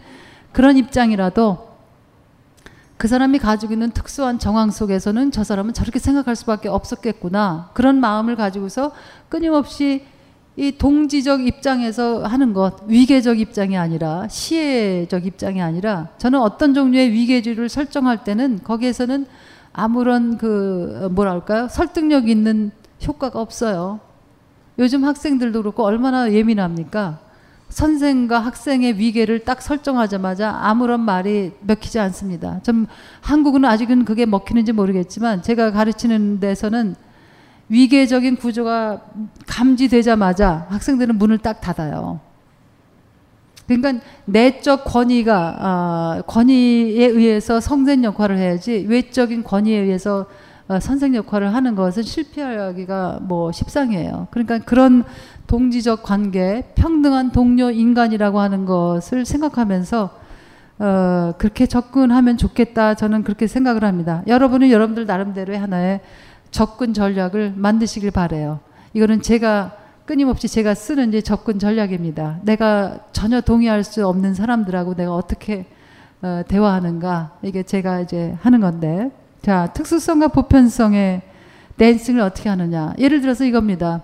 그런 0.51 0.75
입장이라도 0.75 1.71
그 2.97 3.07
사람이 3.07 3.39
가지고 3.39 3.73
있는 3.73 3.89
특수한 3.91 4.37
정황 4.37 4.69
속에서는 4.69 5.31
저 5.31 5.43
사람은 5.43 5.73
저렇게 5.73 5.97
생각할 5.97 6.35
수밖에 6.35 6.69
없었겠구나. 6.69 7.71
그런 7.73 7.99
마음을 7.99 8.35
가지고서 8.35 8.91
끊임없이 9.29 10.05
이 10.57 10.73
동지적 10.77 11.47
입장에서 11.47 12.23
하는 12.23 12.53
것, 12.53 12.83
위계적 12.85 13.39
입장이 13.39 13.77
아니라 13.77 14.27
시혜적 14.27 15.25
입장이 15.25 15.61
아니라 15.61 16.09
저는 16.17 16.39
어떤 16.39 16.73
종류의 16.73 17.11
위계주의를 17.13 17.69
설정할 17.69 18.23
때는 18.23 18.59
거기에서는 18.63 19.25
아무런 19.73 20.37
그 20.37 21.09
뭐랄까요? 21.11 21.67
설득력 21.69 22.27
있는 22.27 22.71
효과가 23.05 23.39
없어요. 23.39 23.99
요즘 24.79 25.03
학생들도 25.03 25.61
그렇고 25.61 25.83
얼마나 25.83 26.31
예민합니까? 26.31 27.19
선생과 27.69 28.39
학생의 28.39 28.97
위계를 28.97 29.45
딱 29.45 29.61
설정하자마자 29.61 30.49
아무런 30.61 30.99
말이 30.99 31.51
먹히지 31.61 31.99
않습니다. 31.99 32.59
좀 32.63 32.85
한국은 33.21 33.63
아직은 33.63 34.05
그게 34.05 34.25
먹히는지 34.25 34.73
모르겠지만 34.73 35.41
제가 35.41 35.71
가르치는 35.71 36.41
데서는 36.41 36.95
위계적인 37.69 38.35
구조가 38.35 39.01
감지되자마자 39.47 40.67
학생들은 40.69 41.17
문을 41.17 41.37
딱 41.37 41.61
닫아요. 41.61 42.19
그러니까 43.75 44.05
내적 44.25 44.83
권위가 44.85 45.57
어, 45.59 46.21
권위에 46.27 47.05
의해서 47.05 47.59
성된 47.59 48.03
역할을 48.03 48.37
해야지 48.37 48.85
외적인 48.87 49.43
권위에 49.43 49.77
의해서 49.77 50.25
어, 50.67 50.79
선생 50.79 51.15
역할을 51.15 51.53
하는 51.53 51.75
것은 51.75 52.03
실패하기가 52.03 53.19
뭐 53.21 53.51
십상이에요. 53.51 54.27
그러니까 54.31 54.59
그런 54.59 55.03
동지적 55.47 56.03
관계, 56.03 56.63
평등한 56.75 57.31
동료 57.31 57.69
인간이라고 57.69 58.39
하는 58.39 58.65
것을 58.65 59.25
생각하면서 59.25 60.09
어, 60.79 61.33
그렇게 61.37 61.65
접근하면 61.65 62.37
좋겠다. 62.37 62.95
저는 62.95 63.23
그렇게 63.23 63.47
생각을 63.47 63.83
합니다. 63.83 64.23
여러분은 64.27 64.69
여러분들 64.69 65.05
나름대로의 65.05 65.59
하나의 65.59 66.01
접근 66.51 66.93
전략을 66.93 67.53
만드시길 67.55 68.11
바래요. 68.11 68.59
이거는 68.93 69.21
제가 69.21 69.80
끊임없이 70.11 70.49
제가 70.49 70.73
쓰는 70.73 71.07
이제 71.07 71.21
접근 71.21 71.57
전략입니다. 71.57 72.39
내가 72.41 72.99
전혀 73.13 73.39
동의할 73.39 73.85
수 73.85 74.05
없는 74.05 74.33
사람들하고 74.33 74.93
내가 74.93 75.15
어떻게 75.15 75.65
어, 76.21 76.41
대화하는가 76.49 77.37
이게 77.43 77.63
제가 77.63 78.01
이제 78.01 78.35
하는 78.41 78.59
건데 78.59 79.09
자 79.41 79.71
특수성과 79.73 80.27
보편성의 80.27 81.21
댄싱을 81.77 82.19
어떻게 82.19 82.49
하느냐 82.49 82.93
예를 82.97 83.21
들어서 83.21 83.45
이겁니다. 83.45 84.01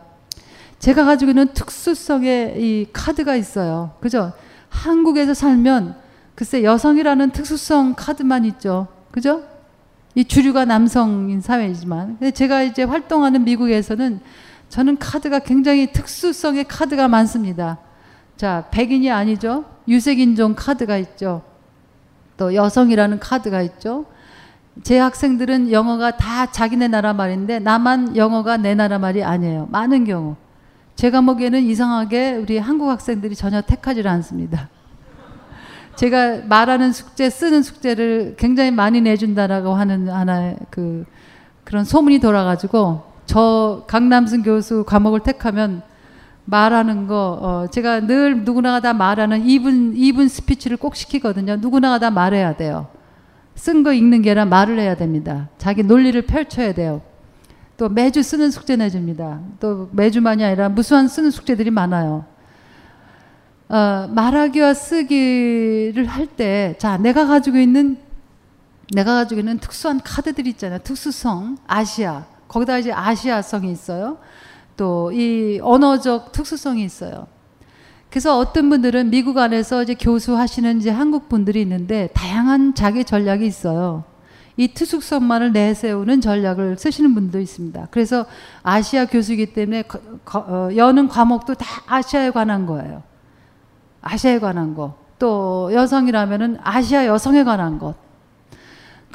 제가 0.80 1.04
가지고 1.04 1.32
있는 1.32 1.50
특수성의 1.54 2.54
이 2.56 2.88
카드가 2.94 3.36
있어요. 3.36 3.92
그죠? 4.00 4.32
한국에서 4.70 5.34
살면 5.34 5.98
글쎄 6.36 6.64
여성이라는 6.64 7.32
특수성 7.32 7.96
카드만 7.98 8.46
있죠. 8.46 8.88
그죠? 9.12 9.44
이 10.16 10.24
주류가 10.24 10.64
남성인 10.64 11.42
사회이지만 11.42 12.18
제가 12.34 12.64
이제 12.64 12.84
활동하는 12.84 13.44
미국에서는 13.44 14.22
저는 14.70 14.98
카드가 14.98 15.40
굉장히 15.40 15.92
특수성의 15.92 16.66
카드가 16.66 17.08
많습니다. 17.08 17.78
자, 18.36 18.68
백인이 18.72 19.10
아니죠. 19.10 19.66
유색인종 19.88 20.56
카드가 20.56 20.98
있죠. 20.98 21.42
또 22.36 22.54
여성이라는 22.54 23.20
카드가 23.20 23.62
있죠. 23.64 24.06
제 24.84 25.00
학생들은 25.00 25.72
영어가 25.72 26.18
다 26.18 26.46
자기네 26.52 26.88
나라 26.88 27.14
말인데 27.14 27.60
나만 27.60 28.16
영어가 28.16 28.58
내 28.58 28.76
나라 28.76 29.00
말이 29.00 29.24
아니에요. 29.24 29.68
많은 29.72 30.06
경우. 30.06 30.36
제가 30.96 31.22
보기에는 31.22 31.62
이상하게 31.64 32.36
우리 32.36 32.58
한국 32.58 32.90
학생들이 32.90 33.36
전혀 33.36 33.62
택하지 33.62 34.08
않습니다. 34.08 34.70
제가 35.96 36.42
말하는 36.46 36.92
숙제, 36.92 37.30
쓰는 37.30 37.64
숙제를 37.64 38.36
굉장히 38.38 38.72
많이 38.72 39.02
내준다라고 39.02 39.74
하는 39.74 40.10
하나의 40.10 40.58
그 40.70 41.06
그런 41.64 41.84
소문이 41.84 42.20
돌아가지고 42.20 43.04
저 43.28 43.84
강남순 43.88 44.42
교수 44.42 44.84
과목을 44.86 45.20
택하면 45.20 45.84
말하는 46.46 47.08
거 47.08 47.38
어, 47.42 47.68
제가 47.70 48.00
늘 48.08 48.44
누구나가 48.44 48.80
다 48.80 48.94
말하는 48.94 49.44
2분 49.44 49.96
2분 49.96 50.30
스피치를 50.30 50.78
꼭 50.78 50.96
시키거든요. 50.96 51.58
누구나가 51.58 52.00
다 52.00 52.10
말해야 52.10 52.56
돼요. 52.56 52.88
쓴 53.56 53.84
거 53.84 53.92
읽는 53.92 54.22
게 54.22 54.32
아니라 54.32 54.46
말을 54.46 54.80
해야 54.80 54.96
됩니다. 54.96 55.50
자기 55.58 55.84
논리를 55.84 56.20
펼쳐야 56.24 56.74
돼요. 56.74 57.02
또 57.76 57.90
매주 57.90 58.24
쓰는 58.24 58.50
숙제 58.50 58.76
내줍니다. 58.76 59.42
또 59.60 59.90
매주만이 59.92 60.44
아니라 60.44 60.70
무수한 60.70 61.08
쓰는 61.08 61.30
숙제들이 61.30 61.70
많아요. 61.70 62.26
어, 63.70 64.08
말하기와 64.10 64.74
쓰기를 64.74 66.06
할 66.06 66.26
때, 66.26 66.76
자, 66.80 66.98
내가 66.98 67.28
가지고 67.28 67.58
있는, 67.58 67.98
내가 68.94 69.16
가지고 69.16 69.42
있는 69.42 69.60
특수한 69.60 70.00
카드들 70.00 70.48
있잖아요. 70.48 70.80
특수성, 70.84 71.58
아시아. 71.68 72.26
거기다 72.48 72.78
이제 72.78 72.92
아시아성이 72.92 73.72
있어요. 73.72 74.18
또 74.78 75.12
이 75.12 75.60
언어적 75.62 76.32
특수성이 76.32 76.84
있어요. 76.84 77.28
그래서 78.10 78.38
어떤 78.38 78.70
분들은 78.70 79.10
미국 79.10 79.38
안에서 79.38 79.84
이제 79.84 79.94
교수하시는 79.96 80.78
이제 80.80 80.90
한국 80.90 81.28
분들이 81.28 81.62
있는데 81.62 82.10
다양한 82.14 82.74
자기 82.74 83.04
전략이 83.04 83.46
있어요. 83.46 84.06
이 84.56 84.70
특수성만을 84.70 85.52
내세우는 85.52 86.22
전략을 86.22 86.78
쓰시는 86.78 87.14
분도 87.14 87.40
있습니다. 87.40 87.90
그래서 87.92 88.26
아시아 88.64 89.06
교수이기 89.06 89.54
때문에 89.54 89.84
거, 89.84 90.00
거, 90.26 90.40
어, 90.40 90.70
여는 90.76 91.10
과목도 91.10 91.56
다 91.56 91.66
아시아에 91.86 92.32
관한 92.32 92.66
거예요. 92.66 93.04
아시아에 94.02 94.40
관한 94.40 94.74
것. 94.74 94.96
또 95.20 95.70
여성이라면은 95.74 96.58
아시아 96.64 97.06
여성에 97.06 97.44
관한 97.44 97.78
것. 97.78 97.96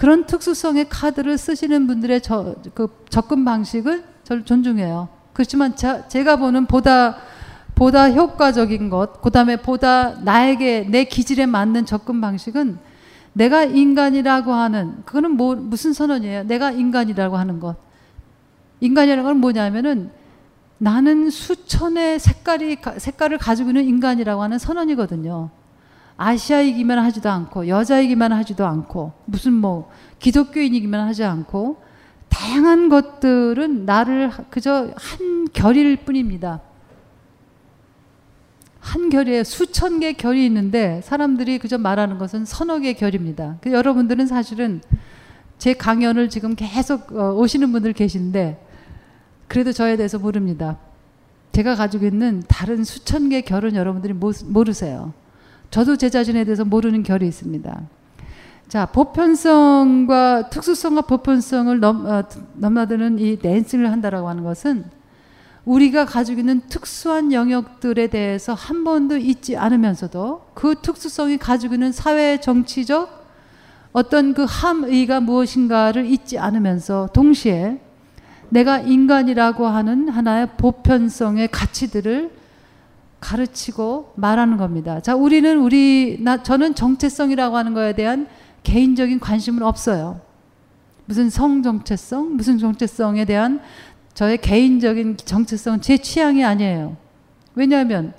그런 0.03 0.27
특수성의 0.27 0.89
카드를 0.89 1.39
쓰시는 1.39 1.87
분들의 1.87 2.23
저, 2.23 2.57
그 2.75 2.89
접근 3.09 3.45
방식을 3.45 4.03
저를 4.25 4.45
존중해요. 4.45 5.09
그렇지만 5.33 5.77
자, 5.77 6.09
제가 6.09 6.35
보는 6.39 6.67
보다 6.67 7.19
보다 7.77 8.11
효과적인 8.11 8.91
것, 8.91 9.23
그 9.23 9.31
다음에 9.31 9.55
보다 9.55 10.17
나에게 10.23 10.89
내 10.91 11.05
기질에 11.05 11.47
맞는 11.47 11.87
접근 11.87 12.21
방식은 12.21 12.79
내가 13.33 13.63
인간이라고 13.63 14.53
하는 14.53 15.05
그거는 15.05 15.37
뭐 15.37 15.55
무슨 15.55 15.93
선언이에요? 15.93 16.49
내가 16.49 16.73
인간이라고 16.73 17.37
하는 17.37 17.61
것. 17.61 17.77
인간이라는 18.81 19.23
건 19.23 19.37
뭐냐면은 19.37 20.11
나는 20.79 21.31
수천의 21.31 22.19
색깔이 22.19 22.79
색깔을 22.97 23.39
가지고 23.39 23.71
있는 23.71 23.85
인간이라고 23.85 24.43
하는 24.43 24.59
선언이거든요. 24.59 25.51
아시아이기만 26.23 26.99
하지도 27.01 27.31
않고 27.31 27.67
여자이기만 27.67 28.33
하지도 28.33 28.65
않고 28.65 29.13
무슨 29.25 29.53
뭐 29.53 29.91
기독교인이기만 30.21 31.01
하지 31.09 31.25
않고 31.25 31.83
다양한 32.29 32.89
것들은 32.89 33.85
나를 33.85 34.31
그저 34.51 34.93
한 34.97 35.49
결일 35.53 35.97
뿐입니다. 35.97 36.61
한 38.79 39.11
결에 39.11 39.43
수천 39.43 40.01
개 40.01 40.13
결이 40.13 40.47
있는데 40.47 41.01
사람들이 41.03 41.59
그저 41.59 41.77
말하는 41.79 42.19
것은 42.19 42.45
서너 42.45 42.79
개 42.79 42.93
결입니다. 42.93 43.57
그 43.61 43.73
여러분들은 43.73 44.27
사실은 44.27 44.81
제 45.59 45.75
강연을 45.75 46.29
지금 46.29 46.55
계속 46.55 47.13
어, 47.13 47.35
오시는 47.35 47.73
분들 47.73 47.93
계신데 47.93 48.65
그래도 49.49 49.73
저에 49.73 49.97
대해서 49.97 50.19
모릅니다. 50.19 50.79
제가 51.53 51.75
가지고 51.75 52.07
있는 52.07 52.43
다른 52.49 52.85
수천 52.85 53.29
개 53.29 53.41
결은 53.43 53.75
여러분들이 53.75 54.15
모르세요. 54.47 55.13
저도 55.73 55.97
제 55.97 56.11
자신에 56.11 56.45
대해서 56.45 56.67
모르는 56.67 57.03
결이 57.03 57.27
있습니다. 57.27 57.81
자, 58.69 58.87
보편성과 58.87 60.51
특수성과 60.51 61.03
보편성을 61.03 61.81
넘, 61.81 62.07
어, 62.07 62.23
넘나드는 62.55 63.19
이 63.19 63.37
댄싱을 63.39 63.91
한다라고 63.91 64.29
하는 64.29 64.45
것은 64.45 64.85
우리가 65.65 66.05
가지고 66.05 66.41
있는 66.41 66.61
특수한 66.69 67.33
영역들에 67.33 68.09
대해서 68.09 68.53
한 68.53 68.85
번도 68.85 69.17
잊지 69.17 69.57
않으면서도 69.57 70.49
그 70.53 70.75
특수성이 70.83 71.39
가지고 71.39 71.75
있는 71.75 71.91
사회 71.91 72.39
정치적 72.39 73.23
어떤 73.93 74.35
그 74.35 74.45
함의가 74.47 75.21
무엇인가를 75.21 76.05
잊지 76.05 76.39
않으면서 76.39 77.09
동시에 77.15 77.81
내가 78.51 78.79
인간이라고 78.79 79.67
하는 79.67 80.11
하나의 80.11 80.49
보편성의 80.59 81.49
가치들을 81.49 82.42
가르치고 83.23 84.13
말하는 84.17 84.59
겁니다. 84.59 85.01
자, 85.01 85.15
우리는 85.15 85.59
우리 85.59 86.19
나 86.21 86.43
저는 86.43 86.75
정체성이라고 86.75 87.57
하는 87.57 87.73
거에 87.73 87.95
대한 87.95 88.27
개인적인 88.65 89.21
관심은 89.21 89.63
없어요. 89.63 90.21
무슨 91.07 91.31
성 91.31 91.63
정체성, 91.63 92.37
무슨 92.37 92.59
정체성에 92.59 93.25
대한 93.25 93.61
저의 94.13 94.39
개인적인 94.39 95.17
정체성은 95.17 95.81
제 95.81 95.97
취향이 95.97 96.45
아니에요. 96.45 96.97
왜냐하면 97.55 98.13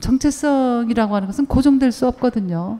정체성이라고 0.00 1.14
하는 1.14 1.26
것은 1.26 1.46
고정될 1.46 1.92
수 1.92 2.06
없거든요. 2.06 2.78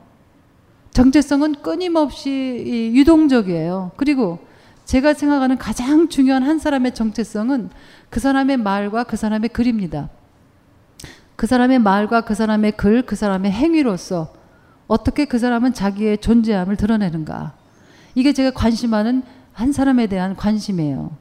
정체성은 0.93 1.57
끊임없이 1.63 2.93
유동적이에요. 2.95 3.93
그리고 3.97 4.39
제가 4.85 5.13
생각하는 5.15 5.59
가장 5.59 6.09
중요한 6.09 6.43
한 6.43 6.59
사람의 6.59 6.95
정체성은 6.95 7.71
그 8.11 8.21
사람의 8.21 8.57
말과 8.57 9.05
그 9.05 9.17
사람의 9.17 9.51
글입니다. 9.51 10.09
그 11.39 11.47
사람의 11.47 11.79
말과 11.79 12.23
그 12.23 12.35
사람의 12.35 12.73
글, 12.73 13.03
그 13.03 13.15
사람의 13.15 13.53
행위로서 13.53 14.33
어떻게 14.89 15.25
그 15.25 15.39
사람은 15.39 15.73
자기의 15.73 16.19
존재함을 16.19 16.75
드러내는가. 16.77 17.53
이게 18.17 18.33
제가 18.33 18.51
관심하는 18.51 19.23
한 19.53 19.71
사람에 19.71 20.09
대한 20.09 20.35
관심이에요. 20.35 21.13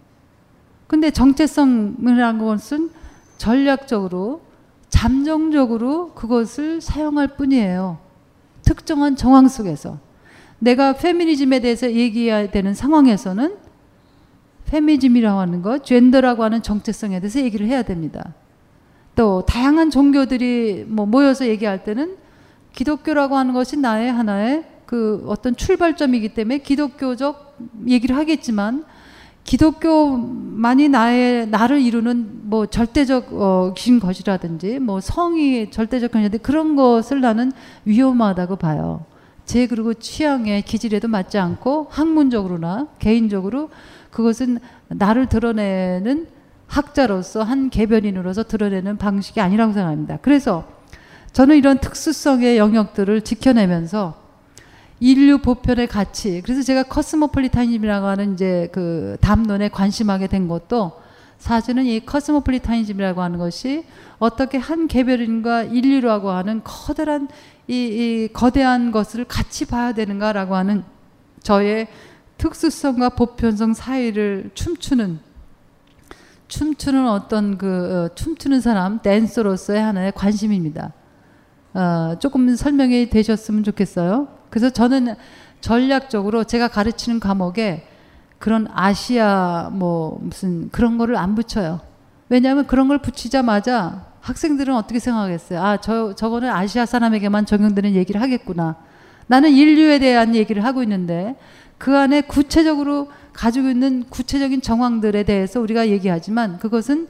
근데 0.88 1.12
정체성이라는 1.12 2.40
것은 2.40 2.90
전략적으로, 3.38 4.42
잠정적으로 4.90 6.16
그것을 6.16 6.82
사용할 6.82 7.28
뿐이에요. 7.28 8.00
특정한 8.64 9.18
정황 9.18 9.48
속에서. 9.48 10.00
내가 10.58 10.94
페미니즘에 10.94 11.60
대해서 11.60 11.92
얘기해야 11.92 12.50
되는 12.50 12.74
상황에서는 12.74 13.56
페미니즘이라고 14.66 15.40
하는 15.40 15.62
것, 15.62 15.86
젠더라고 15.86 16.44
하는 16.44 16.64
정체성에 16.64 17.20
대해서 17.20 17.40
얘기를 17.40 17.68
해야 17.68 17.84
됩니다. 17.84 18.34
또 19.18 19.42
다양한 19.48 19.90
종교들이 19.90 20.86
뭐 20.88 21.08
모여서 21.08 21.48
얘기할 21.48 21.84
때는 21.84 22.18
기독교라고 22.72 23.36
하는 23.36 23.52
것이 23.52 23.76
나의 23.76 24.14
하나의 24.14 24.64
그 24.86 25.26
어떤 25.28 25.56
출발점이기 25.56 26.30
때문에 26.30 26.60
기독교적 26.60 27.58
얘기를 27.88 28.16
하겠지만 28.16 28.86
기독교만이 29.44 30.90
나의 30.90 31.48
나를 31.48 31.82
이루는 31.82 32.42
뭐 32.44 32.68
절대적 32.68 33.30
어, 33.32 33.74
것이라든지 34.00 34.78
뭐 34.78 35.02
성이 35.02 35.72
절대적 35.72 36.12
것인데 36.12 36.38
그런 36.38 36.76
것을 36.76 37.20
나는 37.20 37.52
위험하다고 37.86 38.58
봐요. 38.58 39.04
제 39.46 39.66
그리고 39.66 39.96
취향에 39.96 40.62
기질에도 40.62 41.08
맞지 41.08 41.40
않고 41.40 41.88
학문적으로나 41.90 42.88
개인적으로 43.00 43.72
그것은 44.12 44.60
나를 44.90 45.26
드러내는 45.28 46.37
학자로서 46.68 47.44
한 47.44 47.70
개별인으로서 47.70 48.44
드러내는 48.44 48.98
방식이 48.98 49.42
아니라고 49.42 49.74
생각합니다. 49.74 50.18
그래서 50.22 50.66
저는 51.34 51.56
이런 51.58 51.80
특수성의 51.80 52.58
영역들을 52.58 53.22
지켜내면서 53.22 54.28
인류 55.00 55.38
보편의 55.40 55.88
가치. 55.88 56.42
그래서 56.44 56.64
제가 56.64 56.84
cosmopolitanism이라고 56.84 58.08
하는 58.08 58.34
이제 58.34 58.70
그 58.72 59.18
담론에 59.22 59.70
관심하게 59.70 60.28
된 60.28 60.48
것도 60.48 60.94
사실은 61.38 61.86
이 61.86 62.00
cosmopolitanism이라고 62.00 63.22
하는 63.22 63.38
것이 63.38 63.86
어떻게 64.18 64.58
한 64.58 64.88
개별인과 64.88 65.64
인류라고 65.64 66.32
하는 66.32 66.62
커다란 66.64 67.28
이, 67.68 67.74
이 67.74 68.30
거대한 68.34 68.92
것을 68.92 69.26
같이 69.26 69.66
봐야 69.66 69.94
되는가라고 69.94 70.56
하는 70.56 70.84
저의 71.44 71.88
특수성과 72.38 73.10
보편성 73.10 73.74
사이를 73.74 74.52
춤추는 74.54 75.20
춤추는 76.48 77.08
어떤 77.08 77.58
그 77.58 78.10
어, 78.12 78.16
춤추는 78.16 78.62
사람 78.62 79.00
댄서로서의 79.00 79.82
하나의 79.82 80.12
관심입니다. 80.14 80.94
어, 81.74 82.16
조금 82.20 82.56
설명이 82.56 83.10
되셨으면 83.10 83.64
좋겠어요. 83.64 84.28
그래서 84.50 84.70
저는 84.70 85.16
전략적으로 85.62 86.44
제가 86.44 86.70
가르치는 86.70 87.20
과목에 87.20 87.88
그런 88.40 88.68
아시아 88.74 89.70
뭐 89.74 90.20
무슨 90.22 90.70
그런 90.70 90.98
거를 90.98 91.18
안 91.18 91.36
붙여요. 91.36 91.82
왜냐하면 92.30 92.68
그런 92.68 92.88
걸 92.88 93.00
붙이자마자 93.00 94.06
학생들은 94.22 94.76
어떻게 94.76 95.00
생각하겠어요? 95.00 95.62
아, 95.62 95.78
저, 95.78 96.14
저거는 96.14 96.50
아시아 96.50 96.86
사람에게만 96.86 97.46
적용되는 97.46 97.94
얘기를 97.94 98.22
하겠구나. 98.22 98.76
나는 99.28 99.52
인류에 99.52 100.00
대한 100.00 100.36
얘기를 100.36 100.64
하고 100.64 100.84
있는데 100.84 101.36
그 101.78 101.98
안에 101.98 102.22
구체적으로 102.22 103.10
가지고 103.38 103.70
있는 103.70 104.04
구체적인 104.10 104.62
정황들에 104.62 105.24
대해서 105.24 105.62
우리가 105.62 105.90
얘기하지만 105.90 106.58
그것은 106.58 107.08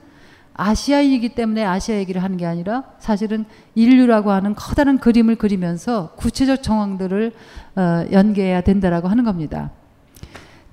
아시아이기 0.54 1.30
때문에 1.30 1.64
아시아 1.64 1.96
얘기를 1.96 2.22
하는 2.22 2.36
게 2.36 2.46
아니라 2.46 2.84
사실은 3.00 3.46
인류라고 3.76 4.32
하는 4.32 4.54
커다란 4.54 4.98
그림을 4.98 5.36
그리면서 5.36 6.12
구체적 6.18 6.64
정황들을 6.64 7.32
어, 7.76 8.06
연계해야 8.12 8.62
된다라고 8.62 9.08
하는 9.08 9.24
겁니다. 9.24 9.72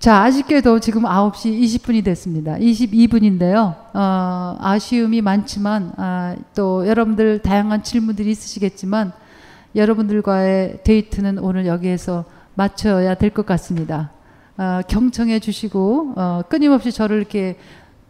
자, 0.01 0.23
아쉽게도 0.23 0.81
지금 0.81 1.03
9시 1.03 1.61
20분이 1.63 2.05
됐습니다. 2.05 2.57
22분인데요. 2.57 3.77
어, 3.95 4.57
아쉬움이 4.59 5.23
많지만 5.23 5.93
아, 5.97 6.35
또 6.55 6.87
여러분들 6.87 7.39
다양한 7.41 7.83
질문들이 7.83 8.31
있으시겠지만 8.31 9.13
여러분들과의 9.77 10.81
데이트는 10.83 11.39
오늘 11.39 11.67
여기에서 11.67 12.25
마쳐야 12.55 13.15
될 13.15 13.31
것 13.31 13.47
같습니다. 13.47 14.11
어, 14.57 14.81
경청해 14.89 15.41
주시고 15.41 16.15
어, 16.17 16.43
끊임없이 16.49 16.93
저를 16.93 17.19
이렇게 17.19 17.57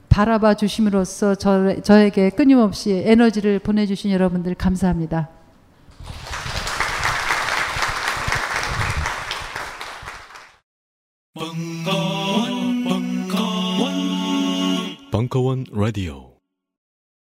바라봐 0.08 0.54
주심으로써 0.54 1.34
저, 1.34 1.80
저에게 1.82 2.30
끊임없이 2.30 3.02
에너지를 3.04 3.58
보내주신 3.58 4.10
여러분들 4.10 4.54
감사합니다. 4.54 5.28
벙커원, 11.34 12.84
벙커원, 12.84 13.90
벙커원 15.10 15.64
라디오. 15.72 16.33